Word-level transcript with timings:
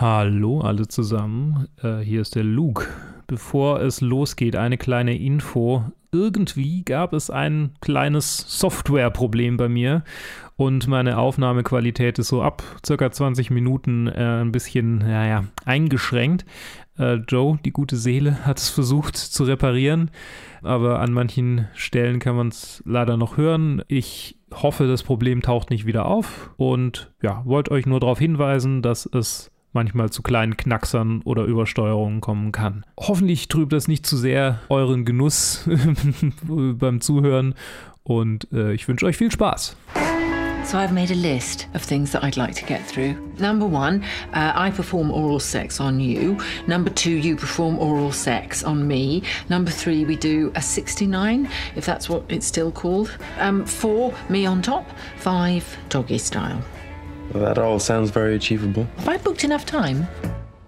Hallo 0.00 0.60
alle 0.60 0.86
zusammen, 0.86 1.66
äh, 1.82 1.98
hier 1.98 2.20
ist 2.20 2.36
der 2.36 2.44
Luke. 2.44 2.86
Bevor 3.26 3.80
es 3.80 4.00
losgeht, 4.00 4.54
eine 4.54 4.78
kleine 4.78 5.18
Info. 5.18 5.82
Irgendwie 6.12 6.84
gab 6.84 7.12
es 7.12 7.30
ein 7.30 7.74
kleines 7.80 8.44
Softwareproblem 8.46 9.56
bei 9.56 9.68
mir 9.68 10.04
und 10.54 10.86
meine 10.86 11.18
Aufnahmequalität 11.18 12.20
ist 12.20 12.28
so 12.28 12.42
ab 12.42 12.62
circa 12.86 13.10
20 13.10 13.50
Minuten 13.50 14.06
äh, 14.06 14.42
ein 14.42 14.52
bisschen, 14.52 14.98
naja, 14.98 15.46
eingeschränkt. 15.64 16.46
Äh, 16.96 17.14
Joe, 17.26 17.58
die 17.64 17.72
gute 17.72 17.96
Seele, 17.96 18.46
hat 18.46 18.58
es 18.58 18.68
versucht 18.68 19.16
zu 19.16 19.42
reparieren, 19.42 20.12
aber 20.62 21.00
an 21.00 21.12
manchen 21.12 21.66
Stellen 21.74 22.20
kann 22.20 22.36
man 22.36 22.48
es 22.48 22.84
leider 22.86 23.16
noch 23.16 23.36
hören. 23.36 23.82
Ich 23.88 24.38
hoffe, 24.54 24.86
das 24.86 25.02
Problem 25.02 25.42
taucht 25.42 25.70
nicht 25.70 25.86
wieder 25.86 26.06
auf 26.06 26.52
und 26.56 27.12
ja, 27.20 27.42
wollte 27.44 27.72
euch 27.72 27.84
nur 27.84 27.98
darauf 27.98 28.20
hinweisen, 28.20 28.80
dass 28.80 29.04
es 29.04 29.50
manchmal 29.78 30.10
zu 30.10 30.22
kleinen 30.22 30.56
Knacksern 30.56 31.22
oder 31.22 31.44
Übersteuerungen 31.44 32.20
kommen 32.20 32.50
kann. 32.50 32.84
Hoffentlich 32.98 33.46
trübt 33.46 33.72
das 33.72 33.86
nicht 33.86 34.06
zu 34.06 34.16
sehr 34.16 34.58
euren 34.70 35.04
Genuss 35.04 35.68
beim 36.42 37.00
Zuhören 37.00 37.54
und 38.02 38.48
äh, 38.52 38.72
ich 38.72 38.88
wünsche 38.88 39.06
euch 39.06 39.16
viel 39.16 39.30
Spaß. 39.30 39.76
So 40.64 40.78
I've 40.78 40.92
made 40.92 41.12
a 41.12 41.14
list 41.14 41.68
of 41.74 41.86
things 41.86 42.10
that 42.10 42.24
I'd 42.24 42.36
like 42.36 42.56
to 42.56 42.66
get 42.66 42.84
through. 42.84 43.14
Number 43.38 43.64
one, 43.64 44.02
uh, 44.34 44.52
I 44.56 44.70
perform 44.70 45.12
oral 45.12 45.38
sex 45.38 45.80
on 45.80 46.00
you. 46.00 46.38
Number 46.66 46.90
two, 46.90 47.12
you 47.12 47.36
perform 47.36 47.78
oral 47.78 48.10
sex 48.10 48.64
on 48.64 48.86
me. 48.88 49.22
Number 49.48 49.70
three, 49.70 50.04
we 50.04 50.16
do 50.16 50.50
a 50.56 50.60
69, 50.60 51.48
if 51.76 51.86
that's 51.86 52.08
what 52.08 52.24
it's 52.28 52.46
still 52.46 52.72
called. 52.72 53.16
Um, 53.38 53.64
four, 53.64 54.12
me 54.28 54.44
on 54.44 54.60
top. 54.60 54.86
Five, 55.18 55.64
doggy 55.88 56.18
style. 56.18 56.64
That 57.32 57.58
all 57.58 57.78
sounds 57.78 58.10
very 58.10 58.34
achievable. 58.34 58.86
Have 58.98 59.08
I 59.08 59.16
booked 59.18 59.44
enough 59.44 59.66
time? 59.66 60.06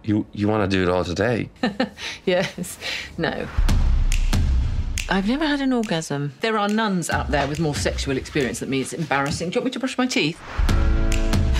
You 0.05 0.27
you 0.32 0.48
want 0.48 0.68
to 0.70 0.77
do 0.77 0.82
it 0.82 0.88
all 0.88 1.05
today? 1.05 1.48
Yes. 2.27 2.78
No. 3.18 3.46
I've 5.09 5.26
never 5.26 5.45
had 5.46 5.60
an 5.60 5.73
orgasm. 5.73 6.32
There 6.40 6.57
are 6.59 6.68
nuns 6.68 7.10
out 7.10 7.29
there 7.30 7.46
with 7.48 7.59
more 7.59 7.74
sexual 7.74 8.16
experience 8.16 8.60
than 8.60 8.70
me. 8.70 8.80
It's 8.80 8.93
embarrassing. 8.93 9.51
Do 9.51 9.54
you 9.54 9.60
want 9.60 9.65
me 9.66 9.70
to 9.73 9.79
brush 9.80 9.98
my 9.98 10.07
teeth? 10.07 10.38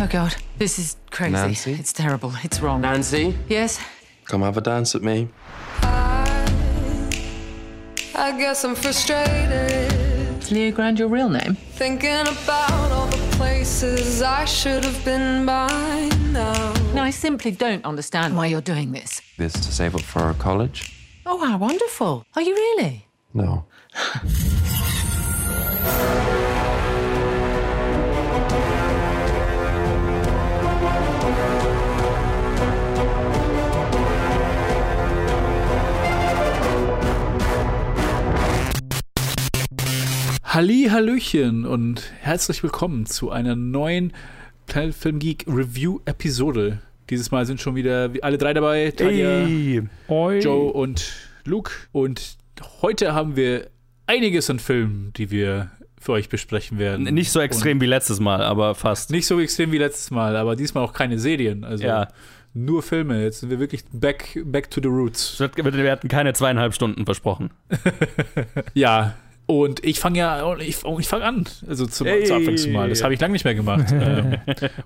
Oh, 0.03 0.07
God. 0.09 0.37
This 0.59 0.79
is 0.79 0.97
crazy. 1.11 1.33
Nancy? 1.33 1.73
It's 1.73 1.93
terrible. 1.93 2.33
It's 2.45 2.61
wrong. 2.61 2.81
Nancy, 2.83 3.35
yes? 3.49 3.81
come 4.27 4.43
have 4.43 4.57
a 4.57 4.61
dance 4.61 4.95
with 4.95 5.03
me. 5.03 5.29
I 8.15 8.33
guess 8.39 8.65
I'm 8.65 8.75
frustrated, 8.77 9.93
Is 10.43 10.53
Leo 10.53 10.71
Grand 10.73 10.99
your 11.01 11.09
real 11.09 11.29
name? 11.29 11.57
thinking 11.73 12.21
about 12.21 12.71
all 12.93 13.07
the 13.09 13.17
places 13.41 14.21
I 14.21 14.45
should 14.45 14.85
have 14.85 15.03
been 15.03 15.47
by 15.47 16.11
now. 16.31 16.75
No, 16.93 17.03
I 17.03 17.09
simply 17.09 17.51
don't 17.51 17.83
understand 17.87 18.37
why 18.37 18.45
you're 18.49 18.61
doing 18.61 18.93
this. 18.93 19.23
This 19.39 19.55
to 19.55 19.73
save 19.73 19.95
up 19.95 20.03
for 20.03 20.35
college? 20.35 20.93
Oh, 21.25 21.39
how 21.43 21.57
wonderful. 21.57 22.27
Are 22.37 22.43
you 22.43 22.55
really? 22.55 23.07
No. 23.33 23.65
Halli, 40.53 40.89
Hallöchen 40.91 41.65
und 41.65 42.13
herzlich 42.23 42.65
willkommen 42.65 43.07
zu 43.07 43.31
einer 43.31 43.55
neuen 43.55 44.13
Planet 44.67 44.97
Film 44.97 45.21
Geek 45.21 45.45
Review 45.47 46.01
Episode. 46.07 46.81
Dieses 47.09 47.31
Mal 47.31 47.47
sind 47.47 47.61
schon 47.61 47.77
wieder 47.77 48.11
alle 48.23 48.37
drei 48.37 48.53
dabei, 48.53 48.91
Tanja, 48.91 49.47
Joe 49.47 50.73
und 50.73 51.13
Luke. 51.45 51.71
Und 51.93 52.37
heute 52.83 53.15
haben 53.15 53.37
wir 53.37 53.69
einiges 54.09 54.51
an 54.51 54.59
Filmen, 54.59 55.13
die 55.17 55.31
wir 55.31 55.71
für 56.01 56.11
euch 56.15 56.29
besprechen 56.29 56.81
werden. 56.81 57.05
Nicht 57.15 57.31
so 57.31 57.39
extrem 57.39 57.81
wie 57.81 57.87
letztes 57.87 58.19
Mal, 58.19 58.43
aber 58.43 58.75
fast. 58.75 59.11
Und 59.11 59.15
nicht 59.15 59.29
so 59.29 59.39
extrem 59.39 59.71
wie 59.71 59.79
letztes 59.79 60.11
Mal, 60.11 60.35
aber 60.35 60.57
diesmal 60.57 60.83
auch 60.83 60.95
keine 60.95 61.21
Serien. 61.21 61.63
Also 61.63 61.85
Ja. 61.85 62.09
nur 62.55 62.83
Filme. 62.83 63.23
Jetzt 63.23 63.39
sind 63.39 63.51
wir 63.51 63.61
wirklich 63.61 63.85
back, 63.93 64.37
back 64.47 64.69
to 64.69 64.81
the 64.83 64.89
roots. 64.89 65.39
Wir 65.39 65.93
hatten 65.93 66.09
keine 66.09 66.33
zweieinhalb 66.33 66.75
Stunden 66.75 67.05
versprochen. 67.05 67.51
Ja. 68.75 69.15
Und 69.51 69.85
ich 69.85 69.99
fange 69.99 70.19
ja, 70.21 70.57
ich, 70.59 70.85
ich 70.99 71.09
fange 71.09 71.25
an, 71.25 71.45
also 71.67 71.85
zum, 71.85 72.07
Ey. 72.07 72.23
zu 72.23 72.37
Anfangs 72.37 72.69
mal. 72.69 72.89
Das 72.89 73.03
habe 73.03 73.15
ich 73.15 73.21
lange 73.21 73.33
nicht 73.33 73.45
mehr 73.45 73.57
gemacht. 73.57 73.87
ähm, 73.93 74.37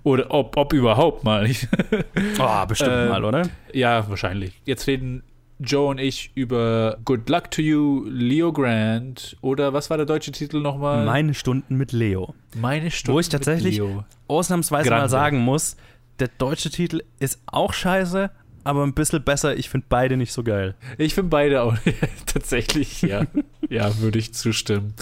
oder 0.05 0.31
ob, 0.31 0.57
ob 0.57 0.73
überhaupt 0.73 1.23
mal. 1.23 1.45
Ich, 1.51 1.69
Oh, 2.39 2.65
bestimmt 2.67 2.91
Ähm, 2.95 3.09
mal, 3.11 3.25
oder? 3.27 3.43
ja, 3.75 4.09
wahrscheinlich. 4.09 4.55
Jetzt 4.65 4.87
reden 4.87 5.23
Joe 5.59 5.89
und 5.91 5.99
ich 5.99 6.31
über 6.35 6.97
Good 7.05 7.29
Luck 7.29 7.51
to 7.51 7.61
You, 7.61 8.07
Leo 8.09 8.55
Grant 8.55 9.37
oder 9.43 9.75
was 9.75 9.91
war 9.91 9.99
der 9.99 10.07
deutsche 10.07 10.33
Titel 10.33 10.61
nochmal? 10.61 11.05
Meine 11.05 11.35
Stunden 11.35 11.77
mit 11.77 11.93
Leo. 11.93 12.35
Meine 12.57 12.91
Stunde 12.91 13.17
Wo 13.17 13.21
ich 13.21 13.29
tatsächlich 13.29 13.79
mit 13.81 13.87
Leo. 13.87 14.05
ausnahmsweise 14.29 14.89
Grande. 14.89 15.03
mal 15.03 15.09
sagen 15.11 15.41
muss, 15.41 15.77
der 16.21 16.29
deutsche 16.39 16.71
Titel 16.71 17.03
ist 17.21 17.39
auch 17.45 17.75
scheiße, 17.75 18.31
aber 18.65 18.83
ein 18.83 18.95
bisschen 18.95 19.23
besser. 19.23 19.57
Ich 19.57 19.69
finde 19.69 19.87
beide 19.89 20.17
nicht 20.17 20.33
so 20.33 20.43
geil. 20.43 20.75
Ich 20.99 21.15
finde 21.15 21.31
beide 21.31 21.63
auch 21.63 21.77
tatsächlich, 22.27 23.03
ja. 23.03 23.27
ja, 23.69 23.99
würde 24.01 24.19
ich 24.19 24.35
zustimmen. 24.35 24.95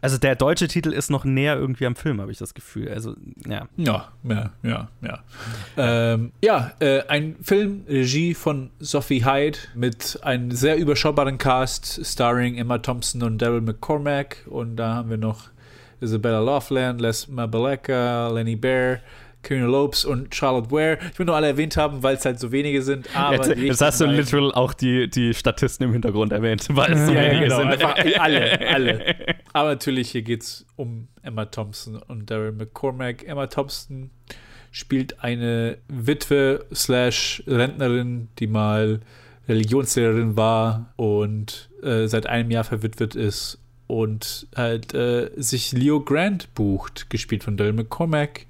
Also 0.00 0.18
der 0.18 0.36
deutsche 0.36 0.68
Titel 0.68 0.92
ist 0.92 1.10
noch 1.10 1.24
näher 1.24 1.56
irgendwie 1.56 1.86
am 1.86 1.96
Film, 1.96 2.20
habe 2.20 2.32
ich 2.32 2.38
das 2.38 2.54
Gefühl. 2.54 2.88
Also, 2.88 3.14
ja. 3.46 3.68
Ja, 3.76 4.08
ja, 4.22 4.52
ja, 4.62 4.88
ja. 5.02 5.18
Ähm, 5.76 6.32
ja, 6.42 6.72
äh, 6.80 7.02
ein 7.08 7.36
Film, 7.42 7.84
Regie 7.88 8.34
von 8.34 8.70
Sophie 8.78 9.24
Hyde 9.24 9.58
mit 9.74 10.20
einem 10.22 10.52
sehr 10.52 10.76
überschaubaren 10.76 11.38
Cast, 11.38 12.06
starring 12.06 12.56
Emma 12.56 12.78
Thompson 12.78 13.22
und 13.22 13.42
Daryl 13.42 13.60
McCormack. 13.60 14.44
Und 14.48 14.76
da 14.76 14.94
haben 14.94 15.10
wir 15.10 15.18
noch 15.18 15.50
Isabella 16.00 16.40
Loveland, 16.40 17.00
Les 17.00 17.28
Mabeleka, 17.28 18.28
Lenny 18.28 18.56
Bear, 18.56 19.00
Karina 19.42 19.66
Lopes 19.66 20.04
und 20.04 20.34
Charlotte 20.34 20.70
Ware. 20.70 20.98
Ich 21.12 21.18
will 21.18 21.26
nur 21.26 21.36
alle 21.36 21.46
erwähnt 21.46 21.76
haben, 21.76 22.02
weil 22.02 22.16
es 22.16 22.24
halt 22.24 22.38
so 22.40 22.52
wenige 22.52 22.82
sind. 22.82 23.08
Aber 23.14 23.36
Jetzt, 23.36 23.56
jetzt 23.56 23.80
hast 23.80 24.00
du 24.00 24.06
literal 24.06 24.52
auch 24.52 24.72
die, 24.74 25.08
die 25.08 25.32
Statisten 25.34 25.84
im 25.86 25.92
Hintergrund 25.92 26.32
erwähnt, 26.32 26.66
weil 26.72 26.92
es 26.92 27.06
so 27.06 27.12
Ja, 27.12 27.22
wenige 27.22 27.44
genau. 27.46 27.58
sind. 27.70 27.84
Alle, 28.20 28.68
alle. 28.68 29.16
Aber 29.52 29.70
natürlich, 29.70 30.10
hier 30.10 30.22
geht 30.22 30.42
es 30.42 30.66
um 30.76 31.08
Emma 31.22 31.44
Thompson 31.46 31.96
und 31.96 32.30
Daryl 32.30 32.52
McCormack. 32.52 33.26
Emma 33.26 33.46
Thompson 33.46 34.10
spielt 34.70 35.22
eine 35.22 35.78
Witwe 35.88 36.66
slash 36.74 37.42
Rentnerin, 37.46 38.28
die 38.38 38.46
mal 38.46 39.00
Religionslehrerin 39.48 40.36
war 40.36 40.92
und 40.96 41.70
äh, 41.82 42.06
seit 42.06 42.26
einem 42.26 42.50
Jahr 42.50 42.64
verwitwet 42.64 43.14
ist 43.14 43.58
und 43.86 44.46
halt 44.54 44.92
äh, 44.94 45.30
sich 45.36 45.72
Leo 45.72 46.00
Grant 46.00 46.54
bucht, 46.54 47.08
gespielt 47.08 47.42
von 47.44 47.56
Daryl 47.56 47.72
McCormack, 47.72 48.46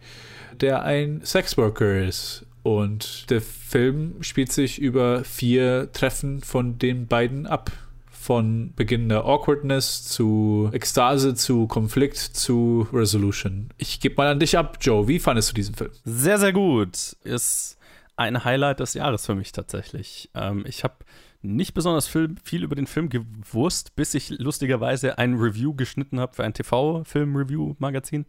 der 0.62 0.82
ein 0.82 1.20
Sexworker 1.24 2.02
ist. 2.02 2.44
Und 2.62 3.30
der 3.30 3.40
Film 3.40 4.22
spielt 4.22 4.52
sich 4.52 4.78
über 4.78 5.24
vier 5.24 5.90
Treffen 5.92 6.40
von 6.40 6.78
den 6.78 7.06
beiden 7.06 7.46
ab. 7.46 7.70
Von 8.10 8.74
beginnender 8.74 9.24
Awkwardness 9.24 10.04
zu 10.04 10.68
Ekstase 10.72 11.34
zu 11.34 11.66
Konflikt 11.66 12.18
zu 12.18 12.86
Resolution. 12.92 13.70
Ich 13.78 14.00
gebe 14.00 14.16
mal 14.16 14.28
an 14.28 14.38
dich 14.38 14.58
ab, 14.58 14.76
Joe. 14.82 15.08
Wie 15.08 15.18
fandest 15.18 15.50
du 15.50 15.54
diesen 15.54 15.74
Film? 15.74 15.92
Sehr, 16.04 16.38
sehr 16.38 16.52
gut. 16.52 17.16
Ist 17.24 17.78
ein 18.16 18.44
Highlight 18.44 18.80
des 18.80 18.92
Jahres 18.94 19.24
für 19.24 19.34
mich 19.34 19.52
tatsächlich. 19.52 20.28
Ähm, 20.34 20.64
ich 20.66 20.84
habe 20.84 20.96
nicht 21.40 21.72
besonders 21.72 22.08
viel, 22.08 22.34
viel 22.42 22.64
über 22.64 22.74
den 22.74 22.86
Film 22.86 23.08
gewusst, 23.08 23.94
bis 23.94 24.14
ich 24.14 24.30
lustigerweise 24.30 25.18
ein 25.18 25.34
Review 25.34 25.74
geschnitten 25.74 26.18
habe 26.18 26.34
für 26.34 26.44
ein 26.44 26.52
TV-Film-Review-Magazin. 26.52 28.26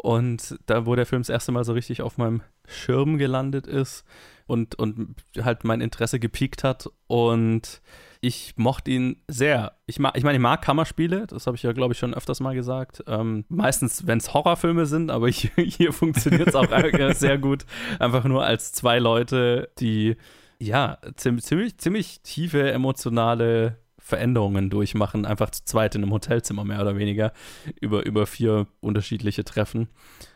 Und 0.00 0.58
da, 0.66 0.86
wo 0.86 0.94
der 0.94 1.06
Film 1.06 1.22
das 1.22 1.28
erste 1.28 1.50
Mal 1.50 1.64
so 1.64 1.72
richtig 1.72 2.02
auf 2.02 2.18
meinem 2.18 2.42
Schirm 2.68 3.18
gelandet 3.18 3.66
ist 3.66 4.04
und, 4.46 4.76
und 4.76 5.16
halt 5.40 5.64
mein 5.64 5.80
Interesse 5.80 6.20
gepiekt 6.20 6.62
hat. 6.62 6.88
Und 7.08 7.82
ich 8.20 8.54
mochte 8.56 8.92
ihn 8.92 9.16
sehr. 9.26 9.72
Ich, 9.86 9.96
ich 9.96 10.22
meine, 10.22 10.36
ich 10.36 10.42
mag 10.42 10.62
Kammerspiele, 10.62 11.26
das 11.26 11.48
habe 11.48 11.56
ich 11.56 11.64
ja, 11.64 11.72
glaube 11.72 11.94
ich, 11.94 11.98
schon 11.98 12.14
öfters 12.14 12.38
mal 12.38 12.54
gesagt. 12.54 13.02
Ähm, 13.08 13.44
meistens, 13.48 14.06
wenn 14.06 14.18
es 14.18 14.32
Horrorfilme 14.32 14.86
sind, 14.86 15.10
aber 15.10 15.28
hier, 15.30 15.50
hier 15.56 15.92
funktioniert 15.92 16.48
es 16.48 16.54
auch 16.54 16.70
äh, 16.70 17.14
sehr 17.14 17.38
gut. 17.38 17.66
Einfach 17.98 18.24
nur 18.24 18.44
als 18.44 18.72
zwei 18.72 19.00
Leute, 19.00 19.70
die 19.80 20.16
ja 20.60 20.98
ziemlich, 21.16 21.44
ziemlich, 21.44 21.78
ziemlich 21.78 22.20
tiefe 22.22 22.70
emotionale 22.70 23.78
Veränderungen 24.08 24.70
durchmachen, 24.70 25.26
einfach 25.26 25.50
zu 25.50 25.64
zweit 25.66 25.94
in 25.94 26.02
einem 26.02 26.12
Hotelzimmer 26.12 26.64
mehr 26.64 26.80
oder 26.80 26.96
weniger, 26.96 27.32
über, 27.80 28.06
über 28.06 28.26
vier 28.26 28.66
unterschiedliche 28.80 29.44
Treffen. 29.44 29.88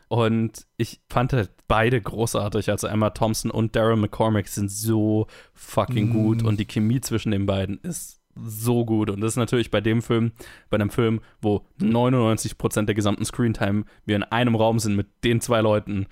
Und 0.09 0.67
ich 0.77 1.01
fand 1.09 1.33
halt 1.33 1.51
beide 1.69 1.99
großartig. 1.99 2.69
Also 2.69 2.87
Emma 2.87 3.11
Thompson 3.11 3.51
und 3.51 3.75
Daryl 3.75 3.97
McCormack 3.97 4.47
sind 4.47 4.71
so 4.71 5.27
fucking 5.55 6.11
Mm. 6.11 6.13
gut 6.13 6.43
und 6.43 6.61
die 6.61 6.67
Chemie 6.67 7.01
zwischen 7.01 7.31
den 7.33 7.47
beiden 7.47 7.79
ist 7.83 8.21
so 8.35 8.85
gut. 8.85 9.09
Und 9.09 9.23
das 9.23 9.33
ist 9.33 9.37
natürlich 9.39 9.71
bei 9.71 9.81
dem 9.81 10.03
Film, 10.03 10.33
bei 10.69 10.75
einem 10.75 10.91
Film, 10.91 11.21
wo 11.41 11.65
99% 11.81 12.85
der 12.85 12.95
gesamten 12.95 13.25
Screentime 13.25 13.85
wir 14.05 14.17
in 14.17 14.23
einem 14.23 14.55
Raum 14.55 14.79
sind 14.81 14.97
mit 14.97 15.07
den 15.25 15.41
zwei 15.41 15.63
Leuten, 15.63 16.07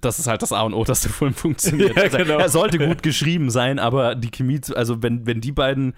das 0.00 0.18
ist 0.18 0.26
halt 0.26 0.42
das 0.42 0.52
A 0.52 0.62
und 0.62 0.74
O, 0.74 0.82
dass 0.82 1.02
der 1.02 1.12
Film 1.12 1.32
funktioniert. 1.44 1.94
Ja, 1.96 2.02
Also, 2.02 2.18
genau. 2.18 2.38
Er 2.38 2.48
sollte 2.48 2.78
gut 2.78 3.04
geschrieben 3.04 3.50
sein, 3.50 3.78
aber 3.78 4.16
die 4.16 4.30
Chemie, 4.32 4.60
also 4.74 5.00
wenn, 5.02 5.26
wenn 5.26 5.40
die 5.40 5.52
beiden, 5.52 5.94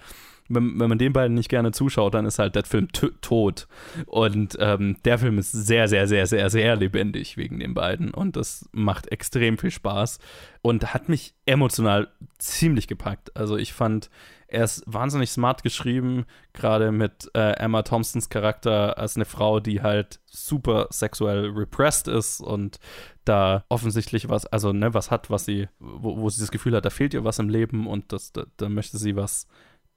wenn, 0.53 0.79
wenn 0.79 0.89
man 0.89 0.97
den 0.97 1.13
beiden 1.13 1.35
nicht 1.35 1.49
gerne 1.49 1.71
zuschaut, 1.71 2.13
dann 2.13 2.25
ist 2.25 2.39
halt 2.39 2.55
der 2.55 2.63
Film 2.63 2.87
tot. 3.21 3.67
Und 4.05 4.57
ähm, 4.59 4.97
der 5.05 5.17
Film 5.17 5.37
ist 5.37 5.51
sehr, 5.51 5.87
sehr, 5.87 6.07
sehr, 6.07 6.27
sehr, 6.27 6.49
sehr 6.49 6.75
lebendig 6.75 7.37
wegen 7.37 7.59
den 7.59 7.73
beiden. 7.73 8.11
Und 8.13 8.35
das 8.35 8.69
macht 8.71 9.11
extrem 9.11 9.57
viel 9.57 9.71
Spaß 9.71 10.19
und 10.61 10.93
hat 10.93 11.09
mich 11.09 11.33
emotional 11.45 12.09
ziemlich 12.37 12.87
gepackt. 12.87 13.35
Also 13.35 13.57
ich 13.57 13.73
fand, 13.73 14.09
er 14.47 14.65
ist 14.65 14.83
wahnsinnig 14.85 15.31
smart 15.31 15.63
geschrieben, 15.63 16.25
gerade 16.53 16.91
mit 16.91 17.31
äh, 17.33 17.53
Emma 17.53 17.83
Thompsons 17.83 18.29
Charakter 18.29 18.97
als 18.97 19.15
eine 19.15 19.25
Frau, 19.25 19.61
die 19.61 19.81
halt 19.81 20.19
super 20.25 20.87
sexuell 20.91 21.49
repressed 21.49 22.09
ist 22.09 22.41
und 22.41 22.79
da 23.23 23.63
offensichtlich 23.69 24.27
was, 24.27 24.45
also 24.45 24.73
ne, 24.73 24.93
was 24.93 25.09
hat, 25.09 25.29
was 25.29 25.45
sie, 25.45 25.69
wo, 25.79 26.17
wo 26.17 26.29
sie 26.29 26.41
das 26.41 26.51
Gefühl 26.51 26.75
hat, 26.75 26.83
da 26.83 26.89
fehlt 26.89 27.13
ihr 27.13 27.23
was 27.23 27.39
im 27.39 27.49
Leben 27.49 27.87
und 27.87 28.11
das, 28.11 28.33
da, 28.33 28.45
da 28.57 28.67
möchte 28.67 28.97
sie 28.97 29.15
was 29.15 29.47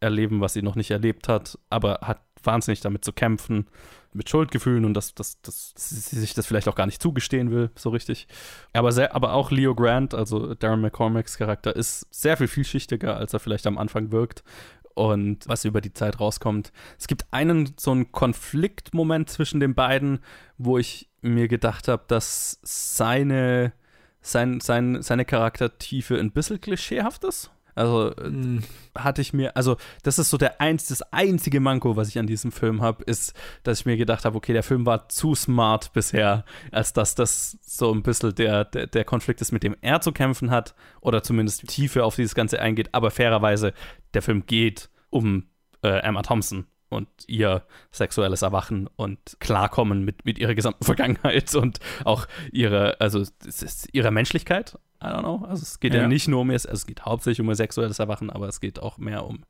erleben, 0.00 0.40
was 0.40 0.52
sie 0.52 0.62
noch 0.62 0.76
nicht 0.76 0.90
erlebt 0.90 1.28
hat, 1.28 1.58
aber 1.70 2.00
hat 2.02 2.20
wahnsinnig 2.42 2.80
damit 2.80 3.04
zu 3.04 3.12
kämpfen, 3.12 3.66
mit 4.14 4.30
Schuldgefühlen 4.30 4.84
und 4.84 4.94
dass, 4.94 5.14
dass, 5.14 5.40
dass 5.42 5.74
sie 5.76 6.20
sich 6.20 6.34
das 6.34 6.46
vielleicht 6.46 6.68
auch 6.68 6.76
gar 6.76 6.86
nicht 6.86 7.02
zugestehen 7.02 7.50
will, 7.50 7.70
so 7.74 7.90
richtig. 7.90 8.28
Aber, 8.72 8.92
sehr, 8.92 9.14
aber 9.14 9.34
auch 9.34 9.50
Leo 9.50 9.74
Grant, 9.74 10.14
also 10.14 10.54
Darren 10.54 10.80
McCormacks 10.80 11.36
Charakter, 11.36 11.74
ist 11.74 12.06
sehr 12.10 12.36
viel 12.36 12.46
vielschichtiger, 12.46 13.16
als 13.16 13.32
er 13.32 13.40
vielleicht 13.40 13.66
am 13.66 13.76
Anfang 13.76 14.12
wirkt. 14.12 14.44
Und 14.94 15.48
was 15.48 15.64
über 15.64 15.80
die 15.80 15.92
Zeit 15.92 16.20
rauskommt. 16.20 16.70
Es 17.00 17.08
gibt 17.08 17.26
einen 17.32 17.74
so 17.76 17.90
einen 17.90 18.12
Konfliktmoment 18.12 19.28
zwischen 19.28 19.58
den 19.58 19.74
beiden, 19.74 20.20
wo 20.56 20.78
ich 20.78 21.10
mir 21.20 21.48
gedacht 21.48 21.88
habe, 21.88 22.04
dass 22.06 22.60
seine, 22.62 23.72
sein, 24.20 24.60
sein, 24.60 25.02
seine 25.02 25.24
Charaktertiefe 25.24 26.16
ein 26.16 26.30
bisschen 26.30 26.60
klischeehaft 26.60 27.24
ist. 27.24 27.50
Also 27.74 28.12
Hm. 28.16 28.62
hatte 28.96 29.20
ich 29.20 29.32
mir, 29.32 29.56
also 29.56 29.76
das 30.02 30.18
ist 30.18 30.30
so 30.30 30.36
der 30.36 30.60
eins, 30.60 30.86
das 30.86 31.02
einzige 31.12 31.60
Manko, 31.60 31.96
was 31.96 32.08
ich 32.08 32.18
an 32.18 32.26
diesem 32.26 32.52
Film 32.52 32.82
habe, 32.82 33.04
ist, 33.04 33.34
dass 33.62 33.80
ich 33.80 33.86
mir 33.86 33.96
gedacht 33.96 34.24
habe, 34.24 34.36
okay, 34.36 34.52
der 34.52 34.62
Film 34.62 34.86
war 34.86 35.08
zu 35.08 35.34
smart 35.34 35.92
bisher, 35.92 36.44
als 36.70 36.92
dass 36.92 37.14
das 37.14 37.58
so 37.62 37.92
ein 37.92 38.02
bisschen 38.02 38.34
der, 38.34 38.64
der, 38.64 38.86
der 38.86 39.04
Konflikt 39.04 39.40
ist, 39.40 39.52
mit 39.52 39.62
dem 39.62 39.76
er 39.80 40.00
zu 40.00 40.12
kämpfen 40.12 40.50
hat 40.50 40.74
oder 41.00 41.22
zumindest 41.22 41.66
Tiefe 41.66 42.04
auf 42.04 42.16
dieses 42.16 42.34
Ganze 42.34 42.60
eingeht. 42.60 42.90
Aber 42.92 43.10
fairerweise, 43.10 43.72
der 44.14 44.22
Film 44.22 44.46
geht 44.46 44.90
um 45.10 45.46
äh, 45.82 46.00
Emma 46.00 46.22
Thompson 46.22 46.66
und 46.88 47.08
ihr 47.26 47.62
sexuelles 47.90 48.42
Erwachen 48.42 48.88
und 48.96 49.36
Klarkommen 49.40 50.04
mit, 50.04 50.24
mit 50.24 50.38
ihrer 50.38 50.54
gesamten 50.54 50.84
Vergangenheit 50.84 51.54
und 51.54 51.80
auch 52.04 52.26
ihre, 52.52 53.00
also 53.00 53.20
es 53.20 53.62
ist 53.62 53.88
ihre 53.92 54.10
Menschlichkeit. 54.10 54.78
I 55.04 55.12
don't 55.12 55.20
know. 55.20 55.44
Also 55.46 55.62
es 55.62 55.80
geht 55.80 55.94
ja, 55.94 56.02
Ja. 56.02 56.08
nicht 56.08 56.28
nur 56.28 56.40
um 56.40 56.50
ihr, 56.50 56.54
also 56.54 56.68
es 56.70 56.86
geht 56.86 57.04
hauptsächlich 57.04 57.40
um 57.40 57.48
ihr 57.48 57.54
sexuelles 57.56 57.98
Erwachen, 57.98 58.30
aber 58.30 58.48
es 58.48 58.60
geht 58.60 58.80
auch 58.80 58.98
mehr 58.98 59.24
um 59.26 59.44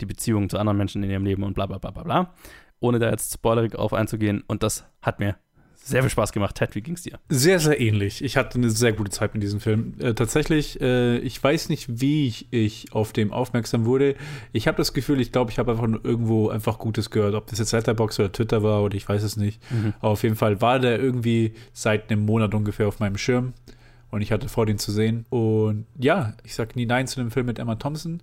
die 0.00 0.06
Beziehung 0.06 0.48
zu 0.48 0.58
anderen 0.58 0.76
Menschen 0.78 1.02
in 1.02 1.10
ihrem 1.10 1.24
Leben 1.24 1.42
und 1.42 1.54
bla 1.54 1.66
bla 1.66 1.78
bla 1.78 1.90
bla 1.90 2.02
bla. 2.02 2.34
Ohne 2.80 2.98
da 2.98 3.10
jetzt 3.10 3.32
spoilerig 3.32 3.74
auf 3.76 3.92
einzugehen. 3.94 4.44
Und 4.46 4.62
das 4.62 4.84
hat 5.00 5.18
mir 5.20 5.36
sehr 5.74 6.02
viel 6.02 6.10
Spaß 6.10 6.32
gemacht. 6.32 6.56
Ted, 6.56 6.74
wie 6.74 6.80
ging's 6.82 7.02
dir? 7.02 7.18
Sehr, 7.28 7.60
sehr 7.60 7.80
ähnlich. 7.80 8.22
Ich 8.22 8.36
hatte 8.36 8.58
eine 8.58 8.70
sehr 8.70 8.92
gute 8.92 9.10
Zeit 9.10 9.34
mit 9.34 9.42
diesem 9.42 9.60
Film. 9.60 9.94
Äh, 10.00 10.14
tatsächlich, 10.14 10.80
äh, 10.80 11.18
ich 11.18 11.42
weiß 11.42 11.68
nicht, 11.68 12.00
wie 12.00 12.26
ich, 12.26 12.52
ich 12.52 12.92
auf 12.92 13.12
dem 13.12 13.32
aufmerksam 13.32 13.84
wurde. 13.86 14.16
Ich 14.52 14.66
habe 14.66 14.76
das 14.76 14.92
Gefühl, 14.94 15.20
ich 15.20 15.30
glaube, 15.32 15.52
ich 15.52 15.58
habe 15.58 15.70
einfach 15.70 15.86
nur 15.86 16.04
irgendwo 16.04 16.48
einfach 16.48 16.78
Gutes 16.78 17.10
gehört. 17.10 17.34
Ob 17.34 17.46
das 17.46 17.60
jetzt 17.60 17.72
Letterboxd 17.72 18.18
oder 18.20 18.32
Twitter 18.32 18.62
war 18.62 18.82
oder 18.82 18.96
ich 18.96 19.08
weiß 19.08 19.22
es 19.22 19.36
nicht. 19.36 19.62
Aber 20.00 20.10
auf 20.10 20.22
jeden 20.24 20.36
Fall 20.36 20.60
war 20.60 20.80
der 20.80 20.98
irgendwie 21.00 21.54
seit 21.72 22.10
einem 22.10 22.26
Monat 22.26 22.52
ungefähr 22.54 22.88
auf 22.88 22.98
meinem 22.98 23.16
Schirm. 23.16 23.52
Und 24.10 24.22
ich 24.22 24.30
hatte 24.32 24.48
vor, 24.48 24.66
den 24.66 24.78
zu 24.78 24.92
sehen. 24.92 25.26
Und 25.30 25.86
ja, 25.98 26.34
ich 26.44 26.54
sag 26.54 26.76
nie 26.76 26.86
Nein 26.86 27.06
zu 27.06 27.20
dem 27.20 27.30
Film 27.30 27.46
mit 27.46 27.58
Emma 27.58 27.74
Thompson. 27.74 28.20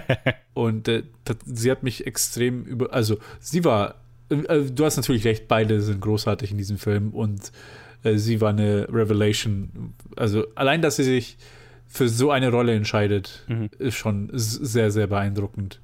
und 0.54 0.88
äh, 0.88 1.02
sie 1.46 1.70
hat 1.70 1.82
mich 1.82 2.06
extrem 2.06 2.64
über. 2.64 2.92
Also, 2.92 3.16
sie 3.40 3.64
war. 3.64 3.96
Äh, 4.28 4.62
du 4.70 4.84
hast 4.84 4.96
natürlich 4.96 5.24
recht, 5.24 5.48
beide 5.48 5.80
sind 5.80 6.00
großartig 6.00 6.50
in 6.50 6.58
diesem 6.58 6.78
Film. 6.78 7.10
Und 7.10 7.50
äh, 8.04 8.16
sie 8.16 8.40
war 8.40 8.50
eine 8.50 8.86
Revelation. 8.92 9.94
Also, 10.16 10.44
allein, 10.54 10.82
dass 10.82 10.96
sie 10.96 11.04
sich 11.04 11.38
für 11.86 12.08
so 12.08 12.30
eine 12.30 12.50
Rolle 12.50 12.74
entscheidet, 12.74 13.44
Mhm. 13.48 13.70
ist 13.78 13.96
schon 13.96 14.30
sehr, 14.32 14.90
sehr 14.90 15.06
beeindruckend. 15.06 15.80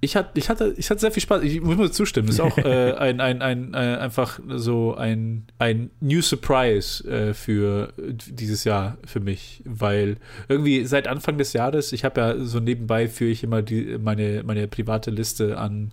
Ich 0.00 0.14
hatte, 0.14 0.38
ich 0.38 0.48
hatte, 0.48 0.74
ich 0.76 0.90
hatte 0.90 1.00
sehr 1.00 1.10
viel 1.10 1.22
Spaß. 1.22 1.42
Ich 1.42 1.60
muss 1.60 1.76
mir 1.76 1.90
zustimmen. 1.90 2.28
Das 2.28 2.36
ist 2.36 2.40
auch 2.40 2.56
äh, 2.64 2.92
ein, 2.92 3.20
ein, 3.20 3.42
ein, 3.42 3.74
äh, 3.74 3.76
einfach 3.76 4.38
so 4.48 4.94
ein, 4.94 5.46
ein 5.58 5.90
New 6.00 6.22
Surprise 6.22 7.02
äh, 7.08 7.34
für 7.34 7.92
dieses 7.98 8.62
Jahr 8.62 8.98
für 9.04 9.18
mich, 9.18 9.62
weil 9.64 10.18
irgendwie 10.48 10.84
seit 10.84 11.08
Anfang 11.08 11.36
des 11.36 11.52
Jahres, 11.52 11.92
ich 11.92 12.04
habe 12.04 12.20
ja 12.20 12.38
so 12.38 12.60
nebenbei 12.60 13.08
führe 13.08 13.30
ich 13.30 13.42
immer 13.42 13.62
die, 13.62 13.98
meine, 13.98 14.44
meine 14.44 14.68
private 14.68 15.10
Liste 15.10 15.58
an, 15.58 15.90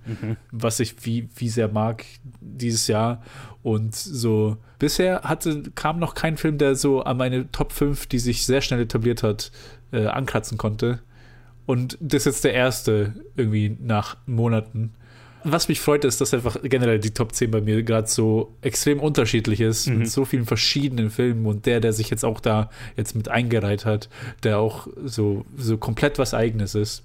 was 0.52 0.80
ich 0.80 1.04
wie, 1.06 1.28
wie 1.36 1.50
sehr 1.50 1.68
mag 1.68 2.06
dieses 2.42 2.88
Jahr. 2.88 3.24
Und 3.64 3.96
so 3.96 4.58
bisher 4.78 5.22
hatte, 5.24 5.64
kam 5.74 5.98
noch 5.98 6.14
kein 6.14 6.38
Film, 6.38 6.60
der 6.60 6.76
so 6.76 7.02
an 7.02 7.18
meine 7.18 7.52
Top 7.52 7.72
5, 7.72 8.06
die 8.06 8.20
sich 8.20 8.46
sehr 8.46 8.62
schnell 8.62 8.82
etabliert 8.82 9.24
hat, 9.24 9.52
äh, 9.92 10.06
ankratzen 10.06 10.60
konnte. 10.60 11.00
Und 11.66 11.98
das 12.00 12.22
ist 12.22 12.26
jetzt 12.26 12.44
der 12.44 12.54
erste 12.54 13.14
irgendwie 13.36 13.76
nach 13.80 14.18
Monaten. 14.26 14.94
Was 15.48 15.68
mich 15.68 15.80
freut, 15.80 16.04
ist, 16.06 16.22
dass 16.22 16.34
einfach 16.34 16.58
generell 16.64 16.98
die 16.98 17.12
Top 17.12 17.32
10 17.32 17.52
bei 17.52 17.62
mir 17.62 17.84
gerade 17.84 18.08
so 18.08 18.56
extrem 18.62 19.00
unterschiedlich 19.00 19.62
ist, 19.62 19.86
mit 19.88 20.10
so 20.10 20.26
vielen 20.26 20.46
verschiedenen 20.46 21.12
Filmen 21.12 21.46
und 21.46 21.68
der, 21.68 21.80
der 21.80 21.94
sich 21.94 22.10
jetzt 22.10 22.26
auch 22.26 22.40
da 22.40 22.72
jetzt 22.98 23.16
mit 23.16 23.30
eingereiht 23.30 23.86
hat, 23.86 24.10
der 24.42 24.58
auch 24.58 24.88
so, 25.04 25.46
so 25.56 25.78
komplett 25.78 26.18
was 26.18 26.34
Eigenes 26.34 26.74
ist. 26.74 27.04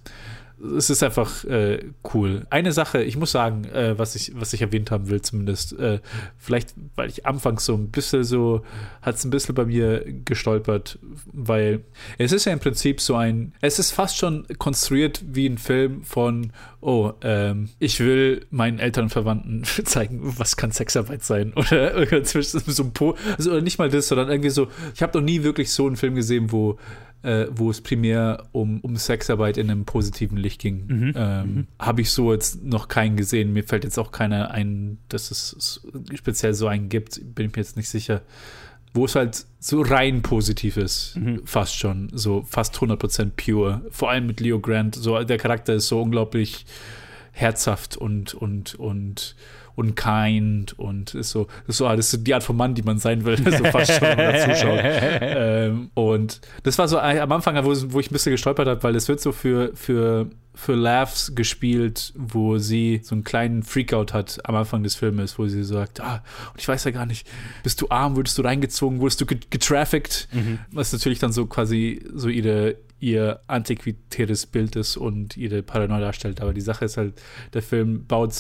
Es 0.77 0.91
ist 0.91 1.03
einfach 1.03 1.45
äh, 1.45 1.85
cool. 2.13 2.47
Eine 2.51 2.73
Sache, 2.73 3.03
ich 3.03 3.17
muss 3.17 3.33
sagen, 3.33 3.65
äh, 3.67 3.99
was, 3.99 4.15
ich, 4.15 4.33
was 4.35 4.53
ich 4.53 4.63
erwähnt 4.63 4.91
haben 4.91 5.09
will, 5.09 5.23
zumindest, 5.23 5.79
äh, 5.79 6.01
vielleicht, 6.37 6.75
weil 6.97 7.09
ich 7.09 7.27
anfangs 7.27 7.65
so 7.65 7.75
ein 7.75 7.89
bisschen 7.89 8.25
so, 8.25 8.63
hat 9.01 9.17
es 9.17 9.25
ein 9.25 9.31
bisschen 9.31 9.55
bei 9.55 9.65
mir 9.65 10.05
gestolpert, 10.25 10.99
weil 11.33 11.81
es 12.19 12.33
ist 12.33 12.45
ja 12.45 12.53
im 12.53 12.61
Prinzip 12.61 13.01
so 13.01 13.17
ein, 13.17 13.53
es 13.61 13.79
ist 13.79 13.93
fast 13.93 14.19
schon 14.19 14.47
konstruiert 14.59 15.23
wie 15.27 15.47
ein 15.47 15.59
Film 15.59 16.03
von, 16.05 16.53
oh, 16.81 17.13
ähm, 17.23 17.71
ich 17.79 18.01
will 18.01 18.47
meinen 18.51 18.79
Eltern 18.79 19.05
und 19.05 19.11
Verwandten 19.11 19.65
zeigen, 19.85 20.21
was 20.23 20.57
kann 20.57 20.73
Sexarbeit 20.73 21.23
sein 21.25 21.53
oder 21.57 21.95
irgendwie 21.95 22.43
so 22.43 22.83
ein 22.83 22.93
Po, 22.93 23.17
also 23.37 23.51
oder 23.53 23.63
nicht 23.63 23.79
mal 23.79 23.89
das, 23.89 24.09
sondern 24.09 24.29
irgendwie 24.29 24.51
so, 24.51 24.69
ich 24.95 25.03
habe 25.03 25.19
noch 25.19 25.25
nie 25.25 25.43
wirklich 25.43 25.71
so 25.73 25.87
einen 25.87 25.97
Film 25.97 26.15
gesehen, 26.15 26.53
wo 26.53 26.79
äh, 27.23 27.47
wo 27.51 27.71
es 27.71 27.81
primär 27.81 28.45
um, 28.53 28.81
um 28.81 28.97
Sexarbeit 28.97 29.59
in 29.59 29.71
einem 29.71 29.85
positiven 29.85 30.39
Licht 30.39 30.61
ging. 30.61 31.13
ähm, 31.17 31.67
Habe 31.79 32.01
ich 32.01 32.11
so 32.11 32.33
jetzt 32.33 32.63
noch 32.65 32.89
keinen 32.89 33.17
gesehen. 33.17 33.53
Mir 33.53 33.65
fällt 33.65 33.85
jetzt 33.85 33.99
auch 33.99 34.13
keiner 34.13 34.51
ein, 34.51 34.99
dass 35.09 35.31
es 35.31 35.87
speziell 36.15 36.55
so 36.55 36.67
einen 36.67 36.89
gibt. 36.89 37.21
Bin 37.35 37.47
ich 37.47 37.53
mir 37.53 37.63
jetzt 37.63 37.77
nicht 37.77 37.89
sicher. 37.89 38.23
Wo 38.93 39.05
es 39.05 39.15
halt 39.15 39.47
so 39.61 39.83
rein 39.83 40.23
positiv 40.23 40.77
ist, 40.77 41.17
fast 41.45 41.77
schon, 41.77 42.09
so 42.13 42.43
fast 42.43 42.75
100% 42.77 43.31
pure. 43.37 43.83
Vor 43.91 44.11
allem 44.11 44.27
mit 44.27 44.41
Leo 44.41 44.59
Grant, 44.59 44.97
so 44.97 45.23
der 45.23 45.39
Charakter 45.39 45.75
ist 45.75 45.87
so 45.87 46.03
unglaublich 46.03 46.67
herzhaft 47.33 47.97
und 47.97 48.35
und 48.35 48.75
und 48.75 49.37
und 49.75 49.95
kind 49.97 50.79
und 50.79 51.15
ist 51.15 51.31
so, 51.31 51.47
ist 51.67 51.79
so, 51.79 51.87
das 51.89 51.99
ist 52.07 52.11
so 52.11 52.17
die 52.19 52.35
Art 52.35 52.43
von 52.43 52.57
Mann, 52.57 52.75
die 52.75 52.83
man 52.83 52.99
sein 52.99 53.25
will, 53.25 53.37
so 53.59 53.65
fast 53.65 53.93
schon, 53.93 54.03
wenn 54.03 54.17
man 54.19 54.55
zuschaut. 54.55 54.81
ähm, 55.21 55.91
und 55.95 56.41
das 56.63 56.79
war 56.79 56.89
so 56.89 56.99
ein- 56.99 57.19
am 57.19 57.33
Anfang, 57.33 57.57
wo, 57.65 57.75
wo 57.93 58.01
ich 58.01 58.11
ein 58.11 58.13
bisschen 58.13 58.33
gestolpert 58.33 58.67
habe, 58.69 58.83
weil 58.83 58.97
es 58.97 59.09
wird 59.09 59.21
so 59.21 59.33
für, 59.33 59.71
für, 59.75 60.29
für 60.55 60.75
Laughs 60.75 61.35
gespielt, 61.35 62.13
wo 62.17 62.59
sie 62.59 63.01
so 63.03 63.15
einen 63.15 63.25
kleinen 63.25 63.63
Freakout 63.63 64.13
hat 64.13 64.39
am 64.45 64.55
Anfang 64.57 64.83
des 64.83 64.95
Filmes, 64.97 65.39
wo 65.39 65.47
sie 65.47 65.65
sagt, 65.65 66.01
ah, 66.01 66.23
und 66.53 66.61
ich 66.61 66.69
weiß 66.69 66.85
ja 66.85 66.91
gar 66.91 67.07
nicht, 67.07 67.27
bist 67.63 67.81
du 67.81 67.87
arm, 67.89 68.17
wurdest 68.17 68.37
du 68.39 68.43
reingezogen, 68.43 69.01
wurdest 69.01 69.21
du 69.21 69.27
get- 69.27 69.51
getraffickt, 69.51 70.29
was 70.73 70.93
natürlich 70.93 71.19
dann 71.21 71.33
so 71.33 71.47
quasi 71.47 72.03
so 72.15 72.29
ihre 72.29 72.77
ihr 73.01 73.41
antiquitäres 73.47 74.47
Bild 74.47 74.77
ist 74.77 74.97
und 74.97 75.37
ihre 75.37 75.63
Paranoia 75.63 76.01
darstellt. 76.01 76.41
Aber 76.41 76.53
die 76.53 76.61
Sache 76.61 76.85
ist 76.85 76.97
halt, 76.97 77.21
der 77.55 77.63
Film 77.63 78.07
baut, 78.07 78.35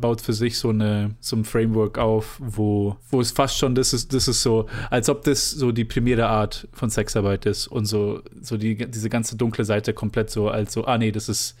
baut 0.00 0.20
für 0.20 0.32
sich 0.32 0.58
so, 0.58 0.70
eine, 0.70 1.16
so 1.20 1.36
ein 1.36 1.44
Framework 1.44 1.98
auf, 1.98 2.38
wo, 2.40 2.96
wo 3.10 3.20
es 3.20 3.32
fast 3.32 3.58
schon, 3.58 3.74
das 3.74 3.92
ist, 3.92 4.14
das 4.14 4.28
ist 4.28 4.42
so, 4.42 4.66
als 4.90 5.08
ob 5.08 5.24
das 5.24 5.50
so 5.50 5.72
die 5.72 5.84
primäre 5.84 6.26
Art 6.26 6.68
von 6.72 6.90
Sexarbeit 6.90 7.44
ist 7.46 7.66
und 7.66 7.86
so, 7.86 8.22
so 8.40 8.56
die, 8.56 8.76
diese 8.88 9.10
ganze 9.10 9.36
dunkle 9.36 9.64
Seite 9.64 9.92
komplett 9.92 10.30
so 10.30 10.48
als 10.48 10.72
so, 10.72 10.84
ah 10.84 10.96
nee, 10.96 11.10
das 11.10 11.28
ist, 11.28 11.56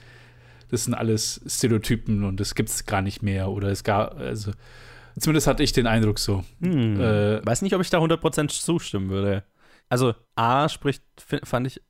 das 0.70 0.84
sind 0.84 0.94
alles 0.94 1.40
Stereotypen 1.46 2.24
und 2.24 2.38
das 2.38 2.54
gibt 2.54 2.68
es 2.68 2.86
gar 2.86 3.02
nicht 3.02 3.22
mehr 3.22 3.50
oder 3.50 3.68
es 3.68 3.82
gab, 3.82 4.18
also 4.18 4.52
zumindest 5.18 5.46
hatte 5.46 5.62
ich 5.62 5.72
den 5.72 5.86
Eindruck 5.86 6.18
so. 6.18 6.44
Hm. 6.60 7.00
Äh, 7.00 7.44
Weiß 7.44 7.62
nicht, 7.62 7.74
ob 7.74 7.80
ich 7.80 7.90
da 7.90 7.98
100% 7.98 8.48
zustimmen 8.48 9.10
würde. 9.10 9.44
Also, 9.88 10.14
A 10.34 10.68
spricht, 10.68 11.02
fand 11.44 11.66
ich 11.66 11.80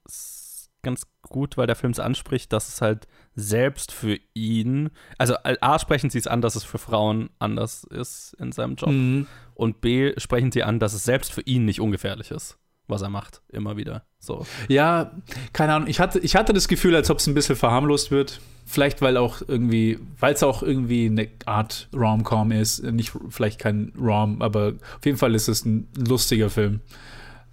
ganz 0.85 1.03
gut, 1.23 1.57
weil 1.57 1.67
der 1.67 1.75
Film 1.76 1.91
es 1.93 1.99
anspricht, 1.99 2.53
dass 2.53 2.69
es 2.69 2.81
halt 2.81 3.09
selbst 3.35 3.91
für 3.91 4.19
ihn, 4.35 4.91
also 5.19 5.35
A 5.43 5.79
sprechen 5.81 6.11
sie 6.11 6.19
es 6.19 6.26
an, 6.29 6.41
dass 6.41 6.55
es 6.55 6.62
für 6.62 6.79
Frauen 6.79 7.31
anders 7.41 7.83
ist 7.85 8.35
in 8.38 8.53
seinem 8.53 8.76
Job 8.76 8.91
Mhm. 8.91 9.26
und 9.55 9.81
B 9.81 10.12
sprechen 10.19 10.53
sie 10.53 10.62
an, 10.62 10.79
dass 10.79 10.93
es 10.95 11.03
selbst 11.05 11.33
für 11.33 11.41
ihn 11.43 11.64
nicht 11.64 11.81
ungefährlich 11.81 12.31
ist. 12.31 12.59
was 12.87 13.00
er 13.00 13.09
macht, 13.09 13.41
immer 13.49 13.79
wieder. 13.79 14.05
So. 14.19 14.45
Ja, 14.69 15.12
keine 15.55 15.73
Ahnung. 15.73 15.88
Ich 15.88 16.00
hatte, 16.00 16.19
ich 16.19 16.37
hatte 16.37 16.53
das 16.53 16.69
Gefühl, 16.69 16.95
als 16.95 17.09
ob 17.09 17.17
es 17.19 17.26
ein 17.26 17.33
bisschen 17.33 17.57
verharmlost 17.57 18.11
wird. 18.11 18.43
Vielleicht, 18.67 19.00
weil 19.00 19.17
auch 19.17 19.41
irgendwie, 19.49 19.99
weil 20.21 20.35
es 20.35 20.43
auch 20.43 20.62
irgendwie 20.62 21.07
eine 21.07 21.29
Art 21.47 21.88
Rom-Com 21.97 22.53
ist. 22.53 22.83
Nicht 22.83 23.11
vielleicht 23.31 23.59
kein 23.59 23.95
Rom, 23.99 24.43
aber 24.43 24.75
auf 24.99 25.07
jeden 25.07 25.17
Fall 25.17 25.35
ist 25.35 25.49
es 25.49 25.64
ein 25.64 25.88
lustiger 25.97 26.50
Film. 26.50 26.83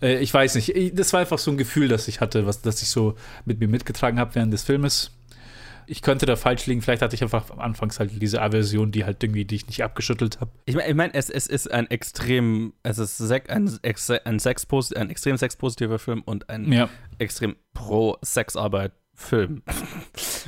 Äh, 0.02 0.20
ich 0.20 0.34
weiß 0.34 0.56
nicht. 0.56 0.76
Ich, 0.76 0.94
das 0.94 1.14
war 1.14 1.20
einfach 1.22 1.40
so 1.40 1.52
ein 1.52 1.58
Gefühl, 1.58 1.88
das 1.88 2.08
ich 2.08 2.22
hatte, 2.22 2.46
was, 2.46 2.62
das 2.62 2.82
ich 2.82 2.90
so 2.90 3.16
mit 3.46 3.60
mir 3.60 3.68
mitgetragen 3.68 4.20
habe 4.20 4.36
während 4.36 4.54
des 4.54 4.64
Filmes. 4.64 5.12
Ich 5.88 6.02
könnte 6.02 6.26
da 6.26 6.36
falsch 6.36 6.68
liegen. 6.68 6.82
Vielleicht 6.82 7.02
hatte 7.02 7.16
ich 7.16 7.24
einfach 7.24 7.58
anfangs 7.58 8.00
halt 8.00 8.12
diese 8.22 8.42
Aversion, 8.42 8.92
die 8.92 9.04
halt 9.04 9.22
irgendwie, 9.24 9.46
die 9.46 9.56
ich 9.56 9.68
nicht 9.68 9.84
abgeschüttelt 9.84 10.40
habe. 10.40 10.52
Ich 10.66 10.76
meine, 10.76 10.88
ich 10.88 10.96
mein, 10.96 11.14
es, 11.14 11.30
es 11.30 11.48
ist 11.48 11.70
ein 11.70 11.90
extrem, 11.90 12.74
es 12.84 12.98
ist 12.98 13.20
ein, 13.22 13.70
ein, 14.26 14.40
Sex 14.40 14.70
ein 14.96 15.10
extrem 15.10 15.38
sexpositiver 15.38 16.00
Film 16.00 16.22
und 16.22 16.50
ein 16.50 16.72
Ja. 16.72 16.90
extrem 17.18 17.56
pro 17.74 18.18
Sexarbeit 18.22 18.94
Film. 19.22 19.62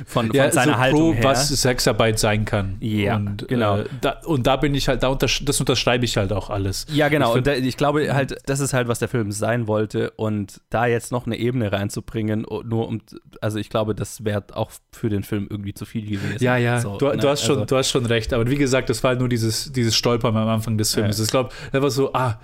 Von, 0.06 0.26
von 0.28 0.32
ja, 0.32 0.50
seiner 0.50 0.74
so 0.74 0.78
Haltung 0.78 1.00
pro, 1.00 1.14
her. 1.14 1.24
was 1.24 1.48
Sexarbeit 1.48 2.18
sein 2.18 2.44
kann. 2.44 2.76
Ja, 2.80 3.16
und, 3.16 3.48
genau. 3.48 3.78
Äh, 3.78 3.84
da, 4.00 4.20
und 4.24 4.46
da 4.46 4.56
bin 4.56 4.74
ich 4.74 4.88
halt, 4.88 5.02
da 5.02 5.08
untersch 5.08 5.44
das 5.44 5.60
unterschreibe 5.60 6.04
ich 6.04 6.16
halt 6.16 6.32
auch 6.32 6.50
alles. 6.50 6.86
Ja, 6.92 7.08
genau. 7.08 7.30
Ich 7.30 7.36
und 7.38 7.46
da, 7.46 7.54
ich 7.54 7.76
glaube 7.76 8.12
halt, 8.14 8.36
das 8.46 8.60
ist 8.60 8.74
halt, 8.74 8.88
was 8.88 8.98
der 8.98 9.08
Film 9.08 9.32
sein 9.32 9.66
wollte. 9.66 10.10
Und 10.12 10.60
da 10.70 10.86
jetzt 10.86 11.12
noch 11.12 11.26
eine 11.26 11.36
Ebene 11.36 11.72
reinzubringen, 11.72 12.42
nur 12.42 12.88
um, 12.88 13.00
also 13.40 13.58
ich 13.58 13.70
glaube, 13.70 13.94
das 13.94 14.24
wäre 14.24 14.44
auch 14.52 14.70
für 14.92 15.08
den 15.08 15.22
Film 15.22 15.46
irgendwie 15.50 15.74
zu 15.74 15.84
viel 15.86 16.04
gewesen. 16.04 16.36
Ja, 16.40 16.56
ja, 16.56 16.80
So, 16.80 16.98
du, 16.98 17.06
ne? 17.08 17.16
du, 17.16 17.28
hast 17.28 17.42
schon, 17.42 17.56
Also- 17.56 17.66
du 17.66 17.76
hast 17.76 17.90
schon 17.90 18.06
recht. 18.06 18.32
Aber 18.32 18.48
wie 18.50 18.56
gesagt, 18.56 18.90
das 18.90 19.02
war 19.02 19.10
halt 19.10 19.20
nur 19.20 19.28
dieses, 19.28 19.72
dieses 19.72 19.96
Stolpern 19.96 20.36
am 20.36 20.48
Anfang 20.48 20.76
des 20.76 20.94
Films. 20.94 21.18
Ja. 21.18 21.24
Ich 21.24 21.30
glaube, 21.30 21.50
das 21.72 21.82
war 21.82 21.90
so, 21.90 22.12
ah, 22.12 22.38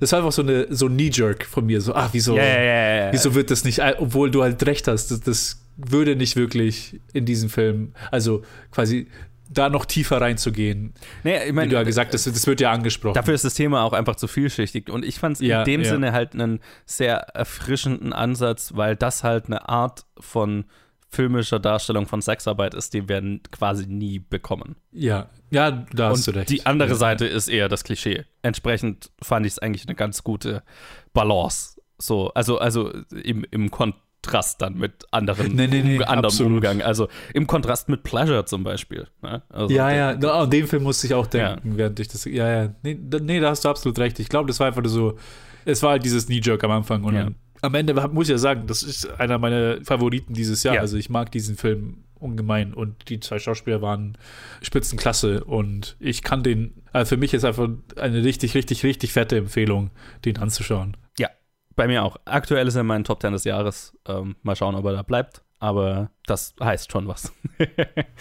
das 0.00 0.12
war 0.12 0.18
einfach 0.18 0.32
so, 0.32 0.42
eine, 0.42 0.66
so 0.70 0.86
ein 0.86 0.96
Knee-Jerk 0.96 1.46
von 1.46 1.66
mir. 1.66 1.80
So, 1.80 1.94
ah, 1.94 2.08
wieso, 2.12 2.36
ja, 2.36 2.44
ja, 2.44 2.96
ja. 3.06 3.12
wieso 3.12 3.34
wird 3.34 3.50
das 3.50 3.64
nicht, 3.64 3.80
obwohl 3.98 4.30
du 4.30 4.42
halt 4.42 4.64
recht 4.66 4.88
hast, 4.88 5.10
das, 5.10 5.20
das 5.20 5.62
würde 5.76 6.16
nicht 6.16 6.36
wirklich 6.36 7.00
in 7.12 7.24
diesem 7.26 7.48
Film, 7.50 7.92
also 8.10 8.42
quasi 8.70 9.08
da 9.48 9.68
noch 9.68 9.84
tiefer 9.84 10.20
reinzugehen. 10.20 10.92
Nee, 11.22 11.38
ich 11.42 11.48
Wie 11.48 11.52
mein, 11.52 11.68
du 11.70 11.76
ja 11.76 11.84
gesagt 11.84 12.12
hast, 12.14 12.26
das 12.26 12.46
wird 12.46 12.60
ja 12.60 12.72
angesprochen. 12.72 13.14
Dafür 13.14 13.34
ist 13.34 13.44
das 13.44 13.54
Thema 13.54 13.84
auch 13.84 13.92
einfach 13.92 14.16
zu 14.16 14.26
vielschichtig. 14.26 14.90
Und 14.90 15.04
ich 15.04 15.20
fand 15.20 15.36
es 15.36 15.40
Ja, 15.40 15.60
in 15.60 15.64
dem 15.66 15.82
ja. 15.82 15.88
Sinne 15.90 16.12
halt 16.12 16.34
einen 16.34 16.58
sehr 16.84 17.16
erfrischenden 17.16 18.12
Ansatz, 18.12 18.72
weil 18.74 18.96
das 18.96 19.22
halt 19.22 19.46
eine 19.46 19.68
Art 19.68 20.04
von 20.18 20.64
filmischer 21.08 21.60
Darstellung 21.60 22.06
von 22.06 22.20
Sexarbeit 22.20 22.74
ist, 22.74 22.92
die 22.92 23.08
wir 23.08 23.22
quasi 23.52 23.86
nie 23.86 24.18
bekommen. 24.18 24.76
ja, 24.92 25.28
ja, 25.52 25.70
da 25.92 26.08
hast 26.08 26.26
Und 26.26 26.34
du 26.34 26.40
recht. 26.40 26.50
die 26.50 26.66
andere 26.66 26.88
ja. 26.88 26.94
Seite 26.96 27.24
ist 27.24 27.46
eher 27.46 27.68
das 27.68 27.84
Klischee. 27.84 28.24
Entsprechend 28.42 29.12
fand 29.22 29.46
ich 29.46 29.52
es 29.52 29.58
eigentlich 29.60 29.86
eine 29.86 29.94
ganz 29.94 30.24
gute 30.24 30.64
Balance. 31.12 31.80
So, 31.98 32.30
also, 32.34 32.58
also 32.58 32.92
im, 33.22 33.46
im 33.52 33.70
Kontrast 34.26 34.60
dann 34.60 34.74
mit 34.76 35.04
anderen 35.12 35.54
Nee, 35.54 35.66
nee, 35.68 35.82
nee, 35.82 36.02
anderem 36.02 36.24
absolut. 36.26 36.52
Umgang. 36.54 36.82
Also 36.82 37.08
im 37.32 37.46
Kontrast 37.46 37.88
mit 37.88 38.02
Pleasure 38.02 38.44
zum 38.44 38.64
Beispiel. 38.64 39.06
Ne? 39.22 39.42
Also, 39.48 39.74
Ja, 39.74 39.90
ja, 39.90 40.10
an 40.10 40.50
den 40.50 40.66
Film 40.66 40.82
musste 40.82 41.06
ich 41.06 41.14
auch 41.14 41.26
denken, 41.26 41.76
während 41.76 41.98
ich 42.00 42.08
das. 42.08 42.24
Ja, 42.24 42.48
ja. 42.64 42.74
Nee, 42.82 42.98
da, 43.00 43.18
nee, 43.18 43.40
da 43.40 43.50
hast 43.50 43.64
du 43.64 43.68
absolut 43.68 43.98
recht. 43.98 44.18
Ich 44.18 44.28
glaube, 44.28 44.48
das 44.48 44.60
war 44.60 44.66
einfach 44.66 44.84
so. 44.86 45.16
Es 45.64 45.82
war 45.82 45.90
halt 45.92 46.04
dieses 46.04 46.26
Knee-Jerk 46.26 46.62
am 46.64 46.70
Anfang. 46.70 47.04
Und 47.04 47.14
Ja. 47.14 47.24
dann, 47.24 47.34
am 47.62 47.74
Ende 47.74 47.94
muss 48.08 48.26
ich 48.26 48.32
ja 48.32 48.38
sagen, 48.38 48.66
das 48.66 48.82
ist 48.82 49.08
einer 49.18 49.38
meiner 49.38 49.78
Favoriten 49.84 50.34
dieses 50.34 50.62
Jahr. 50.62 50.74
Ja. 50.76 50.80
Also 50.82 50.96
ich 50.96 51.08
mag 51.10 51.30
diesen 51.32 51.56
Film 51.56 52.04
ungemein 52.18 52.72
und 52.74 53.08
die 53.08 53.20
zwei 53.20 53.38
Schauspieler 53.38 53.82
waren 53.82 54.16
Spitzenklasse 54.62 55.44
und 55.44 55.96
ich 56.00 56.22
kann 56.22 56.42
den, 56.42 56.82
also 56.92 57.10
für 57.10 57.16
mich 57.18 57.34
ist 57.34 57.44
einfach 57.44 57.68
eine 57.96 58.24
richtig, 58.24 58.54
richtig, 58.54 58.84
richtig 58.84 59.12
fette 59.12 59.36
Empfehlung, 59.36 59.90
den 60.24 60.38
anzuschauen. 60.38 60.96
Ja, 61.18 61.28
bei 61.76 61.86
mir 61.86 62.02
auch. 62.02 62.16
Aktuell 62.24 62.66
ist 62.66 62.74
er 62.74 62.82
mein 62.82 63.04
Top 63.04 63.20
10 63.20 63.32
des 63.32 63.44
Jahres. 63.44 63.96
Ähm, 64.08 64.36
mal 64.42 64.56
schauen, 64.56 64.74
ob 64.74 64.84
er 64.86 64.92
da 64.92 65.02
bleibt. 65.02 65.42
Aber 65.58 66.10
das 66.26 66.54
heißt 66.60 66.92
schon 66.92 67.08
was. 67.08 67.32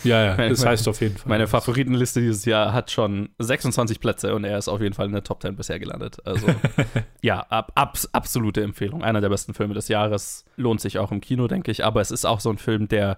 Ja, 0.03 0.23
ja, 0.23 0.49
das 0.49 0.65
heißt 0.65 0.87
auf 0.87 1.01
jeden 1.01 1.17
Fall. 1.17 1.27
Meine 1.29 1.47
Favoritenliste 1.47 2.21
dieses 2.21 2.45
Jahr 2.45 2.71
hat 2.71 2.91
schon 2.91 3.29
26 3.39 3.99
Plätze 3.99 4.33
und 4.33 4.45
er 4.45 4.57
ist 4.57 4.69
auf 4.69 4.79
jeden 4.79 4.93
Fall 4.93 5.07
in 5.07 5.11
der 5.11 5.23
Top 5.23 5.41
10 5.41 5.57
bisher 5.57 5.79
gelandet. 5.79 6.17
Also 6.25 6.47
ja, 7.21 7.41
ab, 7.49 7.73
abs, 7.75 8.07
absolute 8.13 8.61
Empfehlung. 8.61 9.03
Einer 9.03 9.19
der 9.19 9.27
besten 9.29 9.53
Filme 9.53 9.73
des 9.73 9.89
Jahres. 9.89 10.45
Lohnt 10.55 10.79
sich 10.79 10.99
auch 10.99 11.11
im 11.11 11.19
Kino, 11.19 11.47
denke 11.47 11.71
ich. 11.71 11.83
Aber 11.83 11.99
es 11.99 12.11
ist 12.11 12.25
auch 12.25 12.39
so 12.39 12.49
ein 12.49 12.57
Film, 12.57 12.87
der 12.87 13.17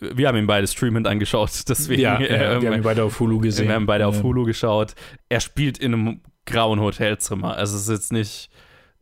wir 0.00 0.28
haben 0.28 0.38
ihn 0.38 0.46
beide 0.46 0.66
streamend 0.66 1.06
angeschaut, 1.06 1.50
deswegen 1.68 2.00
ja, 2.00 2.20
ja, 2.20 2.52
ähm, 2.54 2.62
wir 2.62 2.70
haben 2.70 2.76
ihn 2.76 2.82
beide 2.82 3.02
auf 3.04 3.18
Hulu 3.20 3.40
gesehen. 3.40 3.68
wir 3.68 3.74
haben 3.74 3.86
beide 3.86 4.06
auf 4.06 4.18
Ähm, 4.18 4.22
Hulu 4.22 4.44
geschaut. 4.44 4.94
Er 5.28 5.40
spielt 5.40 5.76
in 5.76 5.92
einem 5.92 6.20
grauen 6.46 6.80
Hotelzimmer. 6.80 7.56
Also 7.56 7.76
es 7.76 7.82
ist 7.82 7.90
jetzt 7.90 8.12
nicht 8.12 8.48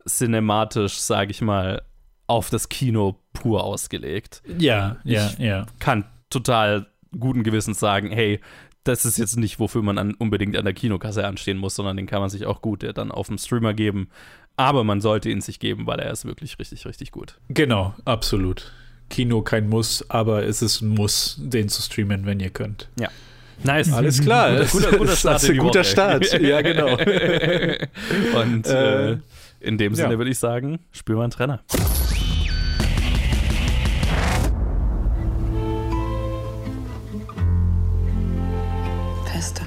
cinematisch, 0.07 0.97
sage 0.99 1.31
ich 1.31 1.41
mal, 1.41 1.81
auf 2.27 2.49
das 2.49 2.69
Kino 2.69 3.19
pur 3.33 3.63
ausgelegt. 3.63 4.41
Ja, 4.57 4.97
ja, 5.03 5.27
Ich- 5.27 5.37
ja. 5.39 5.65
Kann 5.79 6.05
total 6.29 6.87
guten 7.17 7.43
Gewissens 7.43 7.79
sagen, 7.79 8.09
hey, 8.11 8.39
das 8.83 9.05
ist 9.05 9.17
jetzt 9.17 9.37
nicht, 9.37 9.59
wofür 9.59 9.81
man 9.81 9.97
an, 9.97 10.13
unbedingt 10.13 10.55
an 10.57 10.63
der 10.65 10.73
Kinokasse 10.73 11.25
anstehen 11.25 11.57
muss, 11.57 11.75
sondern 11.75 11.97
den 11.97 12.05
kann 12.07 12.21
man 12.21 12.29
sich 12.29 12.45
auch 12.45 12.61
gut 12.61 12.83
äh, 12.83 12.93
dann 12.93 13.11
auf 13.11 13.27
dem 13.27 13.37
Streamer 13.37 13.73
geben. 13.73 14.09
Aber 14.55 14.83
man 14.83 15.01
sollte 15.01 15.29
ihn 15.29 15.41
sich 15.41 15.59
geben, 15.59 15.85
weil 15.87 15.99
er 15.99 16.11
ist 16.11 16.25
wirklich 16.25 16.57
richtig, 16.57 16.85
richtig 16.85 17.11
gut. 17.11 17.37
Genau, 17.49 17.93
absolut. 18.05 18.71
Kino 19.09 19.41
kein 19.41 19.69
Muss, 19.69 20.09
aber 20.09 20.43
es 20.45 20.61
ist 20.61 20.81
ein 20.81 20.89
Muss, 20.89 21.37
den 21.39 21.69
zu 21.69 21.81
streamen, 21.81 22.25
wenn 22.25 22.39
ihr 22.39 22.49
könnt. 22.49 22.89
Nice. 23.63 23.91
Alles 23.93 24.21
klar. 24.21 24.51
Guter, 24.65 24.91
guter, 24.91 24.97
guter 24.97 25.05
Das 25.07 25.19
Start. 25.19 25.41
ist 25.41 25.49
in 25.49 25.55
die 25.55 25.59
ein 25.59 25.63
guter 25.63 25.79
Woche. 25.79 25.87
Start. 25.87 26.41
Ja, 26.41 26.61
genau. 26.61 26.97
Und 28.41 28.67
äh, 28.67 29.11
Äh, 29.13 29.17
in 29.59 29.77
dem 29.77 29.95
Sinne 29.95 30.13
ja. 30.13 30.17
würde 30.17 30.31
ich 30.31 30.39
sagen, 30.39 30.79
spür 30.91 31.17
mal 31.17 31.23
einen 31.23 31.31
Trenner. 31.31 31.61
Fester. 39.25 39.65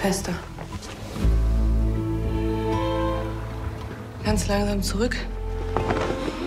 Fester. 0.00 0.34
Ganz 4.24 4.46
langsam 4.48 4.82
zurück. 4.82 5.16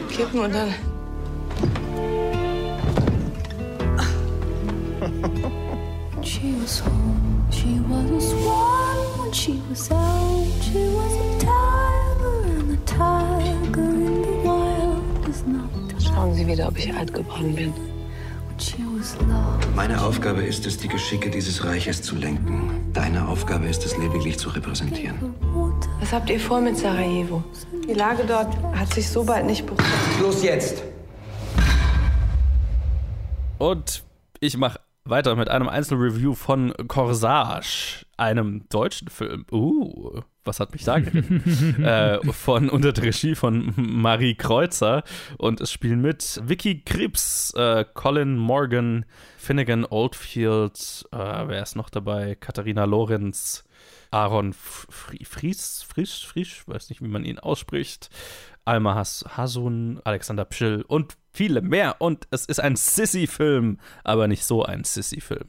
Kippen 0.10 0.40
und 0.40 0.54
dann. 0.54 0.74
She 6.22 6.56
was 6.62 6.80
home, 6.80 7.33
she 7.63 7.79
was 7.88 8.12
a 8.12 8.22
swan 8.22 8.98
when 9.20 9.32
she 9.32 9.62
was 9.70 9.91
out. 9.91 10.46
She 10.62 10.84
was 10.98 11.13
a 11.13 11.39
tiger, 11.39 12.38
and 12.60 12.70
the 12.72 12.79
tiger 12.86 13.89
in 14.08 14.22
the 14.22 14.36
wild 14.48 15.27
is 15.29 15.43
not 15.46 15.70
Schauen 16.00 16.34
Sie 16.36 16.46
wieder, 16.46 16.67
ob 16.67 16.77
ich 16.77 16.93
alt 16.93 17.13
geworden 17.13 17.55
bin. 17.55 17.74
Meine 19.75 20.01
Aufgabe 20.01 20.43
ist 20.43 20.65
es, 20.67 20.77
die 20.77 20.88
Geschicke 20.88 21.29
dieses 21.29 21.65
Reiches 21.65 22.01
zu 22.01 22.15
lenken. 22.15 22.91
Deine 22.93 23.27
Aufgabe 23.27 23.65
ist 23.65 23.84
es, 23.86 23.98
lediglich 23.98 24.38
zu 24.38 24.50
repräsentieren. 24.50 25.34
Was 26.00 26.13
habt 26.13 26.29
ihr 26.29 26.39
vor 26.39 26.62
mit 26.62 26.77
Sarajevo? 26.77 27.43
Die 27.88 27.93
Lage 27.93 28.24
dort 28.25 28.55
hat 28.74 28.93
sich 28.93 29.10
so 29.10 29.24
bald 29.24 29.46
nicht 29.48 29.65
beruhigt. 29.65 29.89
Los 30.22 30.43
jetzt! 30.43 30.84
Und 33.58 34.03
ich 34.39 34.55
mache 34.55 34.79
weiter 35.06 35.36
mit 35.36 35.50
einem 35.50 35.68
Einzelreview 35.68 36.34
von 36.34 36.74
Corsage, 36.88 38.06
einem 38.18 38.68
deutschen 38.70 39.10
Film. 39.10 39.46
Uh, 39.52 40.22
was 40.46 40.60
hat 40.60 40.74
mich 40.74 40.84
da 40.84 40.98
äh, 40.98 42.20
von 42.32 42.70
unter 42.70 42.94
der 42.94 43.04
Regie 43.06 43.36
von 43.36 43.74
Marie 43.76 44.36
Kreuzer 44.36 45.04
und 45.38 45.62
es 45.62 45.72
spielen 45.72 46.02
mit 46.02 46.42
Vicky 46.44 46.82
Krebs, 46.82 47.54
äh, 47.56 47.86
Colin 47.94 48.38
Morgan, 48.38 49.06
Finnegan 49.38 49.86
Oldfield, 49.86 51.06
äh, 51.12 51.18
wer 51.18 51.62
ist 51.64 51.76
noch 51.76 51.90
dabei? 51.90 52.36
Katharina 52.36 52.86
Lorenz, 52.86 53.64
Aaron 54.12 54.54
Fri- 54.54 55.26
Fries, 55.26 55.84
Frisch, 55.88 56.26
Frisch, 56.26 56.64
weiß 56.68 56.90
nicht, 56.90 57.02
wie 57.02 57.08
man 57.08 57.26
ihn 57.26 57.40
ausspricht, 57.40 58.10
Alma 58.65 58.96
Has 58.96 59.25
Hasun, 59.36 60.00
Alexander 60.03 60.46
Pschill 60.46 60.84
und 60.88 61.17
viele 61.34 61.62
mehr. 61.62 61.96
Und 62.00 62.27
es 62.32 62.46
ist 62.46 62.60
ein 62.60 62.75
Sissy-Film, 62.75 63.79
aber 64.03 64.27
nicht 64.27 64.46
so 64.46 64.63
ein 64.63 64.84
Sissy-Film, 64.84 65.48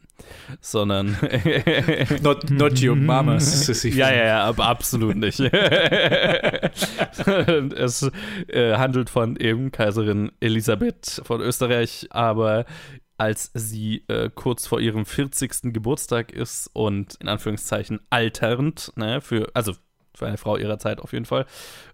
sondern 0.60 1.16
Not, 2.22 2.50
not 2.50 2.82
your 2.82 2.96
mama's 2.96 3.66
sissy. 3.66 3.90
ja, 3.90 4.10
ja, 4.12 4.24
ja, 4.24 4.44
aber 4.44 4.66
absolut 4.66 5.16
nicht. 5.16 5.40
Es 7.84 8.10
äh, 8.48 8.76
handelt 8.76 9.10
von 9.10 9.36
eben 9.36 9.70
Kaiserin 9.72 10.32
Elisabeth 10.40 11.20
von 11.24 11.40
Österreich, 11.40 12.08
aber 12.10 12.64
als 13.16 13.50
sie 13.54 14.04
äh, 14.08 14.30
kurz 14.34 14.66
vor 14.66 14.80
ihrem 14.80 15.06
40. 15.06 15.72
Geburtstag 15.72 16.32
ist 16.32 16.68
und 16.72 17.14
in 17.20 17.28
Anführungszeichen 17.28 18.00
alternd, 18.10 18.92
ne, 18.96 19.20
für, 19.20 19.48
also 19.54 19.74
für 20.14 20.26
eine 20.26 20.36
Frau 20.36 20.56
ihrer 20.56 20.78
Zeit 20.78 21.00
auf 21.00 21.12
jeden 21.12 21.24
Fall, 21.24 21.46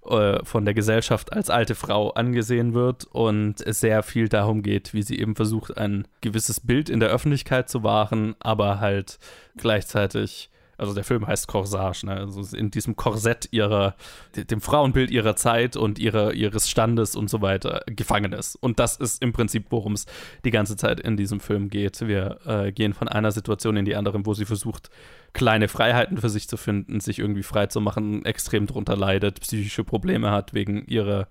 äh, 0.07 0.45
von 0.45 0.65
der 0.65 0.75
Gesellschaft 0.75 1.33
als 1.33 1.51
alte 1.51 1.75
Frau 1.75 2.11
angesehen 2.11 2.75
wird 2.75 3.07
und 3.07 3.61
es 3.61 3.81
sehr 3.81 4.03
viel 4.03 4.29
darum 4.29 4.63
geht, 4.63 4.95
wie 4.95 5.03
sie 5.03 5.19
eben 5.19 5.37
versucht, 5.37 5.77
ein 5.77 6.07
gewisses 6.21 6.61
Bild 6.61 6.89
in 6.89 7.01
der 7.01 7.11
Öffentlichkeit 7.11 7.69
zu 7.69 7.83
wahren, 7.83 8.35
aber 8.41 8.81
halt 8.81 9.19
gleichzeitig 9.57 10.51
also 10.81 10.95
der 10.95 11.05
Film 11.05 11.27
heißt 11.27 11.47
Corsage, 11.47 12.07
ne? 12.07 12.17
also 12.17 12.57
in 12.57 12.71
diesem 12.71 12.97
Korsett 12.97 13.49
ihrer, 13.51 13.95
dem 14.35 14.63
Frauenbild 14.63 15.11
ihrer 15.11 15.37
Zeit 15.37 15.77
und 15.77 15.99
ihrer, 15.99 16.33
ihres 16.33 16.71
Standes 16.71 17.17
und 17.17 17.29
so 17.29 17.43
weiter 17.43 17.83
gefangen 17.85 18.33
ist. 18.33 18.57
Und 18.57 18.79
das 18.79 18.97
ist 18.97 19.23
im 19.23 19.35
Prinzip, 19.35 19.67
worum 19.69 19.93
es 19.93 20.07
die 20.43 20.51
ganze 20.51 20.79
Zeit 20.79 20.99
in 20.99 21.19
diesem 21.19 21.39
Film 21.39 21.69
geht. 21.69 22.01
Wir 22.01 22.39
äh, 22.47 22.73
gehen 22.73 22.95
von 22.95 23.09
einer 23.09 23.31
Situation 23.31 23.77
in 23.77 23.85
die 23.85 23.95
andere, 23.95 24.25
wo 24.25 24.33
sie 24.33 24.47
versucht, 24.47 24.89
kleine 25.33 25.69
Freiheiten 25.69 26.19
für 26.19 26.29
sich 26.29 26.49
zu 26.49 26.57
finden, 26.57 27.01
sich 27.01 27.19
irgendwie 27.19 27.43
frei 27.43 27.67
zu 27.67 27.81
machen, 27.81 28.25
extrem 28.25 28.67
drunter 28.67 28.97
leidet, 28.97 29.41
psychische 29.41 29.85
Probleme 29.85 30.31
hat 30.31 30.55
wegen 30.55 30.85
ihrer, 30.87 31.29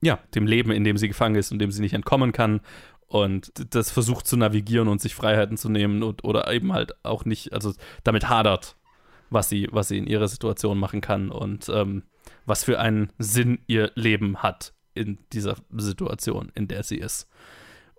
ja, 0.00 0.18
dem 0.34 0.46
Leben, 0.46 0.70
in 0.70 0.84
dem 0.84 0.96
sie 0.96 1.08
gefangen 1.08 1.36
ist 1.36 1.52
und 1.52 1.58
dem 1.58 1.70
sie 1.70 1.80
nicht 1.80 1.94
entkommen 1.94 2.32
kann 2.32 2.60
und 3.08 3.52
das 3.74 3.90
versucht 3.90 4.26
zu 4.26 4.36
navigieren 4.36 4.88
und 4.88 5.00
sich 5.00 5.14
Freiheiten 5.14 5.56
zu 5.56 5.68
nehmen 5.70 6.02
und, 6.02 6.24
oder 6.24 6.52
eben 6.52 6.72
halt 6.72 6.92
auch 7.04 7.24
nicht, 7.24 7.52
also 7.52 7.72
damit 8.04 8.28
hadert, 8.28 8.76
was 9.30 9.48
sie, 9.48 9.68
was 9.72 9.88
sie 9.88 9.98
in 9.98 10.06
ihrer 10.06 10.28
Situation 10.28 10.78
machen 10.78 11.00
kann 11.00 11.30
und 11.30 11.68
ähm, 11.70 12.02
was 12.44 12.64
für 12.64 12.78
einen 12.78 13.10
Sinn 13.18 13.60
ihr 13.66 13.90
Leben 13.94 14.42
hat 14.42 14.74
in 14.94 15.18
dieser 15.32 15.56
Situation, 15.76 16.52
in 16.54 16.68
der 16.68 16.82
sie 16.82 16.98
ist. 16.98 17.28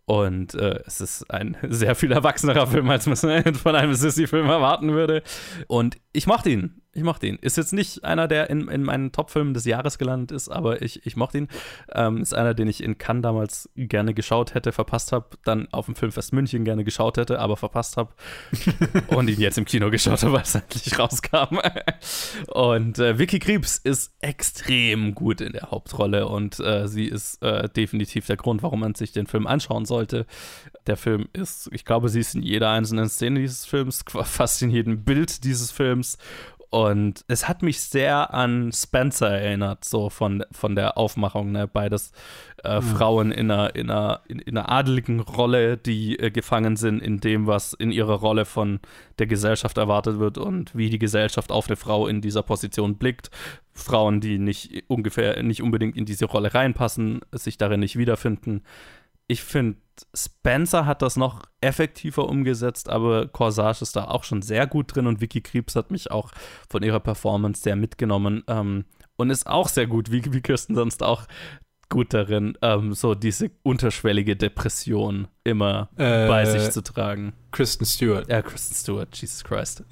Und 0.10 0.56
äh, 0.56 0.80
es 0.88 1.02
ist 1.02 1.30
ein 1.30 1.56
sehr 1.70 1.94
viel 1.94 2.12
erwachsenerer 2.12 2.66
Film, 2.66 2.90
als 2.90 3.06
man 3.06 3.16
von 3.54 3.76
einem 3.76 3.94
Sissy-Film 3.94 4.48
erwarten 4.48 4.94
würde. 4.94 5.22
Und 5.68 5.98
ich 6.14 6.26
mochte 6.26 6.50
ihn 6.50 6.79
ich 6.94 7.04
mochte 7.04 7.28
ihn. 7.28 7.38
Ist 7.42 7.56
jetzt 7.56 7.72
nicht 7.72 8.04
einer, 8.04 8.28
der 8.28 8.50
in, 8.50 8.68
in 8.68 8.82
meinen 8.82 9.12
Top-Filmen 9.12 9.54
des 9.54 9.66
Jahres 9.66 10.00
gelandet 10.00 10.32
ist, 10.32 10.50
aber 10.50 10.82
ich, 10.82 11.06
ich 11.06 11.16
mochte 11.16 11.38
ihn. 11.38 11.48
Ähm, 11.94 12.18
ist 12.18 12.34
einer, 12.34 12.56
den 12.56 12.68
ich 12.68 12.84
in 12.84 12.98
Cannes 12.98 13.22
damals 13.22 13.70
gerne 13.76 14.16
geschaut 14.16 14.56
hätte, 14.56 14.72
verpasst 14.72 15.12
habe, 15.12 15.28
dann 15.44 15.68
auf 15.72 15.86
dem 15.86 15.94
Filmfest 15.94 16.34
München 16.34 16.66
gerne 16.66 16.84
geschaut 16.84 17.18
hätte, 17.18 17.40
aber 17.40 17.58
verpasst 17.58 17.96
habe. 17.96 18.12
und 19.08 19.30
ihn 19.30 19.40
jetzt 19.40 19.60
im 19.60 19.66
Kino 19.66 19.92
geschaut 19.92 20.24
habe, 20.24 20.40
als 20.40 20.56
er 20.56 20.64
endlich 20.64 20.98
rauskam. 20.98 21.60
und 22.48 22.98
äh, 22.98 23.20
Vicky 23.20 23.38
Krebs 23.38 23.78
ist 23.78 24.12
extrem 24.20 25.14
gut 25.14 25.42
in 25.42 25.54
der 25.54 25.70
Hauptrolle 25.70 26.28
und 26.28 26.60
äh, 26.60 26.88
sie 26.88 27.06
ist 27.06 27.42
äh, 27.44 27.70
definitiv 27.70 28.26
der 28.26 28.38
Grund, 28.38 28.64
warum 28.64 28.80
man 28.80 28.96
sich 28.96 29.12
den 29.12 29.28
Film 29.28 29.46
anschauen 29.46 29.86
sollte. 29.86 30.26
Der 30.88 30.98
Film 30.98 31.30
ist, 31.34 31.70
ich 31.72 31.86
glaube, 31.86 32.10
sie 32.10 32.22
ist 32.22 32.34
in 32.34 32.42
jeder 32.42 32.72
einzelnen 32.72 33.10
Szene 33.10 33.42
dieses 33.42 33.66
Films, 33.66 34.04
fast 34.24 34.64
in 34.64 34.72
jedem 34.72 35.04
Bild 35.04 35.44
dieses 35.44 35.70
Films 35.70 36.18
und 36.72 37.26
es 37.28 37.48
hat 37.48 37.64
mich 37.64 37.82
sehr 37.82 38.32
an 38.34 38.72
Spencer 38.72 39.30
erinnert, 39.30 39.84
so 39.86 40.12
von, 40.12 40.44
von 40.52 40.76
der 40.76 41.00
Aufmachung. 41.00 41.52
Ne? 41.52 41.68
Beides 41.68 42.12
äh, 42.64 42.80
mhm. 42.80 42.82
Frauen 42.84 43.32
in 43.32 43.50
einer, 43.50 43.76
in, 43.76 43.90
einer, 43.90 44.22
in, 44.28 44.38
in 44.40 44.56
einer 44.56 44.70
adeligen 44.70 45.20
Rolle, 45.20 45.78
die 45.78 46.20
äh, 46.20 46.30
gefangen 46.30 46.76
sind 46.76 47.02
in 47.02 47.20
dem, 47.20 47.48
was 47.48 47.74
in 47.74 47.92
ihrer 47.92 48.16
Rolle 48.16 48.46
von 48.46 48.80
der 49.18 49.26
Gesellschaft 49.26 49.80
erwartet 49.80 50.20
wird 50.20 50.38
und 50.38 50.76
wie 50.76 50.92
die 50.92 51.00
Gesellschaft 51.00 51.52
auf 51.52 51.68
eine 51.68 51.76
Frau 51.76 52.08
in 52.08 52.22
dieser 52.22 52.44
Position 52.44 52.98
blickt. 52.98 53.32
Frauen, 53.74 54.20
die 54.20 54.38
nicht 54.38 54.84
ungefähr 54.88 55.42
nicht 55.42 55.64
unbedingt 55.64 55.98
in 55.98 56.06
diese 56.06 56.26
Rolle 56.26 56.54
reinpassen, 56.54 57.22
sich 57.32 57.58
darin 57.58 57.80
nicht 57.80 57.98
wiederfinden 57.98 58.62
ich 59.30 59.44
finde, 59.44 59.78
Spencer 60.14 60.86
hat 60.86 61.02
das 61.02 61.16
noch 61.16 61.44
effektiver 61.62 62.28
umgesetzt, 62.28 62.90
aber 62.90 63.28
Corsage 63.28 63.84
ist 63.84 63.96
da 63.96 64.06
auch 64.06 64.24
schon 64.24 64.42
sehr 64.42 64.66
gut 64.66 64.96
drin 64.96 65.08
und 65.08 65.22
Vicky 65.22 65.42
Krebs 65.42 65.76
hat 65.76 65.92
mich 65.92 66.12
auch 66.12 66.32
von 66.70 66.84
ihrer 66.84 67.00
Performance 67.00 67.62
sehr 67.62 67.76
mitgenommen 67.76 68.44
ähm, 68.48 68.86
und 69.18 69.30
ist 69.30 69.48
auch 69.48 69.70
sehr 69.70 69.88
gut, 69.88 70.12
wie, 70.12 70.34
wie 70.34 70.42
Kirsten 70.42 70.76
sonst 70.76 71.04
auch 71.04 71.26
gut 71.90 72.14
darin, 72.14 72.58
ähm, 72.62 72.94
so 72.94 73.14
diese 73.14 73.52
unterschwellige 73.64 74.36
Depression 74.36 75.28
immer 75.44 75.90
äh, 75.98 76.28
bei 76.28 76.46
sich 76.46 76.72
zu 76.72 76.82
tragen. 76.82 77.34
Kristen 77.52 77.86
Stewart. 77.86 78.30
Ja, 78.30 78.42
Kristen 78.42 78.76
Stewart, 78.76 79.16
Jesus 79.16 79.44
Christ. 79.44 79.84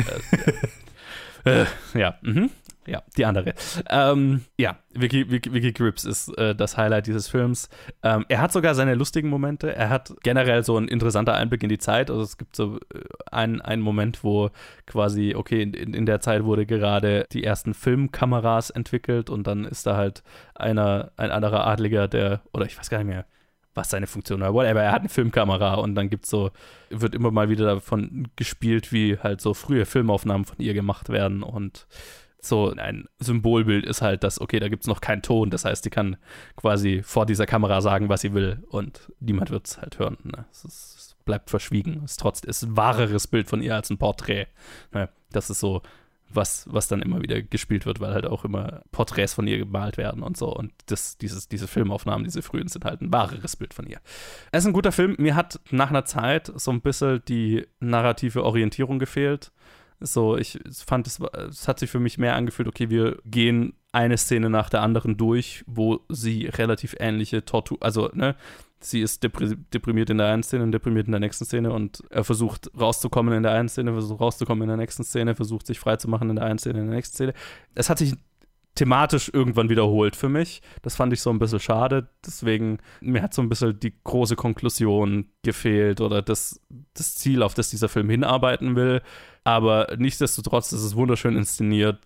äh, 1.43 1.61
äh, 1.63 1.65
ja, 1.93 2.17
mhm. 2.21 2.49
Ja, 2.87 3.03
die 3.17 3.25
andere. 3.25 3.53
Ähm, 3.89 4.45
ja, 4.57 4.77
Vicky, 4.93 5.29
Vicky, 5.29 5.53
Vicky 5.53 5.73
Grips 5.73 6.05
ist 6.05 6.29
äh, 6.37 6.55
das 6.55 6.77
Highlight 6.77 7.07
dieses 7.07 7.27
Films. 7.27 7.69
Ähm, 8.01 8.25
er 8.29 8.39
hat 8.39 8.53
sogar 8.53 8.75
seine 8.75 8.95
lustigen 8.95 9.27
Momente. 9.27 9.75
Er 9.75 9.89
hat 9.89 10.13
generell 10.23 10.63
so 10.63 10.77
ein 10.77 10.87
interessanter 10.87 11.33
Einblick 11.33 11.61
in 11.63 11.69
die 11.69 11.79
Zeit. 11.79 12.09
Also 12.09 12.23
es 12.23 12.37
gibt 12.37 12.55
so 12.55 12.77
äh, 12.93 13.01
einen, 13.29 13.59
einen 13.59 13.81
Moment, 13.81 14.23
wo 14.23 14.51
quasi, 14.85 15.35
okay, 15.35 15.61
in, 15.63 15.73
in 15.73 16.05
der 16.05 16.21
Zeit 16.21 16.45
wurde 16.45 16.65
gerade 16.65 17.25
die 17.33 17.43
ersten 17.43 17.73
Filmkameras 17.73 18.69
entwickelt 18.69 19.29
und 19.29 19.45
dann 19.47 19.65
ist 19.65 19.85
da 19.85 19.97
halt 19.97 20.23
einer, 20.55 21.11
ein 21.17 21.31
anderer 21.31 21.67
Adliger, 21.67 22.07
der, 22.07 22.41
oder 22.53 22.65
ich 22.65 22.79
weiß 22.79 22.89
gar 22.89 22.99
nicht 22.99 23.07
mehr, 23.07 23.25
was 23.73 23.89
seine 23.89 24.07
Funktion 24.07 24.39
war, 24.39 24.53
whatever, 24.53 24.81
er 24.81 24.91
hat 24.91 25.01
eine 25.01 25.09
Filmkamera 25.09 25.75
und 25.75 25.93
dann 25.93 26.09
gibt's 26.09 26.29
so, 26.29 26.51
wird 26.89 27.13
immer 27.13 27.31
mal 27.31 27.49
wieder 27.49 27.65
davon 27.65 28.29
gespielt, 28.35 28.91
wie 28.91 29.19
halt 29.19 29.39
so 29.39 29.53
frühe 29.53 29.85
Filmaufnahmen 29.85 30.45
von 30.45 30.57
ihr 30.57 30.73
gemacht 30.73 31.09
werden 31.09 31.43
und 31.43 31.85
so 32.47 32.71
ein 32.71 33.07
Symbolbild 33.19 33.85
ist 33.85 34.01
halt, 34.01 34.23
dass, 34.23 34.39
okay, 34.41 34.59
da 34.59 34.69
gibt 34.69 34.83
es 34.83 34.87
noch 34.87 35.01
keinen 35.01 35.21
Ton. 35.21 35.49
Das 35.49 35.65
heißt, 35.65 35.85
die 35.85 35.89
kann 35.89 36.17
quasi 36.55 37.01
vor 37.03 37.25
dieser 37.25 37.45
Kamera 37.45 37.81
sagen, 37.81 38.09
was 38.09 38.21
sie 38.21 38.33
will 38.33 38.63
und 38.69 39.11
niemand 39.19 39.51
wird 39.51 39.67
es 39.67 39.77
halt 39.77 39.99
hören. 39.99 40.17
Ne? 40.23 40.45
Es, 40.51 40.65
ist, 40.65 40.95
es, 40.97 41.15
bleibt 41.25 41.49
verschwiegen. 41.49 42.01
Es 42.05 42.11
ist 42.11 42.19
trotzdem 42.21 42.49
ist 42.49 42.63
ein 42.63 42.77
wahreres 42.77 43.27
Bild 43.27 43.49
von 43.49 43.61
ihr 43.61 43.75
als 43.75 43.89
ein 43.89 43.97
Porträt. 43.97 44.47
Ne? 44.93 45.09
Das 45.31 45.49
ist 45.49 45.59
so, 45.59 45.81
was, 46.29 46.65
was 46.69 46.87
dann 46.87 47.01
immer 47.01 47.21
wieder 47.21 47.41
gespielt 47.41 47.85
wird, 47.85 47.99
weil 47.99 48.13
halt 48.13 48.25
auch 48.25 48.45
immer 48.45 48.81
Porträts 48.91 49.33
von 49.33 49.47
ihr 49.47 49.57
gemalt 49.57 49.97
werden 49.97 50.23
und 50.23 50.37
so. 50.37 50.53
Und 50.53 50.71
das, 50.87 51.17
dieses, 51.17 51.47
diese 51.47 51.67
Filmaufnahmen, 51.67 52.23
diese 52.23 52.41
frühen, 52.41 52.67
sind 52.67 52.85
halt 52.85 53.01
ein 53.01 53.11
wahreres 53.11 53.55
Bild 53.55 53.73
von 53.73 53.87
ihr. 53.87 53.99
Es 54.51 54.63
ist 54.63 54.67
ein 54.67 54.73
guter 54.73 54.91
Film. 54.91 55.15
Mir 55.17 55.35
hat 55.35 55.59
nach 55.71 55.89
einer 55.89 56.05
Zeit 56.05 56.51
so 56.55 56.71
ein 56.71 56.81
bisschen 56.81 57.21
die 57.27 57.65
narrative 57.79 58.43
Orientierung 58.43 58.99
gefehlt. 58.99 59.51
So, 59.99 60.37
ich 60.37 60.59
fand, 60.85 61.07
es, 61.07 61.19
es 61.49 61.67
hat 61.67 61.79
sich 61.79 61.89
für 61.89 61.99
mich 61.99 62.17
mehr 62.17 62.35
angefühlt, 62.35 62.67
okay, 62.67 62.89
wir 62.89 63.17
gehen 63.25 63.73
eine 63.91 64.17
Szene 64.17 64.49
nach 64.49 64.69
der 64.69 64.81
anderen 64.83 65.17
durch, 65.17 65.63
wo 65.65 66.01
sie 66.09 66.45
relativ 66.45 66.95
ähnliche 66.99 67.45
Tortur, 67.45 67.77
also, 67.81 68.09
ne, 68.13 68.35
sie 68.79 69.01
ist 69.01 69.23
deprimiert 69.23 70.09
in 70.09 70.19
der 70.19 70.27
einen 70.27 70.43
Szene 70.43 70.63
und 70.63 70.71
deprimiert 70.71 71.07
in 71.07 71.11
der 71.11 71.19
nächsten 71.19 71.45
Szene 71.45 71.71
und 71.71 72.03
er 72.09 72.23
versucht 72.23 72.69
rauszukommen 72.79 73.33
in 73.33 73.43
der 73.43 73.53
einen 73.53 73.69
Szene, 73.69 73.91
versucht 73.93 74.21
rauszukommen 74.21 74.63
in 74.63 74.67
der 74.67 74.77
nächsten 74.77 75.03
Szene, 75.03 75.35
versucht 75.35 75.65
sich 75.65 75.79
freizumachen 75.79 76.29
in 76.29 76.35
der 76.35 76.45
einen 76.45 76.59
Szene, 76.59 76.79
in 76.79 76.85
der 76.87 76.95
nächsten 76.95 77.15
Szene. 77.15 77.33
Es 77.73 77.89
hat 77.89 77.97
sich 77.97 78.13
thematisch 78.77 79.29
irgendwann 79.33 79.69
wiederholt 79.69 80.15
für 80.15 80.29
mich. 80.29 80.61
Das 80.81 80.95
fand 80.95 81.11
ich 81.11 81.21
so 81.21 81.29
ein 81.29 81.39
bisschen 81.39 81.59
schade. 81.59 82.07
Deswegen, 82.25 82.77
mir 83.01 83.21
hat 83.21 83.33
so 83.33 83.41
ein 83.41 83.49
bisschen 83.49 83.79
die 83.79 83.93
große 84.03 84.35
Konklusion 84.35 85.29
gefehlt 85.43 85.99
oder 85.99 86.21
das, 86.21 86.61
das 86.93 87.15
Ziel, 87.15 87.43
auf 87.43 87.53
das 87.53 87.69
dieser 87.69 87.89
Film 87.89 88.09
hinarbeiten 88.09 88.75
will. 88.75 89.01
Aber 89.43 89.95
nichtsdestotrotz 89.97 90.71
ist 90.71 90.83
es 90.83 90.95
wunderschön 90.95 91.35
inszeniert, 91.35 91.99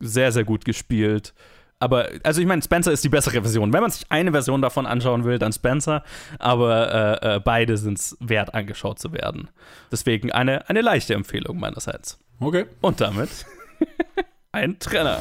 sehr, 0.00 0.32
sehr 0.32 0.44
gut 0.44 0.64
gespielt. 0.64 1.34
Aber, 1.78 2.08
also 2.22 2.40
ich 2.40 2.46
meine, 2.46 2.62
Spencer 2.62 2.90
ist 2.90 3.04
die 3.04 3.10
bessere 3.10 3.42
Version. 3.42 3.72
Wenn 3.72 3.82
man 3.82 3.90
sich 3.90 4.10
eine 4.10 4.32
Version 4.32 4.62
davon 4.62 4.86
anschauen 4.86 5.24
will, 5.24 5.38
dann 5.38 5.52
Spencer. 5.52 6.02
Aber 6.38 7.20
äh, 7.22 7.36
äh, 7.36 7.40
beide 7.40 7.76
sind 7.76 7.98
es 7.98 8.16
wert, 8.20 8.54
angeschaut 8.54 8.98
zu 8.98 9.12
werden. 9.12 9.50
Deswegen 9.92 10.32
eine, 10.32 10.68
eine 10.70 10.80
leichte 10.80 11.12
Empfehlung 11.12 11.60
meinerseits. 11.60 12.18
Okay. 12.40 12.64
Und 12.80 13.00
damit 13.02 13.44
ein 14.52 14.78
Trenner. 14.78 15.18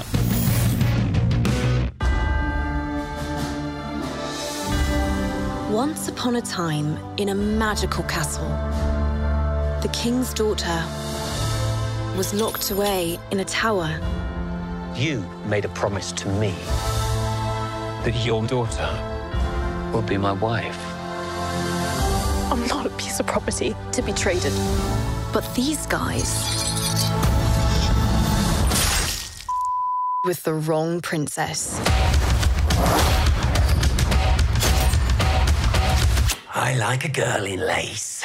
Once 5.76 6.08
upon 6.08 6.38
a 6.38 6.42
time, 6.42 6.98
in 7.18 7.28
a 7.28 7.36
magical 7.36 8.02
castle, 8.06 8.48
the 9.82 9.90
king's 9.92 10.34
daughter 10.34 10.82
was 12.16 12.34
locked 12.34 12.72
away 12.72 13.20
in 13.32 13.42
a 13.42 13.44
tower. 13.44 14.00
You 14.96 15.20
made 15.48 15.66
a 15.66 15.68
promise 15.68 16.14
to 16.14 16.30
me 16.30 16.54
that 18.06 18.14
your 18.24 18.48
daughter 18.48 18.90
will 19.92 20.02
be 20.02 20.16
my 20.16 20.32
wife. 20.32 20.80
I'm 22.50 22.66
not 22.68 22.86
a 22.86 22.92
piece 22.92 23.20
of 23.20 23.28
property 23.28 23.76
to 23.92 24.02
be 24.02 24.14
traded. 24.14 24.54
But 25.34 25.44
these 25.56 25.86
guys. 25.88 26.32
with 30.24 30.42
the 30.44 30.54
wrong 30.54 31.02
princess. 31.02 31.80
I 36.58 36.74
like 36.76 37.04
a 37.04 37.10
girl 37.10 37.44
in 37.44 37.60
lace. 37.60 38.24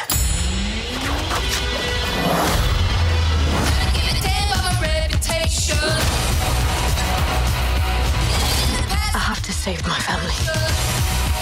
I 9.12 9.19
have 9.19 9.43
to 9.43 9.53
save 9.53 9.85
my 9.85 9.99
family. 9.99 10.33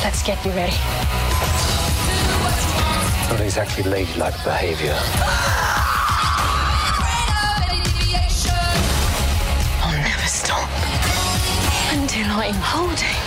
Let's 0.02 0.22
get 0.22 0.42
you 0.46 0.52
ready. 0.52 0.78
Not 3.28 3.40
exactly 3.42 3.82
ladylike 3.82 4.42
behavior. 4.42 4.98
I'll 9.84 9.92
never 9.92 10.26
stop 10.26 10.70
until 11.92 12.30
I'm 12.30 12.54
holding. 12.54 13.18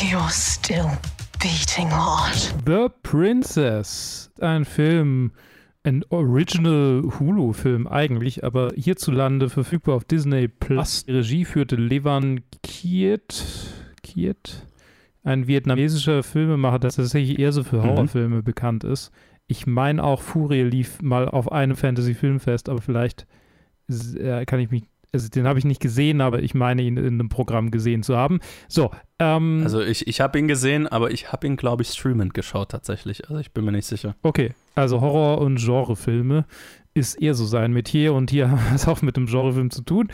You're 0.00 0.30
still 0.30 0.90
beating 1.38 1.90
heart. 1.90 2.54
The 2.66 2.88
Princess, 3.02 4.30
ein 4.40 4.64
Film 4.64 5.32
ein 5.86 6.04
Original 6.10 7.04
Hulu-Film 7.18 7.86
eigentlich, 7.86 8.44
aber 8.44 8.72
hierzulande 8.74 9.48
verfügbar 9.48 9.94
auf 9.94 10.04
Disney 10.04 10.48
Plus. 10.48 11.04
Die 11.04 11.12
Regie 11.12 11.44
führte 11.44 11.76
Levan 11.76 12.40
Kiet, 12.62 13.72
Kiet, 14.02 14.66
ein 15.22 15.46
vietnamesischer 15.46 16.22
Filmemacher, 16.22 16.80
der 16.80 16.90
tatsächlich 16.90 17.38
eher 17.38 17.52
so 17.52 17.62
für 17.62 17.82
Horrorfilme 17.82 18.42
bekannt 18.42 18.84
ist. 18.84 19.12
Ich 19.46 19.66
meine 19.66 20.02
auch 20.02 20.22
Furie 20.22 20.62
lief 20.62 21.00
mal 21.02 21.28
auf 21.28 21.52
einem 21.52 21.76
Fantasy-Filmfest, 21.76 22.68
aber 22.68 22.80
vielleicht 22.80 23.26
äh, 23.88 24.44
kann 24.44 24.58
ich 24.58 24.70
mich, 24.70 24.84
also 25.16 25.28
den 25.28 25.46
habe 25.46 25.58
ich 25.58 25.64
nicht 25.64 25.80
gesehen, 25.80 26.20
aber 26.20 26.42
ich 26.42 26.54
meine 26.54 26.82
ihn 26.82 26.96
in 26.96 27.06
einem 27.06 27.28
Programm 27.28 27.70
gesehen 27.70 28.02
zu 28.02 28.16
haben. 28.16 28.38
So, 28.68 28.90
ähm, 29.18 29.60
Also 29.64 29.80
ich, 29.82 30.06
ich 30.06 30.20
habe 30.20 30.38
ihn 30.38 30.48
gesehen, 30.48 30.86
aber 30.86 31.10
ich 31.10 31.32
habe 31.32 31.46
ihn, 31.46 31.56
glaube 31.56 31.82
ich, 31.82 31.88
streamend 31.90 32.34
geschaut 32.34 32.70
tatsächlich. 32.70 33.28
Also 33.28 33.40
ich 33.40 33.52
bin 33.52 33.64
mir 33.64 33.72
nicht 33.72 33.86
sicher. 33.86 34.14
Okay, 34.22 34.52
also 34.74 35.00
Horror- 35.00 35.40
und 35.40 35.56
Genrefilme 35.56 36.44
ist 36.94 37.20
eher 37.20 37.34
so 37.34 37.44
sein 37.44 37.72
Metier 37.74 38.14
und 38.14 38.30
hier 38.30 38.50
haben 38.50 38.60
wir 38.68 38.74
es 38.74 38.88
auch 38.88 39.02
mit 39.02 39.16
dem 39.18 39.26
Genrefilm 39.26 39.70
zu 39.70 39.82
tun. 39.82 40.08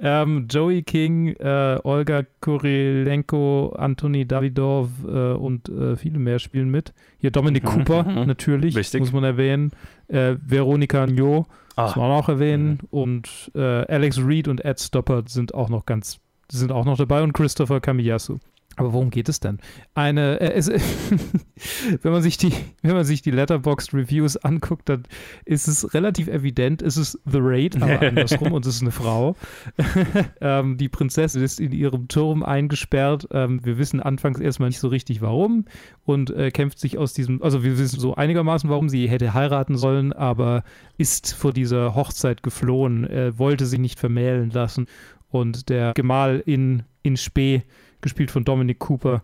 Ähm, 0.00 0.46
Joey 0.48 0.82
King, 0.84 1.28
äh, 1.38 1.78
Olga 1.82 2.22
Kurilenko, 2.40 3.74
Anthony 3.76 4.26
Davidov 4.26 4.88
äh, 5.06 5.32
und 5.32 5.68
äh, 5.68 5.96
viele 5.96 6.18
mehr 6.18 6.38
spielen 6.38 6.70
mit. 6.70 6.92
Hier 7.18 7.30
Dominic 7.30 7.64
Cooper 7.64 8.02
natürlich, 8.26 8.74
Wichtig. 8.74 9.00
muss 9.00 9.12
man 9.12 9.24
erwähnen. 9.24 9.70
Äh, 10.08 10.36
Veronika 10.44 11.06
Njo, 11.06 11.46
muss 11.78 11.96
Ah. 11.96 12.00
man 12.00 12.10
auch 12.10 12.28
erwähnen. 12.28 12.80
Und 12.90 13.50
äh, 13.54 13.60
Alex 13.86 14.18
Reed 14.18 14.48
und 14.48 14.64
Ed 14.64 14.80
Stoppard 14.80 15.28
sind 15.28 15.54
auch 15.54 15.68
noch 15.68 15.86
ganz, 15.86 16.18
sind 16.50 16.72
auch 16.72 16.84
noch 16.84 16.96
dabei 16.96 17.22
und 17.22 17.32
Christopher 17.32 17.80
Kamiyasu. 17.80 18.38
Aber 18.78 18.92
worum 18.92 19.10
geht 19.10 19.28
es 19.28 19.40
denn? 19.40 19.58
Eine, 19.94 20.40
äh, 20.40 20.52
es, 20.52 20.70
wenn 22.02 22.12
man 22.12 22.22
sich 22.22 22.36
die, 22.36 22.52
wenn 22.82 22.94
man 22.94 23.04
sich 23.04 23.22
die 23.22 23.32
Letterboxd 23.32 23.92
Reviews 23.92 24.36
anguckt, 24.36 24.88
dann 24.88 25.02
ist 25.44 25.66
es 25.66 25.94
relativ 25.94 26.28
evident, 26.28 26.80
es 26.80 26.96
ist 26.96 27.18
The 27.26 27.40
Raid, 27.40 27.82
aber 27.82 28.00
andersrum 28.06 28.52
und 28.52 28.64
es 28.64 28.76
ist 28.76 28.82
eine 28.82 28.92
Frau. 28.92 29.34
ähm, 30.40 30.78
die 30.78 30.88
Prinzessin 30.88 31.42
ist 31.42 31.58
in 31.58 31.72
ihrem 31.72 32.06
Turm 32.06 32.44
eingesperrt. 32.44 33.26
Ähm, 33.32 33.64
wir 33.64 33.78
wissen 33.78 34.00
anfangs 34.00 34.38
erstmal 34.38 34.68
nicht 34.68 34.78
so 34.78 34.86
richtig 34.86 35.20
warum 35.22 35.64
und 36.04 36.30
äh, 36.30 36.52
kämpft 36.52 36.78
sich 36.78 36.98
aus 36.98 37.12
diesem, 37.12 37.42
also 37.42 37.64
wir 37.64 37.78
wissen 37.78 37.98
so 37.98 38.14
einigermaßen, 38.14 38.70
warum 38.70 38.88
sie 38.88 39.08
hätte 39.08 39.34
heiraten 39.34 39.76
sollen, 39.76 40.12
aber 40.12 40.62
ist 40.98 41.34
vor 41.34 41.52
dieser 41.52 41.96
Hochzeit 41.96 42.44
geflohen, 42.44 43.10
äh, 43.10 43.36
wollte 43.36 43.66
sich 43.66 43.80
nicht 43.80 43.98
vermählen 43.98 44.50
lassen 44.50 44.86
und 45.30 45.68
der 45.68 45.94
Gemahl 45.94 46.40
in, 46.46 46.84
in 47.02 47.16
Spee 47.16 47.64
gespielt 48.00 48.30
von 48.30 48.44
Dominic 48.44 48.78
Cooper, 48.78 49.22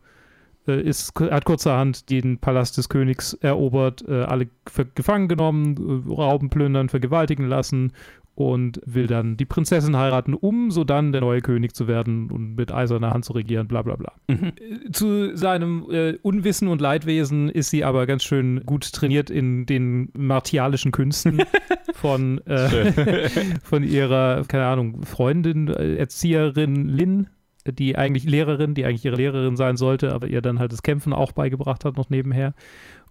äh, 0.67 0.81
ist, 0.81 1.19
hat 1.21 1.45
kurzerhand 1.45 2.11
den 2.11 2.39
Palast 2.39 2.77
des 2.77 2.89
Königs 2.89 3.35
erobert, 3.35 4.05
äh, 4.09 4.23
alle 4.23 4.49
gefangen 4.95 5.29
genommen, 5.29 6.05
äh, 6.09 6.13
rauben, 6.13 6.51
plündern, 6.51 6.89
vergewaltigen 6.89 7.47
lassen 7.47 7.93
und 8.35 8.81
will 8.85 9.07
dann 9.07 9.37
die 9.37 9.45
Prinzessin 9.45 9.97
heiraten, 9.97 10.35
um 10.35 10.71
so 10.71 10.83
dann 10.83 11.13
der 11.13 11.21
neue 11.21 11.41
König 11.41 11.75
zu 11.75 11.87
werden 11.87 12.31
und 12.31 12.57
mit 12.57 12.73
eiserner 12.73 13.11
Hand 13.11 13.25
zu 13.25 13.33
regieren, 13.33 13.69
bla 13.69 13.83
bla 13.83 13.95
bla. 13.97 14.13
Äh, 14.27 14.91
Zu 14.91 15.37
seinem 15.37 15.87
äh, 15.91 16.15
Unwissen 16.23 16.69
und 16.69 16.81
Leidwesen 16.81 17.49
ist 17.49 17.71
sie 17.71 17.85
aber 17.85 18.07
ganz 18.07 18.25
schön 18.25 18.65
gut 18.67 18.93
trainiert 18.93 19.31
in 19.31 19.67
den 19.67 20.11
martialischen 20.17 20.91
Künsten 20.91 21.43
von, 21.95 22.45
äh, 22.47 22.91
von 23.63 23.85
ihrer, 23.85 24.45
keine 24.49 24.67
Ahnung, 24.67 25.03
Freundin, 25.05 25.69
äh, 25.69 25.95
Erzieherin 25.97 26.89
Lynn, 26.89 27.29
die 27.73 27.97
eigentlich 27.97 28.25
Lehrerin, 28.25 28.75
die 28.75 28.85
eigentlich 28.85 29.05
ihre 29.05 29.17
Lehrerin 29.17 29.57
sein 29.57 29.77
sollte, 29.77 30.13
aber 30.13 30.27
ihr 30.27 30.43
dann 30.43 30.59
halt 30.59 30.73
das 30.73 30.83
Kämpfen 30.83 31.13
auch 31.13 31.33
beigebracht 31.33 31.85
hat, 31.85 31.97
noch 31.97 32.11
nebenher. 32.11 32.55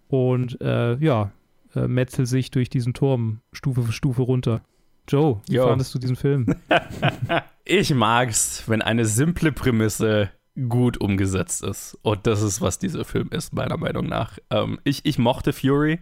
Und 0.08 0.60
äh, 0.62 0.96
ja, 0.98 1.32
äh, 1.76 1.88
metzelt 1.88 2.28
sich 2.28 2.52
durch 2.52 2.70
diesen 2.70 2.94
Turm 2.94 3.42
Stufe 3.52 3.82
für 3.84 3.92
Stufe 3.92 4.22
runter. 4.22 4.62
Joe, 5.08 5.42
wie 5.48 5.56
Jo. 5.56 5.68
fandest 5.68 5.94
du 5.96 6.00
diesen 6.00 6.16
Film? 6.16 6.48
Ich 7.66 7.94
mag's, 7.94 8.66
wenn 8.68 8.82
eine 8.82 9.06
simple 9.06 9.54
Prämisse 9.54 10.30
gut 10.68 11.00
umgesetzt 11.00 11.64
ist. 11.64 11.98
Und 12.02 12.28
das 12.28 12.42
ist, 12.42 12.60
was 12.60 12.78
dieser 12.78 13.06
Film 13.06 13.30
ist, 13.32 13.54
meiner 13.54 13.78
Meinung 13.78 14.06
nach. 14.06 14.38
Ähm, 14.50 14.80
ich, 14.84 15.06
ich 15.06 15.18
mochte 15.18 15.54
Fury, 15.54 16.00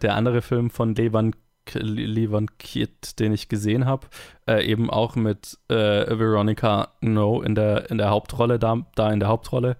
der 0.00 0.14
andere 0.14 0.40
Film 0.40 0.70
von 0.70 0.94
Levan, 0.94 1.36
Levan 1.74 2.46
Kiet, 2.58 3.18
den 3.20 3.32
ich 3.32 3.48
gesehen 3.48 3.86
habe. 3.86 4.06
Äh, 4.48 4.64
eben 4.66 4.90
auch 4.90 5.16
mit 5.16 5.58
äh, 5.68 5.74
Veronica 5.74 6.88
No 7.00 7.42
in 7.42 7.54
der, 7.54 7.90
in 7.90 7.98
der 7.98 8.10
Hauptrolle, 8.10 8.58
da, 8.58 8.86
da 8.94 9.10
in 9.12 9.20
der 9.20 9.28
Hauptrolle. 9.28 9.76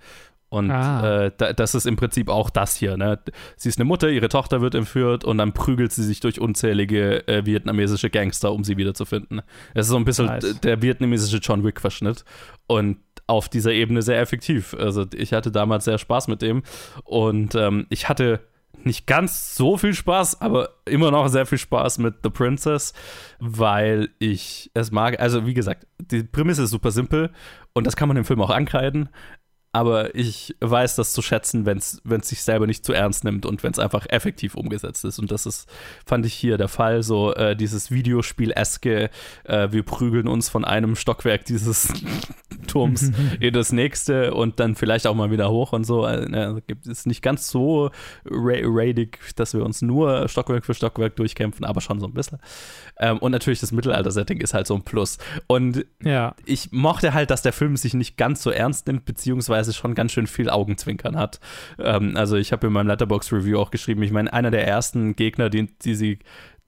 Und 0.49 0.71
Ah. 0.71 1.25
äh, 1.27 1.33
da, 1.37 1.55
das 1.55 1.75
ist 1.75 1.87
im 1.87 1.97
Prinzip 1.97 2.29
auch 2.29 2.51
das 2.51 2.77
hier. 2.77 2.99
Ne? 2.99 3.19
Sie 3.57 3.71
ist 3.71 3.79
eine 3.79 3.87
Mutter, 3.87 4.11
ihre 4.11 4.29
Tochter 4.29 4.61
wird 4.61 4.75
entführt 4.75 5.25
und 5.25 5.39
dann 5.39 5.53
prügelt 5.55 5.93
sie 5.93 6.05
sich 6.05 6.21
durch 6.21 6.41
unzählige 6.41 7.27
äh, 7.27 7.47
vietnamesische 7.47 8.11
Gangster, 8.11 8.53
um 8.53 8.63
sie 8.63 8.77
wiederzufinden. 8.77 9.41
Es 9.73 9.87
ist 9.87 9.91
so 9.93 9.97
ein 9.97 10.05
bisschen 10.05 10.27
Nice. 10.27 10.61
der 10.61 10.83
vietnamesische 10.83 11.39
John 11.39 11.65
Wick-Verschnitt. 11.65 12.27
Und 12.67 12.99
auf 13.27 13.49
dieser 13.49 13.73
Ebene 13.73 14.03
sehr 14.03 14.21
effektiv. 14.21 14.75
Also 14.79 15.07
ich 15.15 15.33
hatte 15.33 15.51
damals 15.53 15.87
sehr 15.87 15.97
Spaß 15.97 16.29
mit 16.29 16.43
dem. 16.43 16.63
Und 17.05 17.55
ähm, 17.55 17.87
ich 17.89 18.11
hatte 18.11 18.41
nicht 18.85 19.07
ganz 19.07 19.55
so 19.55 19.77
viel 19.77 19.95
Spaß, 19.95 20.41
aber 20.41 20.71
immer 20.85 21.11
noch 21.11 21.29
sehr 21.29 21.47
viel 21.47 21.59
Spaß 21.59 21.99
mit 21.99 22.17
The 22.23 22.31
Princess, 22.31 22.93
weil 23.39 24.11
ich 24.19 24.71
es 24.75 24.91
mag. 24.91 25.21
Also 25.21 25.47
wie 25.47 25.55
gesagt, 25.55 25.87
die 25.99 26.23
Prämisse 26.23 26.65
ist 26.65 26.71
super 26.71 26.91
simpel 26.91 27.31
und 27.73 27.87
das 27.87 27.97
kann 27.97 28.09
man 28.09 28.17
im 28.17 28.25
Film 28.25 28.41
auch 28.41 28.51
ankreiden. 28.51 29.09
Aber 29.75 30.15
ich 30.15 30.55
weiß 30.61 30.97
das 30.97 31.15
zu 31.15 31.23
schätzen, 31.23 31.65
wenn 31.65 31.79
es 31.79 32.03
sich 32.29 32.43
selber 32.43 32.67
nicht 32.67 32.85
zu 32.85 32.93
ernst 32.93 33.25
nimmt 33.25 33.47
und 33.47 33.63
wenn 33.63 33.73
es 33.73 33.79
einfach 33.79 34.05
effektiv 34.11 34.55
umgesetzt 34.55 35.03
ist. 35.07 35.19
Und 35.19 35.31
das 35.31 35.47
ist, 35.47 35.67
fand 36.05 36.27
ich 36.27 36.35
hier 36.35 36.59
der 36.59 36.69
Fall. 36.69 37.03
So 37.03 37.35
äh, 37.35 37.57
dieses 37.57 37.91
Videospiel-eske, 37.91 39.09
äh, 39.45 39.69
wir 39.71 39.83
prügeln 39.83 40.29
uns 40.29 40.51
von 40.51 40.67
einem 40.67 40.95
Stockwerk 40.95 41.47
dieses 41.47 41.91
Turms 42.67 43.13
in 43.41 43.55
das 43.55 43.73
nächste 43.73 44.35
und 44.35 44.61
dann 44.61 44.77
vielleicht 44.77 45.07
auch 45.07 45.15
mal 45.15 45.31
wieder 45.31 45.51
hoch 45.51 45.73
und 45.73 45.85
so. 45.85 46.07
Äh, 46.07 46.61
es 46.87 47.07
nicht 47.07 47.23
ganz 47.23 47.49
so 47.49 47.91
ra 48.27 48.53
raidig, 48.63 49.21
dass 49.37 49.55
wir 49.55 49.65
uns 49.65 49.81
nur 49.81 50.29
Stockwerk 50.29 50.67
für 50.67 50.75
Stockwerk 50.75 51.17
durchkämpfen, 51.17 51.65
aber 51.65 51.81
schon 51.81 51.99
so 51.99 52.07
ein 52.07 52.13
bisschen. 52.13 52.39
Ähm, 52.99 53.17
und 53.19 53.33
natürlich 53.33 53.61
das 53.61 53.73
Mittelalter-Setting 53.73 54.39
ist 54.43 54.53
halt 54.53 54.67
so 54.67 54.75
ein 54.75 54.83
Plus. 54.83 55.17
Und 55.47 55.87
Ja. 56.03 56.35
ich 56.45 56.73
mochte 56.73 57.15
halt, 57.15 57.31
dass 57.31 57.41
der 57.41 57.55
Film 57.55 57.79
sich 57.79 57.95
nicht 57.95 58.19
ganz 58.19 58.43
so 58.43 58.51
ernst 58.51 58.87
nimmt, 58.87 59.07
beziehungsweise 59.07 59.62
schon 59.71 59.95
ganz 59.95 60.13
schön 60.13 60.27
viel 60.27 60.51
Augenzwinkern 60.51 61.17
hat. 61.17 61.41
Ähm, 61.79 62.17
also 62.17 62.37
ich 62.37 62.53
habe 62.53 62.67
in 62.67 62.73
meinem 62.73 62.89
Letterbox-Review 62.89 63.59
auch 63.59 63.71
geschrieben, 63.71 64.03
ich 64.03 64.13
meine, 64.13 64.33
einer 64.33 64.51
der 64.51 64.67
ersten 64.67 65.17
Gegner, 65.17 65.51
die, 65.51 65.69
die 65.79 65.95
sie 65.95 66.19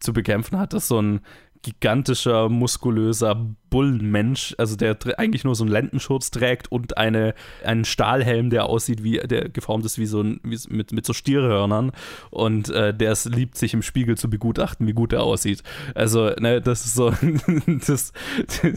zu 0.01 0.13
bekämpfen 0.13 0.59
hat, 0.59 0.75
ist 0.75 0.89
so 0.89 1.01
ein 1.01 1.21
gigantischer, 1.65 2.51
muskulöser 2.51 3.35
Bullenmensch, 3.71 4.55
also 4.59 4.77
der 4.77 4.97
eigentlich 5.17 5.45
nur 5.45 5.55
so 5.55 5.65
einen 5.65 5.73
Lendenschutz 5.73 6.31
trägt 6.31 6.71
und 6.71 6.99
eine, 6.99 7.35
einen 7.65 7.87
Stahlhelm, 7.87 8.51
der 8.51 8.67
aussieht 8.67 9.03
wie, 9.03 9.19
der 9.19 9.49
geformt 9.49 9.85
ist 9.87 9.99
wie 9.99 10.07
so 10.07 10.21
ein, 10.21 10.41
wie, 10.45 10.59
mit, 10.69 10.93
mit 10.93 11.07
so 11.07 11.15
Stierhörnern 11.15 11.91
und 12.31 12.69
äh, 12.69 12.95
der 12.95 13.13
es 13.13 13.25
liebt, 13.25 13.57
sich 13.57 13.73
im 13.73 13.83
Spiegel 13.83 14.17
zu 14.17 14.29
begutachten, 14.29 14.87
wie 14.87 14.93
gut 14.93 15.15
er 15.15 15.23
aussieht. 15.23 15.63
Also, 15.95 16.31
ne, 16.39 16.61
das 16.61 16.85
ist 16.85 16.95
so 16.95 17.13
das, 17.67 18.13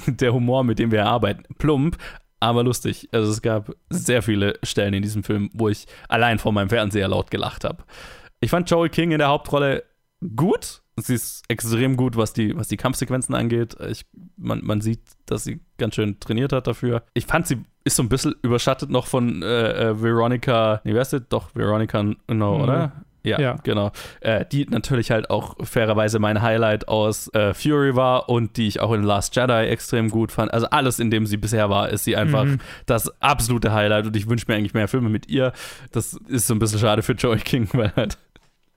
der 0.07 0.33
Humor, 0.33 0.63
mit 0.63 0.79
dem 0.79 0.91
wir 0.91 1.05
arbeiten. 1.05 1.43
Plump, 1.57 1.97
aber 2.39 2.63
lustig. 2.63 3.09
Also 3.11 3.31
es 3.31 3.41
gab 3.41 3.71
sehr 3.89 4.21
viele 4.21 4.59
Stellen 4.63 4.93
in 4.93 5.01
diesem 5.01 5.23
Film, 5.23 5.49
wo 5.53 5.69
ich 5.69 5.85
allein 6.09 6.39
vor 6.39 6.51
meinem 6.51 6.69
Fernseher 6.69 7.07
laut 7.07 7.31
gelacht 7.31 7.63
habe. 7.63 7.83
Ich 8.39 8.51
fand 8.51 8.69
Joel 8.69 8.89
King 8.89 9.11
in 9.11 9.19
der 9.19 9.29
Hauptrolle 9.29 9.83
gut. 10.35 10.81
Sie 10.99 11.13
ist 11.13 11.43
extrem 11.47 11.95
gut, 11.95 12.15
was 12.17 12.33
die, 12.33 12.55
was 12.57 12.67
die 12.67 12.77
Kampfsequenzen 12.77 13.35
angeht. 13.35 13.75
Ich, 13.89 14.05
man, 14.35 14.63
man 14.63 14.81
sieht, 14.81 15.01
dass 15.27 15.43
sie 15.43 15.59
ganz 15.77 15.93
schön 15.95 16.19
trainiert 16.19 16.51
hat 16.53 16.65
dafür. 16.67 17.03
Ich 17.13 17.25
fand, 17.27 17.45
sie 17.47 17.63
ist 17.83 17.95
so 17.97 18.03
ein 18.03 18.09
bisschen 18.09 18.33
überschattet 18.41 18.89
noch 18.89 19.05
von 19.05 19.43
äh, 19.43 19.89
äh, 19.89 20.01
Veronica, 20.01 20.81
nee, 20.83 20.93
wer 20.93 21.03
ist 21.03 21.13
das? 21.13 21.21
Doch, 21.29 21.53
Veronica, 21.55 22.01
no, 22.03 22.15
Mhm. 22.27 22.41
oder? 22.63 22.91
Ja, 23.23 23.39
Ja. 23.41 23.55
genau. 23.63 23.91
Äh, 24.21 24.45
die 24.51 24.65
natürlich 24.65 25.11
halt 25.11 25.29
auch 25.29 25.55
fairerweise 25.65 26.19
mein 26.19 26.41
Highlight 26.41 26.87
aus 26.87 27.27
äh, 27.33 27.53
Fury 27.53 27.95
war 27.95 28.29
und 28.29 28.55
die 28.57 28.67
ich 28.67 28.79
auch 28.79 28.93
in 28.93 29.03
Last 29.03 29.35
Jedi 29.35 29.67
extrem 29.67 30.09
gut 30.09 30.31
fand. 30.31 30.53
Also 30.53 30.67
alles, 30.67 30.99
in 30.99 31.11
dem 31.11 31.25
sie 31.25 31.37
bisher 31.37 31.69
war, 31.69 31.89
ist 31.89 32.03
sie 32.05 32.15
einfach 32.15 32.45
Mhm. 32.45 32.59
das 32.85 33.11
absolute 33.21 33.73
Highlight 33.73 34.05
und 34.07 34.15
ich 34.15 34.29
wünsche 34.29 34.45
mir 34.47 34.55
eigentlich 34.55 34.73
mehr 34.73 34.87
Filme 34.87 35.09
mit 35.09 35.27
ihr. 35.29 35.51
Das 35.91 36.13
ist 36.27 36.47
so 36.47 36.53
ein 36.55 36.59
bisschen 36.59 36.79
schade 36.79 37.01
für 37.01 37.13
Joey 37.13 37.39
King, 37.39 37.67
weil 37.73 37.91
halt 37.95 38.17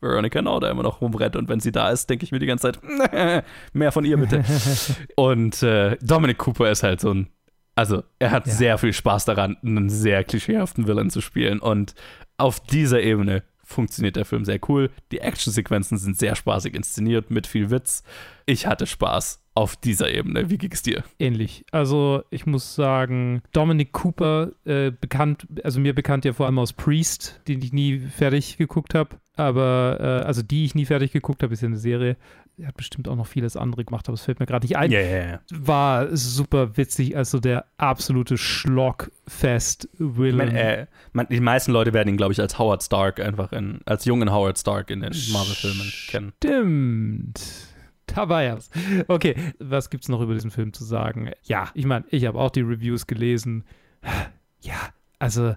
Veronica 0.00 0.40
Now 0.40 0.59
da 0.61 0.70
immer 0.70 0.83
noch 0.83 1.00
rumrennt 1.03 1.37
und 1.37 1.48
wenn 1.48 1.61
sie 1.61 1.72
da 1.72 1.90
ist, 1.90 2.09
denke 2.09 2.24
ich 2.24 2.33
mir 2.33 2.38
die 2.38 2.46
ganze 2.46 2.72
Zeit, 2.72 2.81
mehr 3.74 3.92
von 3.92 4.05
ihr 4.05 4.16
bitte. 4.16 4.42
und 5.16 5.62
äh, 5.62 5.96
Dominic 6.00 6.38
Cooper 6.38 6.70
ist 6.70 6.83
halt 6.83 7.00
so 7.00 7.12
ein, 7.12 7.29
also 7.74 8.03
er 8.18 8.31
hat 8.31 8.46
Ja. 8.46 8.53
sehr 8.53 8.79
viel 8.79 8.92
Spaß 8.94 9.26
daran, 9.26 9.57
einen 9.62 9.90
sehr 9.90 10.24
klischeehaften 10.24 10.87
Villain 10.88 11.11
zu 11.11 11.20
spielen 11.20 11.61
und 11.61 11.94
auf 12.38 12.61
dieser 12.61 13.03
Ebene 13.03 13.42
funktioniert 13.70 14.16
der 14.16 14.24
Film 14.24 14.44
sehr 14.44 14.59
cool. 14.68 14.90
Die 15.12 15.20
Actionsequenzen 15.20 15.98
sind 15.98 16.18
sehr 16.18 16.35
spaßig 16.35 16.74
inszeniert 16.74 17.30
mit 17.30 17.46
viel 17.46 17.70
Witz. 17.70 18.02
Ich 18.46 18.66
hatte 18.66 18.87
Spaß 18.87 19.40
auf 19.61 19.77
dieser 19.77 20.11
Ebene. 20.11 20.51
Wie 20.51 20.57
ging 20.57 20.73
es 20.73 20.81
dir? 20.83 21.05
Ähnlich. 21.18 21.66
Also 21.70 22.23
ich 22.31 22.46
muss 22.46 22.75
sagen, 22.75 23.42
Dominic 23.53 23.92
Cooper, 23.92 24.53
äh, 24.64 24.90
bekannt, 24.90 25.46
also 25.62 25.81
mir 25.81 25.94
bekannt 25.94 26.25
ja 26.25 26.33
vor 26.33 26.46
allem 26.46 26.59
aus 26.59 26.73
Priest, 26.73 27.42
den 27.46 27.61
ich 27.62 27.75
nie 27.75 27.99
fertig 27.99 28.57
geguckt 28.57 28.94
habe. 28.94 29.16
Aber, 29.37 29.99
äh, 30.01 30.05
also 30.27 30.40
die 30.42 30.64
ich 30.64 30.75
nie 30.75 30.87
fertig 30.87 31.12
geguckt 31.12 31.42
habe, 31.42 31.53
ist 31.53 31.61
ja 31.61 31.68
eine 31.68 31.77
Serie. 31.77 32.16
Er 32.59 32.68
hat 32.68 32.77
bestimmt 32.77 33.07
auch 33.09 33.16
noch 33.16 33.27
vieles 33.27 33.57
andere 33.57 33.85
gemacht, 33.85 34.09
aber 34.09 34.14
es 34.14 34.23
fällt 34.23 34.40
mir 34.40 34.46
gerade 34.46 34.66
nicht 34.66 34.77
ein. 34.77 34.90
Ja, 34.90 35.01
ja, 35.01 35.25
ja. 35.25 35.40
War 35.51 36.16
super 36.16 36.77
witzig, 36.77 37.16
also 37.16 37.38
der 37.40 37.66
absolute 37.79 38.37
Schlockfest-Villain. 38.37 40.37
Man, 40.37 40.57
äh, 40.57 40.87
man, 41.12 41.27
die 41.31 41.40
meisten 41.40 41.73
Leute 41.73 41.94
werden 41.94 42.11
ihn, 42.11 42.16
glaube 42.16 42.33
ich, 42.33 42.40
als 42.40 42.59
Howard 42.59 42.83
Stark 42.83 43.20
einfach 43.20 43.53
in, 43.53 43.81
als 43.87 44.05
jungen 44.05 44.33
Howard 44.33 44.59
Stark 44.59 44.90
in 44.90 45.01
den 45.01 45.12
Marvel-Filmen 45.33 45.92
kennen. 46.09 46.33
Stimmt. 46.37 47.69
Da 48.14 48.29
war 48.29 48.42
er's. 48.42 48.70
Okay, 49.09 49.35
was 49.59 49.90
gibt's 49.90 50.09
noch 50.09 50.20
über 50.20 50.35
diesen 50.35 50.51
Film 50.51 50.73
zu 50.73 50.85
sagen? 50.85 51.31
Ja, 51.42 51.70
ich 51.75 51.87
meine, 51.87 52.05
ich 52.11 52.27
habe 52.27 52.38
auch 52.38 52.51
die 52.51 52.62
Reviews 52.62 53.07
gelesen. 53.07 53.64
Ja, 54.62 54.90
also, 55.18 55.55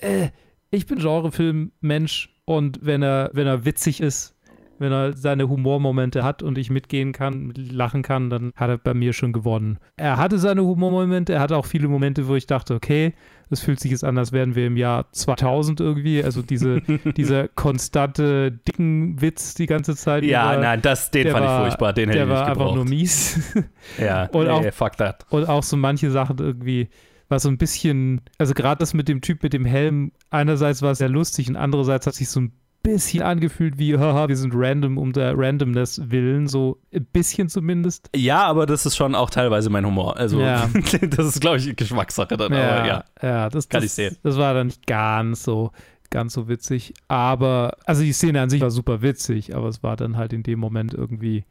äh, 0.00 0.30
ich 0.70 0.86
bin 0.86 0.98
Genrefilm-Mensch 0.98 2.34
und 2.46 2.80
wenn 2.82 3.00
er, 3.00 3.30
wenn 3.32 3.46
er 3.46 3.64
witzig 3.64 4.00
ist, 4.00 4.34
wenn 4.80 4.90
er 4.90 5.12
seine 5.12 5.48
Humormomente 5.48 6.24
hat 6.24 6.42
und 6.42 6.58
ich 6.58 6.68
mitgehen 6.68 7.12
kann, 7.12 7.52
lachen 7.54 8.02
kann, 8.02 8.28
dann 8.28 8.50
hat 8.56 8.70
er 8.70 8.78
bei 8.78 8.92
mir 8.92 9.12
schon 9.12 9.32
gewonnen. 9.32 9.78
Er 9.96 10.16
hatte 10.16 10.40
seine 10.40 10.64
Humormomente, 10.64 11.34
er 11.34 11.40
hatte 11.40 11.56
auch 11.56 11.66
viele 11.66 11.86
Momente, 11.86 12.26
wo 12.26 12.34
ich 12.34 12.46
dachte, 12.46 12.74
okay, 12.74 13.14
das 13.50 13.60
fühlt 13.60 13.80
sich 13.80 13.90
jetzt 13.90 14.04
an, 14.04 14.16
als 14.16 14.30
wären 14.30 14.54
wir 14.54 14.66
im 14.66 14.76
Jahr 14.76 15.10
2000 15.12 15.80
irgendwie. 15.80 16.22
Also 16.22 16.40
diese, 16.40 16.80
dieser 17.16 17.48
konstante 17.48 18.52
dicken 18.52 19.20
Witz 19.20 19.54
die 19.54 19.66
ganze 19.66 19.96
Zeit. 19.96 20.24
Ja, 20.24 20.54
über, 20.54 20.62
nein, 20.62 20.82
das, 20.82 21.10
den 21.10 21.30
fand 21.30 21.44
war, 21.44 21.58
ich 21.58 21.62
furchtbar, 21.64 21.92
den 21.92 22.08
hätte 22.08 22.18
der 22.18 22.26
ich 22.26 22.30
nicht 22.30 22.38
war 22.38 22.46
einfach 22.46 22.58
gebraucht. 22.58 22.76
nur 22.76 22.84
mies. 22.84 23.54
Ja, 23.98 24.26
und 24.26 24.48
auch, 24.48 24.64
fuck 24.72 24.96
that. 24.98 25.26
Und 25.30 25.48
auch 25.48 25.62
so 25.62 25.76
manche 25.76 26.10
Sachen 26.10 26.38
irgendwie 26.38 26.88
war 27.28 27.40
so 27.40 27.48
ein 27.48 27.58
bisschen, 27.58 28.20
also 28.38 28.54
gerade 28.54 28.78
das 28.78 28.94
mit 28.94 29.08
dem 29.08 29.20
Typ 29.20 29.42
mit 29.42 29.52
dem 29.52 29.64
Helm, 29.64 30.12
einerseits 30.30 30.82
war 30.82 30.92
es 30.92 30.98
sehr 30.98 31.08
lustig 31.08 31.48
und 31.48 31.56
andererseits 31.56 32.06
hat 32.06 32.14
sich 32.14 32.28
so 32.28 32.40
ein 32.40 32.52
bisschen 32.82 33.22
angefühlt 33.22 33.78
wie, 33.78 33.96
haha, 33.98 34.28
wir 34.28 34.36
sind 34.36 34.52
random 34.54 34.98
um 34.98 35.12
der 35.12 35.36
Randomness 35.36 36.10
willen, 36.10 36.48
so 36.48 36.78
ein 36.94 37.04
bisschen 37.06 37.48
zumindest. 37.48 38.10
Ja, 38.14 38.44
aber 38.44 38.66
das 38.66 38.86
ist 38.86 38.96
schon 38.96 39.14
auch 39.14 39.30
teilweise 39.30 39.70
mein 39.70 39.86
Humor. 39.86 40.16
Also, 40.16 40.40
Ja. 40.40 40.68
das 41.10 41.26
ist, 41.26 41.40
glaube 41.40 41.58
ich, 41.58 41.76
Geschmackssache 41.76 42.36
dann. 42.36 42.52
aber 42.52 42.86
ja. 42.86 43.04
ja 43.22 43.48
das, 43.48 43.68
Kann 43.68 43.82
das, 43.82 43.86
ich 43.86 43.92
sehen. 43.92 44.16
Das 44.22 44.36
war 44.36 44.54
dann 44.54 44.68
nicht 44.68 44.86
ganz 44.86 45.42
so, 45.42 45.72
ganz 46.10 46.32
so 46.32 46.48
witzig. 46.48 46.94
Aber, 47.08 47.76
also 47.84 48.02
die 48.02 48.12
Szene 48.12 48.40
an 48.40 48.50
sich 48.50 48.60
war 48.60 48.70
super 48.70 49.02
witzig, 49.02 49.54
aber 49.54 49.68
es 49.68 49.82
war 49.82 49.96
dann 49.96 50.16
halt 50.16 50.32
in 50.32 50.42
dem 50.42 50.58
Moment 50.58 50.94
irgendwie, 50.94 51.44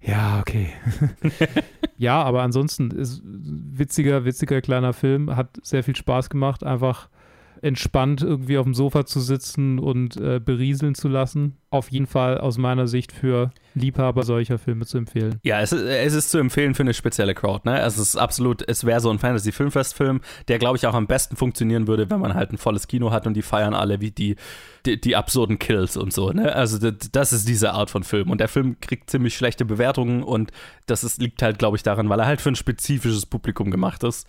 ja, 0.00 0.38
okay. 0.40 0.68
ja, 1.96 2.22
aber 2.22 2.42
ansonsten 2.42 2.90
ist 2.90 3.22
witziger, 3.24 4.24
witziger 4.24 4.60
kleiner 4.60 4.92
Film, 4.92 5.34
hat 5.34 5.48
sehr 5.62 5.82
viel 5.82 5.96
Spaß 5.96 6.28
gemacht, 6.28 6.62
einfach 6.62 7.08
entspannt 7.64 8.22
irgendwie 8.22 8.58
auf 8.58 8.64
dem 8.64 8.74
Sofa 8.74 9.06
zu 9.06 9.20
sitzen 9.20 9.78
und 9.78 10.18
äh, 10.18 10.38
berieseln 10.38 10.94
zu 10.94 11.08
lassen. 11.08 11.56
Auf 11.70 11.90
jeden 11.90 12.06
Fall 12.06 12.38
aus 12.38 12.58
meiner 12.58 12.86
Sicht 12.86 13.10
für 13.10 13.50
Liebhaber 13.74 14.22
solcher 14.22 14.58
Filme 14.58 14.84
zu 14.84 14.98
empfehlen. 14.98 15.40
Ja, 15.42 15.60
es 15.60 15.72
ist, 15.72 15.82
es 15.82 16.12
ist 16.12 16.30
zu 16.30 16.38
empfehlen 16.38 16.74
für 16.74 16.82
eine 16.82 16.92
spezielle 16.92 17.34
Crowd. 17.34 17.62
Ne? 17.64 17.80
Es 17.80 17.96
ist 17.98 18.16
absolut, 18.16 18.62
es 18.68 18.84
wäre 18.84 19.00
so 19.00 19.10
ein 19.10 19.18
Fantasy-Filmfest-Film, 19.18 20.20
der, 20.48 20.58
glaube 20.58 20.76
ich, 20.76 20.86
auch 20.86 20.92
am 20.92 21.06
besten 21.06 21.36
funktionieren 21.36 21.88
würde, 21.88 22.10
wenn 22.10 22.20
man 22.20 22.34
halt 22.34 22.52
ein 22.52 22.58
volles 22.58 22.86
Kino 22.86 23.10
hat 23.10 23.26
und 23.26 23.32
die 23.32 23.42
feiern 23.42 23.72
alle 23.72 24.02
wie 24.02 24.10
die, 24.10 24.36
die, 24.84 25.00
die 25.00 25.16
absurden 25.16 25.58
Kills 25.58 25.96
und 25.96 26.12
so. 26.12 26.32
Ne? 26.32 26.54
Also 26.54 26.78
das, 26.78 27.10
das 27.10 27.32
ist 27.32 27.48
diese 27.48 27.72
Art 27.72 27.88
von 27.88 28.04
Film. 28.04 28.30
Und 28.30 28.38
der 28.42 28.48
Film 28.48 28.78
kriegt 28.80 29.08
ziemlich 29.08 29.34
schlechte 29.34 29.64
Bewertungen 29.64 30.22
und 30.22 30.52
das 30.86 31.02
ist, 31.02 31.18
liegt 31.18 31.40
halt, 31.40 31.58
glaube 31.58 31.78
ich, 31.78 31.82
daran, 31.82 32.10
weil 32.10 32.20
er 32.20 32.26
halt 32.26 32.42
für 32.42 32.50
ein 32.50 32.56
spezifisches 32.56 33.24
Publikum 33.24 33.70
gemacht 33.70 34.04
ist. 34.04 34.28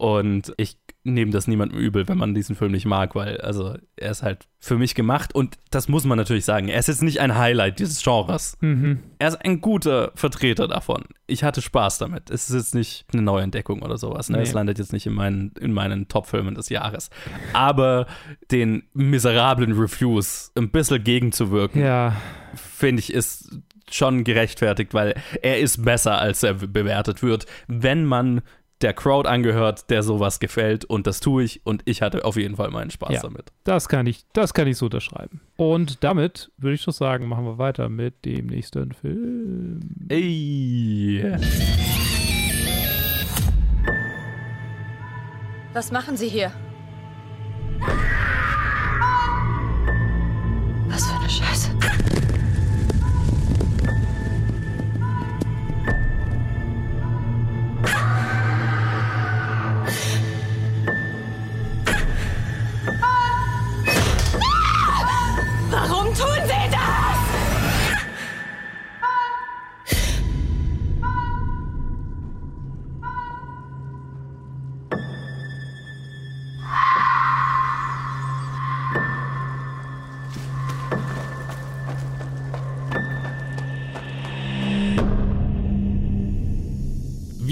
Und 0.00 0.54
ich 0.56 0.78
nehme 1.02 1.30
das 1.30 1.46
niemandem 1.46 1.78
übel, 1.78 2.06
wenn 2.08 2.18
man 2.18 2.34
diesen 2.34 2.54
Film 2.54 2.72
nicht 2.72 2.84
mag, 2.84 3.14
weil 3.14 3.40
also 3.40 3.76
er 3.96 4.10
ist 4.10 4.22
halt 4.22 4.46
für 4.58 4.76
mich 4.76 4.94
gemacht 4.94 5.34
und 5.34 5.56
das 5.70 5.88
muss 5.88 6.04
man 6.04 6.18
natürlich 6.18 6.44
sagen. 6.44 6.68
Er 6.68 6.78
ist 6.78 6.88
jetzt 6.88 7.02
nicht 7.02 7.20
ein 7.20 7.38
Highlight 7.38 7.78
dieses 7.78 8.02
Genres. 8.02 8.58
Mhm. 8.60 9.00
Er 9.18 9.28
ist 9.28 9.42
ein 9.42 9.60
guter 9.60 10.12
Vertreter 10.14 10.68
davon. 10.68 11.04
Ich 11.26 11.42
hatte 11.42 11.62
Spaß 11.62 11.98
damit. 11.98 12.30
Es 12.30 12.50
ist 12.50 12.56
jetzt 12.56 12.74
nicht 12.74 13.06
eine 13.12 13.22
Neuentdeckung 13.22 13.80
oder 13.82 13.96
sowas. 13.96 14.28
Ne? 14.28 14.36
Nee. 14.38 14.42
Es 14.42 14.52
landet 14.52 14.78
jetzt 14.78 14.92
nicht 14.92 15.06
in 15.06 15.14
meinen, 15.14 15.52
in 15.58 15.72
meinen 15.72 16.08
Top-Filmen 16.08 16.54
des 16.54 16.68
Jahres. 16.68 17.08
Aber 17.54 18.06
den 18.50 18.82
miserablen 18.92 19.72
Reviews 19.72 20.52
ein 20.56 20.70
bisschen 20.70 21.02
gegenzuwirken, 21.02 21.80
Ja, 21.80 22.16
finde 22.54 23.00
ich, 23.00 23.12
ist 23.12 23.50
schon 23.90 24.24
gerechtfertigt, 24.24 24.94
weil 24.94 25.14
er 25.42 25.58
ist 25.58 25.84
besser, 25.84 26.18
als 26.18 26.42
er 26.42 26.54
bewertet 26.54 27.22
wird, 27.22 27.46
wenn 27.66 28.04
man 28.04 28.42
der 28.82 28.92
Crowd 28.94 29.28
angehört, 29.28 29.90
der 29.90 30.02
sowas 30.02 30.40
gefällt 30.40 30.84
und 30.84 31.06
das 31.06 31.20
tue 31.20 31.42
ich 31.44 31.60
und 31.64 31.82
ich 31.84 32.02
hatte 32.02 32.24
auf 32.24 32.36
jeden 32.36 32.56
Fall 32.56 32.70
meinen 32.70 32.90
Spaß 32.90 33.12
Ja. 33.12 33.20
damit. 33.22 33.52
Das 33.64 33.88
kann 33.88 34.06
ich, 34.06 34.24
das 34.32 34.54
kann 34.54 34.66
ich 34.66 34.76
so 34.78 34.86
unterschreiben. 34.86 35.40
Und 35.56 36.02
damit 36.02 36.50
würde 36.56 36.74
ich 36.74 36.84
doch 36.84 36.92
sagen, 36.92 37.28
machen 37.28 37.44
wir 37.44 37.58
weiter 37.58 37.88
mit 37.88 38.24
dem 38.24 38.46
nächsten 38.46 38.92
Film. 38.92 39.80
Ey. 40.08 41.24
Was 45.72 45.92
machen 45.92 46.16
Sie 46.16 46.28
hier? 46.28 46.50
Was 50.88 51.06
für 51.06 51.18
eine 51.20 51.28
Scheiße. 51.30 51.70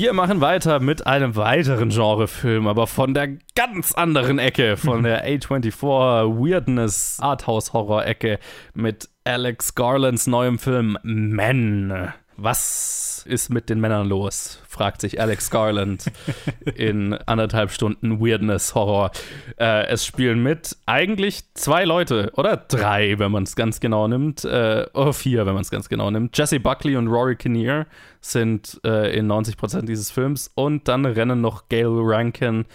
Wir 0.01 0.13
machen 0.13 0.41
weiter 0.41 0.79
mit 0.79 1.09
einem 1.09 1.35
weiteren 1.35 1.89
Genrefilm, 1.89 2.69
aber 2.69 2.87
von 2.87 3.15
der 3.15 3.31
ganz 3.57 3.91
anderen 3.91 4.39
Ecke, 4.39 4.77
von 4.77 5.03
der 5.03 5.27
A24 5.29 5.73
Weirdness 5.83 7.19
Arthouse 7.21 7.73
Horror 7.73 8.07
Ecke 8.07 8.39
mit 8.75 9.09
Alex 9.25 9.75
Garlands 9.75 10.29
neuem 10.29 10.61
Film 10.61 10.99
Men. 11.03 12.13
Was 12.40 13.24
ist 13.27 13.51
mit 13.51 13.68
den 13.68 13.81
Männern 13.81 14.09
los? 14.09 14.62
fragt 14.68 15.01
sich 15.01 15.20
Alex 15.20 15.51
Garland 15.51 16.05
in 16.77 17.12
anderthalb 17.12 17.72
Stunden 17.72 18.20
Weirdness 18.20 18.77
Horror. 18.77 19.11
Äh, 19.59 19.88
es 19.88 20.07
spielen 20.07 20.40
mit 20.44 20.77
eigentlich 20.87 21.53
zwei 21.55 21.85
Leute 21.85 22.31
oder 22.37 22.57
drei, 22.57 23.18
wenn 23.18 23.33
man 23.33 23.42
es 23.42 23.57
ganz 23.57 23.81
genau 23.81 24.07
nimmt, 24.07 24.44
äh, 24.44 24.87
oder 24.94 25.12
vier, 25.12 25.46
wenn 25.46 25.55
man 25.55 25.62
es 25.62 25.70
ganz 25.72 25.88
genau 25.88 26.12
nimmt. 26.12 26.38
Jesse 26.38 26.61
Buckley 26.61 26.94
und 26.94 27.09
Rory 27.09 27.35
Kinnear 27.35 27.87
sind 28.20 28.81
äh, 28.85 29.18
in 29.18 29.27
90% 29.27 29.87
dieses 29.87 30.12
Films 30.12 30.48
und 30.55 30.87
dann 30.87 31.07
rennen 31.07 31.40
noch 31.40 31.68
Gail 31.68 31.88
Rankin 31.90 32.66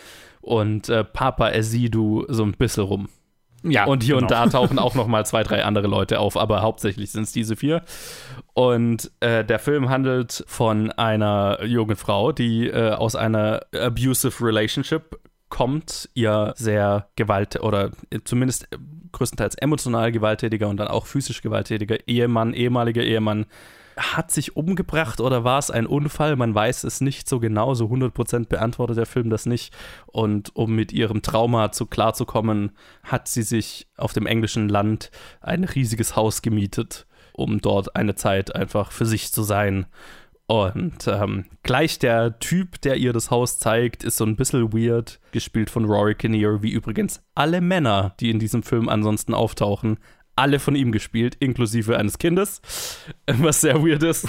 und 0.41 0.89
äh, 0.89 1.05
Papa 1.05 1.51
Ezidu 1.51 2.25
so 2.27 2.43
ein 2.43 2.51
bisschen 2.51 2.83
rum. 2.83 3.07
Ja, 3.63 3.85
Und 3.85 4.03
hier 4.03 4.17
und 4.17 4.27
genau. 4.27 4.45
da 4.45 4.49
tauchen 4.49 4.77
auch 4.77 4.93
noch 4.95 5.07
mal 5.07 5.25
zwei, 5.25 5.43
drei 5.43 5.63
andere 5.63 5.87
Leute 5.87 6.19
auf, 6.19 6.37
aber 6.37 6.61
hauptsächlich 6.61 7.11
sind 7.11 7.23
es 7.23 7.31
diese 7.31 7.55
vier. 7.55 7.81
Und 8.53 9.11
äh, 9.21 9.43
der 9.45 9.59
Film 9.59 9.89
handelt 9.89 10.43
von 10.47 10.91
einer 10.91 11.63
jungen 11.63 11.95
Frau, 11.95 12.31
die 12.31 12.67
äh, 12.67 12.91
aus 12.91 13.15
einer 13.15 13.61
abusive 13.73 14.45
Relationship 14.45 15.17
kommt, 15.49 16.09
ihr 16.13 16.53
sehr 16.57 17.07
gewalt 17.15 17.61
oder 17.61 17.91
zumindest 18.25 18.67
größtenteils 19.11 19.55
emotional 19.55 20.11
gewalttätiger 20.11 20.67
und 20.67 20.77
dann 20.77 20.87
auch 20.87 21.05
physisch 21.05 21.41
gewalttätiger 21.41 22.07
Ehemann, 22.07 22.53
ehemaliger 22.53 23.03
Ehemann 23.03 23.45
hat 23.97 24.31
sich 24.31 24.55
umgebracht 24.55 25.19
oder 25.19 25.43
war 25.43 25.59
es 25.59 25.71
ein 25.71 25.85
Unfall? 25.85 26.35
Man 26.35 26.53
weiß 26.53 26.83
es 26.83 27.01
nicht 27.01 27.27
so 27.27 27.39
genau, 27.39 27.73
so 27.73 27.85
100% 27.85 28.47
beantwortet 28.47 28.97
der 28.97 29.05
Film 29.05 29.29
das 29.29 29.45
nicht. 29.45 29.73
Und 30.07 30.55
um 30.55 30.75
mit 30.75 30.91
ihrem 30.91 31.21
Trauma 31.21 31.71
zu 31.71 31.85
klarzukommen, 31.85 32.71
hat 33.03 33.27
sie 33.27 33.43
sich 33.43 33.87
auf 33.97 34.13
dem 34.13 34.25
englischen 34.25 34.69
Land 34.69 35.11
ein 35.41 35.63
riesiges 35.63 36.15
Haus 36.15 36.41
gemietet, 36.41 37.05
um 37.33 37.61
dort 37.61 37.95
eine 37.95 38.15
Zeit 38.15 38.55
einfach 38.55 38.91
für 38.91 39.05
sich 39.05 39.31
zu 39.31 39.43
sein. 39.43 39.85
Und 40.45 41.07
ähm, 41.07 41.45
gleich 41.63 41.99
der 41.99 42.37
Typ, 42.39 42.81
der 42.81 42.97
ihr 42.97 43.13
das 43.13 43.31
Haus 43.31 43.59
zeigt, 43.59 44.03
ist 44.03 44.17
so 44.17 44.25
ein 44.25 44.35
bisschen 44.35 44.73
weird, 44.73 45.19
gespielt 45.31 45.69
von 45.69 45.85
Rory 45.85 46.15
Kinnear, 46.15 46.61
wie 46.61 46.71
übrigens 46.71 47.23
alle 47.33 47.61
Männer, 47.61 48.13
die 48.19 48.29
in 48.29 48.39
diesem 48.39 48.61
Film 48.61 48.89
ansonsten 48.89 49.33
auftauchen, 49.33 49.97
alle 50.35 50.59
von 50.59 50.75
ihm 50.75 50.91
gespielt, 50.91 51.35
inklusive 51.39 51.97
eines 51.97 52.17
Kindes, 52.17 52.61
was 53.27 53.61
sehr 53.61 53.83
weird 53.83 54.03
ist. 54.03 54.27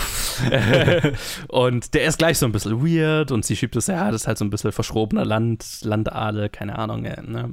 und 1.48 1.94
der 1.94 2.04
ist 2.04 2.18
gleich 2.18 2.38
so 2.38 2.46
ein 2.46 2.52
bisschen 2.52 2.84
weird 2.84 3.30
und 3.30 3.44
sie 3.44 3.56
schiebt 3.56 3.76
es, 3.76 3.86
ja, 3.86 4.10
das 4.10 4.22
ist 4.22 4.26
halt 4.26 4.38
so 4.38 4.44
ein 4.44 4.50
bisschen 4.50 4.72
verschrobener 4.72 5.24
Land, 5.24 5.80
Landadel, 5.82 6.48
keine 6.48 6.78
Ahnung. 6.78 7.02
Ne? 7.02 7.52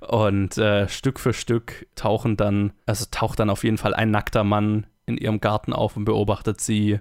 Und 0.00 0.58
äh, 0.58 0.88
Stück 0.88 1.20
für 1.20 1.32
Stück 1.32 1.86
tauchen 1.94 2.36
dann, 2.36 2.72
also 2.86 3.06
taucht 3.10 3.38
dann 3.38 3.50
auf 3.50 3.64
jeden 3.64 3.78
Fall 3.78 3.94
ein 3.94 4.10
nackter 4.10 4.44
Mann 4.44 4.86
in 5.06 5.18
ihrem 5.18 5.40
Garten 5.40 5.72
auf 5.72 5.96
und 5.96 6.04
beobachtet 6.04 6.60
sie. 6.60 7.00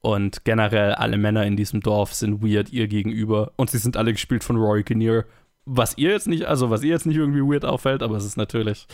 Und 0.00 0.44
generell 0.44 0.94
alle 0.94 1.16
Männer 1.16 1.46
in 1.46 1.56
diesem 1.56 1.80
Dorf 1.80 2.12
sind 2.12 2.42
weird 2.42 2.72
ihr 2.72 2.88
gegenüber. 2.88 3.52
Und 3.56 3.70
sie 3.70 3.78
sind 3.78 3.96
alle 3.96 4.12
gespielt 4.12 4.42
von 4.42 4.56
Rory 4.56 4.82
Kinnear. 4.82 5.24
Was 5.64 5.96
ihr 5.96 6.10
jetzt 6.10 6.26
nicht, 6.26 6.46
also 6.46 6.70
was 6.70 6.82
ihr 6.82 6.90
jetzt 6.90 7.06
nicht 7.06 7.16
irgendwie 7.16 7.40
weird 7.40 7.64
auffällt, 7.64 8.02
aber 8.02 8.16
es 8.16 8.24
ist 8.24 8.36
natürlich 8.36 8.86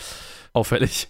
auffällig. 0.53 1.09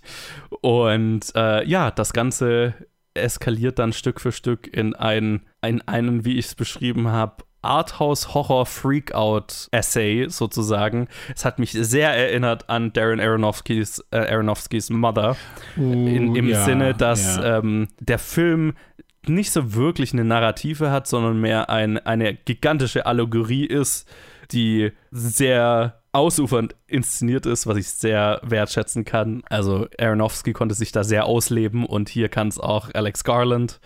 Und 0.60 1.32
äh, 1.34 1.64
ja, 1.64 1.90
das 1.90 2.12
Ganze 2.12 2.74
eskaliert 3.14 3.78
dann 3.78 3.92
Stück 3.92 4.20
für 4.20 4.32
Stück 4.32 4.72
in 4.72 4.94
einen, 4.94 5.42
in 5.62 5.82
einen 5.82 6.24
wie 6.24 6.38
ich 6.38 6.46
es 6.46 6.54
beschrieben 6.54 7.08
habe, 7.08 7.42
Arthouse-Horror-Freakout-Essay 7.62 10.28
sozusagen. 10.28 11.08
Es 11.34 11.44
hat 11.44 11.58
mich 11.58 11.72
sehr 11.72 12.10
erinnert 12.10 12.70
an 12.70 12.92
Darren 12.92 13.18
Aronofskys, 13.20 14.04
äh, 14.12 14.32
Aronofskys 14.32 14.90
Mother. 14.90 15.36
Uh, 15.76 15.92
in, 15.92 16.36
Im 16.36 16.48
ja, 16.48 16.64
Sinne, 16.64 16.94
dass 16.94 17.36
ja. 17.36 17.58
ähm, 17.58 17.88
der 17.98 18.20
Film 18.20 18.74
nicht 19.26 19.50
so 19.50 19.74
wirklich 19.74 20.12
eine 20.12 20.22
Narrative 20.24 20.92
hat, 20.92 21.08
sondern 21.08 21.40
mehr 21.40 21.68
ein, 21.68 21.98
eine 21.98 22.34
gigantische 22.34 23.06
Allegorie 23.06 23.66
ist, 23.66 24.08
die 24.52 24.92
sehr 25.11 26.00
ausufernd 26.12 26.74
inszeniert 26.87 27.46
ist, 27.46 27.66
was 27.66 27.76
ich 27.76 27.88
sehr 27.90 28.40
wertschätzen 28.42 29.04
kann. 29.04 29.42
Also 29.48 29.87
Aronofsky 29.98 30.52
konnte 30.52 30.74
sich 30.74 30.90
da 30.90 31.04
sehr 31.04 31.26
ausleben 31.26 31.84
und 31.84 32.08
hier 32.08 32.28
kann 32.28 32.48
es 32.48 32.58
auch 32.58 32.90
Alex 32.94 33.24
Garland 33.24 33.80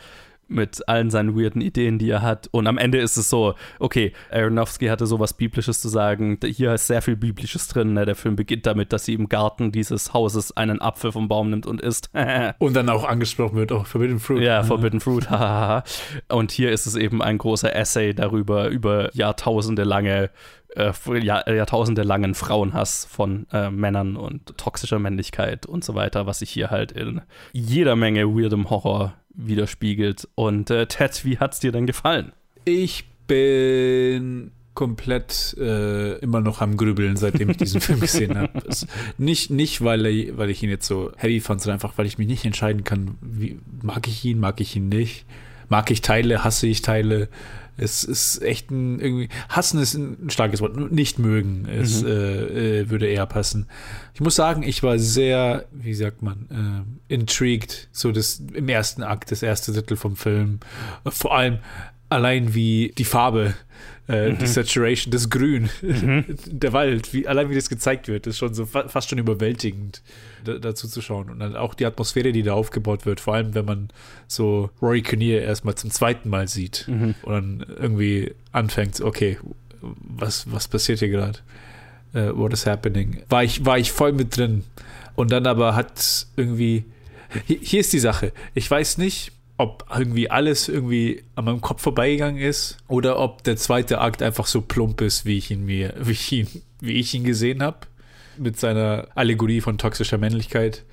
mit 0.53 0.89
allen 0.89 1.11
seinen 1.11 1.37
weirden 1.37 1.61
Ideen, 1.61 1.99
die 1.99 2.11
er 2.11 2.23
hat. 2.23 2.49
Und 2.51 2.67
am 2.67 2.79
Ende 2.79 2.99
ist 2.99 3.17
es 3.17 3.29
so, 3.29 3.55
okay, 3.79 4.13
Aronofsky 4.31 4.87
hatte 4.87 5.07
sowas 5.07 5.35
Biblisches 5.35 5.81
zu 5.81 5.89
sagen. 5.89 6.39
Hier 6.45 6.75
ist 6.75 6.87
sehr 6.87 7.03
viel 7.03 7.17
Biblisches 7.17 7.69
drin. 7.69 7.95
Ne? 7.95 8.05
Der 8.05 8.15
Film 8.15 8.37
beginnt 8.37 8.67
damit, 8.67 8.93
dass 8.93 9.05
sie 9.05 9.15
im 9.15 9.29
Garten 9.29 9.73
dieses 9.73 10.13
Hauses 10.15 10.57
einen 10.57 10.81
Apfel 10.81 11.13
vom 11.13 11.29
Baum 11.29 11.51
nimmt 11.51 11.67
und 11.67 11.81
isst. 11.81 12.11
Und 12.59 12.75
dann 12.75 12.89
auch 12.89 13.05
angesprochen 13.05 13.57
wird, 13.57 13.73
auch 13.73 13.87
Forbidden 13.87 14.21
Fruit. 14.21 14.43
Ja, 14.43 14.63
Forbidden 14.63 15.01
Fruit. 15.01 15.27
und 16.29 16.53
hier 16.53 16.71
ist 16.71 16.87
es 16.87 16.97
eben 16.97 17.23
ein 17.23 17.39
großer 17.39 17.75
Essay 17.75 18.15
darüber, 18.15 18.69
über 18.69 19.15
Jahrtausende 19.15 19.85
lange 19.85 20.31
äh, 20.77 20.93
Jahr, 21.19 21.49
Jahrtausende 21.51 22.03
langen 22.03 22.35
Frauenhass 22.35 23.05
von 23.05 23.47
äh, 23.53 23.71
Männern 23.71 24.17
und 24.17 24.57
toxischer 24.57 24.99
Männlichkeit 24.99 25.67
und 25.67 25.85
so 25.85 25.95
weiter, 25.95 26.27
was 26.27 26.41
sich 26.41 26.51
hier 26.51 26.71
halt 26.71 26.93
in 26.93 27.21
jeder 27.53 27.97
Menge 27.97 28.27
weirdem 28.29 28.71
Horror 28.71 29.15
widerspiegelt. 29.35 30.29
Und 30.35 30.71
äh, 30.71 30.87
Ted, 30.87 31.25
wie 31.25 31.39
hat's 31.39 31.61
dir 31.61 31.73
denn 31.73 31.87
gefallen? 31.87 32.33
Ich 32.65 33.05
bin 33.27 34.53
komplett 34.75 35.55
äh, 35.59 36.19
immer 36.19 36.41
noch 36.41 36.61
am 36.61 36.77
Grübeln, 36.77 37.17
seitdem 37.17 37.51
ich 37.51 37.59
diesen 37.59 37.81
Film 37.83 38.01
gesehen 38.01 38.39
habe. 38.39 38.63
Nicht, 39.19 39.51
nicht 39.51 39.83
weil, 39.83 40.07
er, 40.07 40.39
weil 40.39 40.51
ich 40.51 40.63
ihn 40.63 40.71
jetzt 40.71 40.87
so 40.87 41.13
heavy 41.17 41.41
fand, 41.41 41.61
sondern 41.61 41.77
einfach, 41.77 41.99
weil 41.99 42.07
ich 42.07 42.19
mich 42.19 42.29
nicht 42.29 42.45
entscheiden 42.45 42.85
kann, 42.85 43.17
wie, 43.21 43.59
mag 43.83 44.09
ich 44.09 44.25
ihn, 44.25 44.41
mag 44.41 44.61
ich 44.61 44.75
ihn 44.77 44.89
nicht. 44.89 45.27
Mag 45.73 45.91
ich 45.91 46.03
Teile, 46.03 46.45
hasse 46.45 46.67
ich 46.67 46.83
Teile. 46.83 47.29
Es 47.79 48.05
ist 48.05 48.43
echt 48.43 48.71
ein 48.71 49.01
irgendwie. 49.01 49.31
Hassen 49.49 49.81
ist 49.81 49.95
ein 49.95 50.29
starkes 50.29 50.61
Wort. 50.61 50.77
Nicht 50.93 51.19
mögen 51.19 51.67
es, 51.67 52.03
Mhm. 52.03 52.09
äh, 52.09 52.81
äh, 52.81 52.91
würde 52.91 53.07
eher 53.07 53.25
passen. 53.25 53.67
Ich 54.13 54.21
muss 54.21 54.35
sagen, 54.35 54.63
ich 54.63 54.83
war 54.83 54.99
sehr, 54.99 55.65
wie 55.73 55.95
sagt 55.95 56.21
man, 56.21 56.85
äh, 57.09 57.15
intrigued, 57.15 57.89
so 57.91 58.13
das 58.13 58.43
im 58.53 58.69
ersten 58.69 59.03
Akt, 59.03 59.31
das 59.31 59.43
erste 59.43 59.73
Drittel 59.73 59.97
vom 59.97 60.17
Film. 60.17 60.61
Vor 61.09 61.35
allem 61.35 61.59
allein 62.13 62.55
wie 62.55 62.93
die 62.97 63.05
Farbe, 63.05 63.55
äh, 64.09 64.33
die 64.33 64.43
Mhm. 64.45 64.47
Saturation, 64.47 65.11
das 65.13 65.29
Grün, 65.31 65.69
Mhm. 65.83 66.25
der 66.47 66.73
Wald, 66.73 67.13
wie, 67.13 67.27
allein 67.27 67.51
wie 67.51 67.55
das 67.55 67.69
gezeigt 67.69 68.09
wird, 68.09 68.27
ist 68.27 68.39
schon 68.39 68.55
so 68.55 68.67
fa 68.67 68.89
fast 68.89 69.11
schon 69.11 69.19
überwältigend 69.19 70.03
da, 70.45 70.55
dazu 70.59 70.89
zu 70.89 71.01
schauen. 71.03 71.31
Und 71.31 71.41
dann 71.41 71.57
auch 71.57 71.75
die 71.75 71.87
Atmosphäre, 71.87 72.33
die 72.33 72.43
da 72.43 72.53
aufgebaut 72.55 73.07
wird, 73.07 73.21
vor 73.21 73.35
allem 73.35 73.55
wenn 73.55 73.65
man 73.65 73.89
so 74.29 74.71
Rory 74.81 75.03
Kinnear 75.03 75.41
erstmal 75.43 75.75
zum 75.75 75.91
zweiten 75.91 76.29
Mal 76.29 76.49
sieht 76.49 76.87
Mhm. 76.89 77.15
und 77.23 77.33
dann 77.33 77.67
irgendwie 77.81 78.33
anfängt, 78.53 79.01
okay, 79.01 79.39
was, 79.81 80.51
was 80.53 80.69
passiert 80.69 81.01
hier 81.01 81.09
gerade? 81.09 81.39
Äh, 82.15 82.31
what 82.37 82.53
is 82.53 82.67
happening? 82.67 83.23
War 83.29 83.43
ich, 83.43 83.65
war 83.65 83.79
ich 83.79 83.91
voll 83.93 84.13
mit 84.13 84.37
drin. 84.37 84.65
Und 85.15 85.31
dann 85.33 85.47
aber 85.47 85.75
hat 85.75 86.27
irgendwie, 86.37 86.85
hier, 87.47 87.59
hier 87.61 87.81
ist 87.81 87.93
die 87.93 87.99
Sache, 87.99 88.33
ich 88.55 88.71
weiß 88.71 88.99
nicht, 88.99 89.33
ob 89.63 89.87
irgendwie 89.97 90.29
alles 90.29 90.69
irgendwie 90.69 91.23
an 91.37 91.45
meinem 91.45 91.61
Kopf 91.61 91.83
vorbeigegangen 91.83 92.43
ist 92.43 92.79
oder 92.89 93.21
ob 93.21 93.45
der 93.45 93.57
zweite 93.57 94.01
Akt 94.01 94.21
einfach 94.21 94.47
so 94.47 94.61
plump 94.61 95.01
ist, 95.01 95.25
wie 95.25 95.39
ich 95.39 95.53
ihn 95.53 95.65
mir, 95.65 95.95
wie 96.01 96.13
ich 96.13 96.33
ihn, 96.33 96.49
wie 96.81 96.93
ich 96.95 97.15
ihn 97.15 97.23
gesehen 97.23 97.63
habe, 97.63 97.79
mit 98.37 98.59
seiner 98.59 99.07
Allegorie 99.15 99.61
von 99.61 99.79
toxischer 99.79 100.19
Männlichkeit. 100.19 100.85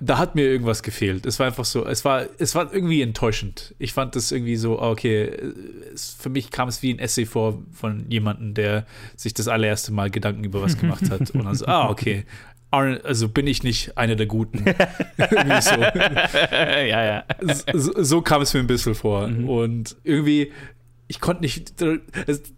Da 0.00 0.18
hat 0.18 0.34
mir 0.34 0.44
irgendwas 0.44 0.82
gefehlt. 0.82 1.24
Es 1.26 1.38
war 1.38 1.46
einfach 1.46 1.64
so, 1.66 1.86
es 1.86 2.04
war, 2.04 2.26
es 2.38 2.54
war 2.54 2.72
irgendwie 2.72 3.02
enttäuschend. 3.02 3.74
Ich 3.78 3.92
fand 3.92 4.16
das 4.16 4.32
irgendwie 4.32 4.56
so, 4.56 4.80
ah, 4.80 4.90
okay, 4.90 5.30
es, 5.92 6.16
für 6.18 6.30
mich 6.30 6.50
kam 6.50 6.68
es 6.68 6.82
wie 6.82 6.92
ein 6.92 6.98
Essay 6.98 7.26
vor 7.26 7.62
von 7.72 8.06
jemandem, 8.10 8.54
der 8.54 8.86
sich 9.16 9.34
das 9.34 9.48
allererste 9.48 9.92
Mal 9.92 10.10
Gedanken 10.10 10.44
über 10.44 10.62
was 10.62 10.78
gemacht 10.78 11.10
hat. 11.10 11.30
Und 11.30 11.44
dann 11.44 11.54
so, 11.54 11.66
ah, 11.66 11.90
okay, 11.90 12.24
also 12.74 13.28
bin 13.28 13.46
ich 13.46 13.62
nicht 13.62 13.96
einer 13.96 14.16
der 14.16 14.26
Guten. 14.26 14.58
so. 14.58 14.70
ja, 16.50 17.04
ja. 17.04 17.24
so, 17.72 18.02
so 18.02 18.22
kam 18.22 18.42
es 18.42 18.54
mir 18.54 18.60
ein 18.60 18.66
bisschen 18.66 18.94
vor. 18.94 19.24
Und 19.24 19.96
irgendwie, 20.04 20.52
ich 21.08 21.20
konnte 21.20 21.42
nicht, 21.42 21.74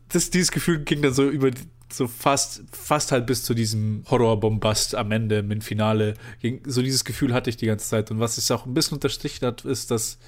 das, 0.08 0.30
dieses 0.30 0.50
Gefühl 0.50 0.80
ging 0.80 1.02
dann 1.02 1.12
so 1.12 1.28
über 1.28 1.50
so 1.92 2.08
fast, 2.08 2.64
fast 2.72 3.12
halt 3.12 3.26
bis 3.26 3.44
zu 3.44 3.54
diesem 3.54 4.04
Horrorbombast 4.10 4.94
am 4.94 5.12
Ende, 5.12 5.38
im 5.38 5.60
Finale. 5.60 6.14
So 6.66 6.82
dieses 6.82 7.04
Gefühl 7.04 7.32
hatte 7.32 7.50
ich 7.50 7.56
die 7.56 7.66
ganze 7.66 7.88
Zeit. 7.88 8.10
Und 8.10 8.18
was 8.18 8.38
es 8.38 8.50
auch 8.50 8.66
ein 8.66 8.74
bisschen 8.74 8.96
unterstrichen 8.96 9.46
hat, 9.46 9.64
ist, 9.64 9.90
dass 9.90 10.18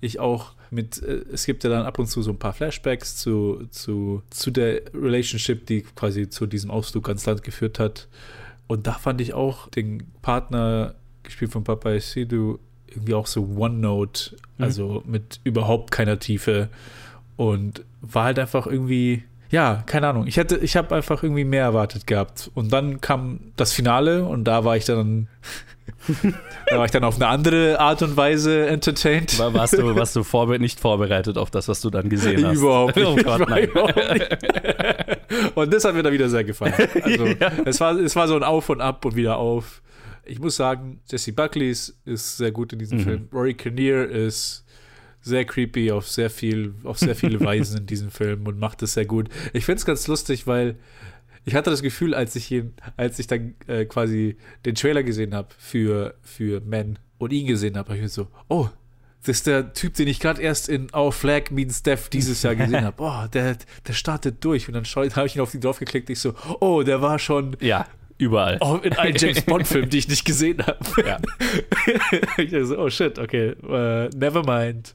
ich 0.00 0.20
auch 0.20 0.52
mit, 0.70 1.02
äh, 1.02 1.24
es 1.32 1.46
gibt 1.46 1.64
ja 1.64 1.70
dann 1.70 1.86
ab 1.86 1.98
und 1.98 2.06
zu 2.06 2.22
so 2.22 2.30
ein 2.30 2.38
paar 2.38 2.52
Flashbacks 2.52 3.16
zu, 3.16 3.66
zu, 3.70 4.22
zu 4.30 4.50
der 4.50 4.82
Relationship, 4.94 5.66
die 5.66 5.82
quasi 5.82 6.28
zu 6.28 6.46
diesem 6.46 6.70
Ausflug 6.70 7.08
ans 7.08 7.26
Land 7.26 7.42
geführt 7.42 7.78
hat. 7.78 8.08
Und 8.68 8.86
da 8.86 8.92
fand 8.92 9.20
ich 9.20 9.34
auch 9.34 9.68
den 9.70 10.04
Partner, 10.22 10.94
gespielt 11.24 11.50
von 11.52 11.64
Papa 11.64 11.98
Sidu, 11.98 12.58
irgendwie 12.86 13.14
auch 13.14 13.26
so 13.26 13.42
One-Note, 13.56 14.36
Mhm. 14.56 14.64
also 14.64 15.02
mit 15.06 15.40
überhaupt 15.44 15.90
keiner 15.90 16.18
Tiefe. 16.18 16.68
Und 17.36 17.84
war 18.00 18.24
halt 18.24 18.38
einfach 18.38 18.66
irgendwie, 18.66 19.24
ja, 19.50 19.82
keine 19.86 20.08
Ahnung. 20.08 20.26
Ich 20.26 20.36
hätte, 20.36 20.56
ich 20.58 20.76
habe 20.76 20.94
einfach 20.94 21.22
irgendwie 21.22 21.44
mehr 21.44 21.62
erwartet 21.64 22.06
gehabt. 22.06 22.50
Und 22.54 22.72
dann 22.72 23.00
kam 23.00 23.40
das 23.56 23.72
Finale 23.72 24.24
und 24.24 24.44
da 24.44 24.64
war 24.64 24.76
ich 24.76 24.84
dann, 24.84 25.28
da 26.66 26.78
war 26.78 26.84
ich 26.84 26.90
dann 26.90 27.04
auf 27.04 27.16
eine 27.16 27.26
andere 27.28 27.78
Art 27.80 28.02
und 28.02 28.16
Weise 28.16 28.66
entertained. 28.66 29.38
War- 29.38 29.52
Warst 29.54 29.74
du, 29.78 29.94
warst 29.96 30.16
du 30.16 30.22
vorbe 30.22 30.58
nicht 30.58 30.80
vorbereitet 30.80 31.36
auf 31.38 31.50
das, 31.50 31.68
was 31.68 31.80
du 31.80 31.90
dann 31.90 32.08
gesehen 32.08 32.44
hast? 32.46 32.58
Überhaupt 32.58 32.96
nicht. 32.96 33.06
Oh 33.08 33.16
Gott, 33.16 33.40
überhaupt 33.48 33.96
nicht. 33.96 35.56
Und 35.56 35.72
das 35.72 35.84
hat 35.84 35.94
mir 35.94 36.02
dann 36.02 36.12
wieder 36.12 36.28
sehr 36.28 36.44
gefallen. 36.44 36.74
Also, 37.02 37.24
es, 37.64 37.80
war, 37.80 37.98
es 37.98 38.16
war 38.16 38.28
so 38.28 38.36
ein 38.36 38.42
Auf 38.42 38.68
und 38.68 38.80
Ab 38.80 39.04
und 39.04 39.16
wieder 39.16 39.36
auf. 39.36 39.82
Ich 40.24 40.38
muss 40.38 40.56
sagen, 40.56 41.00
Jesse 41.10 41.32
Buckley 41.32 41.70
ist, 41.70 41.96
ist 42.04 42.36
sehr 42.36 42.50
gut 42.52 42.72
in 42.72 42.78
diesem 42.78 42.98
Mhm. 42.98 43.02
Film. 43.02 43.28
Rory 43.32 43.54
Kinnear 43.54 44.04
ist 44.06 44.64
sehr 45.20 45.44
creepy 45.44 45.90
auf 45.90 46.06
sehr 46.08 46.30
viel, 46.30 46.74
auf 46.84 46.98
sehr 46.98 47.14
viele 47.16 47.40
Weisen 47.44 47.78
in 47.80 47.86
diesem 47.86 48.10
Film 48.10 48.46
und 48.46 48.58
macht 48.58 48.82
es 48.82 48.94
sehr 48.94 49.06
gut. 49.06 49.28
Ich 49.52 49.64
finde 49.64 49.78
es 49.78 49.84
ganz 49.86 50.06
lustig, 50.06 50.46
weil 50.46 50.76
ich 51.48 51.54
hatte 51.54 51.70
das 51.70 51.82
Gefühl, 51.82 52.14
als 52.14 52.36
ich 52.36 52.50
ihn, 52.50 52.74
als 52.96 53.18
ich 53.18 53.26
dann 53.26 53.54
äh, 53.66 53.84
quasi 53.84 54.36
den 54.64 54.74
Trailer 54.74 55.02
gesehen 55.02 55.34
habe 55.34 55.48
für, 55.58 56.14
für 56.22 56.60
Men 56.60 56.98
und 57.18 57.32
ihn 57.32 57.46
gesehen 57.46 57.76
habe, 57.76 57.88
habe 57.88 57.96
ich 57.96 58.02
mir 58.02 58.08
so, 58.08 58.28
oh, 58.48 58.68
das 59.20 59.38
ist 59.38 59.46
der 59.46 59.72
Typ, 59.72 59.94
den 59.94 60.06
ich 60.08 60.20
gerade 60.20 60.40
erst 60.40 60.68
in 60.68 60.94
Our 60.94 61.12
Flag 61.12 61.50
Means 61.50 61.82
Death 61.82 62.12
dieses 62.12 62.42
Jahr 62.42 62.54
gesehen 62.54 62.84
habe. 62.84 62.96
Oh, 63.02 63.26
der, 63.32 63.56
der 63.86 63.92
startet 63.92 64.44
durch. 64.44 64.68
Und 64.68 64.74
dann 64.74 64.84
habe 64.84 65.26
ich 65.26 65.34
ihn 65.36 65.42
auf 65.42 65.50
die 65.50 65.60
drauf 65.60 65.78
geklickt. 65.78 66.08
Ich 66.10 66.20
so, 66.20 66.34
oh, 66.60 66.82
der 66.82 67.02
war 67.02 67.18
schon 67.18 67.56
Ja, 67.60 67.86
überall. 68.16 68.58
oh, 68.60 68.76
in 68.82 68.92
einem 68.92 69.16
James 69.18 69.42
Bond-Film, 69.42 69.88
die 69.90 69.98
ich 69.98 70.08
nicht 70.08 70.24
gesehen 70.24 70.64
habe. 70.64 70.78
Ja. 71.04 71.18
ich 72.38 72.54
so, 72.66 72.78
oh 72.78 72.90
shit, 72.90 73.18
okay, 73.18 73.48
äh, 73.68 74.08
never 74.16 74.44
mind. 74.44 74.94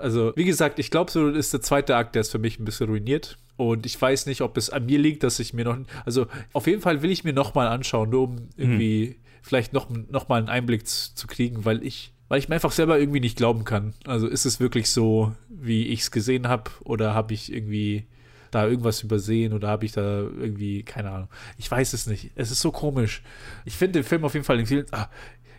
Also, 0.00 0.32
wie 0.36 0.44
gesagt, 0.44 0.78
ich 0.78 0.90
glaube, 0.90 1.10
so 1.10 1.28
ist 1.28 1.52
der 1.52 1.60
zweite 1.60 1.96
Akt, 1.96 2.14
der 2.14 2.20
ist 2.20 2.30
für 2.30 2.38
mich 2.38 2.58
ein 2.58 2.64
bisschen 2.64 2.88
ruiniert. 2.88 3.38
Und 3.56 3.84
ich 3.84 4.00
weiß 4.00 4.26
nicht, 4.26 4.40
ob 4.40 4.56
es 4.56 4.70
an 4.70 4.86
mir 4.86 4.98
liegt, 4.98 5.22
dass 5.22 5.38
ich 5.38 5.52
mir 5.52 5.64
noch. 5.64 5.76
Also, 6.04 6.26
auf 6.52 6.66
jeden 6.66 6.80
Fall 6.80 7.02
will 7.02 7.10
ich 7.10 7.24
mir 7.24 7.32
nochmal 7.32 7.68
anschauen, 7.68 8.10
nur 8.10 8.22
um 8.22 8.48
irgendwie 8.56 9.16
vielleicht 9.42 9.72
noch, 9.72 9.88
noch 9.90 10.28
mal 10.28 10.38
einen 10.38 10.48
Einblick 10.48 10.86
zu, 10.86 11.14
zu 11.14 11.26
kriegen, 11.26 11.64
weil 11.64 11.84
ich, 11.84 12.12
weil 12.28 12.38
ich 12.38 12.48
mir 12.48 12.54
einfach 12.54 12.72
selber 12.72 12.98
irgendwie 12.98 13.20
nicht 13.20 13.36
glauben 13.36 13.64
kann. 13.64 13.94
Also, 14.06 14.26
ist 14.26 14.46
es 14.46 14.60
wirklich 14.60 14.90
so, 14.90 15.32
wie 15.48 15.88
ich 15.88 16.00
es 16.00 16.10
gesehen 16.10 16.48
habe, 16.48 16.70
oder 16.84 17.14
habe 17.14 17.34
ich 17.34 17.52
irgendwie 17.52 18.06
da 18.50 18.66
irgendwas 18.66 19.02
übersehen 19.02 19.52
oder 19.52 19.68
habe 19.68 19.84
ich 19.84 19.92
da 19.92 20.22
irgendwie, 20.22 20.82
keine 20.82 21.10
Ahnung. 21.10 21.28
Ich 21.56 21.70
weiß 21.70 21.92
es 21.92 22.06
nicht. 22.06 22.30
Es 22.34 22.50
ist 22.50 22.60
so 22.60 22.72
komisch. 22.72 23.22
Ich 23.64 23.76
finde 23.76 24.00
den 24.00 24.04
Film 24.04 24.24
auf 24.24 24.34
jeden 24.34 24.44
Fall. 24.44 24.64
Ah, 24.90 25.08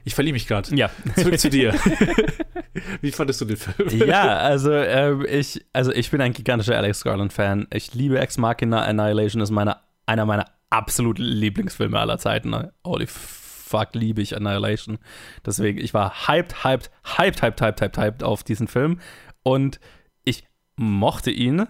Ich 0.03 0.15
verliere 0.15 0.33
mich 0.33 0.47
gerade. 0.47 0.75
Ja. 0.75 0.89
Zurück 1.15 1.39
zu 1.39 1.49
dir. 1.49 1.73
Wie 3.01 3.11
fandest 3.11 3.41
du 3.41 3.45
den 3.45 3.57
Film? 3.57 4.07
ja, 4.07 4.37
also, 4.37 4.71
ähm, 4.71 5.25
ich, 5.29 5.63
also 5.73 5.91
ich 5.91 6.09
bin 6.11 6.21
ein 6.21 6.33
gigantischer 6.33 6.77
Alex 6.77 7.03
Garland-Fan. 7.03 7.67
Ich 7.73 7.93
liebe 7.93 8.19
Ex 8.19 8.37
Machina. 8.37 8.83
Annihilation 8.83 9.41
ist 9.41 9.51
meine, 9.51 9.77
einer 10.05 10.25
meiner 10.25 10.45
absoluten 10.69 11.23
Lieblingsfilme 11.23 11.99
aller 11.99 12.17
Zeiten. 12.17 12.69
Holy 12.85 13.07
fuck, 13.07 13.89
liebe 13.93 14.21
ich 14.21 14.35
Annihilation. 14.35 14.99
Deswegen, 15.45 15.79
ich 15.79 15.93
war 15.93 16.27
hyped, 16.27 16.63
hyped, 16.63 16.91
hyped, 17.17 17.41
hyped, 17.41 17.61
hyped, 17.61 17.81
hyped, 17.81 17.97
hyped 17.97 18.23
auf 18.23 18.43
diesen 18.43 18.67
Film. 18.67 18.99
Und 19.43 19.79
ich 20.23 20.45
mochte 20.75 21.31
ihn. 21.31 21.67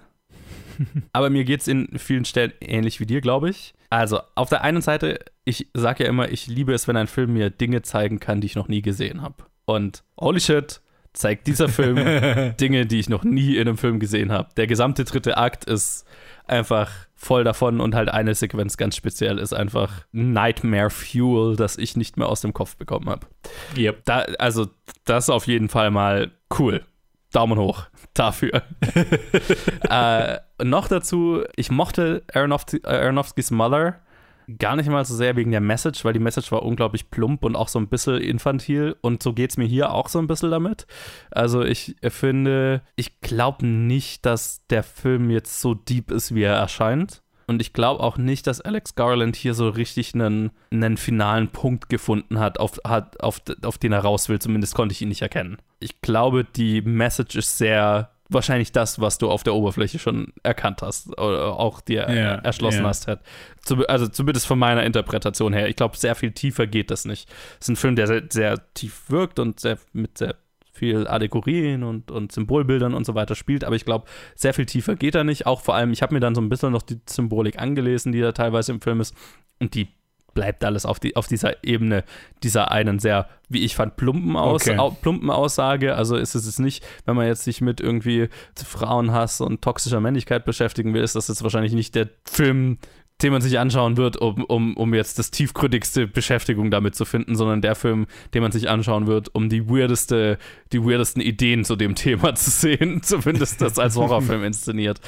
aber 1.14 1.30
mir 1.30 1.44
geht 1.44 1.62
es 1.62 1.68
in 1.68 1.98
vielen 1.98 2.26
Stellen 2.26 2.54
ähnlich 2.62 3.00
wie 3.00 3.06
dir, 3.06 3.22
glaube 3.22 3.50
ich. 3.50 3.74
Also, 3.90 4.22
auf 4.36 4.50
der 4.50 4.64
einen 4.64 4.82
Seite, 4.82 5.20
ich 5.46 5.70
sage 5.74 6.04
ja 6.04 6.10
immer, 6.10 6.30
ich 6.30 6.48
liebe 6.48 6.74
es, 6.74 6.88
wenn 6.88 6.98
ein 6.98 7.08
Film 7.08 7.34
mir 7.34 7.50
Dinge 7.50 7.82
zeigen 7.82 8.20
kann, 8.20 8.42
die 8.42 8.48
ich 8.48 8.56
noch 8.56 8.68
nie 8.68 8.82
gesehen 8.82 9.22
habe. 9.22 9.36
Und 9.66 10.04
holy 10.20 10.40
shit, 10.40 10.82
zeigt 11.14 11.48
dieser 11.48 11.70
Film 11.70 11.96
Dinge, 12.60 12.86
die 12.86 13.00
ich 13.00 13.10
noch 13.10 13.24
nie 13.24 13.56
in 13.56 13.68
einem 13.68 13.78
Film 13.78 14.00
gesehen 14.00 14.32
habe. 14.32 14.50
Der 14.58 14.68
gesamte 14.68 15.04
dritte 15.04 15.38
Akt 15.38 15.66
ist 15.66 16.06
einfach 16.46 16.92
voll 17.16 17.44
davon 17.44 17.82
und 17.82 17.96
halt 17.96 18.10
eine 18.10 18.34
Sequenz 18.36 18.78
ganz 18.78 18.96
speziell 18.96 19.38
ist 19.38 19.54
einfach 19.54 20.06
Nightmare 20.12 20.90
Fuel, 20.90 21.56
das 21.56 21.78
ich 21.78 21.96
nicht 21.96 22.18
mehr 22.18 22.28
aus 22.28 22.42
dem 22.42 22.54
Kopf 22.54 22.76
bekommen 22.76 23.10
habe. 23.10 23.28
Yep. 23.78 24.06
Da, 24.06 24.20
also, 24.40 24.68
das 25.06 25.26
ist 25.26 25.30
auf 25.30 25.48
jeden 25.48 25.70
Fall 25.70 25.92
mal 25.92 26.32
cool. 26.58 26.84
Daumen 27.32 27.58
hoch 27.58 27.86
dafür. 28.14 28.64
äh, 29.90 30.38
noch 30.64 30.88
dazu, 30.90 31.44
ich 31.56 31.72
mochte 31.72 32.24
Aronofsky, 32.34 32.82
Aronofskys 32.84 33.52
Mother 33.52 34.02
gar 34.58 34.76
nicht 34.76 34.90
mal 34.90 35.06
so 35.06 35.16
sehr 35.16 35.36
wegen 35.36 35.52
der 35.52 35.62
Message, 35.62 36.04
weil 36.06 36.14
die 36.14 36.20
Message 36.20 36.52
war 36.52 36.64
unglaublich 36.64 37.10
plump 37.10 37.44
und 37.44 37.56
auch 37.56 37.68
so 37.68 37.80
ein 37.80 37.88
bisschen 37.88 38.22
infantil 38.22 38.96
und 39.02 39.24
so 39.24 39.34
geht 39.34 39.52
es 39.52 39.58
mir 39.58 39.66
hier 39.66 39.92
auch 39.92 40.10
so 40.10 40.20
ein 40.20 40.28
bisschen 40.28 40.52
damit. 40.52 40.88
Also 41.32 41.64
ich 41.64 41.96
finde, 42.08 42.82
ich 42.96 43.22
glaube 43.22 43.66
nicht, 43.66 44.26
dass 44.26 44.66
der 44.68 44.84
Film 44.84 45.30
jetzt 45.30 45.62
so 45.62 45.74
deep 45.74 46.12
ist, 46.12 46.34
wie 46.36 46.44
er 46.44 46.56
erscheint. 46.56 47.22
Und 47.48 47.62
ich 47.62 47.74
glaube 47.74 48.02
auch 48.02 48.18
nicht, 48.18 48.48
dass 48.48 48.62
Alex 48.62 48.96
Garland 48.96 49.36
hier 49.36 49.54
so 49.54 49.68
richtig 49.68 50.14
einen, 50.14 50.52
einen 50.72 50.96
finalen 50.96 51.50
Punkt 51.50 51.90
gefunden 51.90 52.40
hat 52.40 52.60
auf, 52.60 52.80
hat, 52.86 53.20
auf, 53.22 53.42
auf 53.64 53.78
den 53.78 53.92
er 53.92 54.00
raus 54.00 54.30
will. 54.30 54.40
Zumindest 54.40 54.74
konnte 54.74 54.94
ich 54.94 55.02
ihn 55.02 55.10
nicht 55.10 55.22
erkennen. 55.22 55.58
Ich 55.80 56.00
glaube, 56.00 56.46
die 56.46 56.82
Message 56.82 57.36
ist 57.36 57.58
sehr 57.58 58.12
wahrscheinlich 58.34 58.72
das, 58.72 59.00
was 59.02 59.18
du 59.18 59.30
auf 59.30 59.44
der 59.44 59.54
Oberfläche 59.54 60.00
schon 60.00 60.34
erkannt 60.44 60.82
hast 60.82 61.10
oder 61.18 61.58
auch 61.60 61.82
dir 61.82 62.02
Ja, 62.10 62.36
erschlossen 62.36 62.84
ja. 62.84 62.88
hast. 62.88 63.08
Hat. 63.08 63.22
Zu- 63.62 63.88
Also 63.88 64.08
zumindest 64.08 64.48
von 64.48 64.58
meiner 64.60 64.84
Interpretation 64.84 65.54
her. 65.54 65.68
Ich 65.70 65.76
glaube, 65.76 65.98
sehr 65.98 66.16
viel 66.16 66.32
tiefer 66.32 66.68
geht 66.68 66.92
das 66.92 67.06
nicht. 67.06 67.30
Es 67.60 67.66
ist 67.66 67.70
ein 67.70 67.76
Film, 67.76 67.96
der 67.96 68.08
sehr, 68.08 68.24
sehr 68.30 68.74
tief 68.74 69.04
wirkt 69.10 69.40
und 69.40 69.60
sehr, 69.60 69.78
mit 69.94 70.18
sehr 70.18 70.36
viel 70.74 71.06
Allegorien 71.06 71.84
und, 71.84 72.10
und 72.12 72.32
Symbolbildern 72.32 72.94
und 72.94 73.06
so 73.06 73.14
weiter 73.14 73.36
spielt, 73.36 73.64
aber 73.66 73.76
ich 73.76 73.84
glaube, 73.86 74.06
sehr 74.36 74.54
viel 74.54 74.66
tiefer 74.66 74.96
geht 74.96 75.16
er 75.16 75.24
nicht. 75.26 75.46
Auch 75.46 75.62
vor 75.62 75.76
allem, 75.76 75.92
ich 75.92 76.02
habe 76.02 76.14
mir 76.14 76.22
dann 76.22 76.34
so 76.34 76.42
ein 76.42 76.48
bisschen 76.50 76.72
noch 76.72 76.82
die 76.82 77.00
Symbolik 77.08 77.60
angelesen, 77.60 78.12
die 78.14 78.22
da 78.22 78.32
teilweise 78.32 78.72
im 78.72 78.80
Film 78.82 79.02
ist 79.02 79.14
und 79.60 79.76
die 79.76 79.90
bleibt 80.34 80.64
alles 80.64 80.86
auf, 80.86 81.00
die, 81.00 81.16
auf 81.16 81.28
dieser 81.28 81.64
Ebene 81.64 82.04
dieser 82.44 82.72
einen 82.72 83.00
sehr, 83.00 83.28
wie 83.50 83.64
ich 83.64 83.76
fand, 83.76 83.98
plumpen, 83.98 84.36
Aus, 84.36 84.68
Okay. 84.68 84.78
au, 84.78 84.92
plumpen 84.92 85.30
Aussage. 85.30 85.96
Also 85.96 86.16
ist 86.16 86.36
es 86.36 86.46
jetzt 86.46 86.60
nicht, 86.60 86.84
wenn 87.06 87.16
man 87.16 87.28
jetzt 87.28 87.44
sich 87.44 87.62
mit 87.62 87.82
irgendwie 87.82 88.30
Frauenhass 88.66 89.42
und 89.42 89.62
toxischer 89.62 90.00
Männlichkeit 90.00 90.46
beschäftigen 90.46 90.94
will, 90.94 91.04
ist 91.04 91.16
das 91.16 91.28
jetzt 91.28 91.44
wahrscheinlich 91.44 91.74
nicht 91.74 91.96
der 91.96 92.10
Film, 92.26 92.78
den 93.22 93.32
man 93.32 93.42
sich 93.42 93.60
anschauen 93.60 93.98
wird, 93.98 94.18
um, 94.18 94.44
um, 94.46 94.76
um 94.76 94.94
jetzt 94.94 95.20
das 95.20 95.32
tiefgründigste 95.32 96.08
Beschäftigung 96.08 96.72
damit 96.72 96.96
zu 96.96 97.06
finden, 97.06 97.36
sondern 97.36 97.62
der 97.62 97.76
Film, 97.76 98.08
den 98.34 98.42
man 98.42 98.52
sich 98.52 98.70
anschauen 98.70 99.08
wird, 99.08 99.34
um 99.34 99.50
die 99.50 99.70
weirdeste, 99.70 100.38
die 100.72 100.84
weirdesten 100.84 101.22
Ideen 101.22 101.64
zu 101.64 101.76
dem 101.76 101.96
Thema 102.02 102.36
zu 102.36 102.50
sehen, 102.50 103.02
zumindest 103.04 103.62
das 103.62 103.80
als 103.80 103.96
Horrorfilm 103.96 104.44
inszeniert. 104.44 105.00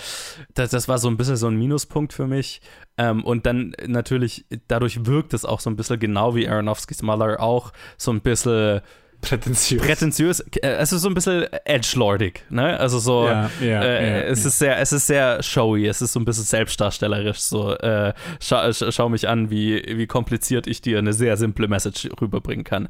Das, 0.54 0.70
das 0.72 0.88
war 0.88 0.98
so 0.98 1.08
ein 1.08 1.18
bisschen 1.18 1.38
so 1.38 1.48
ein 1.48 1.58
Minuspunkt 1.58 2.14
für 2.14 2.28
mich. 2.28 2.62
Ähm, 2.98 3.24
und 3.24 3.46
dann 3.46 3.74
natürlich, 3.88 4.46
dadurch 4.68 5.06
wirkt 5.06 5.34
es 5.34 5.46
auch 5.46 5.60
so 5.60 5.70
ein 5.70 5.76
bisschen 5.76 6.00
genau 6.00 6.36
wie 6.36 6.48
Aronofskys 6.48 7.02
Mother 7.02 7.42
auch 7.42 7.74
so 7.98 8.12
ein 8.12 8.22
bisschen 8.22 8.82
Prätentiös. 9.24 9.82
prätentiös. 9.82 10.40
Äh, 10.62 10.68
Es 10.68 10.92
ist 10.92 11.02
so 11.02 11.08
ein 11.08 11.14
bisschen 11.14 11.46
edgelordig, 11.66 12.46
ne? 12.50 12.80
Also 12.80 13.00
so, 13.00 13.26
Ja, 13.26 13.50
ja, 13.62 13.82
äh, 13.82 14.20
ja, 14.20 14.22
es 14.26 14.46
ist 14.46 14.60
sehr, 14.60 14.78
es 14.80 14.92
ist 14.94 15.08
sehr 15.08 15.42
showy, 15.42 15.88
es 15.88 16.02
ist 16.02 16.14
so 16.14 16.20
ein 16.20 16.26
bisschen 16.26 16.44
selbstdarstellerisch. 16.44 17.40
So, 17.40 17.76
äh, 17.78 18.14
schau, 18.42 18.72
schau 18.74 18.92
schau 18.92 19.10
mich 19.10 19.28
an, 19.28 19.50
wie, 19.50 19.82
wie 19.98 20.08
kompliziert 20.08 20.68
ich 20.68 20.82
dir 20.82 21.00
eine 21.00 21.14
sehr 21.14 21.38
simple 21.38 21.68
Message 21.68 22.10
rüberbringen 22.22 22.64
kann. 22.66 22.90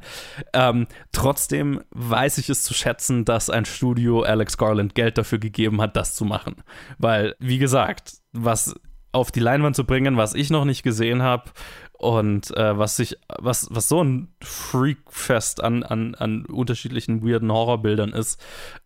Ähm, 0.52 0.86
trotzdem 1.12 1.80
weiß 1.90 2.38
ich 2.38 2.50
es 2.50 2.62
zu 2.64 2.74
schätzen, 2.74 3.24
dass 3.24 3.48
ein 3.50 3.64
Studio 3.64 4.22
Alex 4.22 4.58
Garland 4.58 4.94
Geld 4.94 5.16
dafür 5.18 5.38
gegeben 5.38 5.80
hat, 5.80 5.96
das 5.96 6.14
zu 6.14 6.24
machen. 6.24 6.56
Weil, 6.98 7.34
wie 7.38 7.58
gesagt, 7.58 8.14
was 8.32 8.74
auf 9.12 9.30
die 9.30 9.40
Leinwand 9.40 9.76
zu 9.76 9.84
bringen, 9.84 10.16
was 10.16 10.34
ich 10.34 10.50
noch 10.50 10.64
nicht 10.64 10.82
gesehen 10.82 11.22
habe 11.22 11.44
und 12.04 12.54
äh, 12.54 12.76
was 12.78 12.96
sich, 12.96 13.16
was, 13.38 13.66
was 13.70 13.88
so 13.88 14.04
ein 14.04 14.28
Freakfest 14.42 15.64
an, 15.64 15.82
an, 15.82 16.14
an 16.14 16.44
unterschiedlichen 16.44 17.26
weirden 17.26 17.50
Horrorbildern 17.50 18.12
ist, 18.12 18.38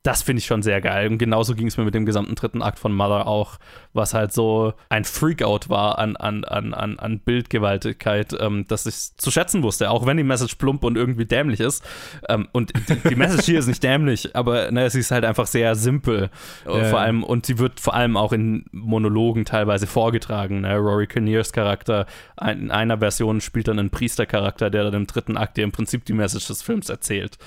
das 0.05 0.23
finde 0.23 0.39
ich 0.39 0.47
schon 0.47 0.63
sehr 0.63 0.81
geil. 0.81 1.09
Und 1.09 1.19
genauso 1.19 1.57
ging 1.57 1.67
es 1.67 1.77
mir 1.77 1.85
mit 1.85 1.95
dem 1.95 2.07
gesamten 2.07 2.37
dritten 2.37 2.63
Akt 2.63 2.79
von 2.79 2.95
Mother 2.95 3.27
auch, 3.27 3.59
was 3.93 4.15
halt 4.15 4.33
so 4.33 4.73
ein 4.89 5.05
Freakout 5.05 5.69
war 5.69 5.99
an, 5.99 6.15
an, 6.15 6.45
an, 6.45 6.73
an, 6.73 7.01
an 7.01 7.19
Bildgewaltigkeit, 7.19 8.37
ähm, 8.39 8.67
das 8.69 8.87
ich 8.87 9.17
zu 9.17 9.33
schätzen 9.33 9.65
wusste, 9.65 9.91
auch 9.91 10.07
wenn 10.07 10.17
die 10.17 10.23
Message 10.23 10.55
plump 10.55 10.85
und 10.85 10.97
irgendwie 10.97 11.27
dämlich 11.27 11.59
ist. 11.59 11.85
Ähm, 12.29 12.47
und 12.53 12.73
die, 12.89 13.09
die 13.09 13.17
Message 13.17 13.47
hier 13.47 13.59
ist 13.59 13.67
nicht 13.67 13.83
dämlich, 13.83 14.37
aber 14.37 14.71
ne, 14.71 14.89
sie 14.91 15.01
ist 15.01 15.11
halt 15.11 15.25
einfach 15.25 15.49
sehr 15.49 15.75
simpel. 15.75 16.31
Äh, 16.67 16.85
vor 16.85 17.01
allem, 17.01 17.25
und 17.25 17.47
sie 17.47 17.59
wird 17.59 17.81
vor 17.81 17.95
allem 17.95 18.17
auch 18.17 18.33
in 18.33 18.67
Monologen 18.71 19.45
teilweise 19.45 19.89
vorgetragen. 19.89 20.61
Ne? 20.61 20.77
Rory 20.77 21.09
Kinnears 21.09 21.53
Charakter 21.53 22.07
in 22.41 22.71
einer 22.71 22.99
Version 22.99 23.08
spielt 23.11 23.69
dann 23.69 23.79
einen 23.79 23.91
Priestercharakter, 23.91 24.71
der 24.71 24.85
dann 24.85 24.95
im 24.95 25.07
dritten 25.07 25.37
Akt 25.37 25.57
dir 25.57 25.65
im 25.65 25.73
Prinzip 25.73 26.05
die 26.05 26.13
Message 26.13 26.47
des 26.47 26.63
Films 26.63 26.89
erzählt. 26.89 27.39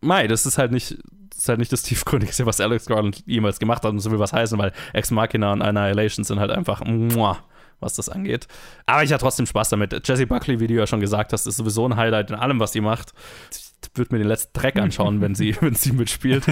Mai, 0.00 0.26
das 0.26 0.46
ist 0.46 0.58
halt 0.58 0.72
nicht. 0.72 0.98
Das 1.30 1.38
ist 1.38 1.48
halt 1.48 1.58
nicht 1.58 1.72
das 1.72 1.82
tiefgründigste, 1.82 2.46
was 2.46 2.60
Alex 2.60 2.86
Garland 2.86 3.24
jemals 3.26 3.58
gemacht 3.58 3.82
hat 3.82 3.90
und 3.90 3.98
so 4.00 4.12
will 4.12 4.18
was 4.18 4.32
heißen, 4.32 4.56
weil 4.58 4.72
Ex 4.92 5.10
Machina 5.10 5.52
und 5.52 5.62
Annihilation 5.62 6.24
sind 6.24 6.38
halt 6.38 6.50
einfach 6.50 6.84
muah, 6.84 7.38
was 7.80 7.94
das 7.94 8.08
angeht. 8.08 8.46
Aber 8.86 9.02
ich 9.02 9.12
hatte 9.12 9.22
trotzdem 9.22 9.46
Spaß 9.46 9.70
damit. 9.70 10.06
Jesse 10.06 10.26
Buckley, 10.26 10.60
wie 10.60 10.68
du 10.68 10.74
ja 10.74 10.86
schon 10.86 11.00
gesagt 11.00 11.32
hast, 11.32 11.46
ist 11.46 11.56
sowieso 11.56 11.86
ein 11.88 11.96
Highlight 11.96 12.30
in 12.30 12.36
allem, 12.36 12.60
was 12.60 12.72
die 12.72 12.80
macht. 12.80 13.12
Würde 13.94 14.14
mir 14.14 14.18
den 14.18 14.28
letzten 14.28 14.58
Dreck 14.58 14.76
anschauen, 14.76 15.20
wenn 15.20 15.34
sie, 15.34 15.56
wenn 15.60 15.74
sie 15.74 15.92
mitspielt. 15.92 16.44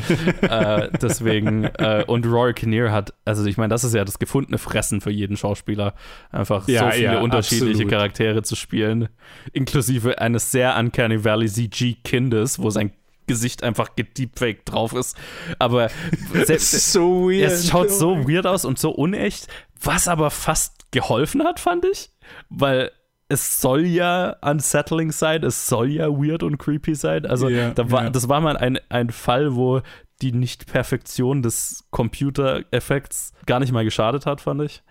äh, 0.42 0.90
deswegen, 1.00 1.64
äh, 1.64 2.04
und 2.06 2.26
Rory 2.26 2.54
Kinnear 2.54 2.92
hat, 2.92 3.14
also 3.24 3.44
ich 3.46 3.56
meine, 3.56 3.70
das 3.70 3.84
ist 3.84 3.94
ja 3.94 4.04
das 4.04 4.18
gefundene 4.18 4.58
Fressen 4.58 5.00
für 5.00 5.10
jeden 5.10 5.36
Schauspieler, 5.36 5.94
einfach 6.30 6.68
Ja, 6.68 6.86
so 6.86 6.90
viele 6.96 7.04
ja, 7.14 7.20
unterschiedliche 7.20 7.70
absolut. 7.70 7.90
Charaktere 7.90 8.42
zu 8.42 8.56
spielen, 8.56 9.08
inklusive 9.52 10.20
eines 10.20 10.50
sehr 10.50 10.76
Uncanny 10.76 11.24
Valley 11.24 11.48
CG-Kindes, 11.48 12.58
wo 12.58 12.70
sein 12.70 12.92
Gesicht 13.26 13.62
einfach 13.62 13.94
gedeepfaked 13.94 14.68
drauf 14.72 14.92
ist. 14.92 15.16
Aber 15.60 15.88
selbst, 16.44 16.92
so 16.92 17.30
weird. 17.30 17.52
es 17.52 17.68
schaut 17.68 17.90
so 17.90 18.28
weird 18.28 18.46
aus 18.46 18.64
und 18.64 18.78
so 18.78 18.90
unecht, 18.90 19.46
was 19.80 20.08
aber 20.08 20.30
fast 20.30 20.90
geholfen 20.90 21.44
hat, 21.44 21.60
fand 21.60 21.84
ich. 21.84 22.10
Weil 22.48 22.90
es 23.30 23.60
soll 23.60 23.86
ja 23.86 24.36
unsettling 24.42 25.12
sein, 25.12 25.44
es 25.44 25.68
soll 25.68 25.90
ja 25.90 26.08
weird 26.08 26.42
und 26.42 26.58
creepy 26.58 26.94
sein. 26.96 27.26
Also 27.26 27.48
Ja, 27.48 27.70
da 27.70 27.90
war, 27.90 28.04
ja. 28.04 28.10
das 28.10 28.28
war 28.28 28.40
mal 28.40 28.56
ein, 28.56 28.78
ein 28.88 29.10
Fall, 29.10 29.54
wo 29.54 29.82
die 30.20 30.32
Nicht-Perfektion 30.32 31.42
des 31.42 31.84
Computereffekts 31.90 33.32
gar 33.46 33.60
nicht 33.60 33.72
mal 33.72 33.84
geschadet 33.84 34.26
hat, 34.26 34.40
fand 34.40 34.62
ich. 34.62 34.82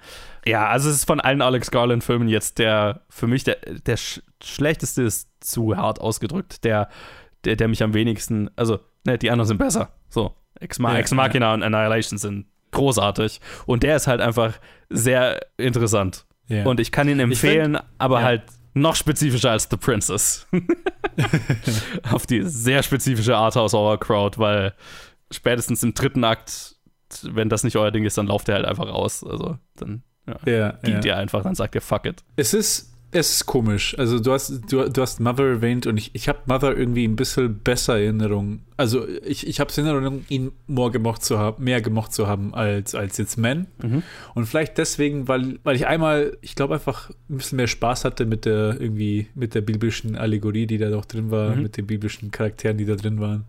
Ja, 0.45 0.69
also 0.69 0.89
es 0.89 0.95
ist 0.95 1.05
von 1.05 1.19
allen 1.19 1.41
Alex 1.41 1.69
Garland-Filmen 1.69 2.29
jetzt 2.29 2.57
der, 2.59 3.01
für 3.09 3.27
mich 3.27 3.43
der, 3.43 3.57
der 3.85 3.97
sch 3.97 4.21
schlechteste 4.41 5.03
ist 5.03 5.29
zu 5.41 5.75
hart 5.75 5.99
ausgedrückt, 5.99 6.63
der, 6.63 6.87
der, 7.43 7.57
der 7.57 7.67
mich 7.67 7.83
am 7.83 7.93
wenigsten, 7.93 8.49
also, 8.55 8.79
ne, 9.05 9.17
die 9.17 9.29
anderen 9.29 9.47
sind 9.47 9.57
besser. 9.57 9.89
So, 10.07 10.33
Ex, 10.59 10.79
Ma 10.79 10.93
Ja, 10.93 10.99
Ex 10.99 11.11
Machina 11.11 11.53
und 11.53 11.61
Annihilation 11.61 12.17
sind 12.17 12.47
großartig. 12.71 13.41
Und 13.65 13.83
der 13.83 13.97
ist 13.97 14.07
halt 14.07 14.21
einfach 14.21 14.53
sehr 14.89 15.39
interessant. 15.57 16.25
Ja. 16.49 16.65
Und 16.65 16.79
ich 16.79 16.91
kann 16.91 17.07
ihn 17.07 17.19
empfehlen, 17.19 17.77
aber 17.97 18.19
ja. 18.19 18.25
halt 18.25 18.43
noch 18.73 18.95
spezifischer 18.95 19.51
als 19.51 19.67
The 19.69 19.77
Princess. 19.77 20.47
Auf 22.11 22.25
die 22.25 22.43
sehr 22.43 22.83
spezifische 22.83 23.35
Arthouse 23.35 23.73
Horror 23.73 23.99
Crowd, 23.99 24.39
weil 24.39 24.73
spätestens 25.31 25.83
im 25.83 25.93
dritten 25.93 26.23
Akt, 26.23 26.75
wenn 27.23 27.49
das 27.49 27.63
nicht 27.63 27.77
euer 27.77 27.91
Ding 27.91 28.03
ist, 28.03 28.17
dann 28.17 28.27
lauft 28.27 28.49
er 28.49 28.55
halt 28.55 28.65
einfach 28.65 28.87
raus. 28.87 29.23
Also 29.23 29.57
dann 29.75 30.03
ja, 30.27 30.51
Ja, 30.51 30.71
geht 30.83 31.05
ihr 31.05 31.17
einfach, 31.17 31.43
dann 31.43 31.55
sagt 31.55 31.75
ihr 31.75 31.81
fuck 31.81 32.05
it. 32.05 32.23
Es 32.35 32.53
ist 32.53 32.93
Es 33.11 33.31
ist 33.31 33.45
komisch. 33.47 33.97
Also 33.97 34.19
du 34.19 34.31
hast, 34.31 34.49
du, 34.71 34.87
du 34.87 35.01
hast 35.01 35.19
Mother 35.19 35.45
erwähnt 35.45 35.87
und 35.87 35.97
ich, 35.97 36.11
ich 36.13 36.29
habe 36.29 36.39
Mother 36.45 36.77
irgendwie 36.77 37.05
ein 37.07 37.15
bisschen 37.15 37.57
besser 37.57 37.97
Erinnerung. 37.99 38.59
Also 38.77 39.07
ich, 39.25 39.47
ich 39.47 39.59
habe 39.59 39.71
es 39.71 39.77
in 39.79 39.87
Erinnerung, 39.87 40.25
ihn 40.29 40.51
mehr 40.67 40.91
gemocht 40.91 41.23
zu 41.23 41.39
haben, 41.39 41.63
mehr 41.63 41.81
gemocht 41.81 42.13
zu 42.13 42.27
haben 42.27 42.53
als, 42.53 42.93
als 42.93 43.17
jetzt 43.17 43.37
Men. 43.37 43.65
Mhm. 43.81 44.03
Und 44.35 44.45
vielleicht 44.45 44.77
deswegen, 44.77 45.27
weil, 45.27 45.57
weil 45.63 45.75
ich 45.75 45.87
einmal, 45.87 46.37
ich 46.41 46.53
glaube 46.53 46.75
einfach 46.75 47.09
ein 47.29 47.37
bisschen 47.37 47.55
mehr 47.55 47.67
Spaß 47.67 48.05
hatte 48.05 48.27
mit 48.27 48.45
der 48.45 48.79
irgendwie, 48.79 49.27
mit 49.33 49.55
der 49.55 49.61
biblischen 49.61 50.15
Allegorie, 50.15 50.67
die 50.67 50.77
da 50.77 50.89
noch 50.89 51.05
drin 51.05 51.31
war, 51.31 51.55
Mhm. 51.55 51.63
mit 51.63 51.77
den 51.77 51.87
biblischen 51.87 52.29
Charakteren, 52.29 52.77
die 52.77 52.85
da 52.85 52.95
drin 52.95 53.19
waren. 53.19 53.45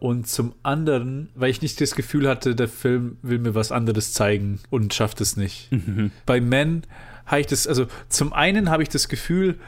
Und 0.00 0.26
zum 0.28 0.54
anderen, 0.62 1.28
weil 1.34 1.50
ich 1.50 1.62
nicht 1.62 1.80
das 1.80 1.94
Gefühl 1.94 2.28
hatte, 2.28 2.54
der 2.54 2.68
Film 2.68 3.16
will 3.22 3.38
mir 3.38 3.54
was 3.54 3.70
anderes 3.72 4.12
zeigen 4.12 4.60
und 4.70 4.92
schafft 4.94 5.20
es 5.20 5.36
nicht. 5.36 5.70
Mhm. 5.72 6.10
Bei 6.26 6.40
Men 6.40 6.82
habe 7.26 7.40
ich 7.40 7.46
das, 7.46 7.66
also 7.66 7.86
zum 8.08 8.32
einen 8.32 8.70
habe 8.70 8.82
ich 8.82 8.88
das 8.88 9.08
Gefühl, 9.08 9.58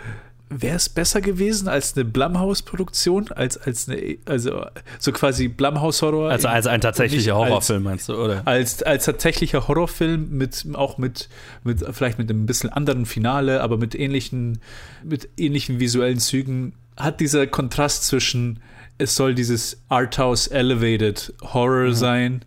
wäre 0.48 0.76
es 0.76 0.88
besser 0.88 1.20
gewesen 1.20 1.66
als 1.66 1.96
eine 1.96 2.04
Blumhouse-Produktion, 2.04 3.32
als, 3.34 3.58
als 3.58 3.88
eine, 3.88 4.18
also 4.26 4.64
so 5.00 5.10
quasi 5.10 5.48
Blumhouse-Horror. 5.48 6.30
Also 6.30 6.46
als 6.48 6.68
ein 6.68 6.80
tatsächlicher 6.80 7.32
Nicht 7.32 7.42
als- 7.42 7.50
Horrorfilm, 7.50 7.82
meinst 7.82 8.08
du, 8.08 8.14
oder? 8.14 8.42
Als, 8.44 8.82
als 8.82 9.06
tatsächlicher 9.06 9.66
Horrorfilm 9.66 10.28
mit 10.30 10.64
auch 10.74 10.98
mit, 10.98 11.28
mit 11.64 11.84
vielleicht 11.92 12.18
mit 12.18 12.30
einem 12.30 12.46
bisschen 12.46 12.70
anderen 12.70 13.06
Finale, 13.06 13.60
aber 13.60 13.76
mit 13.76 13.94
ähnlichen, 13.96 14.60
mit 15.02 15.28
ähnlichen 15.36 15.80
visuellen 15.80 16.20
Zügen, 16.20 16.74
hat 16.96 17.18
dieser 17.20 17.46
Kontrast 17.48 18.04
zwischen, 18.06 18.60
es 18.98 19.16
soll 19.16 19.34
dieses 19.34 19.82
Arthouse 19.88 20.46
Elevated 20.46 21.34
Horror 21.42 21.92
sein, 21.92 22.42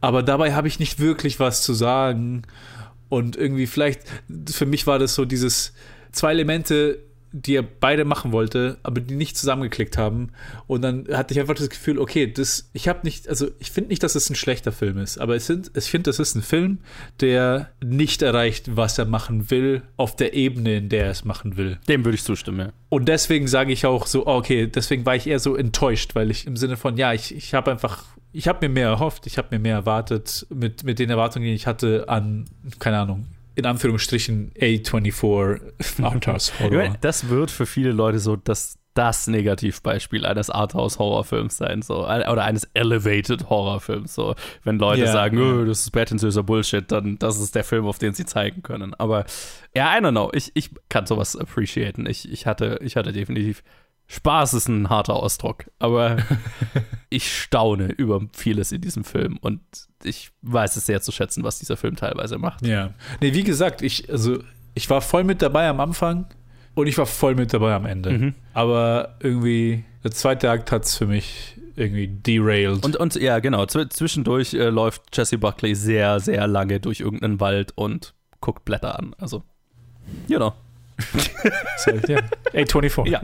aber 0.00 0.22
dabei 0.22 0.54
habe 0.54 0.68
ich 0.68 0.78
nicht 0.80 0.98
wirklich 0.98 1.38
was 1.38 1.62
zu 1.62 1.74
sagen. 1.74 2.42
Und 3.12 3.36
irgendwie 3.36 3.66
vielleicht, 3.66 4.00
für 4.50 4.64
mich 4.64 4.86
war 4.86 4.98
das 4.98 5.14
so 5.14 5.26
dieses 5.26 5.74
zwei 6.12 6.30
Elemente, 6.30 6.98
die 7.30 7.56
er 7.56 7.62
beide 7.62 8.06
machen 8.06 8.32
wollte, 8.32 8.78
aber 8.82 9.02
die 9.02 9.16
nicht 9.16 9.36
zusammengeklickt 9.36 9.98
haben. 9.98 10.30
Und 10.66 10.80
dann 10.80 11.06
hatte 11.12 11.34
ich 11.34 11.40
einfach 11.40 11.54
das 11.54 11.68
Gefühl, 11.68 11.98
okay, 11.98 12.32
das, 12.32 12.70
ich 12.72 12.88
habe 12.88 13.00
nicht, 13.02 13.28
also 13.28 13.48
ich 13.58 13.70
finde 13.70 13.90
nicht, 13.90 14.02
dass 14.02 14.14
es 14.14 14.30
ein 14.30 14.34
schlechter 14.34 14.72
Film 14.72 14.96
ist, 14.96 15.18
aber 15.18 15.36
es 15.36 15.46
sind, 15.46 15.70
ich 15.76 15.90
finde, 15.90 16.08
das 16.08 16.20
ist 16.20 16.36
ein 16.36 16.40
Film, 16.40 16.78
der 17.20 17.68
nicht 17.84 18.22
erreicht, 18.22 18.78
was 18.78 18.96
er 18.96 19.04
machen 19.04 19.50
will, 19.50 19.82
auf 19.98 20.16
der 20.16 20.32
Ebene, 20.32 20.78
in 20.78 20.88
der 20.88 21.04
er 21.04 21.10
es 21.10 21.26
machen 21.26 21.58
will. 21.58 21.78
Dem 21.88 22.06
würde 22.06 22.14
ich 22.14 22.24
zustimmen, 22.24 22.60
ja. 22.60 22.72
Und 22.88 23.08
deswegen 23.10 23.46
sage 23.46 23.74
ich 23.74 23.84
auch 23.84 24.06
so, 24.06 24.26
okay, 24.26 24.68
deswegen 24.68 25.04
war 25.04 25.16
ich 25.16 25.26
eher 25.26 25.38
so 25.38 25.54
enttäuscht, 25.54 26.14
weil 26.14 26.30
ich 26.30 26.46
im 26.46 26.56
Sinne 26.56 26.78
von, 26.78 26.96
ja, 26.96 27.12
ich, 27.12 27.34
ich 27.34 27.52
habe 27.52 27.72
einfach, 27.72 28.06
ich 28.32 28.48
habe 28.48 28.66
mir 28.66 28.72
mehr 28.72 28.88
erhofft, 28.88 29.26
ich 29.26 29.38
habe 29.38 29.48
mir 29.50 29.58
mehr 29.58 29.74
erwartet 29.76 30.46
mit, 30.50 30.84
mit 30.84 30.98
den 30.98 31.10
Erwartungen, 31.10 31.44
die 31.46 31.54
ich 31.54 31.66
hatte 31.66 32.08
an, 32.08 32.46
keine 32.78 32.98
Ahnung, 32.98 33.26
in 33.54 33.66
Anführungsstrichen 33.66 34.52
A24 34.58 35.60
Arthouse 36.02 36.52
Horror. 36.58 36.94
das 37.00 37.28
wird 37.28 37.50
für 37.50 37.66
viele 37.66 37.92
Leute 37.92 38.18
so 38.18 38.36
das, 38.36 38.78
das 38.94 39.26
Negativbeispiel 39.26 40.24
eines 40.26 40.50
Arthouse-Horrorfilms 40.50 41.56
sein, 41.56 41.80
so. 41.82 42.04
Oder 42.06 42.44
eines 42.44 42.64
Elevated-Horrorfilms, 42.74 44.14
so. 44.14 44.34
Wenn 44.64 44.78
Leute 44.78 45.02
Ja, 45.02 45.12
sagen. 45.12 45.38
"Oh, 45.40 45.64
das 45.64 45.80
ist 45.80 45.90
prätentiöser 45.90 46.42
Bullshit, 46.42 46.90
dann 46.90 47.18
das 47.18 47.38
ist 47.40 47.54
der 47.54 47.64
Film, 47.64 47.86
auf 47.86 47.98
den 47.98 48.12
sie 48.14 48.24
zeigen 48.26 48.62
können. 48.62 48.94
Aber 48.94 49.24
ja, 49.74 49.96
I 49.96 50.00
don't 50.02 50.10
know. 50.10 50.30
Ich, 50.34 50.50
ich 50.54 50.70
kann 50.88 51.06
sowas 51.06 51.36
appreciaten. 51.36 52.06
Ich, 52.06 52.30
ich, 52.30 52.46
hatte, 52.46 52.78
ich 52.82 52.96
hatte 52.96 53.12
definitiv 53.12 53.62
Spaß 54.12 54.52
ist 54.52 54.68
ein 54.68 54.90
harter 54.90 55.14
Ausdruck, 55.14 55.70
aber 55.78 56.18
ich 57.08 57.34
staune 57.34 57.86
über 57.86 58.20
vieles 58.34 58.70
in 58.70 58.82
diesem 58.82 59.04
Film 59.04 59.38
und 59.40 59.62
ich 60.04 60.30
weiß 60.42 60.76
es 60.76 60.84
sehr 60.84 61.00
zu 61.00 61.12
schätzen, 61.12 61.44
was 61.44 61.58
dieser 61.58 61.78
Film 61.78 61.96
teilweise 61.96 62.36
macht. 62.36 62.66
Ja. 62.66 62.92
Nee, 63.22 63.32
wie 63.32 63.42
gesagt, 63.42 63.80
ich, 63.80 64.10
also, 64.10 64.38
ich 64.74 64.90
war 64.90 65.00
voll 65.00 65.24
mit 65.24 65.40
dabei 65.40 65.66
am 65.66 65.80
Anfang 65.80 66.26
und 66.74 66.88
ich 66.88 66.98
war 66.98 67.06
voll 67.06 67.36
mit 67.36 67.54
dabei 67.54 67.74
am 67.74 67.86
Ende. 67.86 68.10
Mhm. 68.10 68.34
Aber 68.52 69.16
irgendwie, 69.20 69.82
der 70.04 70.10
zweite 70.10 70.50
Akt 70.50 70.72
hat 70.72 70.84
es 70.84 70.94
für 70.94 71.06
mich 71.06 71.56
irgendwie 71.74 72.08
derailed. 72.08 72.84
Und, 72.84 72.96
und 72.96 73.14
ja, 73.14 73.38
genau, 73.38 73.64
zw 73.64 73.88
zwischendurch 73.88 74.52
äh, 74.52 74.68
läuft 74.68 75.16
Jesse 75.16 75.38
Buckley 75.38 75.74
sehr, 75.74 76.20
sehr 76.20 76.46
lange 76.46 76.80
durch 76.80 77.00
irgendeinen 77.00 77.40
Wald 77.40 77.72
und 77.76 78.12
guckt 78.42 78.66
Blätter 78.66 78.98
an. 78.98 79.14
Also, 79.18 79.42
you 80.28 80.36
know. 80.36 80.52
So, 81.78 81.90
ja. 82.08 82.20
A24. 82.52 83.08
Ja. 83.08 83.22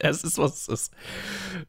es 0.00 0.24
ist, 0.24 0.38
was 0.38 0.62
es 0.62 0.68
ist. 0.68 0.94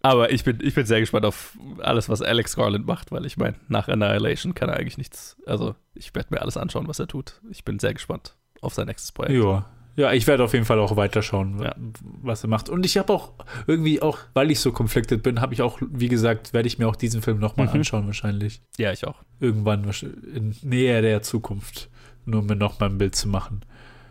Aber 0.02 0.32
ich 0.32 0.44
bin, 0.44 0.60
ich 0.62 0.74
bin 0.74 0.86
sehr 0.86 1.00
gespannt 1.00 1.26
auf 1.26 1.58
alles, 1.80 2.10
was 2.10 2.22
Alex 2.22 2.56
Garland 2.56 2.86
macht, 2.86 3.12
weil 3.12 3.26
ich 3.26 3.38
meine, 3.38 3.56
nach 3.68 3.88
Annihilation 3.88 4.54
kann 4.56 4.70
er 4.70 4.78
eigentlich 4.78 4.98
nichts. 4.98 5.38
Also, 5.46 5.76
ich 5.94 6.14
werde 6.16 6.30
mir 6.34 6.42
alles 6.42 6.58
anschauen, 6.58 6.88
was 6.88 7.00
er 7.00 7.08
tut. 7.08 7.40
Ich 7.50 7.64
bin 7.64 7.80
sehr 7.80 7.94
gespannt 7.94 8.36
auf 8.62 8.74
sein 8.74 8.88
nächstes 8.88 9.12
Projekt. 9.12 9.42
Ja. 9.44 9.66
Ja, 9.98 10.12
ich 10.12 10.28
werde 10.28 10.44
auf 10.44 10.52
jeden 10.52 10.66
Fall 10.66 10.78
auch 10.80 10.98
weiterschauen, 10.98 11.62
Ja. 11.64 11.74
was 12.22 12.44
er 12.44 12.50
macht. 12.50 12.68
Und 12.68 12.86
ich 12.86 12.98
habe 12.98 13.14
auch 13.14 13.32
irgendwie 13.66 14.02
auch, 14.02 14.18
weil 14.34 14.52
ich 14.52 14.60
so 14.60 14.74
conflicted 14.74 15.24
bin, 15.24 15.40
habe 15.40 15.54
ich 15.54 15.62
auch, 15.62 15.80
wie 15.82 16.10
gesagt, 16.10 16.52
werde 16.52 16.68
ich 16.68 16.78
mir 16.78 16.90
auch 16.90 16.98
diesen 16.98 17.22
Film 17.22 17.40
nochmal 17.40 17.68
Mhm. 17.68 17.74
anschauen 17.76 18.06
wahrscheinlich. 18.06 18.62
Ja, 18.78 18.92
ich 18.92 19.08
auch. 19.08 19.16
Irgendwann 19.40 19.90
in 20.36 20.54
näher 20.64 21.02
der 21.02 21.22
Zukunft, 21.22 21.90
nur 22.26 22.42
um 22.42 22.48
mir 22.48 22.58
nochmal 22.58 22.90
ein 22.90 22.98
Bild 22.98 23.16
zu 23.16 23.30
machen. 23.30 23.62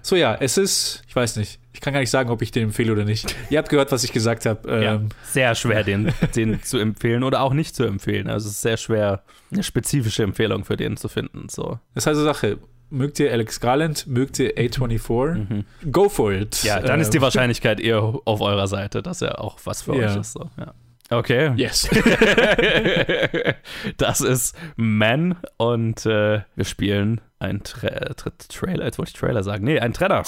So 0.07 0.17
ja, 0.17 0.37
es 0.39 0.59
ist, 0.59 1.03
ich 1.09 1.17
weiß 1.17 1.37
nicht, 1.37 1.59
ich 1.73 1.81
kann 1.81 1.95
gar 1.95 2.01
nicht 2.01 2.11
sagen, 2.11 2.29
ob 2.31 2.43
ich 2.43 2.51
den 2.51 2.65
empfehle 2.65 2.93
oder 2.93 3.05
nicht. 3.05 3.35
Ihr 3.49 3.59
habt 3.59 3.71
gehört, 3.71 3.91
was 3.91 4.05
ich 4.05 4.13
gesagt 4.13 4.45
habe. 4.45 4.83
Ja, 4.85 4.95
Ähm, 4.97 5.09
sehr 5.25 5.55
schwer, 5.55 5.83
den, 5.83 6.13
den 6.37 6.63
zu 6.63 6.79
empfehlen 6.79 7.25
oder 7.25 7.41
auch 7.41 7.55
nicht 7.55 7.75
zu 7.75 7.85
empfehlen. 7.85 8.29
Also, 8.29 8.49
es 8.49 8.57
ist 8.57 8.63
sehr 8.63 8.77
schwer, 8.77 9.23
eine 9.51 9.63
spezifische 9.63 10.23
Empfehlung 10.23 10.65
für 10.65 10.77
den 10.77 10.99
zu 10.99 11.09
finden. 11.09 11.49
So. 11.49 11.79
Das 11.95 12.05
ist 12.05 12.09
also 12.09 12.23
Sache. 12.23 12.59
Mögt 12.91 13.19
ihr 13.19 13.33
Alex 13.33 13.59
Garland? 13.61 14.07
Mögt 14.07 14.39
ihr 14.39 14.55
A24? 14.57 15.65
Go 15.91 16.09
for 16.11 16.33
it. 16.33 16.61
Mhm. 16.63 16.69
Ja, 16.69 16.81
dann 16.81 17.01
ist 17.01 17.11
die 17.11 17.17
Ähm, 17.17 17.23
Wahrscheinlichkeit 17.23 17.81
eher 17.81 18.03
auf 18.03 18.41
eurer 18.43 18.69
Seite, 18.69 19.03
dass 19.03 19.23
er 19.23 19.41
auch 19.41 19.59
was 19.65 19.83
für 19.83 19.97
Ja. 19.97 20.11
euch 20.11 20.17
ist. 20.21 20.33
So. 20.33 20.51
Ja. 20.59 20.75
Okay. 21.11 21.53
Yes. 21.57 21.89
das 23.97 24.21
ist 24.21 24.55
Man 24.77 25.37
und 25.57 26.05
äh, 26.07 26.43
wir 26.55 26.65
spielen 26.65 27.21
einen 27.45 27.63
Tra 27.63 27.89
äh, 27.89 28.15
Tra 28.15 28.31
Trailer, 28.49 28.85
jetzt 28.85 28.99
wollte 28.99 29.11
ich 29.11 29.19
Trailer 29.19 29.43
sagen. 29.43 29.65
Nee, 29.65 29.79
ein 29.81 29.93
Trenner. 29.93 30.23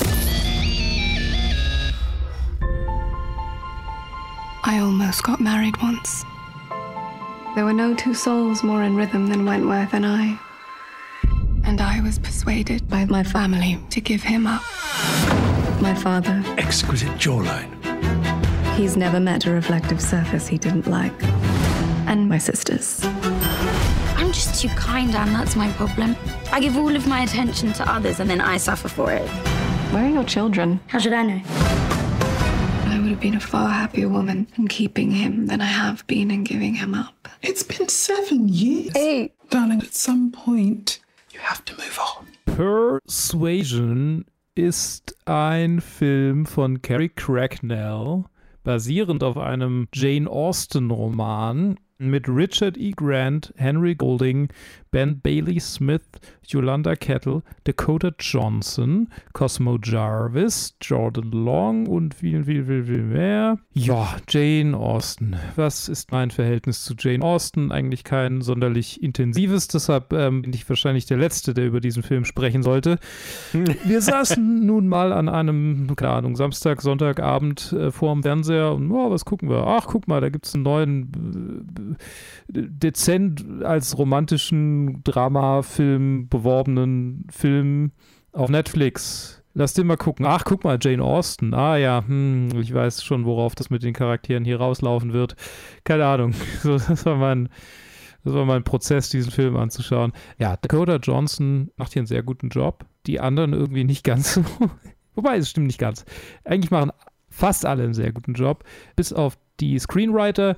I 4.65 4.81
almost 4.81 5.23
got 5.23 5.41
married 5.41 5.77
once. 5.83 6.25
There 7.55 7.65
were 7.65 7.73
no 7.73 7.95
two 7.95 8.15
souls 8.15 8.63
more 8.63 8.83
in 8.83 8.97
rhythm 8.97 9.29
than 9.29 9.45
Wentworth 9.47 9.95
and 9.95 10.05
I. 10.05 10.39
And 11.65 11.81
I 11.81 12.01
was 12.01 12.19
persuaded 12.19 12.89
by 12.89 13.05
my 13.07 13.25
family 13.25 13.79
to 13.91 14.01
give 14.01 14.23
him 14.23 14.47
up. 14.47 14.63
My 15.81 15.95
father, 15.95 16.43
Exquisite 16.59 17.17
jawline. 17.19 17.71
he's 18.77 18.97
never 18.97 19.21
met 19.21 19.47
a 19.47 19.51
reflective 19.51 20.01
surface 20.01 20.47
he 20.49 20.59
didn't 20.59 20.87
like. 20.87 21.13
And 22.07 22.29
my 22.29 22.39
sisters. 22.39 23.01
I'm 24.37 24.43
just 24.43 24.61
too 24.61 24.69
kind, 24.69 25.15
Anne. 25.15 25.33
That's 25.33 25.57
my 25.57 25.73
problem. 25.73 26.15
I 26.53 26.61
give 26.61 26.77
all 26.77 26.95
of 26.95 27.07
my 27.07 27.23
attention 27.23 27.73
to 27.73 27.91
others 27.91 28.21
and 28.21 28.29
then 28.29 28.43
I 28.43 28.59
suffer 28.59 28.87
for 28.87 29.11
it. 29.11 29.27
Where 29.93 30.05
are 30.05 30.11
your 30.11 30.25
children? 30.25 30.79
How 30.89 30.99
should 30.99 31.15
I 31.15 31.23
know? 31.23 31.41
I 31.47 32.99
would 33.01 33.09
have 33.13 33.21
been 33.21 33.37
a 33.37 33.41
far 33.41 33.71
happier 33.71 34.11
woman 34.11 34.47
in 34.59 34.69
keeping 34.69 35.11
him 35.11 35.47
than 35.47 35.63
I 35.63 35.65
have 35.65 36.07
been 36.07 36.31
in 36.31 36.45
giving 36.45 36.75
him 36.75 36.95
up. 36.95 37.31
It's 37.41 37.63
been 37.63 37.89
seven 37.89 38.49
years. 38.49 38.95
Eight. 38.95 39.33
Darling, 39.49 39.81
at 39.81 39.95
some 39.95 40.31
point, 40.31 41.01
you 41.31 41.41
have 41.41 41.65
to 41.65 41.73
move 41.73 41.99
on. 41.99 42.27
Persuasion 42.45 44.27
ist 44.55 45.17
ein 45.27 45.81
Film 45.81 46.45
von 46.45 46.83
Carrie 46.83 47.09
Cracknell, 47.09 48.25
basierend 48.65 49.23
auf 49.23 49.39
einem 49.39 49.89
Jane 49.95 50.29
Austen-Roman 50.29 51.79
mit 51.99 52.29
Richard 52.29 52.77
E. 52.77 52.93
Grant, 52.93 53.53
Henry 53.57 53.95
Golding, 53.95 54.49
Ben 54.91 55.21
Bailey 55.21 55.61
Smith, 55.61 56.03
Yolanda 56.47 56.95
Kettle, 56.97 57.43
Dakota 57.65 58.13
Johnson, 58.19 59.09
Cosmo 59.33 59.79
Jarvis, 59.83 60.75
Jordan 60.81 61.31
Long 61.33 61.87
und 61.87 62.15
viel, 62.15 62.45
viel, 62.45 62.65
viel, 62.65 62.85
viel 62.85 63.03
mehr. 63.03 63.59
Ja, 63.73 64.17
Jane 64.29 64.77
Austen. 64.77 65.37
Was 65.57 65.89
ist 65.89 66.13
mein 66.13 66.31
Verhältnis 66.31 66.85
zu 66.85 66.95
Jane 66.99 67.25
Austen? 67.25 67.73
Eigentlich 67.73 68.05
kein 68.05 68.41
sonderlich 68.41 69.03
intensives, 69.03 69.69
deshalb 69.69 70.13
ähm, 70.13 70.43
bin 70.43 70.53
ich 70.53 70.69
wahrscheinlich 70.69 71.07
der 71.07 71.19
Letzte, 71.19 71.53
der 71.53 71.67
über 71.67 71.81
diesen 71.81 72.03
Film 72.03 72.25
sprechen 72.25 72.63
sollte. 72.63 72.99
Wir 73.85 74.01
saßen 74.01 74.65
nun 74.65 74.89
mal 74.89 75.13
an 75.13 75.29
einem, 75.29 75.95
keine 75.97 76.13
Ahnung, 76.13 76.37
Samstag, 76.37 76.81
Sonntagabend 76.81 77.73
äh, 77.73 77.91
vor 77.91 78.15
dem 78.15 78.23
Fernseher 78.23 78.73
und 78.73 78.91
oh, 78.91 79.11
was 79.11 79.25
gucken 79.25 79.49
wir? 79.49 79.67
Ach, 79.67 79.87
guck 79.87 80.09
mal, 80.09 80.21
da 80.21 80.29
gibt 80.29 80.47
es 80.47 80.55
einen 80.55 80.63
neuen, 80.63 81.65
äh, 81.86 81.86
dezent 82.49 83.45
als 83.63 83.99
romantischen 83.99 85.03
Dramafilm 85.05 86.29
beworbenen 86.29 87.27
Film 87.31 87.93
auf 88.33 88.51
Netflix. 88.51 89.43
Lass 89.55 89.73
den 89.73 89.87
mal 89.87 89.97
gucken. 89.97 90.27
Ach, 90.27 90.45
guck 90.45 90.65
mal, 90.65 90.79
Jane 90.81 91.03
Austen. 91.03 91.55
Ah 91.55 91.77
ja, 91.77 92.05
hm, 92.07 92.51
ich 92.61 92.75
weiß 92.75 93.03
schon, 93.03 93.25
worauf 93.25 93.55
das 93.55 93.71
mit 93.71 93.83
den 93.83 93.95
Charakteren 93.95 94.45
hier 94.45 94.59
rauslaufen 94.59 95.15
wird. 95.15 95.35
Keine 95.85 96.07
Ahnung. 96.07 96.35
So, 96.63 96.77
das 96.77 97.07
war 97.07 97.17
mein, 97.17 97.49
das 98.23 98.35
war 98.35 98.45
mein 98.45 98.65
Prozess, 98.65 99.09
diesen 99.09 99.33
Film 99.33 99.57
anzuschauen. 99.57 100.13
Ja, 100.39 100.57
Dakota 100.59 100.97
Johnson 100.97 101.71
macht 101.77 101.95
hier 101.95 102.01
einen 102.01 102.07
sehr 102.07 102.23
guten 102.23 102.51
Job. 102.51 102.85
Die 103.07 103.19
anderen 103.19 103.55
irgendwie 103.55 103.85
nicht 103.85 104.05
ganz 104.05 104.35
so. 104.35 104.45
Wobei, 105.15 105.39
es 105.39 105.49
stimmt 105.49 105.69
nicht 105.69 105.79
ganz. 105.79 106.05
Eigentlich 106.45 106.71
machen 106.71 106.93
fast 107.31 107.67
alle 107.67 107.85
einen 107.85 107.95
sehr 107.95 108.13
guten 108.13 108.35
Job, 108.35 108.65
bis 108.95 109.13
auf 109.13 109.39
die 109.61 109.79
Screenwriter. 109.79 110.57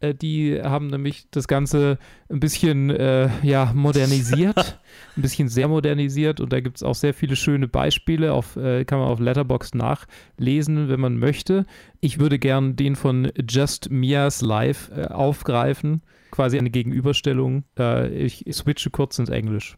Äh, 0.00 0.14
die 0.14 0.60
haben 0.62 0.88
nämlich 0.88 1.26
das 1.30 1.46
Ganze 1.46 1.98
ein 2.28 2.40
bisschen 2.40 2.90
äh, 2.90 3.28
ja, 3.42 3.72
modernisiert, 3.74 4.80
ein 5.16 5.22
bisschen 5.22 5.48
sehr 5.48 5.68
modernisiert 5.68 6.40
und 6.40 6.52
da 6.52 6.60
gibt 6.60 6.78
es 6.78 6.82
auch 6.82 6.94
sehr 6.94 7.14
viele 7.14 7.36
schöne 7.36 7.68
Beispiele, 7.68 8.32
auf, 8.32 8.56
äh, 8.56 8.84
kann 8.84 8.98
man 8.98 9.08
auf 9.08 9.20
Letterboxd 9.20 9.74
nachlesen, 9.74 10.88
wenn 10.88 11.00
man 11.00 11.18
möchte. 11.18 11.66
Ich 12.00 12.18
würde 12.18 12.38
gern 12.38 12.76
den 12.76 12.96
von 12.96 13.30
Just 13.48 13.90
Mia's 13.90 14.40
Life 14.40 14.92
äh, 14.92 15.06
aufgreifen, 15.06 16.02
quasi 16.30 16.58
eine 16.58 16.70
Gegenüberstellung. 16.70 17.64
Äh, 17.78 18.08
ich 18.08 18.44
switche 18.52 18.90
kurz 18.90 19.18
ins 19.18 19.28
Englisch. 19.28 19.76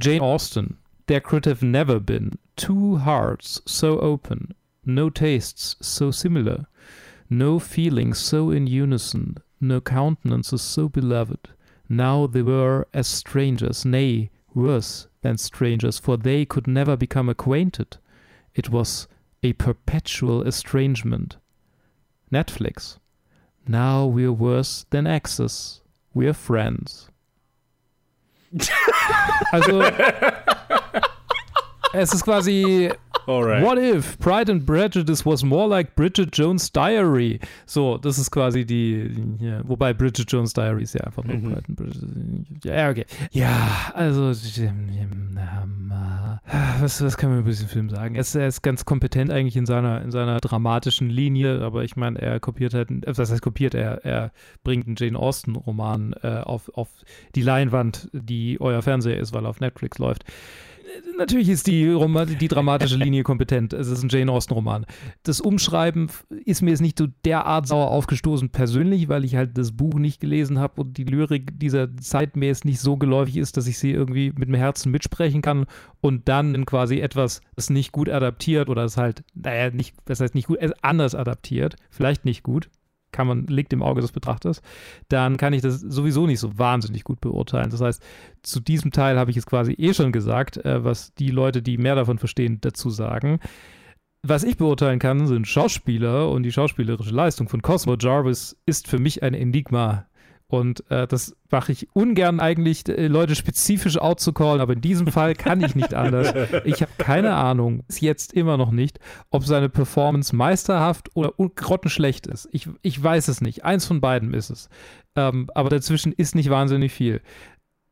Jane 0.00 0.22
Austen. 0.22 0.78
There 1.06 1.22
could 1.22 1.46
have 1.46 1.64
never 1.64 2.00
been 2.00 2.32
two 2.56 3.02
hearts 3.02 3.62
so 3.64 4.02
open, 4.02 4.54
no 4.84 5.08
tastes 5.08 5.78
so 5.80 6.12
similar. 6.12 6.68
No 7.30 7.58
feelings 7.58 8.18
so 8.18 8.50
in 8.50 8.66
unison, 8.66 9.36
no 9.60 9.80
countenances 9.80 10.62
so 10.62 10.88
beloved. 10.88 11.48
Now 11.88 12.26
they 12.26 12.42
were 12.42 12.86
as 12.94 13.06
strangers, 13.06 13.84
nay, 13.84 14.30
worse 14.54 15.08
than 15.22 15.38
strangers, 15.38 15.98
for 15.98 16.16
they 16.16 16.44
could 16.44 16.66
never 16.66 16.96
become 16.96 17.28
acquainted. 17.28 17.98
It 18.54 18.70
was 18.70 19.08
a 19.42 19.52
perpetual 19.54 20.42
estrangement. 20.46 21.36
Netflix. 22.32 22.98
Now 23.66 24.06
we're 24.06 24.32
worse 24.32 24.86
than 24.90 25.06
exes. 25.06 25.82
We're 26.14 26.34
friends. 26.34 27.10
Also, 29.52 29.80
es 31.94 32.12
ist 32.12 32.24
quasi 32.24 32.90
Alright. 33.28 33.62
What 33.62 33.78
if 33.78 34.18
Pride 34.18 34.50
and 34.50 34.64
Prejudice 34.64 35.26
was 35.26 35.44
more 35.44 35.68
like 35.68 35.94
Bridget 35.94 36.32
Jones' 36.32 36.72
Diary? 36.72 37.40
So, 37.66 37.98
das 37.98 38.18
ist 38.18 38.30
quasi 38.30 38.64
die, 38.64 39.10
ja, 39.38 39.60
wobei 39.68 39.92
Bridget 39.92 40.32
Jones' 40.32 40.54
Diary 40.54 40.82
ist 40.82 40.94
ja 40.94 41.02
einfach 41.02 41.24
nur 41.24 41.36
Mhm. 41.36 41.42
Pride 41.42 41.62
and 41.68 41.76
Prejudice. 41.76 42.04
Ja, 42.64 42.90
okay. 42.90 43.04
Ja, 43.30 43.92
also, 43.94 44.32
was, 46.80 47.02
was 47.02 47.16
kann 47.18 47.30
man 47.30 47.40
über 47.40 47.50
diesen 47.50 47.68
Film 47.68 47.90
sagen? 47.90 48.14
Er 48.14 48.22
ist, 48.22 48.34
er 48.34 48.48
ist 48.48 48.62
ganz 48.62 48.84
kompetent 48.84 49.30
eigentlich 49.30 49.56
in 49.56 49.66
seiner, 49.66 50.00
in 50.02 50.10
seiner 50.10 50.40
dramatischen 50.40 51.10
Linie, 51.10 51.60
aber 51.60 51.84
ich 51.84 51.96
meine, 51.96 52.18
er 52.20 52.40
kopiert 52.40 52.72
halt, 52.74 52.90
äh, 52.90 53.16
was 53.16 53.30
heißt 53.30 53.42
kopiert, 53.42 53.74
er, 53.74 54.04
er 54.04 54.32
bringt 54.64 54.86
einen 54.86 54.96
Jane 54.98 55.18
Austen-Roman 55.18 56.14
äh, 56.22 56.40
auf, 56.44 56.70
auf 56.74 56.88
die 57.34 57.42
Leinwand, 57.42 58.08
die 58.12 58.58
euer 58.60 58.80
Fernseher 58.82 59.18
ist, 59.18 59.34
weil 59.34 59.44
er 59.44 59.50
auf 59.50 59.60
Netflix 59.60 59.98
läuft. 59.98 60.24
Natürlich 61.16 61.48
ist 61.48 61.66
die, 61.66 61.96
die 62.40 62.48
dramatische 62.48 62.96
Linie 62.96 63.22
kompetent. 63.22 63.72
Es 63.72 63.88
ist 63.88 64.02
ein 64.02 64.08
Jane 64.08 64.30
Austen-Roman. 64.30 64.86
Das 65.22 65.40
Umschreiben 65.40 66.10
ist 66.44 66.62
mir 66.62 66.70
jetzt 66.70 66.80
nicht 66.80 66.98
so 66.98 67.06
derart 67.24 67.66
sauer 67.66 67.90
aufgestoßen 67.90 68.50
persönlich, 68.50 69.08
weil 69.08 69.24
ich 69.24 69.34
halt 69.34 69.58
das 69.58 69.72
Buch 69.72 69.94
nicht 69.94 70.20
gelesen 70.20 70.58
habe 70.58 70.80
und 70.80 70.96
die 70.96 71.04
Lyrik 71.04 71.58
dieser 71.58 71.96
Zeit 71.96 72.36
mir 72.36 72.46
jetzt 72.46 72.64
nicht 72.64 72.80
so 72.80 72.96
geläufig 72.96 73.36
ist, 73.36 73.56
dass 73.56 73.66
ich 73.66 73.78
sie 73.78 73.90
irgendwie 73.90 74.32
mit 74.36 74.48
dem 74.48 74.54
Herzen 74.54 74.92
mitsprechen 74.92 75.42
kann 75.42 75.66
und 76.00 76.28
dann 76.28 76.64
quasi 76.66 77.00
etwas, 77.00 77.40
das 77.56 77.70
nicht 77.70 77.92
gut 77.92 78.08
adaptiert 78.08 78.68
oder 78.68 78.84
es 78.84 78.96
halt, 78.96 79.24
naja, 79.34 79.70
nicht, 79.70 79.96
das 80.04 80.20
heißt 80.20 80.34
nicht 80.34 80.46
gut, 80.46 80.58
anders 80.82 81.14
adaptiert, 81.14 81.76
vielleicht 81.90 82.24
nicht 82.24 82.42
gut, 82.42 82.70
kann 83.12 83.26
man, 83.26 83.46
liegt 83.46 83.72
im 83.72 83.82
Auge 83.82 84.00
des 84.00 84.12
Betrachters, 84.12 84.62
dann 85.08 85.36
kann 85.36 85.52
ich 85.52 85.62
das 85.62 85.80
sowieso 85.80 86.26
nicht 86.26 86.40
so 86.40 86.58
wahnsinnig 86.58 87.04
gut 87.04 87.20
beurteilen. 87.20 87.70
Das 87.70 87.80
heißt, 87.80 88.02
zu 88.42 88.60
diesem 88.60 88.90
Teil 88.92 89.18
habe 89.18 89.30
ich 89.30 89.36
es 89.36 89.46
quasi 89.46 89.72
eh 89.72 89.94
schon 89.94 90.12
gesagt, 90.12 90.58
äh, 90.58 90.84
was 90.84 91.14
die 91.14 91.30
Leute, 91.30 91.62
die 91.62 91.78
mehr 91.78 91.94
davon 91.94 92.18
verstehen, 92.18 92.58
dazu 92.60 92.90
sagen. 92.90 93.40
Was 94.22 94.42
ich 94.42 94.56
beurteilen 94.56 94.98
kann, 94.98 95.28
sind 95.28 95.46
Schauspieler 95.46 96.28
und 96.30 96.42
die 96.42 96.50
schauspielerische 96.50 97.14
Leistung 97.14 97.48
von 97.48 97.62
Cosmo 97.62 97.96
Jarvis 97.98 98.56
ist 98.66 98.88
für 98.88 98.98
mich 98.98 99.22
ein 99.22 99.32
Enigma. 99.32 100.07
Und 100.50 100.90
äh, 100.90 101.06
das 101.06 101.36
mache 101.50 101.72
ich 101.72 101.88
ungern 101.92 102.40
eigentlich, 102.40 102.88
äh, 102.88 103.06
Leute 103.06 103.34
spezifisch 103.34 103.98
out 103.98 104.18
zu 104.18 104.32
callen, 104.32 104.62
aber 104.62 104.72
in 104.72 104.80
diesem 104.80 105.08
Fall 105.08 105.34
kann 105.34 105.62
ich 105.62 105.74
nicht 105.74 105.92
anders. 105.92 106.32
Ich 106.64 106.80
habe 106.80 106.92
keine 106.96 107.34
Ahnung, 107.34 107.84
bis 107.86 108.00
jetzt 108.00 108.32
immer 108.32 108.56
noch 108.56 108.70
nicht, 108.70 108.98
ob 109.30 109.44
seine 109.44 109.68
Performance 109.68 110.34
meisterhaft 110.34 111.14
oder 111.14 111.32
grottenschlecht 111.54 112.26
ist. 112.26 112.48
Ich, 112.52 112.68
ich 112.80 113.02
weiß 113.02 113.28
es 113.28 113.42
nicht. 113.42 113.64
Eins 113.64 113.84
von 113.84 114.00
beiden 114.00 114.32
ist 114.32 114.48
es. 114.48 114.70
Ähm, 115.16 115.50
aber 115.54 115.68
dazwischen 115.68 116.12
ist 116.12 116.34
nicht 116.34 116.48
wahnsinnig 116.48 116.92
viel. 116.92 117.20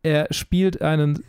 Er 0.07 0.29
spielt 0.31 0.83
einen 0.83 1.25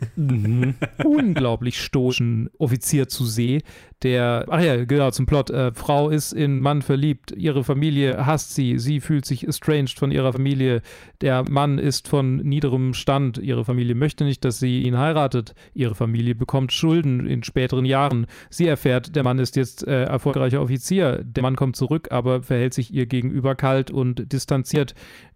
unglaublich 1.04 1.82
stoischen 1.82 2.48
Offizier 2.58 3.08
zu 3.08 3.24
See, 3.24 3.62
der, 4.04 4.44
ach 4.48 4.60
ja, 4.60 4.84
genau, 4.84 5.10
zum 5.10 5.26
Plot. 5.26 5.50
Äh, 5.50 5.72
Frau 5.74 6.10
ist 6.10 6.32
in 6.32 6.60
Mann 6.60 6.82
verliebt, 6.82 7.32
ihre 7.32 7.64
Familie 7.64 8.24
hasst 8.24 8.54
sie, 8.54 8.78
sie 8.78 9.00
fühlt 9.00 9.24
sich 9.24 9.48
estranged 9.48 9.98
von 9.98 10.12
ihrer 10.12 10.32
Familie. 10.32 10.82
Der 11.20 11.42
Mann 11.50 11.78
ist 11.78 12.06
von 12.06 12.36
niederem 12.36 12.94
Stand, 12.94 13.38
ihre 13.38 13.64
Familie 13.64 13.96
möchte 13.96 14.22
nicht, 14.22 14.44
dass 14.44 14.60
sie 14.60 14.82
ihn 14.82 14.96
heiratet. 14.96 15.56
Ihre 15.74 15.96
Familie 15.96 16.36
bekommt 16.36 16.72
Schulden 16.72 17.26
in 17.26 17.42
späteren 17.42 17.84
Jahren. 17.84 18.26
Sie 18.48 18.68
erfährt, 18.68 19.16
der 19.16 19.24
Mann 19.24 19.40
ist 19.40 19.56
jetzt 19.56 19.84
äh, 19.88 20.04
erfolgreicher 20.04 20.62
Offizier. 20.62 21.24
Der 21.24 21.42
Mann 21.42 21.56
kommt 21.56 21.74
zurück, 21.74 22.12
aber 22.12 22.44
verhält 22.44 22.74
sich 22.74 22.94
ihr 22.94 23.06
gegenüber 23.06 23.56
kalt 23.56 23.90
und 23.90 24.32
distanziert. 24.32 24.94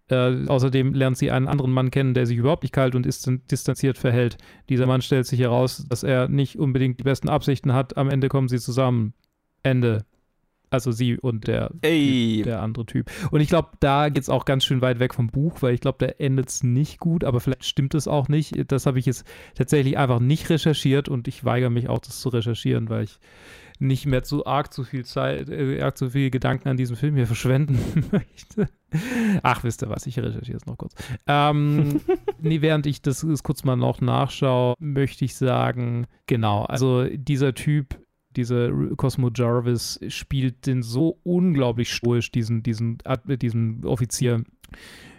Äh, 0.09 0.47
außerdem 0.47 0.93
lernt 0.93 1.17
sie 1.17 1.31
einen 1.31 1.47
anderen 1.47 1.71
Mann 1.71 1.89
kennen, 1.91 2.13
der 2.13 2.25
sich 2.25 2.37
überhaupt 2.37 2.63
nicht 2.63 2.73
kalt 2.73 2.93
und 2.93 3.05
distan- 3.05 3.41
distanziert 3.49 3.97
verhält. 3.97 4.37
Dieser 4.69 4.85
Mann 4.85 5.01
stellt 5.01 5.25
sich 5.25 5.39
heraus, 5.39 5.85
dass 5.87 6.03
er 6.03 6.27
nicht 6.27 6.57
unbedingt 6.59 6.99
die 6.99 7.03
besten 7.03 7.29
Absichten 7.29 7.73
hat. 7.73 7.95
Am 7.95 8.09
Ende 8.09 8.27
kommen 8.27 8.49
sie 8.49 8.59
zusammen. 8.59 9.13
Ende. 9.63 10.05
Also 10.69 10.91
sie 10.91 11.19
und 11.19 11.47
der, 11.47 11.69
Ey. 11.83 12.41
der 12.43 12.61
andere 12.63 12.87
Typ. 12.87 13.09
Und 13.29 13.41
ich 13.41 13.47
glaube, 13.47 13.69
da 13.79 14.09
geht 14.09 14.23
es 14.23 14.29
auch 14.29 14.43
ganz 14.43 14.65
schön 14.65 14.81
weit 14.81 14.99
weg 14.99 15.13
vom 15.13 15.27
Buch, 15.27 15.61
weil 15.61 15.75
ich 15.75 15.81
glaube, 15.81 15.99
da 15.99 16.07
endet 16.17 16.49
es 16.49 16.63
nicht 16.63 16.99
gut, 16.99 17.23
aber 17.23 17.39
vielleicht 17.39 17.63
stimmt 17.63 17.93
es 17.93 18.07
auch 18.07 18.27
nicht. 18.27 18.55
Das 18.71 18.87
habe 18.87 18.97
ich 18.97 19.05
jetzt 19.05 19.23
tatsächlich 19.53 19.99
einfach 19.99 20.19
nicht 20.19 20.49
recherchiert 20.49 21.09
und 21.09 21.27
ich 21.27 21.45
weigere 21.45 21.69
mich 21.69 21.89
auch, 21.89 21.99
das 21.99 22.19
zu 22.19 22.29
recherchieren, 22.29 22.89
weil 22.89 23.03
ich 23.03 23.19
nicht 23.79 24.05
mehr 24.05 24.23
zu 24.23 24.45
arg 24.45 24.73
zu 24.73 24.83
viel 24.83 25.05
Zeit, 25.05 25.49
äh, 25.49 25.81
arg 25.81 25.97
zu 25.97 26.09
viel 26.09 26.29
Gedanken 26.29 26.69
an 26.69 26.77
diesem 26.77 26.95
Film 26.95 27.15
hier 27.15 27.27
verschwenden 27.27 27.77
möchte. 28.11 28.69
Ach, 29.41 29.63
wisst 29.63 29.81
ihr 29.81 29.89
was, 29.89 30.05
ich 30.05 30.19
recherchiere 30.19 30.57
es 30.57 30.65
noch 30.65 30.77
kurz. 30.77 30.93
Ähm, 31.27 32.01
nee, 32.39 32.61
während 32.61 32.85
ich 32.85 33.01
das, 33.01 33.25
das 33.27 33.43
kurz 33.43 33.63
mal 33.63 33.75
noch 33.75 34.01
nachschaue, 34.01 34.75
möchte 34.79 35.25
ich 35.25 35.35
sagen, 35.35 36.07
genau, 36.27 36.63
also 36.63 37.05
dieser 37.05 37.53
Typ, 37.53 37.99
dieser 38.35 38.71
Cosmo 38.95 39.29
Jarvis 39.33 39.99
spielt 40.07 40.65
den 40.65 40.81
so 40.81 41.19
unglaublich 41.23 41.91
stoisch, 41.91 42.31
diesen, 42.31 42.63
diesen, 42.63 42.97
diesen 43.27 43.85
Offizier. 43.85 44.43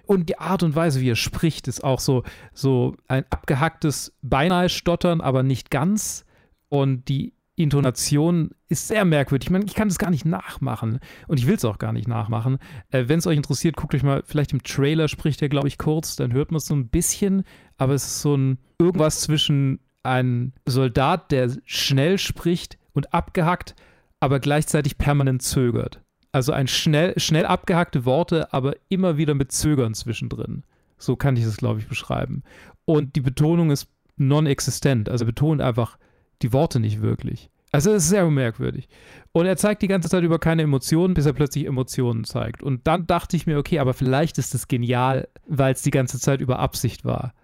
Und 0.07 0.29
die 0.29 0.39
Art 0.39 0.63
und 0.63 0.75
Weise, 0.75 1.01
wie 1.01 1.11
er 1.11 1.17
spricht, 1.17 1.69
ist 1.69 1.83
auch 1.83 2.01
so, 2.01 2.25
so 2.53 2.97
ein 3.09 3.25
abgehacktes, 3.31 4.17
beinahe 4.23 4.69
Stottern, 4.69 5.21
aber 5.21 5.43
nicht 5.43 5.71
ganz. 5.71 6.27
Und 6.69 7.09
die 7.09 7.34
Intonation 7.57 8.51
ist 8.69 8.89
sehr 8.89 9.05
merkwürdig. 9.05 9.47
Ich 9.47 9.53
meine, 9.53 9.65
ich 9.65 9.75
kann 9.75 9.89
das 9.89 9.99
gar 9.99 10.11
nicht 10.11 10.25
nachmachen 10.25 10.99
und 11.29 11.39
ich 11.39 11.47
will 11.47 11.55
es 11.55 11.65
auch 11.65 11.79
gar 11.79 11.93
nicht 11.93 12.09
nachmachen. 12.09 12.59
Äh, 12.91 13.05
Wenn 13.07 13.21
es 13.21 13.27
euch 13.27 13.37
interessiert, 13.37 13.77
guckt 13.77 13.95
euch 13.95 14.03
mal, 14.03 14.23
vielleicht 14.27 14.53
im 14.53 14.63
Trailer 14.63 15.09
spricht 15.09 15.41
er, 15.41 15.49
glaube 15.49 15.69
ich, 15.69 15.79
kurz, 15.79 16.17
dann 16.17 16.33
hört 16.33 16.51
man 16.51 16.59
es 16.59 16.67
so 16.67 16.75
ein 16.75 16.89
bisschen, 16.89 17.45
aber 17.77 17.95
es 17.95 18.05
ist 18.05 18.23
so 18.23 18.37
ein 18.37 18.59
irgendwas 18.79 19.21
zwischen 19.21 19.81
ein 20.03 20.53
Soldat, 20.67 21.31
der 21.31 21.51
schnell 21.65 22.19
spricht 22.19 22.79
und 22.93 23.15
abgehackt, 23.15 23.75
aber 24.21 24.41
gleichzeitig 24.41 24.99
permanent 24.99 25.43
zögert. 25.43 26.01
Also 26.33 26.53
ein 26.53 26.67
schnell, 26.67 27.19
schnell 27.19 27.47
abgehackte 27.47 28.05
Worte, 28.05 28.53
aber 28.53 28.75
immer 28.89 29.17
wieder 29.17 29.35
mit 29.35 29.53
Zögern 29.53 29.95
zwischendrin. 29.95 30.65
So 30.99 31.15
kann 31.15 31.37
ich 31.37 31.45
das, 31.45 31.57
glaube 31.57 31.79
ich, 31.79 31.87
beschreiben. 31.87 32.43
Und 32.85 33.15
die 33.15 33.21
Betonung 33.21 33.71
ist 33.71 33.89
non-existent. 34.17 35.09
Also 35.09 35.25
betont 35.27 35.61
einfach 35.61 35.97
die 36.43 36.53
Worte 36.53 36.81
nicht 36.81 37.01
wirklich. 37.03 37.51
Also 37.73 37.91
es 37.93 38.05
ist 38.05 38.11
sehr 38.11 38.29
merkwürdig. 38.31 38.89
Und 39.33 39.47
er 39.47 39.57
zeigt 39.57 39.83
die 39.83 39.89
ganze 39.89 40.09
Zeit 40.09 40.23
über 40.23 40.39
keine 40.39 40.63
Emotionen, 40.63 41.15
bis 41.15 41.27
er 41.27 41.33
plötzlich 41.33 41.67
Emotionen 41.67 42.23
zeigt. 42.23 42.63
Und 42.63 42.87
dann 42.87 43.09
dachte 43.09 43.37
ich 43.37 43.49
mir, 43.49 43.59
okay, 43.59 43.81
aber 43.81 43.95
vielleicht 43.95 44.39
ist 44.39 44.55
das 44.55 44.69
genial, 44.69 45.27
weil 45.49 45.73
es 45.73 45.83
die 45.83 45.91
ganze 45.91 46.21
Zeit 46.21 46.41
über 46.41 46.61
Absicht 46.61 47.05
war. 47.05 47.35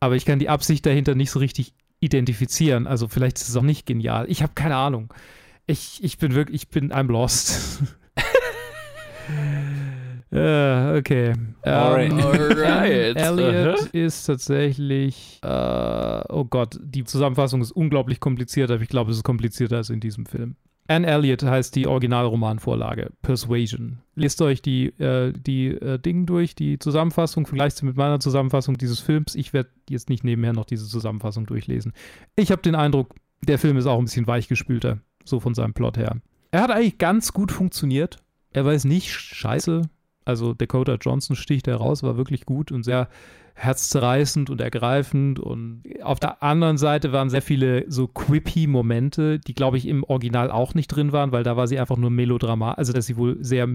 Aber 0.00 0.16
ich 0.16 0.24
kann 0.24 0.38
die 0.38 0.48
Absicht 0.48 0.86
dahinter 0.86 1.14
nicht 1.14 1.30
so 1.30 1.38
richtig 1.38 1.74
identifizieren. 2.00 2.86
Also 2.86 3.08
vielleicht 3.08 3.38
ist 3.38 3.50
es 3.50 3.56
auch 3.56 3.62
nicht 3.62 3.84
genial. 3.84 4.24
Ich 4.30 4.42
habe 4.42 4.54
keine 4.54 4.76
Ahnung. 4.76 5.12
Ich, 5.66 6.02
ich 6.02 6.16
bin 6.16 6.34
wirklich, 6.34 6.62
ich 6.62 6.68
bin, 6.68 6.90
I'm 6.90 7.10
lost. 7.12 7.82
Äh, 10.34 10.98
okay. 10.98 11.32
Alright. 11.62 12.10
Ähm, 12.10 12.18
Alright. 12.20 13.16
Elliot 13.16 13.78
Aha. 13.80 13.88
ist 13.92 14.24
tatsächlich, 14.24 15.38
äh, 15.42 16.20
oh 16.28 16.44
Gott, 16.44 16.78
die 16.82 17.04
Zusammenfassung 17.04 17.60
ist 17.60 17.70
unglaublich 17.70 18.18
kompliziert, 18.18 18.70
aber 18.70 18.82
ich 18.82 18.88
glaube, 18.88 19.12
es 19.12 19.18
ist 19.18 19.22
komplizierter 19.22 19.76
als 19.76 19.90
in 19.90 20.00
diesem 20.00 20.26
Film. 20.26 20.56
Anne 20.86 21.06
Elliot 21.06 21.42
heißt 21.44 21.74
die 21.76 21.86
Originalromanvorlage, 21.86 23.12
Persuasion. 23.22 24.00
Lest 24.16 24.42
euch 24.42 24.60
die, 24.60 24.88
äh, 24.98 25.32
die 25.32 25.68
äh, 25.68 25.98
Dinge 25.98 26.26
durch, 26.26 26.54
die 26.54 26.78
Zusammenfassung, 26.78 27.46
vergleicht 27.46 27.76
sie 27.76 27.86
mit 27.86 27.96
meiner 27.96 28.20
Zusammenfassung 28.20 28.76
dieses 28.76 29.00
Films. 29.00 29.34
Ich 29.34 29.52
werde 29.52 29.70
jetzt 29.88 30.10
nicht 30.10 30.24
nebenher 30.24 30.52
noch 30.52 30.66
diese 30.66 30.86
Zusammenfassung 30.86 31.46
durchlesen. 31.46 31.92
Ich 32.36 32.50
habe 32.50 32.60
den 32.60 32.74
Eindruck, 32.74 33.14
der 33.40 33.58
Film 33.58 33.76
ist 33.76 33.86
auch 33.86 33.98
ein 33.98 34.04
bisschen 34.04 34.26
weichgespülter 34.26 34.98
so 35.24 35.40
von 35.40 35.54
seinem 35.54 35.72
Plot 35.72 35.96
her. 35.96 36.16
Er 36.50 36.60
hat 36.60 36.70
eigentlich 36.70 36.98
ganz 36.98 37.32
gut 37.32 37.50
funktioniert. 37.50 38.18
Er 38.50 38.64
war 38.64 38.72
jetzt 38.72 38.84
nicht 38.84 39.10
scheiße. 39.10 39.82
Also 40.24 40.54
Dakota 40.54 40.96
Johnson 41.00 41.36
sticht 41.36 41.66
heraus, 41.66 42.02
war 42.02 42.16
wirklich 42.16 42.46
gut 42.46 42.72
und 42.72 42.82
sehr 42.82 43.08
herzzerreißend 43.56 44.50
und 44.50 44.60
ergreifend. 44.60 45.38
Und 45.38 45.82
auf 46.02 46.18
der 46.18 46.42
anderen 46.42 46.76
Seite 46.76 47.12
waren 47.12 47.30
sehr 47.30 47.42
viele 47.42 47.84
so 47.90 48.08
quippy 48.08 48.66
Momente, 48.66 49.38
die, 49.38 49.54
glaube 49.54 49.76
ich, 49.78 49.86
im 49.86 50.02
Original 50.04 50.50
auch 50.50 50.74
nicht 50.74 50.88
drin 50.88 51.12
waren, 51.12 51.32
weil 51.32 51.44
da 51.44 51.56
war 51.56 51.66
sie 51.68 51.78
einfach 51.78 51.96
nur 51.96 52.10
melodramatisch, 52.10 52.78
also 52.78 52.92
dass 52.92 53.06
sie 53.06 53.16
wohl 53.16 53.36
sehr 53.42 53.66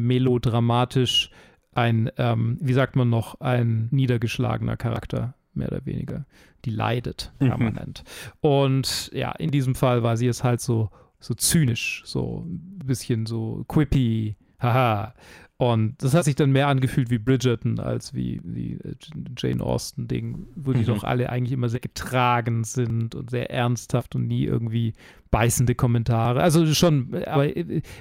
melodramatisch 0.53 1.31
ein, 1.73 2.09
ähm, 2.17 2.57
wie 2.61 2.73
sagt 2.73 2.95
man 2.95 3.09
noch, 3.09 3.39
ein 3.41 3.87
niedergeschlagener 3.91 4.75
Charakter, 4.75 5.35
mehr 5.53 5.69
oder 5.71 5.85
weniger. 5.85 6.25
Die 6.65 6.71
leidet 6.71 7.31
Mhm. 7.39 7.47
permanent. 7.47 8.03
Und 8.41 9.11
ja, 9.13 9.31
in 9.31 9.51
diesem 9.51 9.75
Fall 9.75 10.03
war 10.03 10.17
sie 10.17 10.27
es 10.27 10.43
halt 10.43 10.61
so, 10.61 10.89
so 11.19 11.33
zynisch, 11.33 12.01
so 12.05 12.45
ein 12.47 12.79
bisschen 12.85 13.25
so 13.25 13.63
quippy, 13.67 14.35
haha. 14.59 15.13
Und 15.61 16.01
das 16.01 16.13
hat 16.13 16.23
sich 16.23 16.35
dann 16.35 16.53
mehr 16.53 16.69
angefühlt 16.69 17.09
wie 17.09 17.17
Bridgerton 17.17 17.81
als 17.81 18.13
wie, 18.13 18.39
wie 18.45 18.75
äh, 18.75 18.95
Jane 19.37 19.61
Austen-Ding, 19.61 20.47
wo 20.55 20.71
die 20.71 20.79
Mhm. 20.79 20.85
doch 20.85 21.03
alle 21.03 21.29
eigentlich 21.29 21.51
immer 21.51 21.67
sehr 21.67 21.81
getragen 21.81 22.63
sind 22.63 23.13
und 23.13 23.29
sehr 23.29 23.51
ernsthaft 23.51 24.15
und 24.15 24.25
nie 24.25 24.45
irgendwie 24.45 24.93
beißende 25.31 25.75
Kommentare. 25.75 26.41
Also 26.41 26.65
schon, 26.73 27.23
aber 27.25 27.47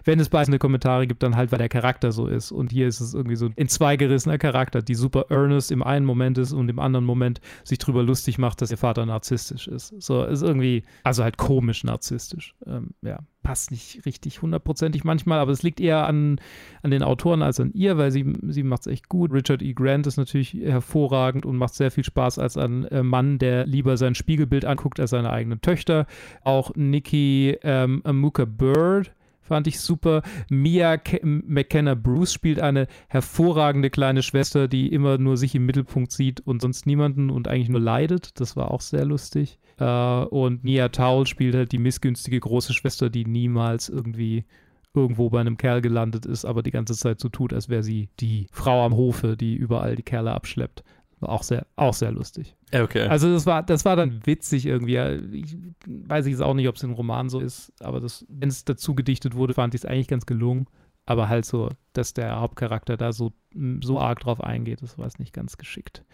wenn 0.05 0.21
es 0.21 0.29
beißende 0.29 0.59
Kommentare 0.59 1.07
gibt, 1.07 1.23
dann 1.23 1.37
halt, 1.37 1.53
weil 1.53 1.59
der 1.59 1.69
Charakter 1.69 2.11
so 2.13 2.27
ist. 2.27 2.53
Und 2.53 2.73
hier 2.73 2.89
ist 2.89 3.01
es 3.01 3.15
irgendwie 3.15 3.37
so 3.37 3.51
ein 3.57 3.69
zweigerissener 3.69 4.39
Charakter, 4.39 4.81
die 4.81 4.95
super 4.95 5.27
earnest 5.31 5.71
im 5.71 5.83
einen 5.83 6.07
Moment 6.07 6.39
ist 6.39 6.53
und 6.53 6.69
im 6.69 6.79
anderen 6.79 7.05
Moment 7.05 7.41
sich 7.65 7.79
drüber 7.79 8.03
lustig 8.03 8.39
macht, 8.39 8.63
dass 8.63 8.71
ihr 8.71 8.79
Vater 8.79 9.05
narzisstisch 9.05 9.69
ist. 9.69 9.95
So 10.01 10.25
ist 10.25 10.43
irgendwie, 10.43 10.85
also 11.05 11.23
halt 11.23 11.37
komisch 11.37 11.85
narzisstisch. 11.85 12.55
Ähm, 12.67 12.91
ja, 13.03 13.19
passt 13.43 13.71
nicht 13.71 14.05
richtig 14.07 14.43
hundertprozentig 14.43 15.05
manchmal, 15.05 15.39
aber 15.39 15.53
es 15.53 15.63
liegt 15.63 15.81
eher 15.81 16.07
an, 16.07 16.41
an 16.83 16.91
den 16.91 17.03
Autoren 17.03 17.43
als 17.43 17.61
an 17.61 17.73
ihr, 17.73 17.97
weil 17.99 18.11
sie, 18.11 18.25
sie 18.43 18.63
macht 18.63 18.83
es 18.83 18.87
echt 18.89 19.09
gut. 19.09 19.33
Richard 19.33 19.63
E. 19.63 19.73
Grant 19.73 20.07
ist 20.07 20.17
natürlich 20.17 20.55
hervorragend 20.55 21.47
und 21.47 21.57
macht 21.57 21.75
sehr 21.75 21.91
viel 21.91 22.05
Spaß 22.05 22.39
als 22.39 22.57
ein 22.57 22.85
äh, 22.87 23.03
Mann, 23.03 23.39
der 23.39 23.67
lieber 23.67 23.97
sein 23.97 24.15
Spiegelbild 24.15 24.65
anguckt 24.65 25.01
als 25.01 25.11
seine 25.11 25.31
eigenen 25.31 25.61
Töchter. 25.61 26.07
Auch 26.43 26.73
Nikki 26.75 27.18
ähm, 27.63 28.01
Amuka 28.05 28.45
Bird 28.45 29.13
fand 29.49 29.67
ich 29.67 29.81
super. 29.81 30.23
Mia 30.51 30.99
Ke 30.99 31.21
McKenna 31.25 31.95
Bruce 31.95 32.33
spielt 32.33 32.61
eine 32.61 32.87
hervorragende 33.09 33.91
kleine 33.91 34.23
Schwester, 34.23 34.69
die 34.69 34.93
immer 34.93 35.19
nur 35.19 35.37
sich 35.37 35.55
im 35.55 35.67
Mittelpunkt 35.67 36.13
sieht 36.13 36.41
und 36.41 36.63
sonst 36.63 36.87
niemanden 36.87 37.31
und 37.31 37.49
eigentlich 37.49 37.71
nur 37.71 37.81
leidet. 37.81 38.39
Das 38.41 38.57
war 38.57 38.71
auch 38.71 38.83
sehr 38.83 39.05
lustig. 39.05 39.59
Äh, 39.79 39.85
und 39.85 40.63
Nia 40.65 40.89
Towle 40.91 41.27
spielt 41.27 41.55
halt 41.55 41.73
die 41.73 41.79
missgünstige 41.79 42.39
große 42.39 42.75
Schwester, 42.75 43.11
die 43.11 43.25
niemals 43.25 43.89
irgendwie 43.89 44.45
irgendwo 44.95 45.31
bei 45.31 45.41
einem 45.41 45.57
Kerl 45.57 45.81
gelandet 45.81 46.27
ist, 46.27 46.45
aber 46.45 46.63
die 46.63 46.71
ganze 46.71 46.95
Zeit 46.95 47.21
so 47.21 47.29
tut, 47.29 47.53
als 47.53 47.69
wäre 47.69 47.83
sie 47.83 48.09
die 48.21 48.47
Frau 48.51 48.85
am 48.85 48.97
Hofe, 48.97 49.37
die 49.37 49.55
überall 49.55 49.97
die 49.97 50.03
Kerle 50.03 50.33
abschleppt. 50.33 50.83
War 51.21 51.31
auch 51.31 51.43
sehr, 51.43 51.67
auch 51.77 51.95
sehr 51.95 52.13
lustig. 52.13 52.55
Okay. 52.73 53.09
Also 53.09 53.33
das 53.33 53.47
war, 53.47 53.63
das 53.63 53.85
war 53.85 53.97
dann 53.97 54.21
witzig 54.25 54.67
irgendwie. 54.67 54.97
Ich 55.37 55.57
weiß 55.87 56.27
jetzt 56.27 56.43
auch 56.43 56.55
nicht, 56.55 56.69
ob 56.69 56.77
es 56.77 56.83
im 56.83 56.93
Roman 56.93 57.29
so 57.29 57.41
ist, 57.41 57.73
aber 57.81 58.01
wenn 58.29 58.49
es 58.49 58.65
dazu 58.65 58.95
gedichtet 58.95 59.35
wurde, 59.35 59.55
fand 59.55 59.75
ich 59.75 59.83
es 59.83 59.85
eigentlich 59.85 60.09
ganz 60.09 60.27
gelungen. 60.27 60.67
Aber 61.09 61.31
halt 61.31 61.47
so, 61.47 61.71
dass 61.95 62.13
der 62.13 62.39
Hauptcharakter 62.39 62.99
da 62.99 63.15
so, 63.15 63.33
so 63.83 63.99
arg 63.99 64.21
drauf 64.21 64.43
eingeht, 64.43 64.83
das 64.83 64.99
war 64.99 65.07
es 65.07 65.19
nicht 65.19 65.33
ganz 65.33 65.57
geschickt. 65.57 66.05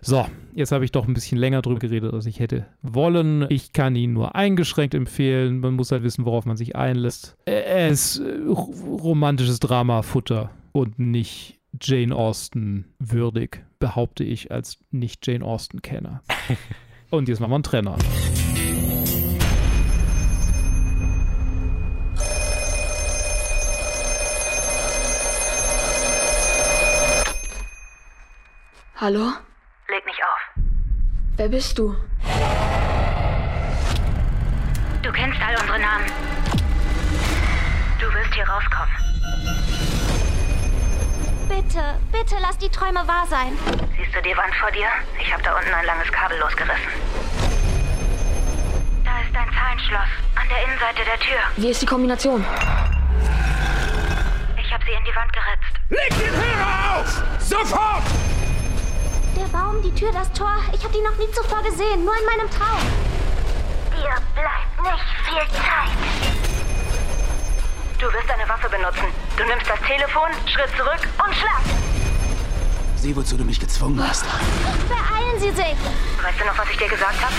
So, 0.00 0.24
jetzt 0.54 0.70
habe 0.70 0.84
ich 0.84 0.92
doch 0.92 1.08
ein 1.08 1.14
bisschen 1.14 1.36
länger 1.36 1.62
drüber 1.62 1.80
geredet, 1.80 2.14
als 2.14 2.26
ich 2.26 2.38
hätte 2.38 2.64
wollen. 2.80 3.46
Ich 3.48 3.72
kann 3.72 3.96
ihn 3.96 4.12
nur 4.12 4.36
eingeschränkt 4.36 4.94
empfehlen. 4.94 5.58
Man 5.58 5.74
muss 5.74 5.90
halt 5.90 6.04
wissen, 6.04 6.24
worauf 6.26 6.46
man 6.46 6.56
sich 6.56 6.76
einlässt. 6.76 7.36
Er 7.46 7.88
ist 7.88 8.20
äh, 8.20 8.38
romantisches 8.46 9.58
Drama-Futter 9.58 10.50
und 10.70 11.00
nicht 11.00 11.58
Jane 11.80 12.14
Austen 12.14 12.94
würdig, 12.98 13.64
behaupte 13.78 14.24
ich 14.24 14.50
als 14.50 14.78
nicht 14.90 15.26
Jane 15.26 15.44
Austen-Kenner. 15.44 16.22
Und 17.10 17.28
jetzt 17.28 17.40
machen 17.40 17.50
wir 17.50 17.56
einen 17.56 17.62
Trenner. 17.62 17.96
Hallo? 28.98 29.30
Leg 29.88 30.06
nicht 30.06 30.20
auf. 30.24 30.64
Wer 31.36 31.48
bist 31.48 31.78
du? 31.78 31.94
Du 35.02 35.12
kennst 35.12 35.38
all 35.40 35.54
unsere 35.60 35.78
Namen. 35.78 36.06
Du 38.00 38.06
wirst 38.06 38.34
hier 38.34 38.48
rauskommen. 38.48 40.25
Bitte, 41.48 41.94
bitte 42.10 42.36
lass 42.40 42.58
die 42.58 42.68
Träume 42.68 43.06
wahr 43.06 43.26
sein. 43.28 43.56
Siehst 43.96 44.14
du 44.14 44.22
die 44.22 44.36
Wand 44.36 44.54
vor 44.56 44.70
dir? 44.72 44.88
Ich 45.20 45.32
habe 45.32 45.42
da 45.42 45.56
unten 45.56 45.72
ein 45.72 45.86
langes 45.86 46.10
Kabel 46.10 46.38
losgerissen. 46.38 46.88
Da 49.04 49.20
ist 49.20 49.36
ein 49.36 49.54
Zahlenschloss 49.54 50.10
an 50.34 50.48
der 50.48 50.64
Innenseite 50.64 51.04
der 51.04 51.18
Tür. 51.20 51.38
Wie 51.56 51.70
ist 51.70 51.80
die 51.82 51.86
Kombination? 51.86 52.44
Ich 54.58 54.72
habe 54.72 54.84
sie 54.84 54.92
in 54.92 55.04
die 55.04 55.14
Wand 55.14 55.32
geritzt. 55.32 55.76
Leg 55.88 56.08
den 56.10 56.34
Hörer 56.34 57.00
auf! 57.00 57.22
Sofort! 57.38 58.02
Der 59.36 59.46
Baum, 59.56 59.82
die 59.82 59.94
Tür, 59.94 60.10
das 60.12 60.32
Tor. 60.32 60.56
Ich 60.72 60.82
habe 60.82 60.92
die 60.92 61.02
noch 61.02 61.16
nie 61.16 61.30
zuvor 61.32 61.62
gesehen, 61.62 62.04
nur 62.04 62.14
in 62.18 62.24
meinem 62.26 62.50
Traum. 62.50 62.80
Dir 63.92 64.16
bleibt 64.34 64.82
nicht 64.82 65.04
viel 65.24 65.46
Zeit. 65.52 66.36
Du 67.98 68.04
wirst 68.08 68.30
eine 68.30 68.46
Waffe 68.46 68.68
benutzen. 68.68 69.06
Du 69.38 69.44
nimmst 69.44 69.66
das 69.70 69.80
Telefon, 69.80 70.28
Schritt 70.44 70.68
zurück 70.76 71.00
und 71.16 71.34
schlag. 71.34 71.62
Sieh, 72.96 73.16
wozu 73.16 73.38
du 73.38 73.44
mich 73.44 73.58
gezwungen 73.58 74.06
hast. 74.06 74.26
Beeilen 74.86 75.40
Sie 75.40 75.50
sich! 75.50 75.76
Weißt 76.22 76.38
du 76.38 76.44
noch, 76.44 76.58
was 76.58 76.68
ich 76.70 76.76
dir 76.76 76.88
gesagt 76.88 77.24
habe? 77.24 77.34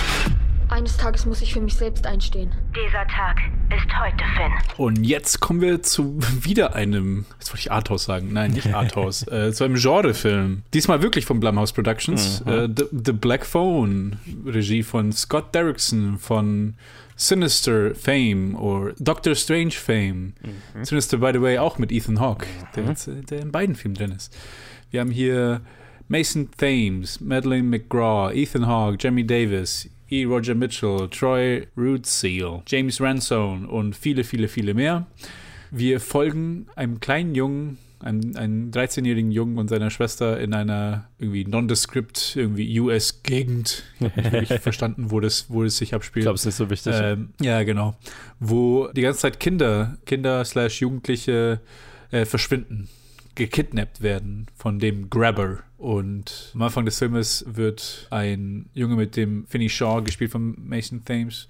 Eines 0.70 0.98
Tages 0.98 1.28
muss 1.28 1.42
ich 1.42 1.54
für 1.54 1.62
mich 1.62 1.76
selbst 1.76 2.08
einstehen. 2.08 2.52
Dieser 2.76 3.06
Tag 3.08 3.38
ist 3.70 3.88
heute, 4.02 4.24
Finn. 4.36 4.52
Und 4.78 5.04
jetzt 5.04 5.40
kommen 5.40 5.62
wir 5.62 5.84
zu 5.84 6.18
wieder 6.42 6.74
einem, 6.74 7.26
jetzt 7.40 7.50
wollte 7.50 7.62
ich 7.62 7.72
Arthouse 7.72 8.06
sagen, 8.06 8.34
nein, 8.34 8.52
nicht 8.52 8.74
Arthouse, 8.74 9.28
äh, 9.32 9.54
zu 9.54 9.64
einem 9.64 9.76
Genrefilm. 9.76 10.64
Diesmal 10.74 11.04
wirklich 11.04 11.26
von 11.28 11.40
Blumhouse 11.40 11.72
Productions. 11.72 12.44
Mhm. 12.44 12.52
Äh, 12.52 12.70
The, 12.76 12.86
The 13.06 13.12
Black 13.14 13.46
Phone, 13.46 14.20
Regie 14.44 14.82
von 14.82 15.12
Scott 15.14 15.54
Derrickson 15.54 16.18
von 16.18 16.74
Sinister 17.18 17.96
Fame 17.96 18.56
oder 18.56 18.94
Doctor 19.00 19.36
Strange 19.36 19.72
Fame. 19.72 20.34
Mhm. 20.76 20.86
Sinister, 20.86 21.18
by 21.18 21.32
the 21.34 21.42
way, 21.42 21.58
auch 21.58 21.80
mit 21.80 21.92
Ethan 21.92 22.20
Hawke, 22.20 22.46
der, 22.76 22.86
jetzt, 22.86 23.08
äh, 23.08 23.22
der 23.22 23.42
in 23.42 23.52
beiden 23.52 23.76
Filmen 23.76 23.96
drin 23.96 24.12
ist. 24.12 24.36
Wir 24.92 25.02
haben 25.02 25.12
hier 25.12 25.62
Mason 26.08 26.50
Thames, 26.58 27.20
Madeleine 27.20 27.68
McGraw, 27.68 28.32
Ethan 28.32 28.68
Hawke, 28.68 28.98
Jamie 29.00 29.26
Davis, 29.26 29.90
E. 30.10 30.24
Roger 30.26 30.56
Mitchell, 30.56 31.10
Troy 31.10 31.68
Rootseal, 31.76 32.62
James 32.66 33.02
Ransone 33.02 33.68
und 33.68 33.96
viele, 33.96 34.24
viele, 34.24 34.48
viele 34.48 34.74
mehr. 34.74 35.06
Wir 35.72 36.00
folgen 36.00 36.68
einem 36.76 37.00
kleinen 37.02 37.36
Jungen, 37.36 37.78
einem, 38.00 38.36
einem 38.36 38.72
13-jährigen 38.72 39.32
Jungen 39.32 39.58
und 39.58 39.70
seiner 39.70 39.90
Schwester 39.90 40.40
in 40.40 40.54
einer 40.54 41.08
irgendwie 41.18 41.46
nondescript, 41.46 42.36
irgendwie 42.36 42.80
US-Gegend. 42.80 43.84
Ich 44.00 44.26
habe 44.26 44.40
nicht 44.40 44.54
verstanden, 44.62 45.12
wo 45.12 45.20
das, 45.20 45.50
wo 45.50 45.64
es 45.64 45.78
sich 45.78 45.94
abspielt. 45.94 46.24
Ich 46.24 46.26
glaube, 46.26 46.36
es 46.36 46.42
ist 46.42 46.46
nicht 46.46 46.56
so 46.56 46.70
wichtig. 46.70 46.94
Ähm, 46.96 47.30
ja, 47.42 47.64
genau. 47.64 47.96
Wo 48.40 48.88
die 48.90 49.02
ganze 49.02 49.22
Zeit 49.22 49.40
Kinder, 49.40 49.98
Kinder 50.06 50.44
slash 50.46 50.82
Jugendliche 50.82 51.60
äh, 52.12 52.26
verschwinden, 52.26 52.90
gekidnappt 53.36 54.02
werden 54.02 54.48
von 54.56 54.80
dem 54.80 55.10
Grabber. 55.10 55.60
Und 55.78 56.52
am 56.56 56.64
Anfang 56.64 56.86
des 56.86 56.98
Filmes 56.98 57.46
wird 57.48 58.08
ein 58.10 58.70
Junge 58.74 58.96
mit 58.96 59.16
dem 59.16 59.46
Finney 59.48 59.70
Shaw, 59.70 60.02
gespielt 60.02 60.32
von 60.32 60.56
Mason 60.58 61.06
Thames, 61.06 61.48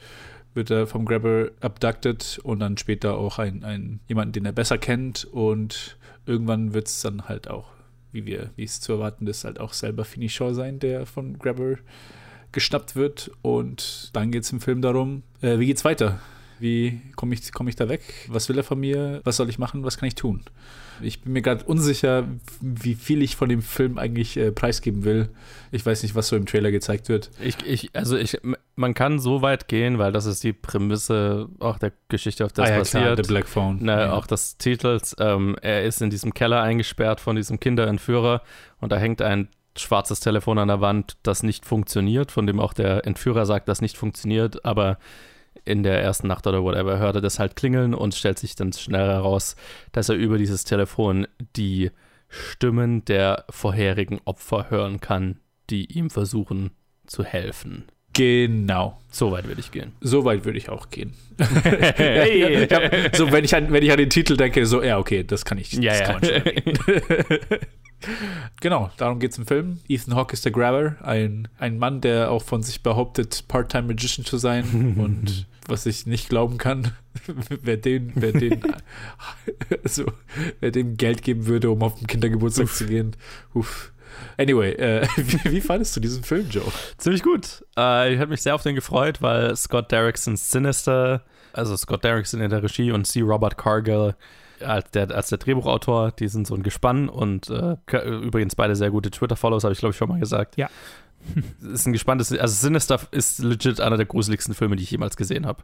wird 0.58 0.72
er 0.72 0.88
vom 0.88 1.05
Grabber 1.05 1.51
abducted 1.62 2.41
und 2.43 2.60
dann 2.60 2.76
später 2.78 3.16
auch 3.16 3.39
ein, 3.39 3.64
ein 3.64 4.01
jemanden, 4.10 4.34
den 4.34 4.45
er 4.45 4.51
besser 4.51 4.78
kennt. 4.78 5.24
Und 5.24 5.97
irgendwann 6.26 6.74
wird 6.74 6.88
es 6.88 6.99
dann 6.99 7.30
halt 7.30 7.49
auch, 7.49 7.70
wie 8.12 8.26
wir, 8.26 8.49
wie 8.58 8.66
es 8.66 8.82
zu 8.82 8.91
erwarten 8.91 9.26
ist, 9.28 9.45
halt 9.45 9.62
auch 9.62 9.72
selber 9.72 10.03
Finney 10.03 10.28
sein, 10.28 10.80
der 10.80 11.05
vom 11.05 11.39
Grabber 11.39 11.76
geschnappt 12.51 12.97
wird. 12.97 13.32
Und 13.41 14.10
dann 14.14 14.32
geht 14.32 14.43
es 14.43 14.51
im 14.51 14.60
Film 14.60 14.82
darum, 14.82 15.24
äh, 15.41 15.60
wie 15.60 15.68
geht's 15.68 15.86
weiter? 15.86 16.20
Wie 16.60 17.01
komme 17.16 17.34
ich, 17.34 17.51
komm 17.51 17.68
ich 17.68 17.76
da 17.76 17.88
weg? 17.89 18.01
Was 18.28 18.49
will 18.49 18.58
er 18.58 18.64
von 18.64 18.80
mir? 18.80 19.22
Was 19.24 19.38
soll 19.38 19.49
ich 19.49 19.60
machen? 19.60 19.84
Was 19.84 19.97
kann 19.97 20.08
ich 20.08 20.16
tun? 20.16 20.41
Ich 21.01 21.22
bin 21.22 21.34
mir 21.34 21.43
gerade 21.43 21.64
unsicher, 21.66 22.24
wie 22.60 22.95
viel 22.95 23.22
ich 23.22 23.36
von 23.36 23.49
dem 23.49 23.62
Film 23.62 23.99
eigentlich 23.99 24.36
äh, 24.38 24.51
preisgeben 24.51 25.03
will. 25.03 25.30
Ich 25.72 25.86
weiß 25.86 26.01
nicht, 26.01 26.16
was 26.16 26.28
so 26.30 26.36
im 26.36 26.47
Trailer 26.47 26.72
gezeigt 26.72 27.08
wird. 27.10 27.30
Ich, 27.39 27.58
ich, 27.66 27.95
also 27.95 28.18
ich, 28.18 28.39
man 28.76 28.95
kann 28.95 29.20
so 29.20 29.43
weit 29.43 29.68
gehen, 29.68 29.99
weil 29.99 30.12
das 30.12 30.26
ist 30.26 30.43
die 30.43 30.53
Prämisse 30.53 31.49
auch 31.60 31.78
der 31.78 31.93
Geschichte, 32.10 32.45
auf 32.45 32.51
das 32.53 32.68
Ah 32.68 32.72
ja, 32.72 32.78
passiert. 32.80 33.03
klar, 33.03 33.16
The 33.18 33.28
Black 33.28 33.47
Phone. 33.47 33.84
Ne, 33.84 33.91
Ja. 33.91 34.14
Auch 34.14 34.26
des 34.26 34.58
Titels. 34.58 35.16
Ähm, 35.20 35.55
er 35.62 35.84
ist 35.84 36.01
in 36.01 36.10
diesem 36.10 36.34
Keller 36.34 36.62
eingesperrt 36.64 37.20
von 37.20 37.36
diesem 37.36 37.60
Kinderentführer 37.60 38.41
und 38.80 38.91
da 38.91 38.97
hängt 38.97 39.22
ein 39.22 39.49
schwarzes 39.78 40.20
Telefon 40.20 40.58
an 40.58 40.70
der 40.70 40.82
Wand, 40.82 41.18
das 41.22 41.43
nicht 41.43 41.64
funktioniert, 41.64 42.32
von 42.32 42.47
dem 42.47 42.60
auch 42.60 42.74
der 42.74 43.05
Entführer 43.05 43.45
sagt, 43.45 43.68
das 43.70 43.80
nicht 43.82 43.95
funktioniert, 43.95 44.66
aber 44.66 44.97
in 45.68 45.84
der 45.84 46.01
ersten 46.01 46.28
Nacht 46.28 46.47
oder 46.47 46.63
whatever 46.63 46.97
hört 46.97 47.15
er 47.15 47.22
das 47.22 47.39
halt 47.39 47.55
klingeln 47.55 47.93
und 47.93 48.15
stellt 48.15 48.39
sich 48.39 48.55
dann 48.55 48.74
schnell 48.74 49.07
heraus, 49.07 49.55
dass 49.91 50.09
er 50.09 50.15
über 50.15 50.38
dieses 50.38 50.63
Telefon 50.63 51.28
die 51.55 51.91
Stimmen 52.30 53.05
der 53.05 53.45
vorherigen 53.49 54.20
Opfer 54.26 54.70
hören 54.70 54.99
kann, 54.99 55.39
die 55.70 55.86
ihm 55.97 56.09
versuchen 56.09 56.72
zu 57.05 57.24
helfen. 57.24 57.86
Genau. 58.13 58.99
So 59.11 59.32
weit 59.32 59.47
würde 59.47 59.61
ich 59.61 59.72
gehen. 59.72 59.91
So 60.01 60.26
weit 60.26 60.43
würde 60.43 60.57
ich 60.57 60.70
auch 60.70 60.89
gehen. 60.89 61.13
hey, 61.38 62.63
ich 62.63 62.74
hab, 62.74 63.15
so, 63.15 63.32
wenn 63.32 63.45
ich, 63.45 63.55
an, 63.55 63.72
wenn 63.72 63.84
ich 63.84 63.91
an 63.91 63.97
den 63.97 64.09
Titel 64.09 64.36
denke, 64.36 64.65
so, 64.65 64.82
ja, 64.82 64.97
okay, 64.97 65.24
das 65.24 65.45
kann 65.45 65.59
ich. 65.59 65.74
Ja, 65.74 65.91
das 65.91 65.99
ja. 65.99 66.05
kann 66.05 66.22
man 66.22 67.26
schon. 67.26 67.59
genau, 68.62 68.91
darum 68.98 69.20
geht 69.20 69.32
es 69.32 69.38
im 69.38 69.45
Film. 69.45 69.80
Ethan 69.88 70.16
Hawke 70.16 70.34
ist 70.34 70.45
der 70.45 70.52
Grabber, 70.52 70.95
ein, 71.02 71.48
ein 71.60 71.78
Mann, 71.78 72.02
der 72.02 72.32
auch 72.32 72.43
von 72.43 72.64
sich 72.64 72.84
behauptet, 72.84 73.45
Part-Time 73.48 73.88
Magician 73.88 74.26
zu 74.26 74.38
sein 74.38 74.95
und 74.98 75.45
was 75.68 75.86
ich 75.86 76.06
nicht 76.06 76.30
glauben 76.30 76.58
kann, 76.58 76.91
wer 77.62 77.78
den, 77.78 78.14
wer 78.16 78.32
den, 78.32 78.62
also, 79.84 80.06
wer 80.60 80.72
dem 80.72 80.98
Geld 80.98 81.22
geben 81.22 81.45
würde, 81.45 81.70
um 81.70 81.84
auf 81.84 81.98
den 81.98 82.08
Kindergeburtstag 82.08 82.66
Uff. 82.66 82.76
zu 82.76 82.86
gehen. 82.86 83.16
Uff. 83.54 83.91
Anyway, 84.38 84.72
äh, 84.74 85.08
wie, 85.18 85.52
wie 85.52 85.62
fandest 85.62 85.95
du 85.95 86.00
diesen 86.00 86.24
Film, 86.24 86.48
Joe? 86.50 86.64
Ziemlich 86.98 87.24
gut. 87.24 87.66
Äh, 87.78 88.14
ich 88.14 88.20
habe 88.20 88.32
mich 88.32 88.41
sehr 88.41 88.56
auf 88.56 88.64
den 88.64 88.76
gefreut, 88.76 89.22
weil 89.22 89.56
Scott 89.56 89.91
Derricksons 89.91 90.50
Sinister, 90.50 91.24
also 91.54 91.76
Scott 91.76 92.04
Derrickson 92.04 92.41
in 92.41 92.50
der 92.50 92.64
Regie 92.64 92.91
und 92.91 93.06
C. 93.06 93.22
Robert 93.22 93.58
Cargill 93.58 94.16
als 94.62 94.91
der, 94.91 95.12
als 95.12 95.30
der 95.30 95.38
Drehbuchautor, 95.38 96.12
die 96.12 96.28
sind 96.28 96.47
so 96.47 96.55
ein 96.55 96.64
Gespann 96.64 97.10
und 97.10 97.49
äh, 97.49 97.78
übrigens 98.03 98.55
beide 98.55 98.76
sehr 98.76 98.91
gute 98.91 99.12
Twitter-Follows, 99.12 99.64
habe 99.64 99.74
ich 99.74 99.80
glaube 99.80 99.91
ich 99.91 99.97
schon 99.97 100.10
mal 100.10 100.20
gesagt. 100.20 100.58
Ja. 100.58 100.70
ist 101.62 101.86
ein 101.86 101.93
gespanntes, 101.93 102.32
also 102.32 102.53
Sinister 102.53 102.99
ist 103.12 103.39
legit 103.39 103.82
einer 103.82 103.97
der 103.97 104.05
gruseligsten 104.05 104.53
Filme, 104.53 104.76
die 104.76 104.84
ich 104.84 104.91
jemals 104.91 105.18
gesehen 105.18 105.45
habe. 105.45 105.64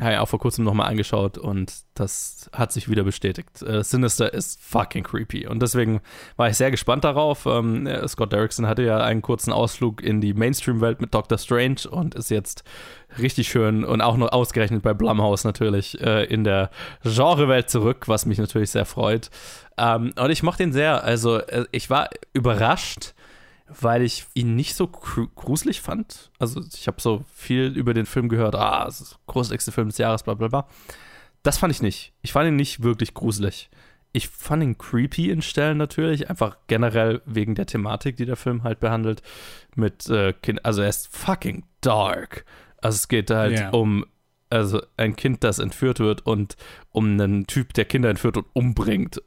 Habe 0.00 0.14
ich 0.14 0.18
auch 0.18 0.28
vor 0.28 0.38
kurzem 0.38 0.64
nochmal 0.64 0.88
angeschaut 0.88 1.36
und 1.36 1.72
das 1.94 2.50
hat 2.54 2.72
sich 2.72 2.88
wieder 2.88 3.04
bestätigt. 3.04 3.62
Äh, 3.62 3.84
Sinister 3.84 4.32
ist 4.32 4.58
fucking 4.62 5.04
creepy 5.04 5.46
und 5.46 5.60
deswegen 5.60 6.00
war 6.36 6.48
ich 6.48 6.56
sehr 6.56 6.70
gespannt 6.70 7.04
darauf. 7.04 7.44
Ähm, 7.44 7.86
äh, 7.86 8.08
Scott 8.08 8.32
Derrickson 8.32 8.66
hatte 8.66 8.82
ja 8.82 8.98
einen 8.98 9.20
kurzen 9.20 9.52
Ausflug 9.52 10.02
in 10.02 10.22
die 10.22 10.32
Mainstream-Welt 10.32 11.02
mit 11.02 11.12
Doctor 11.12 11.36
Strange 11.36 11.82
und 11.90 12.14
ist 12.14 12.30
jetzt 12.30 12.64
richtig 13.18 13.48
schön 13.48 13.84
und 13.84 14.00
auch 14.00 14.16
noch 14.16 14.32
ausgerechnet 14.32 14.82
bei 14.82 14.94
Blumhouse 14.94 15.44
natürlich 15.44 16.00
äh, 16.00 16.24
in 16.24 16.44
der 16.44 16.70
Genrewelt 17.02 17.68
zurück, 17.68 18.08
was 18.08 18.24
mich 18.24 18.38
natürlich 18.38 18.70
sehr 18.70 18.86
freut. 18.86 19.28
Ähm, 19.76 20.14
und 20.16 20.30
ich 20.30 20.42
mochte 20.42 20.62
ihn 20.62 20.72
sehr. 20.72 21.04
Also 21.04 21.38
äh, 21.38 21.66
ich 21.72 21.90
war 21.90 22.08
überrascht, 22.32 23.12
weil 23.80 24.02
ich 24.02 24.26
ihn 24.34 24.54
nicht 24.56 24.74
so 24.74 24.86
gru- 24.86 25.28
gruselig 25.34 25.80
fand. 25.80 26.30
Also 26.38 26.62
ich 26.74 26.86
habe 26.86 27.00
so 27.00 27.24
viel 27.32 27.66
über 27.76 27.94
den 27.94 28.06
Film 28.06 28.28
gehört, 28.28 28.54
ah, 28.54 28.86
es 28.88 29.00
ist 29.00 29.12
der 29.12 29.18
gruseligste 29.26 29.72
Film 29.72 29.88
des 29.88 29.98
Jahres, 29.98 30.22
bla 30.22 30.34
bla 30.34 30.48
bla. 30.48 30.66
Das 31.42 31.58
fand 31.58 31.72
ich 31.72 31.82
nicht. 31.82 32.12
Ich 32.22 32.32
fand 32.32 32.48
ihn 32.48 32.56
nicht 32.56 32.82
wirklich 32.82 33.14
gruselig. 33.14 33.70
Ich 34.12 34.28
fand 34.28 34.62
ihn 34.62 34.76
creepy 34.76 35.30
in 35.30 35.40
Stellen 35.40 35.78
natürlich, 35.78 36.28
einfach 36.28 36.56
generell 36.66 37.22
wegen 37.26 37.54
der 37.54 37.66
Thematik, 37.66 38.16
die 38.16 38.26
der 38.26 38.36
Film 38.36 38.64
halt 38.64 38.80
behandelt. 38.80 39.22
Mit 39.76 40.08
äh, 40.10 40.32
Kind, 40.32 40.64
also 40.64 40.82
er 40.82 40.88
ist 40.88 41.14
fucking 41.16 41.64
dark. 41.80 42.44
Also 42.82 42.96
es 42.96 43.08
geht 43.08 43.30
halt 43.30 43.58
Ja. 43.58 43.70
um 43.70 44.04
also 44.52 44.82
ein 44.96 45.14
Kind, 45.14 45.44
das 45.44 45.60
entführt 45.60 46.00
wird 46.00 46.26
und 46.26 46.56
um 46.90 47.06
einen 47.12 47.46
Typ, 47.46 47.72
der 47.74 47.84
Kinder 47.84 48.10
entführt 48.10 48.36
und 48.36 48.46
umbringt. 48.52 49.22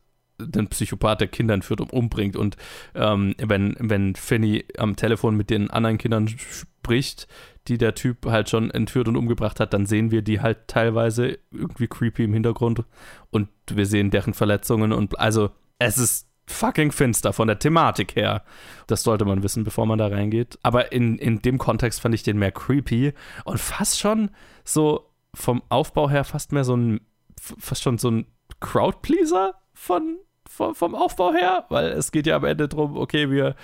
Den 0.45 0.67
Psychopath, 0.67 1.21
der 1.21 1.27
Kinder 1.27 1.53
entführt 1.53 1.81
und 1.81 1.93
umbringt. 1.93 2.35
Und 2.35 2.57
ähm, 2.95 3.35
wenn, 3.37 3.75
wenn 3.79 4.15
Finny 4.15 4.65
am 4.77 4.95
Telefon 4.95 5.35
mit 5.35 5.49
den 5.49 5.69
anderen 5.69 5.97
Kindern 5.97 6.27
spricht, 6.27 7.27
die 7.67 7.77
der 7.77 7.95
Typ 7.95 8.25
halt 8.25 8.49
schon 8.49 8.71
entführt 8.71 9.07
und 9.07 9.15
umgebracht 9.15 9.59
hat, 9.59 9.73
dann 9.73 9.85
sehen 9.85 10.11
wir 10.11 10.21
die 10.21 10.41
halt 10.41 10.67
teilweise 10.67 11.39
irgendwie 11.51 11.87
creepy 11.87 12.25
im 12.25 12.33
Hintergrund 12.33 12.83
und 13.31 13.47
wir 13.71 13.85
sehen 13.85 14.11
deren 14.11 14.33
Verletzungen 14.33 14.91
und 14.91 15.17
also 15.19 15.51
es 15.79 15.97
ist 15.97 16.27
fucking 16.45 16.91
finster 16.91 17.33
von 17.33 17.47
der 17.47 17.59
Thematik 17.59 18.15
her. 18.15 18.43
Das 18.87 19.03
sollte 19.03 19.25
man 19.25 19.43
wissen, 19.43 19.63
bevor 19.63 19.85
man 19.85 19.97
da 19.97 20.07
reingeht. 20.07 20.59
Aber 20.61 20.91
in, 20.91 21.17
in 21.17 21.41
dem 21.41 21.57
Kontext 21.57 22.01
fand 22.01 22.13
ich 22.15 22.23
den 22.23 22.37
mehr 22.37 22.51
creepy 22.51 23.13
und 23.45 23.59
fast 23.59 23.99
schon 23.99 24.29
so 24.65 25.09
vom 25.33 25.63
Aufbau 25.69 26.09
her 26.09 26.23
fast 26.23 26.51
mehr 26.51 26.63
so 26.63 26.75
ein, 26.75 27.01
fast 27.39 27.81
schon 27.81 27.97
so 27.97 28.11
ein 28.11 28.25
Crowdpleaser 28.59 29.55
von, 29.73 30.17
vom, 30.49 30.75
vom 30.75 30.95
Aufbau 30.95 31.33
her, 31.33 31.65
weil 31.69 31.87
es 31.87 32.11
geht 32.11 32.27
ja 32.27 32.35
am 32.35 32.45
Ende 32.45 32.67
drum, 32.67 32.97
okay, 32.97 33.29
wir 33.29 33.55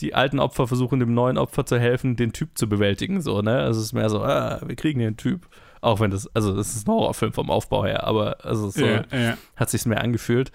die 0.00 0.14
alten 0.14 0.38
Opfer 0.38 0.66
versuchen 0.68 1.00
dem 1.00 1.12
neuen 1.12 1.38
Opfer 1.38 1.66
zu 1.66 1.78
helfen, 1.78 2.16
den 2.16 2.32
Typ 2.32 2.56
zu 2.56 2.68
bewältigen, 2.68 3.20
so, 3.20 3.42
ne? 3.42 3.58
Also 3.58 3.80
es 3.80 3.86
ist 3.86 3.92
mehr 3.92 4.08
so, 4.08 4.22
ah, 4.22 4.60
wir 4.64 4.76
kriegen 4.76 5.00
den 5.00 5.16
Typ. 5.16 5.48
Auch 5.80 6.00
wenn 6.00 6.10
das, 6.10 6.28
also 6.34 6.56
das 6.56 6.74
ist 6.74 6.88
ein 6.88 6.92
Horrorfilm 6.92 7.32
vom 7.32 7.50
Aufbau 7.50 7.84
her, 7.84 8.04
aber 8.04 8.44
also 8.44 8.70
so 8.70 8.84
Ja, 8.84 9.04
ja. 9.12 9.38
hat 9.56 9.70
sich's 9.70 9.86
mehr 9.86 10.02
angefühlt. 10.02 10.50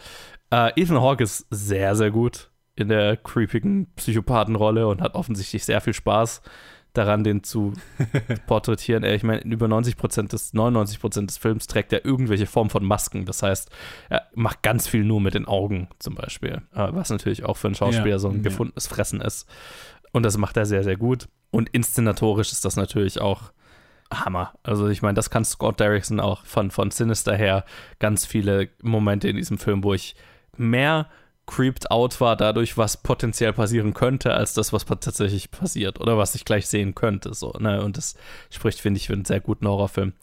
Äh, 0.51 0.71
Ethan 0.79 1.01
Hawke 1.01 1.23
ist 1.23 1.45
sehr, 1.49 1.95
sehr 1.95 2.11
gut 2.11 2.49
in 2.75 2.89
der 2.89 3.17
creepigen 3.17 3.87
Psychopathenrolle 3.95 4.87
und 4.87 5.01
hat 5.01 5.15
offensichtlich 5.15 5.63
sehr 5.63 5.81
viel 5.81 5.93
Spaß 5.93 6.41
daran, 6.93 7.23
den 7.23 7.43
zu 7.43 7.73
porträtieren. 8.47 9.03
Ich 9.03 9.23
meine, 9.23 9.41
in 9.41 9.51
über 9.51 9.67
90 9.67 9.97
Prozent 9.97 10.33
des, 10.33 10.53
99 10.53 10.99
Prozent 10.99 11.29
des 11.29 11.37
Films 11.37 11.67
trägt 11.67 11.91
er 11.93 12.05
irgendwelche 12.05 12.45
Form 12.45 12.69
von 12.69 12.85
Masken. 12.85 13.25
Das 13.25 13.43
heißt, 13.43 13.69
er 14.09 14.27
macht 14.33 14.61
ganz 14.61 14.87
viel 14.87 15.03
nur 15.03 15.21
mit 15.21 15.33
den 15.33 15.45
Augen 15.45 15.89
zum 15.99 16.15
Beispiel. 16.15 16.61
Äh, 16.73 16.89
Was 16.91 17.09
natürlich 17.09 17.43
auch 17.43 17.57
für 17.57 17.67
einen 17.67 17.75
Schauspieler 17.75 18.07
Ja, 18.07 18.19
so 18.19 18.29
ein 18.29 18.37
ja. 18.37 18.41
gefundenes 18.43 18.87
Fressen 18.87 19.21
ist. 19.21 19.47
Und 20.11 20.23
das 20.23 20.37
macht 20.37 20.57
er 20.57 20.65
sehr, 20.65 20.83
sehr 20.83 20.97
gut. 20.97 21.27
Und 21.51 21.69
inszenatorisch 21.69 22.51
ist 22.51 22.65
das 22.65 22.75
natürlich 22.75 23.19
auch 23.19 23.51
Hammer. 24.11 24.53
Also 24.63 24.87
ich 24.87 25.01
meine, 25.01 25.15
das 25.15 25.29
kann 25.29 25.45
Scott 25.45 25.79
Derrickson 25.79 26.19
auch 26.19 26.45
von, 26.45 26.71
von 26.71 26.91
Sinister 26.91 27.35
her 27.35 27.65
ganz 27.99 28.25
viele 28.25 28.69
Momente 28.81 29.27
in 29.27 29.35
diesem 29.35 29.57
Film, 29.57 29.83
wo 29.83 29.93
ich 29.93 30.15
mehr 30.55 31.07
creeped 31.45 31.91
out 31.91 32.19
war 32.21 32.35
dadurch, 32.35 32.77
was 32.77 32.97
potenziell 32.97 33.53
passieren 33.53 33.93
könnte, 33.93 34.33
als 34.33 34.53
das, 34.53 34.73
was 34.73 34.85
tatsächlich 34.85 35.51
passiert 35.51 35.99
oder 35.99 36.17
was 36.17 36.35
ich 36.35 36.45
gleich 36.45 36.67
sehen 36.67 36.95
könnte. 36.95 37.33
So, 37.33 37.53
ne? 37.59 37.83
Und 37.83 37.97
das 37.97 38.15
spricht, 38.49 38.79
finde 38.79 38.99
ich, 38.99 39.07
für 39.07 39.13
einen 39.13 39.25
sehr 39.25 39.39
guten 39.39 39.67
Horrorfilm. 39.67 40.13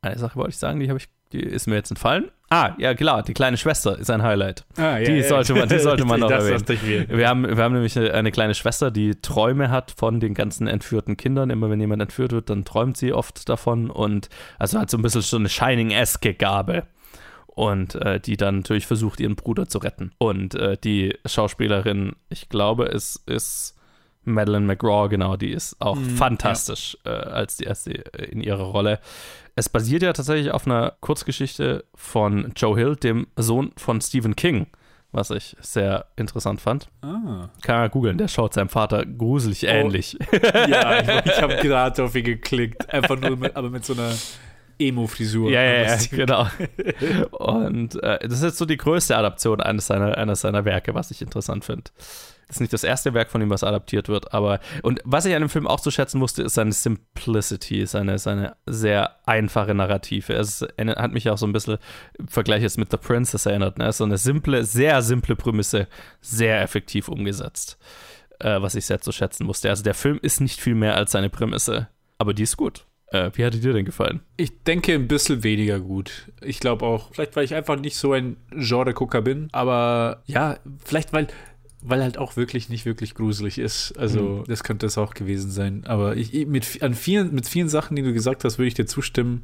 Eine 0.00 0.18
Sache 0.18 0.36
wollte 0.36 0.50
ich 0.50 0.58
sagen, 0.58 0.80
die 0.80 0.88
habe 0.88 0.98
ich, 0.98 1.08
die 1.32 1.40
ist 1.40 1.66
mir 1.66 1.76
jetzt 1.76 1.90
entfallen. 1.90 2.30
Ah, 2.50 2.74
ja 2.78 2.94
klar, 2.94 3.22
die 3.22 3.34
kleine 3.34 3.58
Schwester 3.58 3.98
ist 3.98 4.10
ein 4.10 4.22
Highlight. 4.22 4.64
Ah, 4.76 4.96
ja, 4.96 5.04
die 5.04 5.12
ja. 5.18 5.28
sollte 5.28 5.54
man, 5.54 5.68
die 5.68 5.78
sollte 5.78 6.06
man 6.06 6.20
noch 6.20 6.30
Das 6.30 6.46
erwähnen. 6.46 7.06
Wir 7.10 7.28
haben, 7.28 7.46
wir 7.46 7.62
haben 7.62 7.74
nämlich 7.74 7.98
eine, 7.98 8.14
eine 8.14 8.32
kleine 8.32 8.54
Schwester, 8.54 8.90
die 8.90 9.16
Träume 9.16 9.70
hat 9.70 9.92
von 9.96 10.18
den 10.18 10.32
ganzen 10.32 10.66
entführten 10.66 11.18
Kindern. 11.18 11.50
Immer 11.50 11.68
wenn 11.68 11.80
jemand 11.80 12.00
entführt 12.00 12.32
wird, 12.32 12.48
dann 12.48 12.64
träumt 12.64 12.96
sie 12.96 13.12
oft 13.12 13.48
davon 13.50 13.90
und 13.90 14.30
also 14.58 14.78
hat 14.78 14.88
so 14.88 14.96
ein 14.96 15.02
bisschen 15.02 15.20
so 15.20 15.36
eine 15.36 15.50
Shining-eske 15.50 16.32
Gabe. 16.32 16.84
Und 17.58 17.96
äh, 17.96 18.20
die 18.20 18.36
dann 18.36 18.58
natürlich 18.58 18.86
versucht, 18.86 19.18
ihren 19.18 19.34
Bruder 19.34 19.68
zu 19.68 19.78
retten. 19.78 20.12
Und 20.18 20.54
äh, 20.54 20.76
die 20.78 21.18
Schauspielerin, 21.26 22.14
ich 22.28 22.48
glaube, 22.48 22.84
es 22.86 23.16
ist 23.26 23.74
Madeleine 24.22 24.64
McGraw, 24.64 25.08
genau, 25.08 25.36
die 25.36 25.50
ist 25.50 25.74
auch 25.80 25.96
Mhm, 25.96 26.10
fantastisch 26.10 26.96
äh, 27.04 27.08
als 27.08 27.56
die 27.56 27.64
erste 27.64 27.90
in 27.90 28.40
ihrer 28.42 28.62
Rolle. 28.62 29.00
Es 29.56 29.68
basiert 29.68 30.02
ja 30.04 30.12
tatsächlich 30.12 30.52
auf 30.52 30.66
einer 30.66 30.92
Kurzgeschichte 31.00 31.84
von 31.96 32.52
Joe 32.54 32.76
Hill, 32.78 32.94
dem 32.94 33.26
Sohn 33.34 33.72
von 33.76 34.00
Stephen 34.00 34.36
King, 34.36 34.68
was 35.10 35.30
ich 35.30 35.56
sehr 35.60 36.06
interessant 36.14 36.60
fand. 36.60 36.88
Ah. 37.02 37.48
Kann 37.62 37.80
man 37.80 37.90
googeln, 37.90 38.18
der 38.18 38.28
schaut 38.28 38.54
seinem 38.54 38.68
Vater 38.68 39.04
gruselig 39.04 39.64
ähnlich. 39.64 40.16
Ja, 40.68 41.00
ich, 41.24 41.32
ich 41.32 41.42
habe 41.42 41.56
gerade 41.56 42.04
auf 42.04 42.14
ihn 42.14 42.22
geklickt. 42.24 42.88
Einfach 42.94 43.18
nur, 43.18 43.36
mit, 43.36 43.56
aber 43.56 43.68
mit 43.70 43.84
so 43.84 43.94
einer 43.94 44.12
Emo-Frisur. 44.78 45.50
Ja, 45.50 45.62
ja, 45.62 45.82
ja, 45.82 45.98
genau. 46.10 46.46
Und 47.30 48.02
äh, 48.02 48.18
das 48.22 48.38
ist 48.38 48.44
jetzt 48.44 48.58
so 48.58 48.64
die 48.64 48.76
größte 48.76 49.16
Adaption 49.16 49.60
eines 49.60 49.86
seiner, 49.86 50.16
eines 50.16 50.40
seiner 50.40 50.64
Werke, 50.64 50.94
was 50.94 51.10
ich 51.10 51.22
interessant 51.22 51.64
finde. 51.64 51.90
Das 52.48 52.56
ist 52.56 52.60
nicht 52.60 52.72
das 52.72 52.82
erste 52.82 53.12
Werk 53.12 53.30
von 53.30 53.42
ihm, 53.42 53.50
was 53.50 53.62
adaptiert 53.62 54.08
wird, 54.08 54.32
aber 54.32 54.58
und 54.82 55.00
was 55.04 55.26
ich 55.26 55.34
an 55.34 55.42
dem 55.42 55.50
Film 55.50 55.66
auch 55.66 55.80
zu 55.80 55.90
schätzen 55.90 56.18
musste, 56.18 56.42
ist 56.42 56.54
seine 56.54 56.72
Simplicity, 56.72 57.84
seine, 57.84 58.18
seine 58.18 58.56
sehr 58.64 59.16
einfache 59.26 59.74
Narrative. 59.74 60.32
Es 60.32 60.62
hat 60.62 61.12
mich 61.12 61.28
auch 61.28 61.36
so 61.36 61.46
ein 61.46 61.52
bisschen 61.52 61.76
im 62.18 62.26
Vergleich 62.26 62.62
jetzt 62.62 62.78
mit 62.78 62.90
The 62.90 62.96
Princess 62.96 63.44
erinnert. 63.44 63.76
Ne? 63.76 63.92
So 63.92 64.04
eine 64.04 64.16
simple, 64.16 64.64
sehr 64.64 65.02
simple 65.02 65.36
Prämisse, 65.36 65.88
sehr 66.22 66.62
effektiv 66.62 67.08
umgesetzt, 67.08 67.76
äh, 68.38 68.62
was 68.62 68.74
ich 68.76 68.86
sehr 68.86 69.02
zu 69.02 69.12
schätzen 69.12 69.44
musste. 69.44 69.68
Also 69.68 69.82
der 69.82 69.94
Film 69.94 70.18
ist 70.22 70.40
nicht 70.40 70.58
viel 70.58 70.74
mehr 70.74 70.96
als 70.96 71.12
seine 71.12 71.28
Prämisse, 71.28 71.88
aber 72.16 72.32
die 72.32 72.44
ist 72.44 72.56
gut. 72.56 72.86
Äh, 73.10 73.30
wie 73.34 73.44
hat 73.44 73.54
dir 73.54 73.72
denn 73.72 73.84
gefallen? 73.84 74.20
Ich 74.36 74.62
denke 74.64 74.94
ein 74.94 75.08
bisschen 75.08 75.42
weniger 75.42 75.80
gut. 75.80 76.30
Ich 76.42 76.60
glaube 76.60 76.84
auch, 76.84 77.12
vielleicht 77.12 77.36
weil 77.36 77.44
ich 77.44 77.54
einfach 77.54 77.78
nicht 77.78 77.96
so 77.96 78.12
ein 78.12 78.36
Genre-Gucker 78.50 79.22
bin, 79.22 79.48
aber 79.52 80.22
ja, 80.26 80.58
vielleicht 80.84 81.12
weil 81.12 81.28
weil 81.80 82.02
halt 82.02 82.18
auch 82.18 82.36
wirklich 82.36 82.68
nicht 82.68 82.86
wirklich 82.86 83.14
gruselig 83.14 83.56
ist. 83.58 83.92
Also, 83.96 84.20
Mhm. 84.20 84.44
das 84.48 84.64
könnte 84.64 84.86
es 84.86 84.98
auch 84.98 85.14
gewesen 85.14 85.50
sein. 85.50 85.84
Aber 85.86 86.16
ich, 86.16 86.46
mit, 86.46 86.82
an 86.82 86.94
vielen, 86.94 87.32
mit 87.34 87.46
vielen 87.46 87.68
Sachen, 87.68 87.94
die 87.94 88.02
du 88.02 88.12
gesagt 88.12 88.42
hast, 88.44 88.58
würde 88.58 88.66
ich 88.66 88.74
dir 88.74 88.86
zustimmen. 88.86 89.42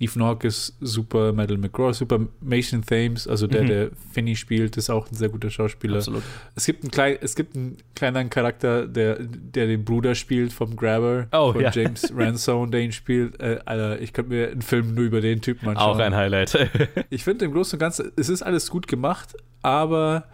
Ethan 0.00 0.24
Hawke 0.24 0.48
ist 0.48 0.76
super, 0.80 1.32
Madeline 1.32 1.62
McGraw 1.62 1.92
super, 1.94 2.26
Mason 2.40 2.82
Thames, 2.84 3.28
also 3.28 3.46
der, 3.46 3.62
Mhm. 3.62 3.66
der 3.68 3.90
Finney 4.12 4.34
spielt, 4.34 4.76
ist 4.76 4.90
auch 4.90 5.08
ein 5.10 5.14
sehr 5.14 5.28
guter 5.28 5.48
Schauspieler. 5.48 5.98
Absolut. 5.98 6.22
Es 6.56 6.66
gibt 6.66 6.82
einen, 6.82 6.90
klein, 6.90 7.18
es 7.20 7.36
gibt 7.36 7.54
einen 7.56 7.76
kleineren 7.94 8.30
Charakter, 8.30 8.86
der, 8.88 9.20
der 9.20 9.66
den 9.68 9.84
Bruder 9.84 10.16
spielt 10.16 10.52
vom 10.52 10.74
Grabber, 10.74 11.28
Oh, 11.32 11.52
von 11.52 11.62
ja. 11.62 11.70
James 11.70 12.12
Ransone, 12.16 12.70
der 12.72 12.80
ihn 12.80 12.92
spielt. 12.92 13.38
Äh, 13.40 13.60
Alter, 13.64 14.00
ich 14.00 14.12
könnte 14.12 14.30
mir 14.32 14.50
einen 14.50 14.62
Film 14.62 14.94
nur 14.94 15.04
über 15.04 15.20
den 15.20 15.40
Typen 15.40 15.68
anschauen. 15.68 15.94
Auch 15.96 15.98
ein 16.00 16.14
Highlight. 16.16 16.68
Ich 17.10 17.22
finde 17.22 17.44
im 17.44 17.52
Großen 17.52 17.76
und 17.76 17.80
Ganzen, 17.80 18.10
es 18.16 18.28
ist 18.28 18.42
alles 18.42 18.70
gut 18.70 18.88
gemacht, 18.88 19.36
aber 19.62 20.24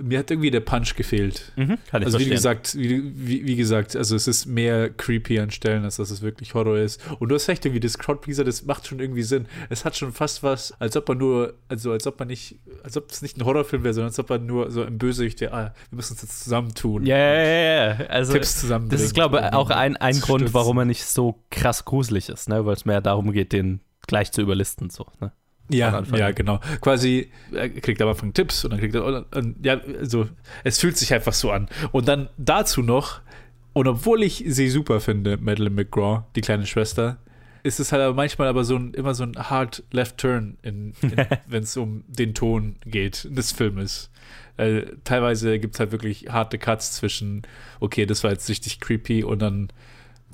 mir 0.00 0.18
hat 0.18 0.30
irgendwie 0.30 0.50
der 0.50 0.60
Punch 0.60 0.94
gefehlt. 0.96 1.52
Mhm, 1.56 1.78
kann 1.90 2.02
ich 2.02 2.06
also 2.06 2.18
wie 2.18 2.24
verstehen. 2.24 2.30
gesagt, 2.30 2.74
wie, 2.78 3.02
wie, 3.14 3.46
wie 3.46 3.56
gesagt, 3.56 3.94
also 3.94 4.16
es 4.16 4.26
ist 4.26 4.46
mehr 4.46 4.90
creepy 4.90 5.38
an 5.38 5.50
Stellen, 5.50 5.84
als 5.84 5.96
dass 5.96 6.10
es 6.10 6.22
wirklich 6.22 6.54
Horror 6.54 6.78
ist. 6.78 7.00
Und 7.18 7.28
du 7.28 7.34
hast 7.34 7.48
recht, 7.48 7.64
irgendwie 7.64 7.80
das 7.80 7.98
Crowdpleaser, 7.98 8.44
das 8.44 8.64
macht 8.64 8.86
schon 8.86 9.00
irgendwie 9.00 9.22
Sinn. 9.22 9.46
Es 9.68 9.84
hat 9.84 9.96
schon 9.96 10.12
fast 10.12 10.42
was, 10.42 10.72
als 10.80 10.96
ob 10.96 11.08
man 11.08 11.18
nur, 11.18 11.54
also 11.68 11.92
als 11.92 12.06
ob 12.06 12.18
man 12.18 12.28
nicht, 12.28 12.58
als 12.82 12.96
ob 12.96 13.10
es 13.10 13.22
nicht 13.22 13.36
ein 13.36 13.44
Horrorfilm 13.44 13.84
wäre, 13.84 13.94
sondern 13.94 14.08
als 14.08 14.18
ob 14.18 14.30
man 14.30 14.46
nur 14.46 14.70
so 14.70 14.82
ein 14.82 14.96
Bösewicht 14.98 15.40
wäre, 15.40 15.52
ah, 15.52 15.74
wir 15.90 15.96
müssen 15.96 16.14
uns 16.14 16.22
jetzt 16.22 16.42
zusammentun. 16.42 17.04
Ja, 17.04 17.16
ja, 17.16 17.42
ja, 17.42 17.86
ja. 17.98 18.06
Also, 18.06 18.32
Tipps 18.32 18.60
zusammenbringen. 18.60 18.98
Das 18.98 19.06
ist, 19.06 19.14
glaube 19.14 19.38
ich, 19.38 19.52
auch 19.52 19.70
ein, 19.70 19.96
ein 19.96 20.18
Grund, 20.20 20.40
stützen. 20.40 20.54
warum 20.54 20.78
er 20.78 20.84
nicht 20.84 21.04
so 21.04 21.38
krass 21.50 21.84
gruselig 21.84 22.28
ist, 22.28 22.48
ne? 22.48 22.64
weil 22.64 22.74
es 22.74 22.84
mehr 22.84 23.00
darum 23.00 23.32
geht, 23.32 23.52
den 23.52 23.80
gleich 24.06 24.32
zu 24.32 24.40
überlisten. 24.40 24.90
So, 24.90 25.06
ne? 25.20 25.32
Ja, 25.72 26.02
ja, 26.14 26.30
genau. 26.30 26.60
Quasi, 26.80 27.30
er 27.52 27.68
kriegt 27.68 28.00
am 28.02 28.08
Anfang 28.08 28.32
Tipps 28.32 28.64
und 28.64 28.72
dann 28.72 28.80
kriegt 28.80 28.94
er, 28.94 29.04
und, 29.04 29.36
und, 29.36 29.64
ja, 29.64 29.80
also, 29.98 30.28
es 30.64 30.78
fühlt 30.78 30.96
sich 30.96 31.12
einfach 31.12 31.32
so 31.32 31.50
an. 31.50 31.68
Und 31.92 32.08
dann 32.08 32.28
dazu 32.36 32.82
noch, 32.82 33.20
und 33.72 33.88
obwohl 33.88 34.22
ich 34.22 34.44
sie 34.46 34.68
super 34.68 35.00
finde, 35.00 35.38
Madeleine 35.38 35.74
McGraw, 35.74 36.24
die 36.36 36.40
kleine 36.40 36.66
Schwester, 36.66 37.18
ist 37.62 37.80
es 37.80 37.92
halt 37.92 38.02
aber 38.02 38.14
manchmal 38.14 38.48
aber 38.48 38.64
so 38.64 38.76
ein, 38.76 38.92
immer 38.94 39.14
so 39.14 39.24
ein 39.24 39.36
hard 39.36 39.84
left 39.92 40.18
turn, 40.18 40.58
in, 40.62 40.94
in, 41.00 41.12
wenn 41.46 41.62
es 41.62 41.76
um 41.76 42.04
den 42.08 42.34
Ton 42.34 42.76
geht 42.84 43.28
des 43.30 43.52
Filmes. 43.52 44.10
Äh, 44.56 44.82
teilweise 45.04 45.58
gibt 45.58 45.74
es 45.74 45.80
halt 45.80 45.92
wirklich 45.92 46.26
harte 46.28 46.58
Cuts 46.58 46.92
zwischen, 46.92 47.42
okay, 47.80 48.04
das 48.04 48.22
war 48.24 48.32
jetzt 48.32 48.48
richtig 48.48 48.80
creepy 48.80 49.24
und 49.24 49.40
dann 49.40 49.68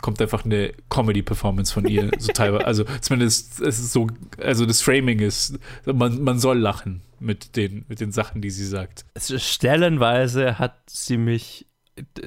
kommt 0.03 0.21
einfach 0.21 0.45
eine 0.45 0.73
Comedy-Performance 0.91 1.73
von 1.73 1.87
ihr, 1.87 2.11
so 2.19 2.33
teilweise. 2.33 2.67
Also 2.67 2.85
zumindest 3.01 3.61
es 3.61 3.79
ist 3.79 3.93
so, 3.93 4.09
also 4.43 4.67
das 4.67 4.81
Framing 4.81 5.21
ist, 5.21 5.59
man, 5.85 6.23
man 6.23 6.39
soll 6.39 6.59
lachen 6.59 7.03
mit 7.21 7.57
den, 7.57 7.85
mit 7.89 8.01
den 8.01 8.13
Sachen, 8.13 8.41
die 8.41 8.51
sie 8.51 8.67
sagt. 8.67 9.05
Stellenweise 9.19 10.59
hat 10.59 10.79
sie 10.89 11.17
mich, 11.17 11.67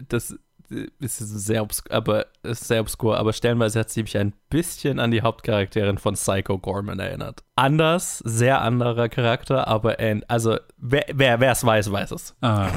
das 0.07 0.35
ist 0.99 1.17
sehr 1.19 1.61
obskur, 1.63 1.91
aber 1.95 2.25
ist 2.43 2.67
sehr 2.67 2.81
obskur, 2.81 3.17
aber 3.17 3.33
stellenweise 3.33 3.79
hat 3.79 3.89
sie 3.89 4.01
mich 4.03 4.17
ein 4.17 4.33
bisschen 4.49 4.99
an 4.99 5.11
die 5.11 5.21
Hauptcharakterin 5.21 5.97
von 5.97 6.15
Psycho 6.15 6.57
Gorman 6.57 6.99
erinnert. 6.99 7.43
Anders, 7.55 8.19
sehr 8.19 8.61
anderer 8.61 9.09
Charakter, 9.09 9.67
aber 9.67 9.99
ähn- 9.99 10.23
also 10.27 10.57
wer 10.77 11.05
wer 11.13 11.51
es 11.51 11.63
weiß, 11.65 11.91
weiß 11.91 12.11
es. 12.11 12.35
Ah, 12.41 12.69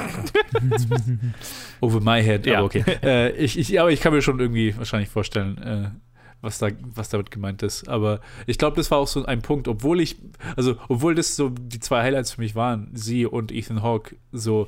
Over 1.81 1.99
my 2.01 2.21
head, 2.23 2.45
Ja. 2.45 2.57
aber 2.57 2.65
okay. 2.65 2.83
Äh, 3.03 3.31
ich, 3.35 3.57
ich, 3.57 3.79
aber 3.79 3.91
ich 3.91 4.01
kann 4.01 4.13
mir 4.13 4.21
schon 4.21 4.39
irgendwie 4.39 4.75
wahrscheinlich 4.77 5.09
vorstellen, 5.09 5.57
äh, 5.59 5.89
was, 6.41 6.59
da, 6.59 6.67
was 6.93 7.09
damit 7.09 7.31
gemeint 7.31 7.63
ist. 7.63 7.87
Aber 7.89 8.19
ich 8.45 8.57
glaube, 8.57 8.77
das 8.77 8.91
war 8.91 8.99
auch 8.99 9.07
so 9.07 9.25
ein 9.25 9.41
Punkt, 9.41 9.67
obwohl 9.67 9.99
ich, 9.99 10.17
also 10.55 10.75
obwohl 10.89 11.15
das 11.15 11.35
so 11.35 11.49
die 11.49 11.79
zwei 11.79 12.03
Highlights 12.03 12.31
für 12.33 12.41
mich 12.41 12.55
waren, 12.55 12.89
sie 12.93 13.25
und 13.25 13.51
Ethan 13.51 13.81
Hawke, 13.81 14.15
so 14.31 14.67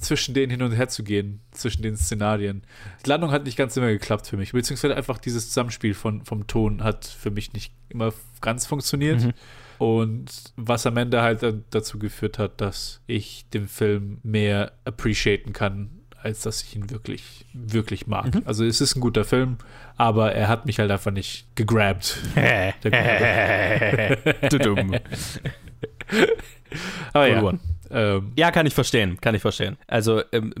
zwischen 0.00 0.34
denen 0.34 0.50
hin 0.50 0.62
und 0.62 0.72
her 0.72 0.88
zu 0.88 1.04
gehen, 1.04 1.40
zwischen 1.52 1.82
den 1.82 1.96
Szenarien. 1.96 2.62
Die 3.04 3.08
Landung 3.08 3.30
hat 3.30 3.44
nicht 3.44 3.56
ganz 3.56 3.76
immer 3.76 3.88
geklappt 3.88 4.26
für 4.26 4.36
mich, 4.36 4.52
beziehungsweise 4.52 4.96
einfach 4.96 5.18
dieses 5.18 5.48
Zusammenspiel 5.48 5.94
von, 5.94 6.24
vom 6.24 6.46
Ton 6.46 6.82
hat 6.82 7.04
für 7.04 7.30
mich 7.30 7.52
nicht 7.52 7.72
immer 7.88 8.12
ganz 8.40 8.66
funktioniert. 8.66 9.22
Mhm. 9.22 9.32
Und 9.78 10.52
was 10.56 10.86
am 10.86 10.96
Ende 10.96 11.22
halt 11.22 11.44
dazu 11.70 11.98
geführt 11.98 12.38
hat, 12.38 12.60
dass 12.60 13.02
ich 13.06 13.46
den 13.50 13.68
Film 13.68 14.18
mehr 14.22 14.72
appreciaten 14.84 15.52
kann, 15.52 15.90
als 16.22 16.40
dass 16.40 16.62
ich 16.62 16.74
ihn 16.74 16.90
wirklich, 16.90 17.44
wirklich 17.52 18.06
mag. 18.06 18.34
Mhm. 18.34 18.42
Also 18.46 18.64
es 18.64 18.80
ist 18.80 18.96
ein 18.96 19.00
guter 19.00 19.24
Film, 19.24 19.58
aber 19.96 20.32
er 20.32 20.48
hat 20.48 20.66
mich 20.66 20.78
halt 20.78 20.90
einfach 20.90 21.12
nicht 21.12 21.54
gegrabt. 21.54 22.18
Der 22.34 22.72
aber 27.12 27.28
ja. 27.28 27.54
Ähm, 27.90 28.32
Ja, 28.36 28.50
kann 28.50 28.66
ich 28.66 28.74
verstehen, 28.74 29.18
kann 29.20 29.34
ich 29.34 29.42
verstehen. 29.42 29.76
Also 29.86 30.22
ähm, 30.32 30.52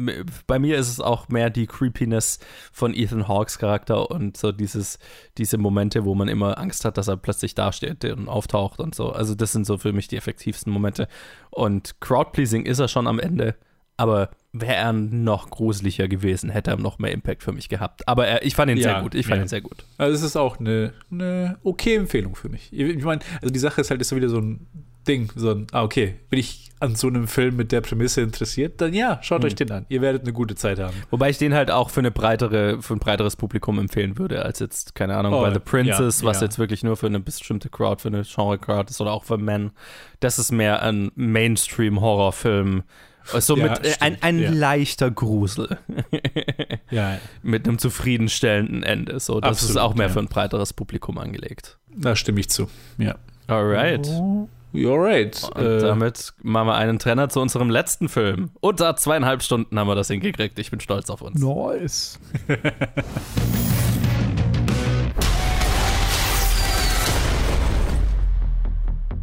bei 0.46 0.58
mir 0.58 0.78
ist 0.78 0.88
es 0.88 1.00
auch 1.00 1.28
mehr 1.28 1.50
die 1.50 1.66
Creepiness 1.66 2.38
von 2.72 2.94
Ethan 2.94 3.28
Hawks 3.28 3.58
Charakter 3.58 4.10
und 4.10 4.36
so 4.36 4.52
dieses, 4.52 4.98
diese 5.38 5.58
Momente, 5.58 6.04
wo 6.04 6.14
man 6.14 6.28
immer 6.28 6.58
Angst 6.58 6.84
hat, 6.84 6.98
dass 6.98 7.08
er 7.08 7.16
plötzlich 7.16 7.54
dasteht 7.54 8.04
und 8.04 8.28
auftaucht 8.28 8.80
und 8.80 8.94
so. 8.94 9.10
Also 9.10 9.34
das 9.34 9.52
sind 9.52 9.66
so 9.66 9.78
für 9.78 9.92
mich 9.92 10.08
die 10.08 10.16
effektivsten 10.16 10.72
Momente. 10.72 11.08
Und 11.50 12.00
Crowdpleasing 12.00 12.66
ist 12.66 12.78
er 12.78 12.88
schon 12.88 13.06
am 13.06 13.18
Ende, 13.18 13.54
aber 13.96 14.30
wäre 14.52 14.74
er 14.74 14.92
noch 14.92 15.50
gruseliger 15.50 16.08
gewesen, 16.08 16.50
hätte 16.50 16.70
er 16.70 16.76
noch 16.76 16.98
mehr 16.98 17.12
Impact 17.12 17.42
für 17.42 17.52
mich 17.52 17.68
gehabt. 17.68 18.06
Aber 18.08 18.26
er, 18.26 18.44
ich 18.44 18.54
fand 18.54 18.70
ihn 18.70 18.78
Ja, 18.78 18.94
sehr 18.94 19.02
gut, 19.02 19.14
ich 19.14 19.26
fand 19.26 19.38
ja. 19.38 19.44
ihn 19.44 19.48
sehr 19.48 19.60
gut. 19.60 19.84
Also 19.98 20.14
es 20.14 20.22
ist 20.22 20.36
auch 20.36 20.58
eine, 20.58 20.92
eine 21.10 21.58
okay 21.62 21.96
Empfehlung 21.96 22.36
für 22.36 22.48
mich. 22.48 22.72
Ich 22.72 23.04
meine, 23.04 23.20
also 23.40 23.52
die 23.52 23.58
Sache 23.58 23.80
ist 23.80 23.90
halt 23.90 24.00
ist 24.00 24.08
so 24.08 24.16
wieder 24.16 24.28
so 24.28 24.38
ein 24.38 24.66
Ding, 25.06 25.30
so 25.34 25.50
ein, 25.52 25.66
ah, 25.72 25.82
okay, 25.82 26.16
bin 26.30 26.38
ich 26.38 26.70
an 26.78 26.94
so 26.94 27.06
einem 27.06 27.26
Film 27.26 27.56
mit 27.56 27.72
der 27.72 27.80
Prämisse 27.80 28.20
interessiert, 28.20 28.80
dann 28.82 28.92
ja, 28.92 29.18
schaut 29.22 29.40
Hm. 29.42 29.46
euch 29.46 29.54
den 29.54 29.70
an. 29.70 29.86
Ihr 29.88 30.02
werdet 30.02 30.22
eine 30.24 30.34
gute 30.34 30.54
Zeit 30.56 30.78
haben. 30.78 30.94
Wobei 31.10 31.30
ich 31.30 31.38
den 31.38 31.54
halt 31.54 31.70
auch 31.70 31.88
für 31.88 32.00
eine 32.00 32.10
breitere, 32.10 32.82
für 32.82 32.92
ein 32.94 32.98
breiteres 32.98 33.34
Publikum 33.36 33.78
empfehlen 33.78 34.18
würde, 34.18 34.44
als 34.44 34.58
jetzt, 34.58 34.94
keine 34.94 35.16
Ahnung, 35.16 35.32
Oh, 35.32 35.40
bei 35.40 35.52
The 35.54 35.58
Princess, 35.58 36.20
ja, 36.20 36.26
was 36.26 36.40
ja. 36.40 36.46
jetzt 36.46 36.58
wirklich 36.58 36.82
nur 36.82 36.96
für 36.98 37.06
eine 37.06 37.18
bestimmte 37.20 37.70
Crowd, 37.70 38.02
für 38.02 38.08
eine 38.08 38.24
Genre-Crowd 38.24 38.90
ist 38.90 39.00
oder 39.00 39.12
auch 39.12 39.24
für 39.24 39.38
Men. 39.38 39.70
Das 40.20 40.38
ist 40.38 40.52
mehr 40.52 40.82
ein 40.82 41.10
Mainstream-Horrorfilm. 41.14 42.82
So 43.38 43.56
Ja, 43.56 43.70
mit 43.70 43.84
äh, 43.84 43.94
ein, 44.00 44.18
ein 44.20 44.38
ja. 44.38 44.50
leichter 44.50 45.10
Grusel. 45.10 45.78
Ja. 46.90 47.18
Mit 47.42 47.66
einem 47.66 47.78
zufriedenstellenden 47.78 48.84
Ende. 48.84 49.18
So, 49.18 49.40
das 49.40 49.62
ist 49.62 49.70
Absolut, 49.70 49.82
auch 49.82 49.94
mehr 49.96 50.08
für 50.08 50.20
ein 50.20 50.28
breiteres 50.28 50.72
Publikum 50.72 51.18
angelegt. 51.18 51.78
Da 51.96 52.14
stimme 52.14 52.38
ich 52.38 52.48
zu. 52.48 52.68
Ja. 52.96 53.16
Alright. 53.48 54.06
You're 54.76 55.02
right. 55.02 55.42
Und 55.54 55.64
Äh, 55.64 55.78
damit 55.80 56.34
machen 56.42 56.68
wir 56.68 56.74
einen 56.74 56.98
Trenner 56.98 57.28
zu 57.30 57.40
unserem 57.40 57.70
letzten 57.70 58.08
Film. 58.10 58.50
Unter 58.60 58.94
zweieinhalb 58.96 59.42
Stunden 59.42 59.78
haben 59.78 59.88
wir 59.88 59.94
das 59.94 60.08
hingekriegt. 60.08 60.58
Ich 60.58 60.70
bin 60.70 60.80
stolz 60.80 61.08
auf 61.08 61.22
uns. 61.22 61.40
Nice. 61.40 62.18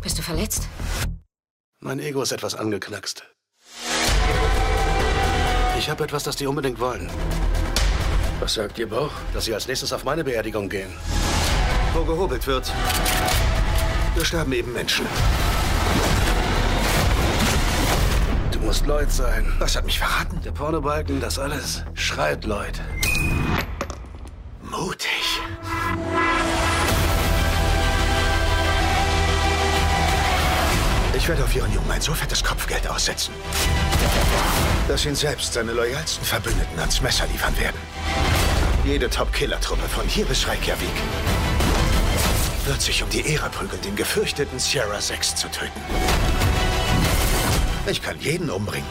Bist 0.01 0.17
du 0.17 0.21
verletzt? 0.21 0.67
Mein 1.79 1.99
Ego 1.99 2.21
ist 2.21 2.31
etwas 2.31 2.55
angeknackst. 2.55 3.23
Ich 5.77 5.89
habe 5.89 6.03
etwas, 6.03 6.23
das 6.23 6.35
die 6.35 6.47
unbedingt 6.47 6.79
wollen. 6.79 7.09
Was 8.39 8.55
sagt 8.55 8.77
Ihr 8.79 8.87
Bauch? 8.89 9.11
Dass 9.33 9.45
sie 9.45 9.53
als 9.53 9.67
nächstes 9.67 9.93
auf 9.93 10.03
meine 10.03 10.23
Beerdigung 10.23 10.67
gehen. 10.69 10.91
Wo 11.93 12.03
gehobelt 12.03 12.45
wird, 12.47 12.71
wir 14.15 14.25
sterben 14.25 14.51
eben 14.53 14.73
Menschen. 14.73 15.05
Du 18.73 18.79
musst 18.79 18.87
Lloyd 18.87 19.11
sein. 19.11 19.53
Was 19.59 19.75
hat 19.75 19.85
mich 19.85 19.99
verraten? 19.99 20.41
Der 20.41 20.49
Pornobalken, 20.49 21.21
das 21.21 21.37
alles. 21.37 21.83
Schreit 21.93 22.43
Lloyd. 22.43 22.81
Mutig. 24.63 25.39
Ich 31.15 31.27
werde 31.29 31.43
auf 31.43 31.55
Ihren 31.55 31.71
Jungen 31.71 31.91
ein 31.91 32.01
so 32.01 32.15
fettes 32.15 32.43
Kopfgeld 32.43 32.87
aussetzen, 32.87 33.31
dass 34.87 35.05
ihn 35.05 35.13
selbst 35.13 35.53
seine 35.53 35.73
loyalsten 35.73 36.25
Verbündeten 36.25 36.79
ans 36.79 36.99
Messer 36.99 37.27
liefern 37.27 37.55
werden. 37.59 37.77
Jede 38.85 39.07
Top-Killer-Truppe 39.07 39.87
von 39.87 40.07
hier 40.07 40.25
bis 40.25 40.47
Reykjavik 40.47 40.89
wird 42.65 42.81
sich 42.81 43.03
um 43.03 43.09
die 43.11 43.21
Ehre 43.21 43.51
prügeln, 43.51 43.83
den 43.83 43.95
gefürchteten 43.95 44.57
Sierra 44.57 44.99
6 44.99 45.35
zu 45.35 45.47
töten. 45.51 45.81
Ich 47.85 48.01
kann 48.01 48.17
jeden 48.19 48.49
umbringen. 48.49 48.87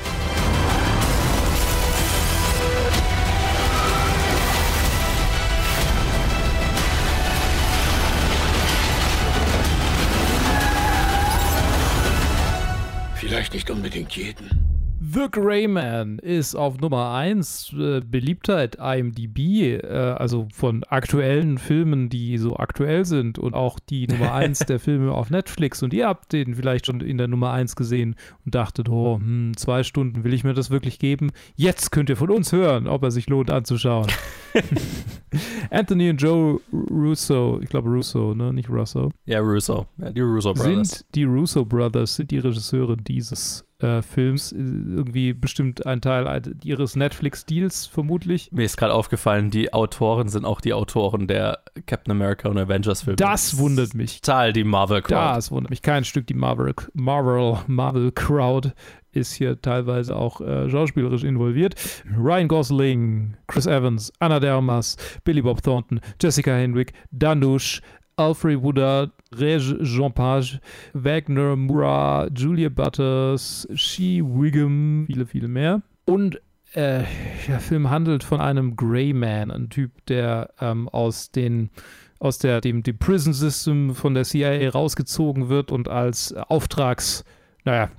Vielleicht 13.16 13.54
nicht 13.54 13.70
unbedingt 13.70 14.12
jeden. 14.12 14.71
The 15.14 15.28
Grey 15.30 15.68
Man 15.68 16.18
ist 16.20 16.54
auf 16.54 16.80
Nummer 16.80 17.12
1 17.12 17.74
äh, 17.78 18.00
Beliebtheit 18.00 18.78
IMDb, 18.80 19.82
äh, 19.82 19.86
also 19.86 20.48
von 20.54 20.84
aktuellen 20.84 21.58
Filmen, 21.58 22.08
die 22.08 22.38
so 22.38 22.56
aktuell 22.56 23.04
sind 23.04 23.38
und 23.38 23.52
auch 23.52 23.78
die 23.78 24.06
Nummer 24.06 24.32
1 24.34 24.60
der 24.60 24.80
Filme 24.80 25.12
auf 25.12 25.28
Netflix 25.28 25.82
und 25.82 25.92
ihr 25.92 26.08
habt 26.08 26.32
den 26.32 26.54
vielleicht 26.54 26.86
schon 26.86 27.02
in 27.02 27.18
der 27.18 27.28
Nummer 27.28 27.52
1 27.52 27.76
gesehen 27.76 28.16
und 28.46 28.54
dachtet, 28.54 28.88
oh, 28.88 29.18
hm, 29.18 29.54
zwei 29.54 29.82
Stunden, 29.82 30.24
will 30.24 30.32
ich 30.32 30.44
mir 30.44 30.54
das 30.54 30.70
wirklich 30.70 30.98
geben? 30.98 31.30
Jetzt 31.56 31.92
könnt 31.92 32.08
ihr 32.08 32.16
von 32.16 32.30
uns 32.30 32.50
hören, 32.50 32.86
ob 32.86 33.02
er 33.02 33.10
sich 33.10 33.28
lohnt 33.28 33.50
anzuschauen. 33.50 34.06
Anthony 35.70 36.08
und 36.08 36.22
Joe 36.22 36.58
Russo, 36.72 37.60
ich 37.60 37.68
glaube 37.68 37.90
Russo, 37.90 38.34
ne, 38.34 38.50
nicht 38.54 38.70
Russo. 38.70 39.10
Ja, 39.26 39.40
Russo, 39.40 39.86
ja, 39.98 40.10
die 40.10 40.20
Russo 40.20 40.54
Brothers. 40.54 40.88
Sind 40.88 41.14
die 41.14 41.24
Russo 41.24 41.66
Brothers, 41.66 42.16
sind 42.16 42.30
die 42.30 42.38
Regisseure 42.38 42.96
dieses 42.96 43.66
äh, 43.82 44.02
Films, 44.02 44.52
irgendwie 44.52 45.32
bestimmt 45.32 45.86
ein 45.86 46.00
Teil 46.00 46.42
ihres 46.62 46.96
Netflix-Deals 46.96 47.86
vermutlich. 47.86 48.50
Mir 48.52 48.64
ist 48.64 48.76
gerade 48.76 48.94
aufgefallen, 48.94 49.50
die 49.50 49.72
Autoren 49.72 50.28
sind 50.28 50.44
auch 50.44 50.60
die 50.60 50.72
Autoren 50.72 51.26
der 51.26 51.60
Captain 51.86 52.12
America 52.12 52.48
und 52.48 52.58
Avengers-Filme. 52.58 53.16
Das 53.16 53.58
wundert 53.58 53.94
mich. 53.94 54.20
Total 54.20 54.52
die 54.52 54.64
Marvel-Crowd. 54.64 55.36
Das 55.36 55.50
wundert 55.50 55.70
mich 55.70 55.82
kein 55.82 56.04
Stück. 56.04 56.26
Die 56.26 56.34
Marvel, 56.34 56.74
Marvel, 56.94 57.58
Marvel 57.66 58.12
Crowd 58.12 58.72
ist 59.12 59.32
hier 59.34 59.60
teilweise 59.60 60.16
auch 60.16 60.40
äh, 60.40 60.68
schauspielerisch 60.70 61.24
involviert. 61.24 61.74
Ryan 62.16 62.48
Gosling, 62.48 63.36
Chris 63.46 63.66
Evans, 63.66 64.12
Anna 64.18 64.40
Dermas, 64.40 64.96
Billy 65.24 65.42
Bob 65.42 65.62
Thornton, 65.62 66.00
Jessica 66.20 66.52
Henwick, 66.52 66.92
Danush, 67.10 67.82
Alfred 68.16 68.62
Woodard, 68.62 69.10
Reg 69.38 69.62
Jean 69.82 70.12
Page, 70.12 70.58
Wagner 70.92 71.56
Mura, 71.56 72.28
Julia 72.34 72.68
Butters, 72.68 73.66
She 73.74 74.22
Wiggum, 74.22 75.04
viele, 75.06 75.26
viele 75.26 75.48
mehr. 75.48 75.82
Und 76.04 76.36
äh, 76.74 77.04
der 77.48 77.60
Film 77.60 77.90
handelt 77.90 78.24
von 78.24 78.40
einem 78.40 78.76
Grey 78.76 79.12
Man, 79.12 79.50
ein 79.50 79.68
Typ, 79.68 79.90
der 80.06 80.50
ähm, 80.60 80.88
aus 80.88 81.30
den 81.30 81.70
aus 82.18 82.38
der, 82.38 82.60
dem, 82.60 82.84
dem 82.84 82.98
Prison 82.98 83.32
System 83.32 83.96
von 83.96 84.14
der 84.14 84.22
CIA 84.22 84.70
rausgezogen 84.70 85.48
wird 85.48 85.72
und 85.72 85.88
als 85.88 86.32
Auftrags, 86.32 87.24
naja, 87.64 87.90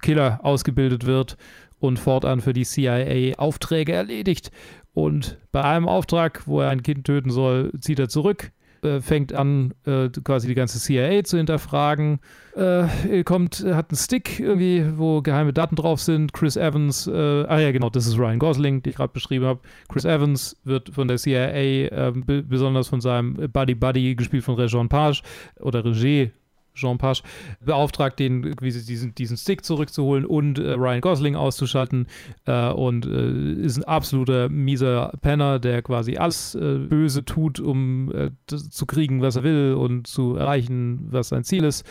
ausgebildet 0.42 1.06
wird 1.06 1.36
und 1.80 2.00
fortan 2.00 2.40
für 2.40 2.54
die 2.54 2.64
CIA 2.64 3.38
Aufträge 3.38 3.92
erledigt. 3.92 4.52
Und 4.94 5.38
bei 5.52 5.62
einem 5.66 5.90
Auftrag, 5.90 6.48
wo 6.48 6.62
er 6.62 6.70
ein 6.70 6.84
Kind 6.84 7.06
töten 7.06 7.32
soll, 7.32 7.74
zieht 7.82 8.00
er 8.00 8.08
zurück 8.08 8.54
äh, 8.84 9.02
fängt 9.02 9.34
an, 9.34 9.74
äh, 9.86 10.10
quasi 10.10 10.48
die 10.48 10.56
ganze 10.56 10.80
CIA 10.80 11.24
zu 11.24 11.38
hinterfragen. 11.38 12.20
Äh, 12.56 13.24
kommt, 13.24 13.66
hat 13.66 13.90
einen 13.90 13.98
Stick 13.98 14.40
irgendwie, 14.40 14.86
wo 14.98 15.22
geheime 15.22 15.54
Daten 15.54 15.76
drauf 15.76 16.02
sind. 16.02 16.34
Chris 16.34 16.56
Evans, 16.56 17.08
äh, 17.08 17.12
ah 17.12 17.60
ja, 17.60 17.72
genau, 17.72 17.90
das 17.90 18.06
ist 18.06 18.18
Ryan 18.18 18.40
Gosling, 18.40 18.84
den 18.84 18.92
ich 18.92 18.98
gerade 18.98 19.14
beschrieben 19.14 19.46
habe. 19.46 19.60
Chris 19.90 20.06
Evans 20.06 20.56
wird 20.64 20.90
von 20.90 21.08
der 21.08 21.18
CIA 21.18 21.90
ähm, 21.92 22.24
besonders 22.26 22.88
von 22.88 23.02
seinem 23.02 23.50
Buddy 23.52 23.76
Buddy, 23.76 24.16
gespielt 24.16 24.44
von 24.44 24.56
Rejon 24.56 24.90
Page 24.90 25.24
oder 25.60 25.84
Reger 25.84 26.32
Jean 26.74 26.98
Pasch, 26.98 27.24
beauftragt, 27.62 28.20
den 28.20 28.56
diesen, 28.62 29.16
diesen 29.16 29.38
Stick 29.38 29.64
zurückzuholen 29.64 30.26
und 30.26 30.60
äh, 30.60 30.72
Ryan 30.74 31.02
Gosling 31.02 31.36
auszuschalten 31.36 32.08
äh, 32.46 32.70
und 32.70 33.06
äh, 33.06 33.54
ist 33.54 33.78
ein 33.78 33.84
absoluter 33.84 34.50
mieser 34.50 35.14
Penner, 35.22 35.60
der 35.60 35.82
quasi 35.82 36.18
alles 36.18 36.56
äh, 36.56 36.78
Böse 36.78 37.26
tut, 37.26 37.60
um 37.60 38.12
äh, 38.12 38.32
zu 38.48 38.86
kriegen, 38.86 39.22
was 39.22 39.36
er 39.36 39.44
will 39.44 39.74
und 39.74 40.08
zu 40.08 40.36
erreichen, 40.36 41.08
was 41.12 41.30
sein 41.30 41.44
Ziel 41.44 41.64
ist. 41.64 41.86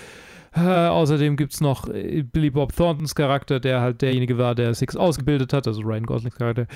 Äh, 0.55 0.61
außerdem 0.61 1.37
gibt 1.37 1.55
es 1.55 1.63
noch 1.63 1.89
Billy 1.89 2.51
Bob 2.51 2.77
Thorntons 2.77 3.15
Charakter, 3.15 3.59
der 3.59 3.81
halt 3.81 4.03
derjenige 4.03 4.37
war, 4.37 4.55
der 4.55 4.75
Six 4.75 4.97
ausgebildet 4.97 5.55
hat, 5.55 5.67
also 5.67 5.81
Ryan 5.81 6.05
Goslings 6.05 6.37
Charakter. 6.37 6.67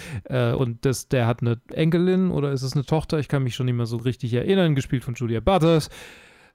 und 0.56 0.86
das, 0.86 1.08
der 1.08 1.26
hat 1.26 1.42
eine 1.42 1.60
Enkelin 1.72 2.30
oder 2.30 2.52
ist 2.52 2.62
es 2.62 2.72
eine 2.72 2.86
Tochter? 2.86 3.18
Ich 3.18 3.28
kann 3.28 3.42
mich 3.42 3.54
schon 3.54 3.66
nicht 3.66 3.74
mehr 3.74 3.84
so 3.84 3.98
richtig 3.98 4.32
erinnern, 4.32 4.74
gespielt 4.74 5.04
von 5.04 5.12
Julia 5.12 5.40
Butters. 5.40 5.90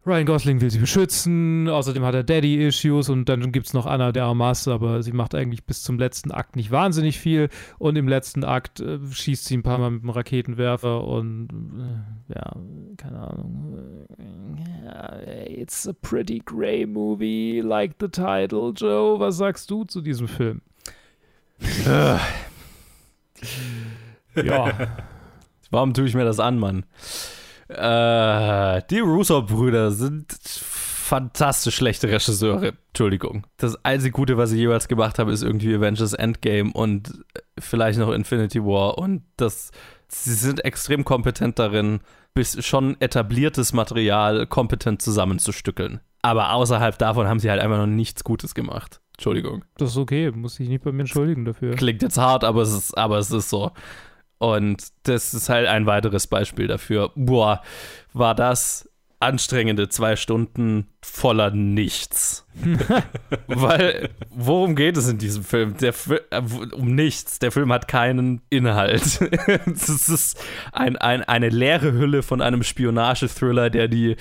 Ryan 0.03 0.25
Gosling 0.25 0.61
will 0.61 0.71
sie 0.71 0.79
beschützen, 0.79 1.69
außerdem 1.69 2.03
hat 2.03 2.15
er 2.15 2.23
Daddy-Issues 2.23 3.09
und 3.09 3.29
dann 3.29 3.51
gibt 3.51 3.67
es 3.67 3.73
noch 3.73 3.85
Anna 3.85 4.11
de 4.11 4.23
Armas, 4.23 4.67
aber 4.67 5.03
sie 5.03 5.11
macht 5.11 5.35
eigentlich 5.35 5.63
bis 5.63 5.83
zum 5.83 5.99
letzten 5.99 6.31
Akt 6.31 6.55
nicht 6.55 6.71
wahnsinnig 6.71 7.19
viel 7.19 7.49
und 7.77 7.95
im 7.95 8.07
letzten 8.07 8.43
Akt 8.43 8.79
äh, 8.79 8.97
schießt 9.11 9.45
sie 9.45 9.57
ein 9.57 9.63
paar 9.63 9.77
Mal 9.77 9.91
mit 9.91 10.01
dem 10.01 10.09
Raketenwerfer 10.09 11.03
und 11.03 11.49
äh, 12.29 12.33
ja, 12.33 12.55
keine 12.97 13.19
Ahnung. 13.19 14.07
It's 15.47 15.87
a 15.87 15.93
pretty 15.93 16.41
grey 16.43 16.87
movie, 16.87 17.61
like 17.61 17.95
the 17.99 18.07
title. 18.07 18.73
Joe, 18.75 19.19
was 19.19 19.37
sagst 19.37 19.69
du 19.69 19.83
zu 19.83 20.01
diesem 20.01 20.27
Film? 20.27 20.61
ja. 24.35 24.67
Warum 25.69 25.93
tue 25.93 26.07
ich 26.07 26.15
mir 26.15 26.25
das 26.25 26.39
an, 26.39 26.57
Mann? 26.57 26.85
Äh, 27.71 28.81
die 28.89 28.99
Russo-Brüder 28.99 29.91
sind 29.91 30.33
fantastisch 30.41 31.75
schlechte 31.75 32.07
Regisseure. 32.07 32.73
Entschuldigung. 32.87 33.45
Das 33.57 33.83
einzige 33.83 34.11
Gute, 34.11 34.37
was 34.37 34.51
sie 34.51 34.57
jeweils 34.57 34.87
gemacht 34.87 35.19
haben, 35.19 35.29
ist 35.29 35.43
irgendwie 35.43 35.75
Avengers 35.75 36.13
Endgame 36.13 36.71
und 36.71 37.11
vielleicht 37.59 37.99
noch 37.99 38.11
Infinity 38.11 38.63
War. 38.63 38.97
Und 38.97 39.23
das, 39.35 39.71
sie 40.07 40.33
sind 40.33 40.63
extrem 40.63 41.03
kompetent 41.03 41.59
darin, 41.59 41.99
bis 42.33 42.65
schon 42.65 42.95
etabliertes 43.01 43.73
Material 43.73 44.47
kompetent 44.47 45.01
zusammenzustückeln. 45.01 45.99
Aber 46.21 46.53
außerhalb 46.53 46.97
davon 46.97 47.27
haben 47.27 47.39
sie 47.39 47.49
halt 47.49 47.61
einfach 47.61 47.77
noch 47.77 47.87
nichts 47.87 48.23
Gutes 48.23 48.55
gemacht. 48.55 49.01
Entschuldigung. 49.17 49.65
Das 49.77 49.91
ist 49.91 49.97
okay, 49.97 50.31
muss 50.31 50.59
ich 50.59 50.69
nicht 50.69 50.83
bei 50.83 50.91
mir 50.91 51.01
entschuldigen 51.01 51.45
dafür. 51.45 51.75
Klingt 51.75 52.01
jetzt 52.01 52.17
hart, 52.17 52.43
aber 52.43 52.61
es 52.61 52.73
ist, 52.73 52.97
aber 52.97 53.17
es 53.17 53.31
ist 53.31 53.49
so. 53.49 53.71
Und 54.41 54.87
das 55.03 55.35
ist 55.35 55.49
halt 55.49 55.67
ein 55.67 55.85
weiteres 55.85 56.25
Beispiel 56.25 56.65
dafür. 56.65 57.11
Boah, 57.13 57.61
war 58.11 58.33
das 58.33 58.89
anstrengende 59.19 59.87
zwei 59.87 60.15
Stunden 60.15 60.87
voller 61.03 61.51
Nichts. 61.51 62.45
Weil, 63.47 64.09
worum 64.29 64.75
geht 64.75 64.97
es 64.97 65.07
in 65.07 65.17
diesem 65.17 65.43
Film? 65.43 65.77
Der, 65.77 65.93
äh, 66.29 66.41
um 66.73 66.93
nichts. 66.93 67.39
Der 67.39 67.51
Film 67.51 67.71
hat 67.71 67.87
keinen 67.87 68.41
Inhalt. 68.49 69.19
Es 69.71 70.09
ist 70.09 70.43
ein, 70.71 70.97
ein, 70.97 71.23
eine 71.23 71.49
leere 71.49 71.93
Hülle 71.93 72.23
von 72.23 72.41
einem 72.41 72.63
Spionage-Thriller, 72.63 73.69
der 73.69 73.87
die 73.87 74.15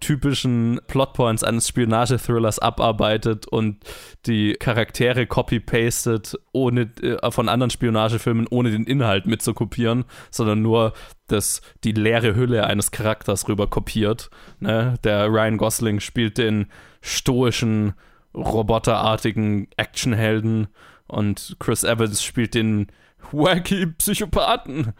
typischen 0.00 0.80
Plotpoints 0.88 1.42
eines 1.42 1.68
Spionage-Thrillers 1.68 2.58
abarbeitet 2.58 3.46
und 3.46 3.78
die 4.26 4.54
Charaktere 4.54 5.26
copy-pastet 5.26 6.36
ohne, 6.52 6.90
äh, 7.02 7.30
von 7.30 7.48
anderen 7.48 7.70
Spionagefilmen, 7.70 8.46
ohne 8.50 8.70
den 8.70 8.84
Inhalt 8.84 9.26
mitzukopieren, 9.26 10.04
sondern 10.30 10.60
nur 10.60 10.92
das, 11.28 11.60
die 11.84 11.92
leere 11.92 12.34
Hülle 12.34 12.66
eines 12.66 12.90
Charakters 12.90 13.48
rüber 13.48 13.66
kopiert. 13.68 14.30
Ne? 14.60 14.94
Der 15.02 15.26
Ryan 15.26 15.56
Gosling 15.56 16.00
spielt 16.00 16.25
den 16.34 16.66
stoischen, 17.00 17.94
roboterartigen 18.34 19.68
Actionhelden 19.76 20.68
und 21.06 21.56
Chris 21.58 21.84
Evans 21.84 22.22
spielt 22.22 22.54
den 22.54 22.88
wacky 23.32 23.86
Psychopathen. 23.86 24.92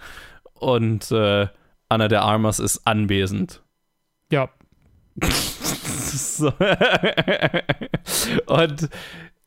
Und 0.54 1.10
äh, 1.10 1.48
Anna 1.88 2.08
der 2.08 2.22
Armas 2.22 2.58
ist 2.58 2.86
anwesend. 2.86 3.62
Ja. 4.30 4.48
so. 5.22 6.52
und 8.46 8.88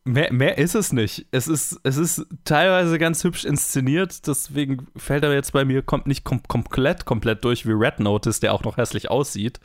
Mehr, 0.06 0.32
mehr 0.32 0.58
ist 0.58 0.76
es 0.76 0.94
nicht. 0.94 1.28
Es 1.32 1.48
ist, 1.48 1.80
es 1.84 1.98
ist 1.98 2.26
teilweise 2.46 2.98
ganz 2.98 3.24
hübsch 3.24 3.44
inszeniert, 3.44 4.26
deswegen 4.28 4.88
fällt 4.96 5.24
er 5.24 5.34
jetzt 5.34 5.52
bei 5.52 5.66
mir 5.66 5.82
kommt 5.82 6.08
nicht 6.08 6.24
kom 6.24 6.42
komplett, 6.48 7.06
komplett 7.06 7.44
durch 7.44 7.68
wie 7.68 7.74
Red 7.74 8.00
Notice, 8.00 8.40
der 8.40 8.54
auch 8.54 8.64
noch 8.64 8.78
hässlich 8.78 9.12
aussieht. 9.12 9.60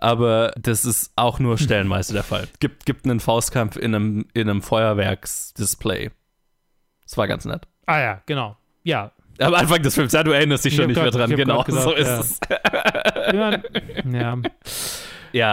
Aber 0.00 0.52
das 0.58 0.84
ist 0.84 1.12
auch 1.16 1.38
nur 1.38 1.58
stellenweise 1.58 2.12
der 2.12 2.24
Fall. 2.24 2.48
Gibt, 2.60 2.86
gibt 2.86 3.04
einen 3.06 3.20
Faustkampf 3.20 3.76
in 3.76 3.94
einem, 3.94 4.26
in 4.34 4.50
einem 4.50 4.62
Feuerwerksdisplay. 4.62 6.10
Das 7.04 7.16
war 7.16 7.28
ganz 7.28 7.44
nett. 7.44 7.66
Ah 7.86 8.00
ja, 8.00 8.22
genau. 8.26 8.56
Ja. 8.82 9.12
Am 9.38 9.54
Anfang 9.54 9.82
des 9.82 9.94
Films, 9.94 10.12
ja, 10.12 10.24
du 10.24 10.32
erinnerst 10.32 10.64
dich 10.64 10.74
schon 10.74 10.88
nicht 10.88 10.96
grad, 10.96 11.14
mehr 11.14 11.26
dran, 11.26 11.36
genau. 11.36 11.62
Gedacht, 11.62 11.82
so 11.82 11.94
ist 11.94 12.08
ja. 12.08 12.20
es. 12.20 12.40
ja. 13.32 13.62
Ja, 14.12 14.36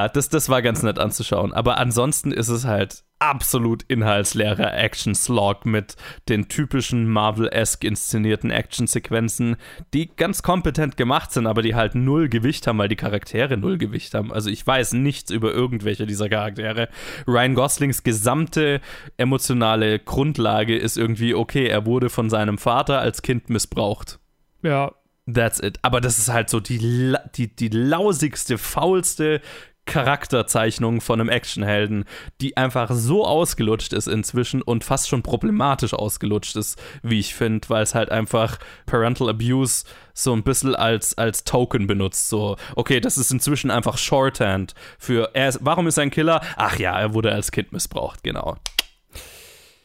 das, 0.08 0.30
das 0.30 0.50
war 0.50 0.62
ganz 0.62 0.84
nett 0.84 1.00
anzuschauen. 1.00 1.54
Aber 1.54 1.78
ansonsten 1.78 2.32
ist 2.32 2.50
es 2.50 2.66
halt 2.66 3.04
absolut 3.20 3.84
inhaltsleerer 3.84 4.78
Action-Slog 4.78 5.66
mit 5.66 5.96
den 6.28 6.50
typischen 6.50 7.10
Marvel-esque 7.10 7.86
inszenierten 7.86 8.52
Action-Sequenzen, 8.52 9.56
die 9.94 10.14
ganz 10.16 10.44
kompetent 10.44 10.98
gemacht 10.98 11.32
sind, 11.32 11.48
aber 11.48 11.62
die 11.62 11.76
halt 11.76 11.96
null 11.96 12.28
Gewicht 12.30 12.68
haben, 12.68 12.78
weil 12.78 12.90
die 12.90 12.96
Charaktere 12.96 13.58
null 13.58 13.78
Gewicht 13.78 14.14
haben. 14.14 14.34
Also 14.34 14.50
ich 14.50 14.66
weiß 14.66 14.94
nichts 14.94 15.32
über 15.32 15.54
irgendwelche 15.54 16.06
dieser 16.06 16.30
Charaktere. 16.30 16.90
Ryan 17.28 17.56
Goslings 17.56 18.04
gesamte 18.04 18.82
emotionale 19.18 20.00
Grundlage 20.00 20.78
ist 20.78 20.97
irgendwie, 20.97 21.34
okay, 21.34 21.68
er 21.68 21.86
wurde 21.86 22.10
von 22.10 22.30
seinem 22.30 22.58
Vater 22.58 23.00
als 23.00 23.22
Kind 23.22 23.50
missbraucht. 23.50 24.20
Ja, 24.62 24.92
That's 25.32 25.60
it. 25.60 25.80
Aber 25.82 26.02
das 26.02 26.20
ist 26.20 26.30
halt 26.30 26.50
so 26.50 26.60
die, 26.60 27.16
die, 27.36 27.56
die 27.56 27.70
lausigste, 27.70 28.58
faulste, 28.58 29.42
Charakterzeichnung 29.86 31.00
von 31.00 31.20
einem 31.20 31.30
Actionhelden, 31.30 32.06
die 32.42 32.58
einfach 32.58 32.92
so 32.92 33.26
ausgelutscht 33.26 33.93
ist 33.93 34.08
inzwischen 34.08 34.62
und 34.62 34.84
fast 34.84 35.08
schon 35.08 35.22
problematisch 35.22 35.93
ausgelutscht 35.93 36.56
ist, 36.56 36.82
wie 37.04 37.20
ich 37.20 37.36
finde, 37.36 37.70
weil 37.70 37.84
es 37.84 37.96
halt 37.96 38.10
einfach 38.10 38.58
Parental 38.88 39.30
Abuse 39.30 39.86
so 40.14 40.34
ein 40.34 40.43
bisschen 40.43 40.76
als, 40.76 41.18
als 41.18 41.43
Token 41.43 41.88
benutzt. 41.88 42.30
So, 42.30 42.58
okay, 42.76 43.00
das 43.00 43.18
ist 43.18 43.32
inzwischen 43.32 43.72
einfach 43.72 43.97
Shorthand 43.97 44.74
für, 44.97 45.32
er 45.34 45.50
ist, 45.50 45.60
warum 45.62 45.88
ist 45.88 45.97
er 45.97 46.04
ein 46.04 46.12
Killer? 46.12 46.42
Ach 46.56 46.78
ja, 46.78 47.00
er 47.00 47.14
wurde 47.14 47.32
als 47.32 47.52
Kind 47.52 47.72
missbraucht, 47.72 48.24
genau. 48.24 48.58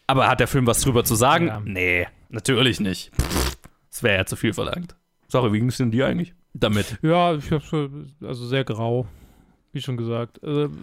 Aber 0.06 0.28
hat 0.28 0.40
der 0.40 0.48
Film 0.48 0.66
was 0.66 0.80
drüber 0.80 1.04
zu 1.04 1.14
sagen? 1.14 1.46
Ja. 1.46 1.62
Nee, 1.64 2.08
natürlich 2.30 2.80
nicht. 2.80 3.12
Das 3.90 4.02
wäre 4.02 4.18
ja 4.18 4.26
zu 4.26 4.34
viel 4.34 4.54
verlangt. 4.54 4.96
Sorry, 5.30 5.52
wie 5.52 5.58
ging 5.60 5.68
es 5.68 5.76
denn 5.78 5.90
dir 5.90 6.06
eigentlich 6.06 6.34
damit? 6.54 6.98
Ja, 7.02 7.34
ich 7.34 7.50
hab's 7.50 7.70
so- 7.70 7.88
also 8.22 8.46
sehr 8.46 8.64
grau, 8.64 9.06
wie 9.72 9.80
schon 9.80 9.96
gesagt. 9.96 10.42
Also, 10.42 10.70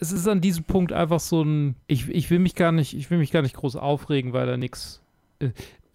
es 0.00 0.12
ist 0.12 0.26
an 0.28 0.40
diesem 0.40 0.64
Punkt 0.64 0.92
einfach 0.92 1.20
so 1.20 1.42
ein. 1.42 1.74
Ich, 1.86 2.08
ich 2.08 2.30
will 2.30 2.38
mich 2.38 2.54
gar 2.54 2.72
nicht, 2.72 2.94
ich 2.96 3.10
will 3.10 3.18
mich 3.18 3.30
gar 3.32 3.42
nicht 3.42 3.56
groß 3.56 3.76
aufregen, 3.76 4.32
weil 4.32 4.46
da 4.46 4.56
nichts. 4.56 5.02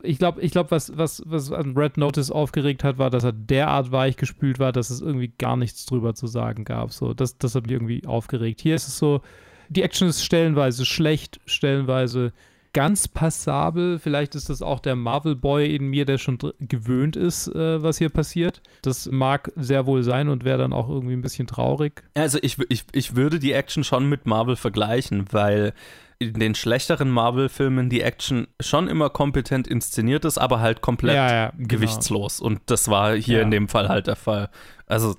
Ich 0.01 0.19
glaube, 0.19 0.41
ich 0.41 0.51
glaub, 0.51 0.69
was, 0.71 0.95
was, 0.97 1.23
was 1.25 1.51
an 1.51 1.75
Red 1.75 1.97
Notice 1.97 2.29
aufgeregt 2.29 2.83
hat, 2.83 2.97
war, 2.99 3.09
dass 3.09 3.23
er 3.23 3.31
derart 3.31 3.91
weich 3.91 4.17
gespült 4.17 4.59
war, 4.59 4.71
dass 4.71 4.89
es 4.91 5.01
irgendwie 5.01 5.31
gar 5.39 5.57
nichts 5.57 5.85
drüber 5.87 6.13
zu 6.13 6.27
sagen 6.27 6.63
gab. 6.63 6.91
So, 6.91 7.13
das, 7.15 7.37
das 7.39 7.55
hat 7.55 7.63
mich 7.63 7.71
irgendwie 7.71 8.05
aufgeregt. 8.05 8.61
Hier 8.61 8.75
ist 8.75 8.87
es 8.87 8.97
so, 8.99 9.21
die 9.69 9.81
Action 9.81 10.07
ist 10.07 10.23
stellenweise 10.23 10.85
schlecht, 10.85 11.39
stellenweise 11.47 12.33
ganz 12.75 13.07
passabel. 13.07 13.97
Vielleicht 13.99 14.35
ist 14.35 14.49
das 14.49 14.61
auch 14.61 14.79
der 14.81 14.95
Marvel-Boy 14.95 15.73
in 15.75 15.87
mir, 15.87 16.05
der 16.05 16.17
schon 16.19 16.37
gewöhnt 16.59 17.15
ist, 17.15 17.47
äh, 17.47 17.81
was 17.81 17.97
hier 17.97 18.09
passiert. 18.09 18.61
Das 18.83 19.09
mag 19.09 19.51
sehr 19.55 19.85
wohl 19.87 20.03
sein 20.03 20.27
und 20.29 20.43
wäre 20.43 20.57
dann 20.59 20.73
auch 20.73 20.89
irgendwie 20.89 21.13
ein 21.13 21.21
bisschen 21.21 21.47
traurig. 21.47 22.03
Also 22.15 22.37
ich, 22.41 22.57
ich, 22.69 22.83
ich 22.91 23.15
würde 23.15 23.39
die 23.39 23.53
Action 23.53 23.83
schon 23.85 24.07
mit 24.09 24.25
Marvel 24.25 24.57
vergleichen, 24.57 25.25
weil 25.31 25.73
in 26.19 26.33
den 26.39 26.53
schlechteren 26.53 27.09
Marvel-Filmen 27.09 27.89
die 27.89 28.01
Action 28.01 28.47
schon 28.59 28.87
immer 28.89 29.09
kompetent 29.09 29.67
inszeniert 29.67 30.25
ist, 30.25 30.37
aber 30.37 30.59
halt 30.59 30.81
komplett 30.81 31.15
Ja, 31.15 31.33
ja, 31.33 31.49
genau. 31.55 31.67
gewichtslos. 31.69 32.39
Und 32.41 32.59
das 32.67 32.89
war 32.89 33.15
hier 33.15 33.37
Ja. 33.37 33.43
in 33.43 33.51
dem 33.51 33.67
Fall 33.69 33.87
halt 33.89 34.07
der 34.07 34.15
Fall. 34.17 34.49
Also 34.85 35.15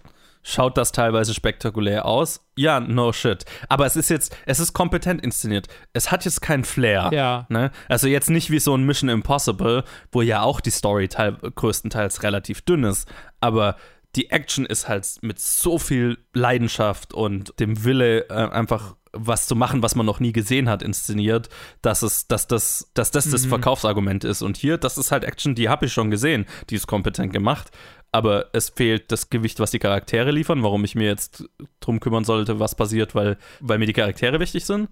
schaut 0.46 0.78
das 0.78 0.92
teilweise 0.92 1.34
spektakulär 1.34 2.06
aus? 2.06 2.46
Ja, 2.56 2.78
no 2.80 3.12
shit. 3.12 3.44
Aber 3.68 3.84
es 3.84 3.96
ist 3.96 4.08
jetzt, 4.08 4.34
es 4.46 4.60
ist 4.60 4.72
kompetent 4.72 5.20
inszeniert. 5.22 5.66
Es 5.92 6.10
hat 6.12 6.24
jetzt 6.24 6.40
keinen 6.40 6.64
Flair. 6.64 7.10
Ja. 7.12 7.46
Ne? 7.48 7.70
Also 7.88 8.06
jetzt 8.06 8.30
nicht 8.30 8.50
wie 8.50 8.60
so 8.60 8.74
ein 8.76 8.84
Mission 8.84 9.10
Impossible, 9.10 9.84
wo 10.12 10.22
ja 10.22 10.42
auch 10.42 10.60
die 10.60 10.70
Story 10.70 11.08
teil 11.08 11.32
größtenteils 11.32 12.22
relativ 12.22 12.62
dünn 12.62 12.84
ist, 12.84 13.08
aber 13.40 13.76
die 14.14 14.30
Action 14.30 14.64
ist 14.64 14.88
halt 14.88 15.06
mit 15.20 15.38
so 15.40 15.78
viel 15.78 16.16
Leidenschaft 16.32 17.12
und 17.12 17.58
dem 17.60 17.84
Wille, 17.84 18.30
äh, 18.30 18.48
einfach 18.48 18.94
was 19.18 19.46
zu 19.46 19.56
machen, 19.56 19.82
was 19.82 19.94
man 19.94 20.06
noch 20.06 20.20
nie 20.20 20.32
gesehen 20.32 20.68
hat, 20.68 20.82
inszeniert, 20.82 21.48
dass 21.82 22.02
es, 22.02 22.28
dass 22.28 22.46
das, 22.46 22.90
dass 22.94 23.10
das, 23.10 23.30
das 23.30 23.44
Mhm. 23.44 23.48
Verkaufsargument 23.48 24.24
ist. 24.24 24.42
Und 24.42 24.56
hier, 24.56 24.78
das 24.78 24.98
ist 24.98 25.10
halt 25.10 25.24
Action, 25.24 25.54
die 25.54 25.68
habe 25.68 25.86
ich 25.86 25.92
schon 25.92 26.10
gesehen, 26.10 26.46
die 26.70 26.74
ist 26.76 26.86
kompetent 26.86 27.32
gemacht. 27.32 27.70
Aber 28.12 28.46
es 28.52 28.70
fehlt 28.70 29.12
das 29.12 29.30
Gewicht, 29.30 29.60
was 29.60 29.70
die 29.70 29.78
Charaktere 29.78 30.30
liefern, 30.30 30.62
warum 30.62 30.84
ich 30.84 30.94
mir 30.94 31.06
jetzt 31.06 31.44
drum 31.80 32.00
kümmern 32.00 32.24
sollte, 32.24 32.60
was 32.60 32.74
passiert, 32.74 33.14
weil, 33.14 33.36
weil 33.60 33.78
mir 33.78 33.86
die 33.86 33.92
Charaktere 33.92 34.40
wichtig 34.40 34.64
sind. 34.64 34.88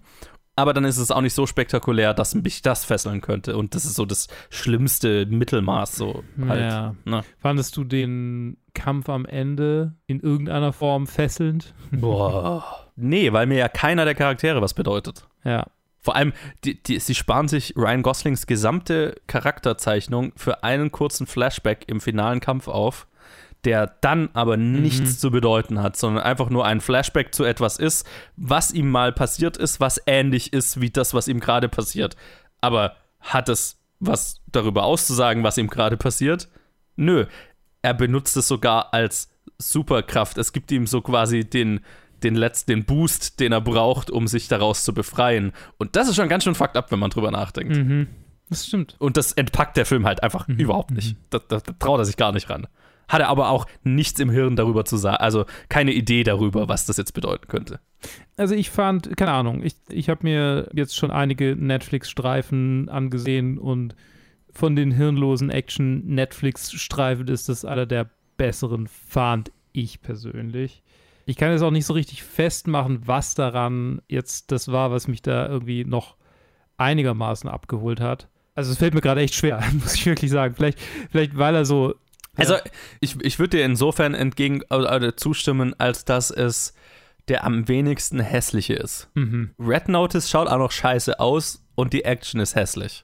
Aber 0.57 0.73
dann 0.73 0.85
ist 0.85 0.97
es 0.97 1.11
auch 1.11 1.21
nicht 1.21 1.33
so 1.33 1.45
spektakulär, 1.45 2.13
dass 2.13 2.33
mich 2.33 2.61
das 2.61 2.85
fesseln 2.85 3.19
könnte. 3.19 3.57
Und 3.57 3.75
das 3.75 3.83
ist 3.83 3.95
so 3.95 4.05
das 4.05 4.27
schlimmste 4.49 5.25
Mittelmaß, 5.25 5.95
so 5.95 6.23
halt. 6.47 6.61
Ja. 6.61 6.95
Ne? 7.03 7.23
Fandest 7.39 7.75
du 7.75 7.83
den 7.83 8.57
Kampf 8.73 9.09
am 9.09 9.25
Ende 9.25 9.95
in 10.07 10.21
irgendeiner 10.21 10.71
Form 10.71 11.07
fesselnd? 11.07 11.73
Boah. 11.91 12.89
Nee, 12.95 13.33
weil 13.33 13.47
mir 13.47 13.57
ja 13.57 13.67
keiner 13.67 14.05
der 14.05 14.15
Charaktere 14.15 14.61
was 14.61 14.73
bedeutet. 14.73 15.27
Ja. 15.43 15.67
Vor 16.05 16.15
allem, 16.15 16.33
die, 16.63 16.81
die, 16.81 16.99
sie 16.99 17.15
sparen 17.15 17.47
sich 17.47 17.73
Ryan 17.75 18.03
Goslings 18.03 18.45
gesamte 18.45 19.15
Charakterzeichnung 19.25 20.33
für 20.35 20.63
einen 20.63 20.91
kurzen 20.91 21.25
Flashback 21.25 21.85
im 21.87 21.99
finalen 21.99 22.41
Kampf 22.41 22.67
auf, 22.67 23.07
der 23.63 23.87
dann 24.01 24.29
aber 24.33 24.55
nichts 24.55 25.17
zu 25.17 25.31
bedeuten 25.31 25.81
hat, 25.81 25.97
sondern 25.97 26.23
einfach 26.23 26.51
nur 26.51 26.63
ein 26.63 26.79
Flashback 26.79 27.33
zu 27.33 27.43
etwas 27.43 27.77
ist, 27.77 28.07
was 28.37 28.71
ihm 28.71 28.91
mal 28.91 29.13
passiert 29.13 29.57
ist, 29.57 29.79
was 29.79 29.99
ähnlich 30.05 30.53
ist 30.53 30.79
wie 30.79 30.91
das, 30.91 31.15
was 31.15 31.27
ihm 31.27 31.39
gerade 31.39 31.69
passiert. 31.69 32.15
Aber 32.61 32.95
hat 33.19 33.49
es 33.49 33.79
was 33.99 34.43
darüber 34.51 34.83
auszusagen, 34.83 35.43
was 35.43 35.57
ihm 35.57 35.69
gerade 35.69 35.97
passiert? 35.97 36.49
Nö. 36.95 37.25
Er 37.81 37.95
benutzt 37.95 38.37
es 38.37 38.47
sogar 38.47 38.93
als 38.93 39.31
Superkraft. 39.57 40.37
Es 40.37 40.53
gibt 40.53 40.71
ihm 40.71 40.85
so 40.85 41.01
quasi 41.01 41.49
den, 41.49 41.79
den 42.23 42.35
letzten 42.35 42.85
Boost, 42.85 43.39
den 43.39 43.51
er 43.51 43.61
braucht, 43.61 44.09
um 44.09 44.27
sich 44.27 44.47
daraus 44.47 44.83
zu 44.83 44.93
befreien. 44.93 45.51
Und 45.77 45.95
das 45.95 46.07
ist 46.07 46.15
schon 46.15 46.29
ganz 46.29 46.43
schön 46.43 46.55
fucked 46.55 46.77
up, 46.77 46.91
wenn 46.91 46.99
man 46.99 47.09
drüber 47.09 47.31
nachdenkt. 47.31 47.75
Mhm. 47.75 48.07
Das 48.49 48.67
stimmt. 48.67 48.95
Und 48.99 49.17
das 49.17 49.31
entpackt 49.31 49.77
der 49.77 49.85
Film 49.85 50.05
halt 50.05 50.21
einfach 50.23 50.47
überhaupt 50.47 50.91
nicht. 50.91 51.17
Da, 51.29 51.39
da, 51.39 51.59
da 51.59 51.73
traut 51.73 51.99
er 51.99 52.05
sich 52.05 52.17
gar 52.17 52.31
nicht 52.31 52.49
ran. 52.49 52.67
Hat 53.07 53.21
er 53.21 53.29
aber 53.29 53.49
auch 53.49 53.67
nichts 53.83 54.19
im 54.19 54.29
Hirn 54.29 54.55
darüber 54.55 54.83
zu 54.85 54.97
sagen, 54.97 55.17
also 55.17 55.45
keine 55.69 55.93
Idee 55.93 56.23
darüber, 56.23 56.67
was 56.67 56.85
das 56.85 56.97
jetzt 56.97 57.13
bedeuten 57.13 57.47
könnte. 57.47 57.79
Also 58.35 58.55
ich 58.55 58.71
fand, 58.71 59.15
keine 59.15 59.31
Ahnung, 59.31 59.63
ich, 59.63 59.75
ich 59.89 60.09
habe 60.09 60.21
mir 60.23 60.69
jetzt 60.73 60.95
schon 60.95 61.11
einige 61.11 61.55
Netflix-Streifen 61.55 62.89
angesehen 62.89 63.57
und 63.59 63.95
von 64.51 64.75
den 64.75 64.91
hirnlosen 64.91 65.49
Action-Netflix-Streifen 65.49 67.27
ist 67.27 67.49
das 67.49 67.65
einer 67.65 67.85
der 67.85 68.09
besseren, 68.37 68.87
fand 68.87 69.51
ich 69.71 70.01
persönlich. 70.01 70.81
Ich 71.25 71.37
kann 71.37 71.51
jetzt 71.51 71.61
auch 71.61 71.71
nicht 71.71 71.85
so 71.85 71.93
richtig 71.93 72.23
festmachen, 72.23 73.01
was 73.05 73.35
daran 73.35 74.01
jetzt 74.07 74.51
das 74.51 74.71
war, 74.71 74.91
was 74.91 75.07
mich 75.07 75.21
da 75.21 75.47
irgendwie 75.47 75.83
noch 75.83 76.15
einigermaßen 76.77 77.49
abgeholt 77.49 77.99
hat. 77.99 78.29
Also 78.53 78.71
es 78.71 78.77
fällt 78.77 78.93
mir 78.93 79.01
gerade 79.01 79.21
echt 79.21 79.35
schwer, 79.35 79.61
muss 79.73 79.95
ich 79.95 80.05
wirklich 80.05 80.31
sagen. 80.31 80.55
Vielleicht, 80.55 80.79
vielleicht 81.11 81.37
weil 81.37 81.55
er 81.55 81.65
so 81.65 81.95
Also 82.35 82.55
ich, 82.99 83.19
ich 83.21 83.39
würde 83.39 83.57
dir 83.57 83.65
insofern 83.65 84.13
entgegen 84.13 84.61
äh, 84.69 85.15
zustimmen, 85.15 85.73
als 85.79 86.05
dass 86.05 86.31
es 86.31 86.73
der 87.27 87.43
am 87.43 87.67
wenigsten 87.67 88.19
hässliche 88.19 88.75
ist. 88.75 89.09
Mhm. 89.15 89.51
Red 89.59 89.89
Notice 89.89 90.29
schaut 90.29 90.47
auch 90.47 90.59
noch 90.59 90.71
scheiße 90.71 91.19
aus 91.19 91.65
und 91.73 91.93
die 91.93 92.05
Action 92.05 92.39
ist 92.39 92.55
hässlich. 92.55 93.03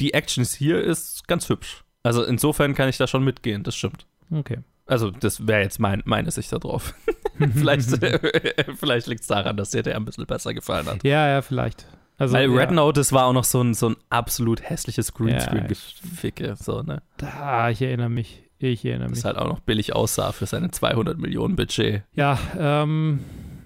Die 0.00 0.12
Action 0.14 0.44
hier 0.44 0.82
ist 0.82 1.28
ganz 1.28 1.48
hübsch. 1.48 1.84
Also 2.02 2.24
insofern 2.24 2.74
kann 2.74 2.88
ich 2.88 2.96
da 2.96 3.06
schon 3.06 3.22
mitgehen, 3.22 3.62
das 3.62 3.76
stimmt. 3.76 4.06
Okay. 4.30 4.58
Also 4.86 5.10
das 5.10 5.46
wäre 5.46 5.62
jetzt 5.62 5.78
mein, 5.78 6.02
meine 6.04 6.30
Sicht 6.30 6.52
darauf. 6.52 6.94
vielleicht 7.54 7.90
vielleicht 8.78 9.06
liegt 9.06 9.22
es 9.22 9.26
daran, 9.26 9.56
dass 9.56 9.70
dir 9.70 9.82
der 9.82 9.96
ein 9.96 10.04
bisschen 10.04 10.26
besser 10.26 10.54
gefallen 10.54 10.86
hat. 10.86 11.04
Ja, 11.04 11.28
ja, 11.28 11.42
vielleicht. 11.42 11.86
Also, 12.18 12.34
Weil 12.34 12.50
Red 12.50 12.70
ja. 12.70 12.72
Notice 12.72 13.12
war 13.12 13.26
auch 13.26 13.32
noch 13.32 13.44
so 13.44 13.62
ein, 13.62 13.72
so 13.72 13.88
ein 13.88 13.96
absolut 14.10 14.60
hässliches 14.60 15.08
Ja, 15.08 15.24
Greenscreen-Geficke. 15.24 16.54
so, 16.56 16.82
ne? 16.82 17.02
Ah, 17.22 17.70
ich 17.70 17.80
erinnere 17.80 18.10
mich. 18.10 18.42
Ich 18.58 18.84
erinnere 18.84 19.08
mich. 19.08 19.18
Das 19.18 19.24
halt 19.24 19.38
auch 19.38 19.48
noch 19.48 19.60
billig 19.60 19.94
aussah 19.94 20.32
für 20.32 20.44
seine 20.44 20.70
200 20.70 21.16
Millionen 21.16 21.56
Budget. 21.56 22.02
Ja, 22.12 22.38
ähm, 22.58 23.20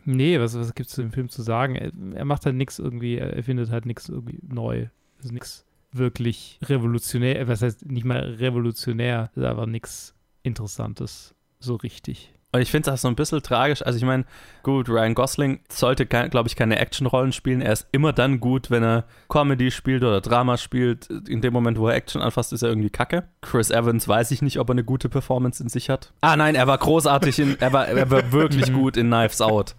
nee, 0.05 0.38
was, 0.38 0.56
was 0.56 0.72
gibt 0.74 0.88
es 0.88 0.96
im 0.98 1.10
Film 1.10 1.28
zu 1.28 1.42
sagen? 1.42 1.74
Er, 1.74 1.90
er 2.14 2.24
macht 2.24 2.46
halt 2.46 2.55
nichts 2.55 2.78
irgendwie, 2.78 3.18
er 3.18 3.42
findet 3.42 3.70
halt 3.70 3.86
nichts 3.86 4.09
irgendwie 4.09 4.38
neu. 4.46 4.86
Ist 5.20 5.32
nichts 5.32 5.64
wirklich 5.90 6.59
revolutionär, 6.62 7.40
äh, 7.40 7.48
was 7.48 7.62
heißt 7.62 7.86
nicht 7.86 8.05
mal 8.05 8.18
revolutionär, 8.20 9.30
ist 9.34 9.44
einfach 9.44 9.66
nichts 9.66 10.14
Interessantes, 10.42 11.34
so 11.59 11.76
richtig. 11.76 12.34
Und 12.55 12.60
ich 12.60 12.70
finde 12.70 12.93
das 12.93 13.02
so 13.02 13.09
ein 13.09 13.16
bisschen 13.16 13.43
tragisch. 13.43 13.82
Also 13.82 13.97
ich 13.97 14.05
meine, 14.05 14.24
gut, 14.62 14.89
Ryan 14.89 15.16
Gosling 15.16 15.59
sollte, 15.68 16.06
glaube 16.06 16.47
ich, 16.47 16.55
keine 16.55 16.78
Actionrollen 16.78 17.32
spielen. 17.32 17.60
Er 17.60 17.72
ist 17.72 17.89
immer 17.90 18.12
dann 18.12 18.39
gut, 18.39 18.70
wenn 18.70 18.85
er 18.85 19.06
Comedy 19.28 19.72
spielt 19.72 20.05
oder 20.05 20.20
Drama 20.20 20.56
spielt. 20.56 21.10
In 21.28 21.40
dem 21.40 21.52
Moment, 21.52 21.81
wo 21.81 21.89
er 21.89 21.97
Action 21.97 22.22
anfasst, 22.22 22.52
ist 22.52 22.62
er 22.62 22.68
irgendwie 22.68 22.90
kacke. 22.90 23.24
Chris 23.40 23.72
Evans 23.72 24.06
weiß 24.06 24.31
ich 24.31 24.40
nicht, 24.40 24.60
ob 24.60 24.68
er 24.68 24.74
eine 24.74 24.85
gute 24.85 25.09
Performance 25.09 25.60
in 25.60 25.68
sich 25.68 25.90
hat. 25.90 26.12
Ah 26.20 26.36
nein, 26.36 26.55
er 26.55 26.68
war 26.68 26.78
großartig, 26.78 27.40
in, 27.40 27.60
er, 27.60 27.72
war, 27.72 27.89
er 27.89 28.09
war 28.09 28.31
wirklich 28.31 28.72
gut 28.72 28.97
in 28.97 29.09
Knives 29.09 29.40
Out. 29.40 29.74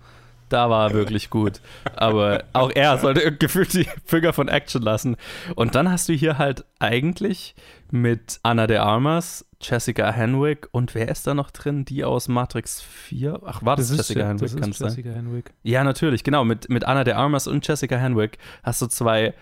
Da 0.49 0.69
war 0.69 0.89
er 0.89 0.93
wirklich 0.93 1.29
gut. 1.29 1.61
Aber 1.95 2.43
auch 2.51 2.71
er 2.75 2.97
sollte 2.97 3.31
gefühlt 3.31 3.73
die 3.73 3.87
Finger 4.03 4.33
von 4.33 4.49
Action 4.49 4.81
lassen. 4.81 5.15
Und 5.55 5.75
dann 5.75 5.89
hast 5.89 6.09
du 6.09 6.13
hier 6.13 6.37
halt 6.37 6.65
eigentlich 6.79 7.55
mit 7.91 8.39
Anna 8.43 8.67
de 8.67 8.77
Armas, 8.77 9.45
Jessica 9.61 10.11
Henwick 10.11 10.67
und 10.71 10.95
wer 10.95 11.09
ist 11.09 11.25
da 11.27 11.33
noch 11.33 11.51
drin? 11.51 11.85
Die 11.85 12.03
aus 12.03 12.27
Matrix 12.27 12.81
4? 12.81 13.41
Ach, 13.45 13.63
war 13.63 13.75
das, 13.75 13.89
ist, 13.89 13.97
Jessica 13.97 14.27
Henwick? 14.27 14.41
das 14.41 14.53
ist 14.53 14.59
kann 14.59 14.71
Jessica 14.71 15.13
sein? 15.13 15.25
Henwick. 15.25 15.53
Ja, 15.63 15.83
natürlich, 15.83 16.23
genau. 16.23 16.43
Mit, 16.43 16.69
mit 16.69 16.85
Anna 16.85 17.03
de 17.03 17.13
Armas 17.13 17.47
und 17.47 17.67
Jessica 17.67 17.97
Henwick 17.97 18.37
hast 18.63 18.81
du 18.81 18.87
zwei 18.87 19.33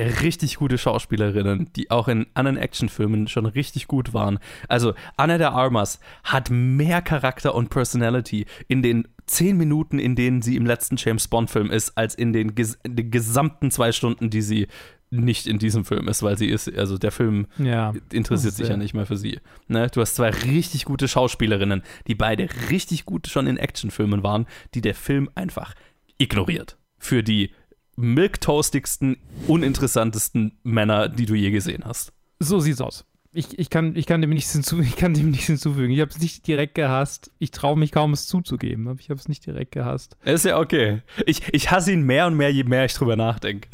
richtig 0.00 0.56
gute 0.56 0.78
Schauspielerinnen, 0.78 1.70
die 1.76 1.90
auch 1.90 2.08
in 2.08 2.26
anderen 2.34 2.56
Actionfilmen 2.56 3.28
schon 3.28 3.46
richtig 3.46 3.86
gut 3.86 4.14
waren. 4.14 4.38
Also 4.68 4.94
Anna 5.16 5.38
de 5.38 5.48
Armas 5.48 6.00
hat 6.24 6.48
mehr 6.50 7.02
Charakter 7.02 7.54
und 7.54 7.68
Personality 7.68 8.46
in 8.66 8.82
den 8.82 9.08
zehn 9.26 9.56
Minuten, 9.56 9.98
in 9.98 10.16
denen 10.16 10.42
sie 10.42 10.56
im 10.56 10.66
letzten 10.66 10.96
James 10.96 11.28
Bond-Film 11.28 11.70
ist, 11.70 11.96
als 11.96 12.14
in 12.14 12.32
den, 12.32 12.54
ges 12.54 12.78
in 12.82 12.96
den 12.96 13.10
gesamten 13.10 13.70
zwei 13.70 13.92
Stunden, 13.92 14.30
die 14.30 14.42
sie 14.42 14.66
nicht 15.10 15.46
in 15.46 15.58
diesem 15.58 15.84
Film 15.84 16.08
ist, 16.08 16.22
weil 16.22 16.38
sie 16.38 16.48
ist, 16.48 16.72
also 16.72 16.96
der 16.96 17.10
Film 17.10 17.46
Ja, 17.58 17.92
interessiert 18.12 18.54
sich 18.54 18.68
ja 18.68 18.76
nicht 18.76 18.94
mehr 18.94 19.06
für 19.06 19.16
sie. 19.16 19.40
Ne? 19.66 19.88
Du 19.92 20.00
hast 20.00 20.14
zwei 20.14 20.30
richtig 20.30 20.84
gute 20.84 21.08
Schauspielerinnen, 21.08 21.82
die 22.06 22.14
beide 22.14 22.48
richtig 22.70 23.04
gut 23.04 23.26
schon 23.26 23.46
in 23.46 23.56
Actionfilmen 23.56 24.22
waren, 24.22 24.46
die 24.74 24.80
der 24.80 24.94
Film 24.94 25.28
einfach 25.34 25.74
ignoriert. 26.18 26.78
Für 26.98 27.22
die 27.22 27.52
milktoastigsten, 27.96 29.16
uninteressantesten 29.46 30.58
Männer, 30.62 31.08
die 31.08 31.26
du 31.26 31.34
je 31.34 31.50
gesehen 31.50 31.84
hast. 31.84 32.12
So 32.38 32.60
sieht's 32.60 32.80
aus. 32.80 33.04
Ich, 33.32 33.56
ich, 33.60 33.70
kann, 33.70 33.94
ich, 33.94 34.06
kann 34.06 34.20
dem 34.22 34.30
nichts 34.30 34.50
hinzu, 34.52 34.80
ich 34.80 34.96
kann 34.96 35.14
dem 35.14 35.30
nichts 35.30 35.46
hinzufügen. 35.46 35.92
Ich 35.92 36.00
habe 36.00 36.10
es 36.10 36.18
nicht 36.18 36.44
direkt 36.48 36.74
gehasst. 36.74 37.30
Ich 37.38 37.52
traue 37.52 37.78
mich 37.78 37.92
kaum, 37.92 38.12
es 38.12 38.26
zuzugeben, 38.26 38.88
aber 38.88 38.98
ich 38.98 39.08
habe 39.08 39.20
es 39.20 39.28
nicht 39.28 39.46
direkt 39.46 39.70
gehasst. 39.70 40.16
Ist 40.24 40.44
ja 40.44 40.58
okay. 40.58 41.02
Ich, 41.26 41.42
ich 41.54 41.70
hasse 41.70 41.92
ihn 41.92 42.02
mehr 42.02 42.26
und 42.26 42.36
mehr, 42.36 42.50
je 42.52 42.64
mehr 42.64 42.84
ich 42.86 42.94
drüber 42.94 43.14
nachdenke. 43.14 43.68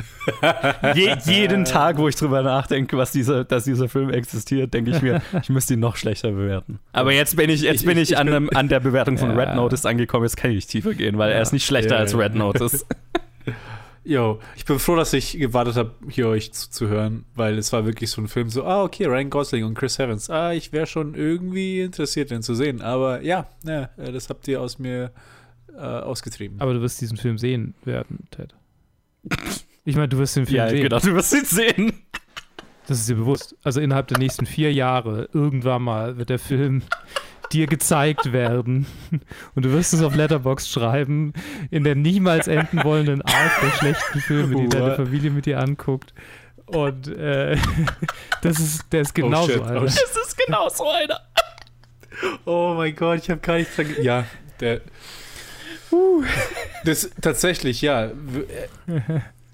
Je, 0.94 1.16
jeden 1.24 1.64
Tag, 1.64 1.96
wo 1.96 2.06
ich 2.06 2.16
drüber 2.16 2.42
nachdenke, 2.42 2.98
was 2.98 3.12
dieser, 3.12 3.44
dass 3.44 3.64
dieser 3.64 3.88
Film 3.88 4.10
existiert, 4.10 4.74
denke 4.74 4.90
ich 4.90 5.00
mir, 5.00 5.22
ich 5.40 5.48
müsste 5.48 5.72
ihn 5.72 5.80
noch 5.80 5.96
schlechter 5.96 6.32
bewerten. 6.32 6.78
Aber 6.92 7.12
jetzt 7.12 7.34
bin 7.36 7.48
ich, 7.48 7.62
jetzt 7.62 7.80
Ich- 7.80 7.86
bin 7.86 7.96
ich- 7.96 8.18
an, 8.18 8.28
einem, 8.28 8.50
an 8.54 8.68
der 8.68 8.80
Bewertung 8.80 9.16
von 9.16 9.30
Ja. 9.36 9.36
Red 9.36 9.54
Notice 9.56 9.86
angekommen. 9.86 10.24
Jetzt 10.26 10.36
kann 10.36 10.50
ich 10.50 10.56
nicht 10.56 10.68
tiefer 10.70 10.92
gehen, 10.92 11.16
weil 11.16 11.32
er 11.32 11.40
ist 11.40 11.52
nicht 11.52 11.64
schlechter 11.64 11.94
Ja, 11.94 12.00
als 12.00 12.12
ja. 12.12 12.18
Red 12.18 12.34
Notice. 12.34 12.84
Jo, 14.06 14.38
ich 14.54 14.64
bin 14.64 14.78
froh, 14.78 14.94
dass 14.94 15.12
ich 15.12 15.36
gewartet 15.36 15.74
habe, 15.74 15.90
hier 16.08 16.28
euch 16.28 16.52
zuzuhören, 16.52 17.24
weil 17.34 17.58
es 17.58 17.72
war 17.72 17.84
wirklich 17.86 18.08
so 18.10 18.20
ein 18.22 18.28
Film, 18.28 18.50
so, 18.50 18.64
ah, 18.64 18.84
okay, 18.84 19.04
Ryan 19.06 19.30
Gosling 19.30 19.64
und 19.64 19.74
Chris 19.74 19.98
Evans. 19.98 20.30
Ah, 20.30 20.52
ich 20.52 20.72
wäre 20.72 20.86
schon 20.86 21.16
irgendwie 21.16 21.80
interessiert, 21.80 22.30
den 22.30 22.40
zu 22.42 22.54
sehen. 22.54 22.82
Aber 22.82 23.22
ja, 23.22 23.48
ja 23.64 23.90
äh, 23.96 24.12
das 24.12 24.28
habt 24.28 24.46
ihr 24.46 24.60
aus 24.60 24.78
mir 24.78 25.10
äh, 25.74 25.80
ausgetrieben. 25.80 26.60
Aber 26.60 26.72
du 26.74 26.82
wirst 26.82 27.00
diesen 27.00 27.16
Film 27.16 27.36
sehen 27.36 27.74
werden, 27.84 28.28
Ted. 28.30 28.54
Ich 29.88 29.94
meine, 29.94 30.08
du 30.08 30.18
wirst 30.18 30.34
den 30.34 30.46
Film 30.46 30.56
Ja, 30.56 30.68
sehen. 30.68 30.82
genau, 30.82 30.98
du 30.98 31.14
wirst 31.14 31.32
ihn 31.32 31.44
sehen. 31.44 31.92
Das 32.88 32.98
ist 32.98 33.08
dir 33.08 33.14
bewusst. 33.14 33.54
Also 33.62 33.80
innerhalb 33.80 34.08
der 34.08 34.18
nächsten 34.18 34.44
vier 34.44 34.72
Jahre, 34.72 35.28
irgendwann 35.32 35.82
mal, 35.82 36.16
wird 36.18 36.28
der 36.28 36.40
Film 36.40 36.82
dir 37.52 37.66
gezeigt 37.66 38.32
werden. 38.32 38.86
Und 39.54 39.64
du 39.64 39.72
wirst 39.72 39.94
es 39.94 40.02
auf 40.02 40.14
Letterbox 40.14 40.68
schreiben, 40.68 41.32
in 41.70 41.84
der 41.84 41.94
niemals 41.94 42.48
enden 42.48 42.82
wollenden 42.84 43.22
Art 43.22 43.52
der 43.62 43.70
schlechten 43.70 44.20
Filme, 44.20 44.56
die 44.62 44.68
deine? 44.68 44.94
Familie 44.96 45.30
mit 45.30 45.46
dir 45.46 45.58
anguckt. 45.60 46.12
Und 46.66 47.08
äh, 47.08 47.56
das 48.42 48.58
ist, 48.58 48.92
der 48.92 49.02
ist 49.02 49.14
genauso, 49.14 49.52
shit, 49.52 49.60
oh 49.62 49.64
Alter. 49.64 49.88
shit. 49.90 50.02
Es 50.04 50.16
ist 50.28 50.38
genau 50.46 50.68
so 50.68 50.88
einer. 50.90 51.20
Oh 52.44 52.74
mein 52.76 52.94
Gott, 52.96 53.20
ich 53.22 53.30
habe 53.30 53.40
gar 53.40 53.56
nicht 53.58 53.76
dran 53.76 53.86
ge- 53.88 54.02
Ja, 54.02 54.24
der. 54.60 54.80
Das 56.84 57.10
tatsächlich, 57.20 57.82
ja. 57.82 58.06
äh, 58.06 58.10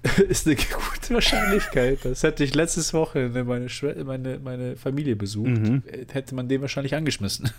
Ist 0.27 0.47
eine 0.47 0.55
gute 0.57 1.13
Wahrscheinlichkeit. 1.13 1.99
Das 2.03 2.23
hätte 2.23 2.43
ich 2.43 2.53
letztes 2.55 2.93
Wochenende 2.93 3.45
meine, 3.45 3.67
meine, 4.03 4.39
meine 4.39 4.75
Familie 4.75 5.15
besucht. 5.15 5.47
Mhm. 5.47 5.83
äh, 5.87 6.05
Hätte 6.11 6.35
man 6.35 6.49
den 6.49 6.59
wahrscheinlich 6.61 6.95
angeschmissen. 6.95 7.51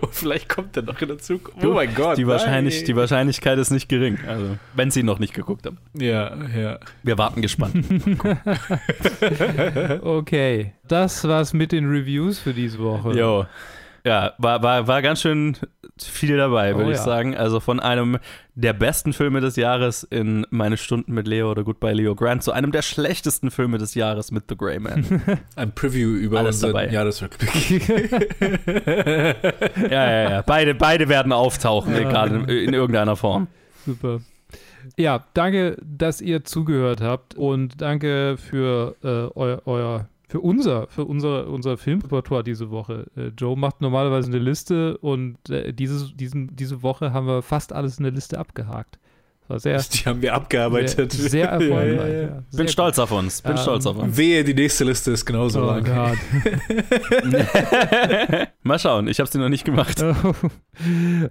Und 0.00 0.14
vielleicht 0.14 0.48
kommt 0.48 0.76
er 0.76 0.82
noch 0.82 1.00
in 1.00 1.08
der 1.08 1.18
Zukunft. 1.18 1.64
Oh 1.64 1.72
mein 1.72 1.94
Gott. 1.94 2.18
Die, 2.18 2.26
wahrscheinlich, 2.26 2.84
die 2.84 2.94
Wahrscheinlichkeit 2.96 3.58
ist 3.58 3.70
nicht 3.70 3.88
gering. 3.88 4.18
Also, 4.26 4.56
wenn 4.74 4.90
sie 4.90 5.00
ihn 5.00 5.06
noch 5.06 5.18
nicht 5.18 5.34
geguckt 5.34 5.66
haben. 5.66 5.78
Ja, 5.94 6.36
ja. 6.56 6.78
Wir 7.02 7.18
warten 7.18 7.42
gespannt. 7.42 7.74
Okay, 10.02 10.72
das 10.88 11.26
war's 11.26 11.52
mit 11.52 11.72
den 11.72 11.88
Reviews 11.88 12.38
für 12.38 12.52
diese 12.52 12.78
Woche. 12.78 13.12
Jo. 13.12 13.46
Ja, 14.04 14.32
war, 14.38 14.62
war, 14.62 14.86
war 14.86 15.02
ganz 15.02 15.20
schön 15.20 15.56
viel 16.00 16.36
dabei, 16.36 16.74
würde 16.74 16.88
Oh 16.88 16.92
ich 16.92 16.96
ja. 16.98 17.02
sagen. 17.04 17.36
Also 17.36 17.60
von 17.60 17.78
einem 17.80 18.18
der 18.54 18.72
besten 18.72 19.12
Filme 19.12 19.40
des 19.40 19.56
Jahres 19.56 20.02
in 20.04 20.46
Meine 20.50 20.76
Stunden 20.76 21.12
mit 21.12 21.26
Leo 21.26 21.50
oder 21.50 21.64
Goodbye 21.64 21.92
Leo 21.92 22.14
Grant 22.14 22.42
zu 22.42 22.52
einem 22.52 22.72
der 22.72 22.82
schlechtesten 22.82 23.50
Filme 23.50 23.78
des 23.78 23.94
Jahres 23.94 24.30
mit 24.32 24.44
The 24.48 24.56
Grey 24.56 24.78
Man. 24.78 25.22
Ein 25.56 25.72
Preview 25.74 26.10
über 26.10 26.40
Alles 26.40 26.60
dabei. 26.60 26.88
Jahresrückblick. 26.88 27.88
ja, 29.90 30.10
ja, 30.10 30.30
ja. 30.30 30.42
Beide, 30.42 30.74
bebeide 30.74 31.08
werden 31.08 31.32
auftauchen, 31.32 31.94
Ja. 31.94 32.00
egal 32.08 32.28
in, 32.34 32.48
in 32.48 32.74
irgendeiner 32.74 33.16
Form. 33.16 33.48
Super. 33.86 34.20
Ja, 34.96 35.24
danke, 35.34 35.76
dass 35.82 36.20
ihr 36.20 36.44
zugehört 36.44 37.00
habt 37.00 37.34
und 37.36 37.80
danke 37.80 38.36
für 38.36 38.96
äh, 39.04 39.38
euer, 39.38 39.62
euer 39.66 40.08
für 40.32 40.40
unser 40.40 40.86
für 40.88 41.04
unser 41.04 41.46
unser 41.46 41.76
Filmrepertoire 41.76 42.42
diese 42.42 42.70
Woche. 42.70 43.06
Äh, 43.16 43.32
Joe 43.36 43.54
macht 43.54 43.82
normalerweise 43.82 44.28
eine 44.28 44.38
Liste 44.38 44.96
und 44.96 45.36
äh, 45.50 45.74
dieses, 45.74 46.16
diesen, 46.16 46.56
diese 46.56 46.82
Woche 46.82 47.12
haben 47.12 47.26
wir 47.26 47.42
fast 47.42 47.74
alles 47.74 47.98
in 47.98 48.04
der 48.04 48.12
Liste 48.12 48.38
abgehakt. 48.38 48.98
War 49.48 49.58
sehr 49.58 49.80
Die 49.92 49.98
haben 50.06 50.22
wir 50.22 50.34
abgearbeitet. 50.34 51.12
Sehr, 51.12 51.30
sehr 51.30 51.48
erfolgreich. 51.48 51.72
Ja, 52.02 52.06
ja, 52.06 52.14
ja. 52.14 52.22
ja. 52.28 52.42
Bin 52.56 52.68
stolz 52.68 52.98
auf 52.98 53.10
uns. 53.12 53.42
Bin 53.42 53.52
Ähm, 53.52 53.58
stolz 53.58 53.86
auf 53.86 53.96
uns. 53.96 54.16
Wehe, 54.16 54.44
die 54.44 54.54
nächste 54.54 54.84
Liste 54.84 55.10
ist 55.10 55.26
genauso 55.26 55.62
Oh 55.62 55.66
lang. 55.66 55.84
Gott. 55.84 56.18
Mal 58.62 58.78
schauen, 58.78 59.08
ich 59.08 59.18
habe 59.18 59.28
sie 59.28 59.38
noch 59.38 59.48
nicht 59.48 59.64
gemacht. 59.64 60.02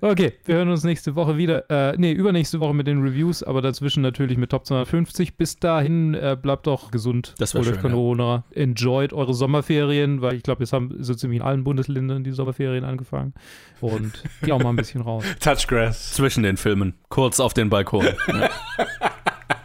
Okay, 0.02 0.34
wir 0.46 0.56
hören 0.56 0.70
uns 0.70 0.84
nächste 0.84 1.16
Woche 1.16 1.38
wieder. 1.38 1.70
Äh, 1.70 1.96
nee, 1.98 2.12
übernächste 2.12 2.60
Woche 2.60 2.74
mit 2.74 2.88
den 2.88 3.02
Reviews, 3.02 3.44
aber 3.44 3.62
dazwischen 3.62 4.02
natürlich 4.02 4.38
mit 4.38 4.50
Top 4.52 4.66
250. 4.66 5.38
Bis 5.38 5.58
dahin 5.58 6.14
äh, 6.14 6.38
bleibt 6.40 6.68
doch 6.68 6.92
gesund. 6.92 7.34
Das 7.40 7.56
euch 7.56 7.66
schön, 7.66 7.76
ja. 7.76 7.82
Corona. 7.82 8.44
Enjoyt 8.52 9.14
eure 9.14 9.34
Sommerferien, 9.34 10.22
weil 10.22 10.36
ich 10.36 10.44
glaube, 10.44 10.64
jetzt 10.64 10.74
haben 10.74 10.96
so 11.00 11.14
ziemlich 11.16 11.40
in 11.40 11.46
allen 11.46 11.64
Bundesländern 11.64 12.24
die 12.24 12.32
Sommerferien 12.32 12.84
angefangen. 12.84 13.34
Und 13.80 14.12
geh 14.44 14.52
auch 14.52 14.62
mal 14.62 14.70
ein 14.70 14.76
bisschen 14.76 15.02
raus. 15.02 15.24
Touchgrass. 15.40 16.14
Zwischen 16.14 16.44
den 16.44 16.58
Filmen. 16.58 16.94
Kurz 17.10 17.40
auf 17.40 17.54
den 17.54 17.70
Balkon. 17.70 18.01
Ja. 18.02 18.50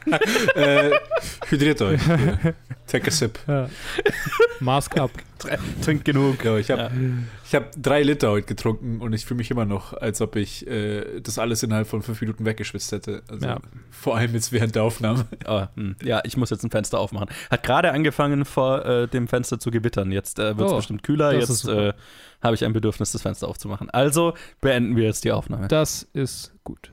äh, 0.54 0.90
hydriert 1.48 1.82
euch. 1.82 2.00
Ja. 2.06 2.16
Take 2.86 3.08
a 3.08 3.10
sip. 3.10 3.38
Ja. 3.48 3.68
Mask 4.60 4.96
up. 4.96 5.10
Trink 5.82 6.04
genug. 6.04 6.44
Ja, 6.44 6.56
ich 6.56 6.70
habe 6.70 6.90
ich 7.44 7.54
hab 7.54 7.70
drei 7.76 8.02
Liter 8.02 8.30
heute 8.30 8.46
getrunken 8.46 9.00
und 9.00 9.12
ich 9.12 9.26
fühle 9.26 9.38
mich 9.38 9.50
immer 9.50 9.64
noch, 9.64 9.92
als 9.92 10.20
ob 10.20 10.36
ich 10.36 10.66
äh, 10.66 11.20
das 11.20 11.38
alles 11.38 11.62
innerhalb 11.62 11.88
von 11.88 12.02
fünf 12.02 12.20
Minuten 12.20 12.44
weggeschwitzt 12.44 12.92
hätte. 12.92 13.22
Also, 13.28 13.46
Ja. 13.46 13.58
Vor 13.90 14.16
allem 14.16 14.34
jetzt 14.34 14.52
während 14.52 14.74
der 14.76 14.84
Aufnahme. 14.84 15.26
Ah, 15.44 15.68
hm. 15.74 15.96
ja, 16.02 16.20
ich 16.24 16.36
muss 16.36 16.50
jetzt 16.50 16.62
ein 16.64 16.70
Fenster 16.70 16.98
aufmachen. 17.00 17.28
Hat 17.50 17.62
gerade 17.64 17.90
angefangen, 17.92 18.44
vor 18.44 18.84
äh, 18.86 19.08
dem 19.08 19.26
Fenster 19.28 19.58
zu 19.58 19.70
gewittern. 19.70 20.12
Jetzt 20.12 20.38
äh, 20.38 20.56
wird 20.56 20.68
es 20.68 20.72
Oh, 20.72 20.76
bestimmt 20.76 21.02
kühler. 21.02 21.34
Jetzt 21.34 21.66
äh, 21.68 21.92
habe 22.42 22.54
ich 22.54 22.64
ein 22.64 22.72
Bedürfnis, 22.72 23.12
das 23.12 23.22
Fenster 23.22 23.48
aufzumachen. 23.48 23.90
Also 23.90 24.34
beenden 24.60 24.96
wir 24.96 25.04
jetzt 25.04 25.24
die 25.24 25.32
Aufnahme. 25.32 25.68
Das 25.68 26.06
ist 26.12 26.52
gut. 26.64 26.92